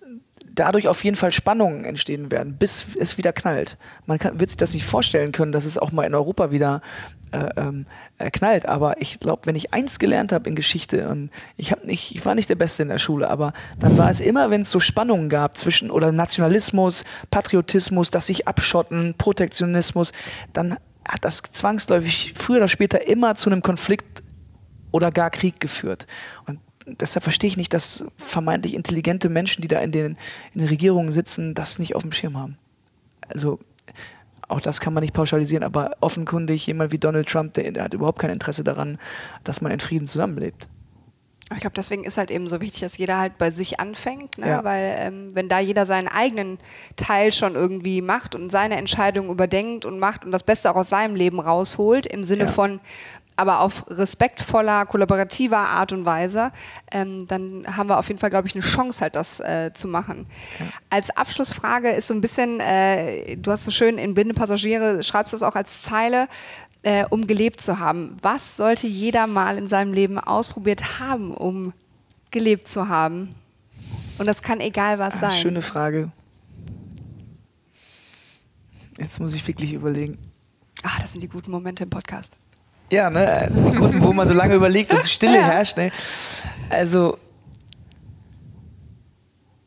dadurch 0.55 0.89
auf 0.89 1.05
jeden 1.05 1.17
Fall 1.17 1.33
Spannungen 1.33 1.85
entstehen 1.85 2.31
werden, 2.33 2.57
bis 2.57 2.87
es 2.99 3.19
wieder 3.19 3.33
knallt. 3.33 3.77
Man 4.07 4.19
kann, 4.19 4.41
wird 4.41 4.51
sich 4.51 4.57
das 4.57 4.75
nicht 4.75 4.85
vorstellen 4.85 5.33
können, 5.33 5.53
dass 5.53 5.65
es 5.65 5.79
auch 5.79 5.93
mal 5.93 6.05
in 6.05 6.15
Europa 6.15 6.51
wieder 6.51 6.81
äh, 7.33 7.49
ähm, 7.57 7.87
äh, 8.19 8.31
knallt. 8.31 8.67
Aber 8.67 9.01
ich 9.01 9.21
glaube, 9.21 9.43
wenn 9.45 9.57
ich 9.57 9.75
eins 9.75 9.99
gelernt 9.99 10.33
habe 10.33 10.49
in 10.49 10.57
Geschichte 10.57 11.09
und 11.09 11.31
ich 11.57 11.73
habe 11.73 11.87
nicht, 11.87 12.15
ich 12.15 12.25
war 12.25 12.35
nicht 12.35 12.49
der 12.49 12.55
Beste 12.55 12.83
in 12.83 12.89
der 12.89 12.99
Schule, 12.99 13.29
aber 13.29 13.53
dann 13.79 13.99
war 13.99 14.11
es 14.11 14.21
immer, 14.21 14.51
wenn 14.51 14.63
es 14.63 14.71
so 14.71 14.81
Spannungen 14.81 15.29
gab 15.29 15.57
zwischen 15.59 15.91
oder 15.91 16.11
Nationalismus, 16.11 17.05
Patriotismus, 17.31 18.11
dass 18.11 18.27
sich 18.27 18.49
abschotten, 18.49 19.15
Protektionismus, 19.19 20.13
dann 20.53 20.77
hat 21.07 21.25
das 21.25 21.43
zwangsläufig 21.43 22.33
früher 22.35 22.59
oder 22.59 22.69
später 22.69 23.07
immer 23.07 23.35
zu 23.35 23.51
einem 23.51 23.63
Konflikt 23.63 24.23
oder 24.91 25.11
gar 25.11 25.31
Krieg 25.31 25.61
geführt. 25.61 26.07
Und 26.47 26.61
deshalb 26.87 27.25
verstehe 27.25 27.49
ich 27.49 27.57
nicht, 27.57 27.75
dass 27.75 28.05
vermeintlich 28.17 28.75
intelligente 28.75 29.29
Menschen, 29.29 29.63
die 29.63 29.69
da 29.69 29.81
in 29.81 29.93
den, 29.93 30.17
in 30.55 30.61
den 30.61 30.69
Regierungen 30.69 31.13
sitzen, 31.13 31.55
das 31.55 31.79
nicht 31.79 31.95
auf 31.95 32.03
dem 32.03 32.13
Schirm 32.13 32.37
haben. 32.37 32.57
Also 33.29 33.59
auch 34.49 34.61
das 34.61 34.81
kann 34.81 34.95
man 34.95 35.03
nicht 35.03 35.15
pauschalisieren, 35.15 35.65
aber 35.65 35.97
offenkundig 36.01 36.67
jemand 36.67 36.93
wie 36.93 36.99
Donald 36.99 37.29
Trump, 37.29 37.55
der, 37.55 37.73
der 37.73 37.85
hat 37.85 37.95
überhaupt 37.95 38.21
kein 38.21 38.31
Interesse 38.31 38.63
daran, 38.63 38.99
dass 39.43 39.61
man 39.61 39.73
in 39.73 39.81
Frieden 39.81 40.07
zusammenlebt. 40.07 40.69
Ich 41.55 41.61
glaube, 41.61 41.75
deswegen 41.77 42.03
ist 42.03 42.19
halt 42.19 42.33
eben 42.33 42.49
so 42.49 42.61
wichtig, 42.61 42.81
dass 42.81 42.99
jeder 42.99 43.19
halt 43.19 43.39
bei 43.39 43.53
sich 43.53 43.79
anfängt, 43.79 44.37
ne? 44.37 44.49
ja. 44.49 44.65
weil 44.65 44.97
ähm, 44.99 45.29
wenn 45.33 45.49
da 45.49 45.61
jeder 45.61 45.87
seinen 45.87 46.09
eigenen 46.09 46.59
Teil 46.97 47.33
schon 47.33 47.55
irgendwie 47.55 48.03
macht 48.03 48.35
und 48.35 48.49
seine 48.49 48.77
Entscheidung 48.77 49.31
überdenkt 49.31 49.85
und 49.85 50.01
macht 50.01 50.25
und 50.25 50.33
das 50.33 50.43
Beste 50.43 50.71
auch 50.71 50.75
aus 50.75 50.89
seinem 50.89 51.15
Leben 51.15 51.39
rausholt, 51.39 52.07
im 52.07 52.25
Sinne 52.25 52.45
ja. 52.45 52.49
von, 52.49 52.81
aber 53.37 53.61
auf 53.61 53.85
respektvoller, 53.89 54.87
kollaborativer 54.87 55.59
Art 55.59 55.93
und 55.93 56.05
Weise, 56.05 56.53
ähm, 56.91 57.27
dann 57.27 57.77
haben 57.77 57.89
wir 57.89 57.99
auf 57.99 58.09
jeden 58.09 58.19
Fall, 58.19 58.31
glaube 58.31 58.49
ich, 58.49 58.55
eine 58.55 58.65
Chance, 58.65 59.01
halt 59.01 59.15
das 59.15 59.41
äh, 59.41 59.73
zu 59.75 59.89
machen. 59.89 60.27
Ja. 60.59 60.67
Als 60.91 61.11
Abschlussfrage 61.11 61.91
ist 61.91 62.09
so 62.09 62.15
ein 62.15 62.21
bisschen, 62.21 62.61
äh, 62.61 63.37
du 63.37 63.51
hast 63.51 63.65
so 63.65 63.71
schön 63.71 63.99
in 63.99 64.15
Blinde 64.15 64.35
Passagiere, 64.35 65.03
schreibst 65.03 65.35
das 65.35 65.43
auch 65.43 65.55
als 65.55 65.83
Zeile, 65.83 66.29
äh, 66.83 67.05
um 67.11 67.27
gelebt 67.27 67.61
zu 67.61 67.79
haben. 67.79 68.17
Was 68.23 68.57
sollte 68.57 68.87
jeder 68.87 69.27
mal 69.27 69.59
in 69.59 69.69
seinem 69.69 69.93
Leben 69.93 70.19
ausprobiert 70.19 70.99
haben, 70.99 71.35
um 71.35 71.73
gelebt 72.31 72.69
zu 72.69 72.89
haben? 72.89 73.35
Und 74.19 74.27
das 74.27 74.43
kann 74.43 74.61
egal 74.61 74.99
was 74.99 75.15
ah, 75.15 75.19
sein. 75.19 75.33
Schöne 75.33 75.63
Frage. 75.63 76.11
Jetzt 78.99 79.21
muss 79.21 79.35
ich 79.35 79.47
wirklich 79.47 79.75
überlegen. 79.75 80.17
Ah, 80.83 80.99
das 81.01 81.13
sind 81.13 81.21
die 81.21 81.29
guten 81.29 81.51
Momente 81.51 81.85
im 81.85 81.91
Podcast. 81.91 82.37
Ja, 82.91 83.11
ne? 83.11 83.51
Die 83.51 83.77
Gründe, 83.77 84.03
wo 84.03 84.13
man 84.13 84.29
so 84.29 84.35
lange 84.35 84.55
überlegt 84.57 84.93
und 84.93 85.03
Stille 85.03 85.37
ja. 85.37 85.43
herrscht. 85.43 85.77
Ne? 85.77 85.91
Also, 86.71 87.19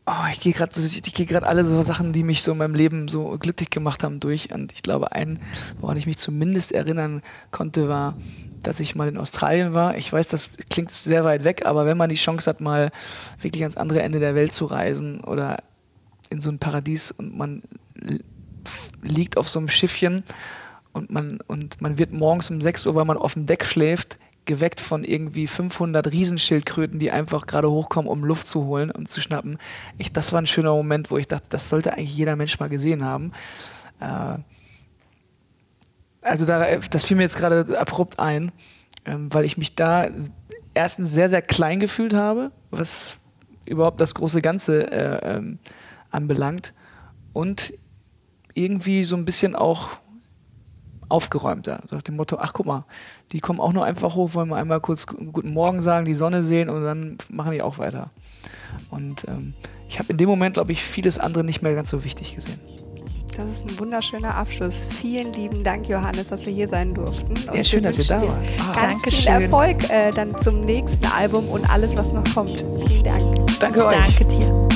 oh, 0.06 0.28
ich 0.32 0.40
gehe 0.40 0.54
gerade 0.54 0.72
ich 0.80 1.14
gehe 1.14 1.26
gerade 1.26 1.46
alle 1.46 1.66
so 1.66 1.82
Sachen, 1.82 2.14
die 2.14 2.24
mich 2.24 2.44
so 2.44 2.54
in 2.54 2.58
meinem 2.58 2.76
Leben 2.76 3.08
so 3.08 3.38
glücklich 3.38 3.70
gemacht 3.70 4.04
haben, 4.04 4.20
durch. 4.20 4.54
Und 4.54 4.72
ich 4.72 4.84
glaube, 4.84 5.12
ein, 5.12 5.40
woran 5.80 5.98
ich 5.98 6.08
mich 6.08 6.18
zumindest 6.18 6.72
erinnern 6.72 7.22
konnte, 7.52 7.90
war, 7.90 8.16
dass 8.64 8.80
ich 8.80 8.96
mal 8.96 9.08
in 9.08 9.18
Australien 9.18 9.74
war. 9.74 9.98
Ich 9.98 10.12
weiß, 10.12 10.28
das 10.30 10.52
klingt 10.70 10.92
sehr 10.92 11.24
weit 11.26 11.44
weg, 11.44 11.66
aber 11.66 11.86
wenn 11.86 11.98
man 11.98 12.10
die 12.10 12.16
Chance 12.16 12.50
hat, 12.50 12.62
mal 12.62 12.92
wirklich 13.42 13.64
ans 13.64 13.78
andere 13.78 14.02
Ende 14.02 14.20
der 14.20 14.36
Welt 14.36 14.54
zu 14.54 14.66
reisen 14.66 15.22
oder 15.22 15.58
in 16.30 16.42
so 16.42 16.50
ein 16.50 16.60
Paradies 16.60 17.12
und 17.12 17.38
man 17.38 17.64
liegt 19.02 19.38
auf 19.38 19.50
so 19.50 19.60
einem 19.60 19.70
Schiffchen 19.70 20.24
und 20.94 21.12
man, 21.12 21.40
und 21.48 21.82
man 21.82 21.98
wird 21.98 22.12
morgens 22.12 22.50
um 22.50 22.62
6 22.62 22.86
Uhr, 22.88 22.96
weil 22.96 23.06
man 23.06 23.18
auf 23.18 23.34
dem 23.34 23.46
Deck 23.46 23.66
schläft, 23.66 24.18
geweckt 24.46 24.80
von 24.80 25.04
irgendwie 25.04 25.46
500 25.46 26.12
Riesenschildkröten, 26.12 26.98
die 27.00 27.12
einfach 27.12 27.46
gerade 27.46 27.70
hochkommen, 27.70 28.10
um 28.10 28.24
Luft 28.24 28.48
zu 28.48 28.66
holen 28.66 28.90
und 28.90 29.08
zu 29.08 29.22
schnappen. 29.22 29.60
Ich, 29.98 30.12
das 30.12 30.34
war 30.34 30.42
ein 30.42 30.48
schöner 30.48 30.74
Moment, 30.74 31.12
wo 31.12 31.18
ich 31.18 31.28
dachte, 31.28 31.46
das 31.50 31.70
sollte 31.70 31.94
eigentlich 31.94 32.16
jeder 32.16 32.36
Mensch 32.36 32.60
mal 32.60 32.70
gesehen 32.70 33.06
haben. 33.06 33.32
Äh, 34.00 34.40
also 36.22 36.46
da, 36.46 36.78
das 36.78 37.04
fiel 37.04 37.18
mir 37.18 37.24
jetzt 37.24 37.38
gerade 37.38 37.80
abrupt 37.80 38.20
ein, 38.20 38.52
ähm, 39.06 39.32
weil 39.34 39.46
ich 39.46 39.58
mich 39.58 39.76
da 39.76 40.08
erstens 40.74 41.14
sehr, 41.14 41.30
sehr 41.30 41.42
klein 41.42 41.80
gefühlt 41.80 42.14
habe, 42.14 42.52
was 42.72 43.18
überhaupt 43.66 44.02
das 44.02 44.16
große 44.16 44.42
Ganze 44.42 44.92
äh, 44.92 45.36
ähm, 45.36 45.60
anbelangt 46.10 46.74
und 47.34 47.74
irgendwie 48.54 49.04
so 49.04 49.16
ein 49.16 49.26
bisschen 49.26 49.56
auch 49.56 49.90
aufgeräumter. 51.10 51.82
So 51.90 51.96
nach 51.96 52.04
dem 52.04 52.16
Motto, 52.16 52.38
ach 52.40 52.54
guck 52.54 52.66
mal, 52.66 52.86
die 53.32 53.40
kommen 53.40 53.60
auch 53.60 53.74
nur 53.74 53.86
einfach 53.86 54.16
hoch, 54.16 54.34
wollen 54.34 54.50
wir 54.50 54.56
einmal 54.56 54.80
kurz 54.80 55.06
guten 55.08 55.54
Morgen 55.54 55.82
sagen, 55.82 56.06
die 56.06 56.14
Sonne 56.14 56.44
sehen 56.44 56.70
und 56.70 56.84
dann 56.84 57.18
machen 57.30 57.52
die 57.52 57.62
auch 57.62 57.78
weiter. 57.78 58.12
Und 58.90 59.28
ähm, 59.28 59.54
ich 59.88 60.00
habe 60.00 60.12
in 60.12 60.18
dem 60.18 60.30
Moment, 60.30 60.54
glaube 60.54 60.72
ich, 60.72 60.84
vieles 60.84 61.20
andere 61.20 61.44
nicht 61.44 61.62
mehr 61.62 61.74
ganz 61.74 61.90
so 61.90 62.04
wichtig 62.04 62.36
gesehen. 62.36 62.60
Das 63.36 63.48
ist 63.48 63.70
ein 63.70 63.80
wunderschöner 63.80 64.36
Abschluss. 64.36 64.86
Vielen 64.86 65.32
lieben 65.32 65.64
Dank, 65.64 65.88
Johannes, 65.88 66.28
dass 66.28 66.46
wir 66.46 66.52
hier 66.52 66.68
sein 66.68 66.94
durften. 66.94 67.30
Und 67.30 67.56
ja, 67.56 67.64
schön, 67.64 67.84
dass 67.84 67.98
ihr 67.98 68.06
da 68.06 68.22
wart. 68.22 68.38
Ah, 68.68 68.88
ganz 68.88 69.04
viel 69.04 69.14
schön. 69.14 69.44
Erfolg 69.44 69.90
äh, 69.90 70.12
dann 70.12 70.38
zum 70.38 70.62
nächsten 70.62 71.06
Album 71.08 71.48
und 71.48 71.70
alles, 71.70 71.96
was 71.96 72.12
noch 72.12 72.26
kommt. 72.34 72.66
Vielen 72.90 73.04
Dank. 73.04 73.60
Danke 73.60 73.86
euch. 73.86 73.96
Danke 73.96 74.26
dir. 74.26 74.69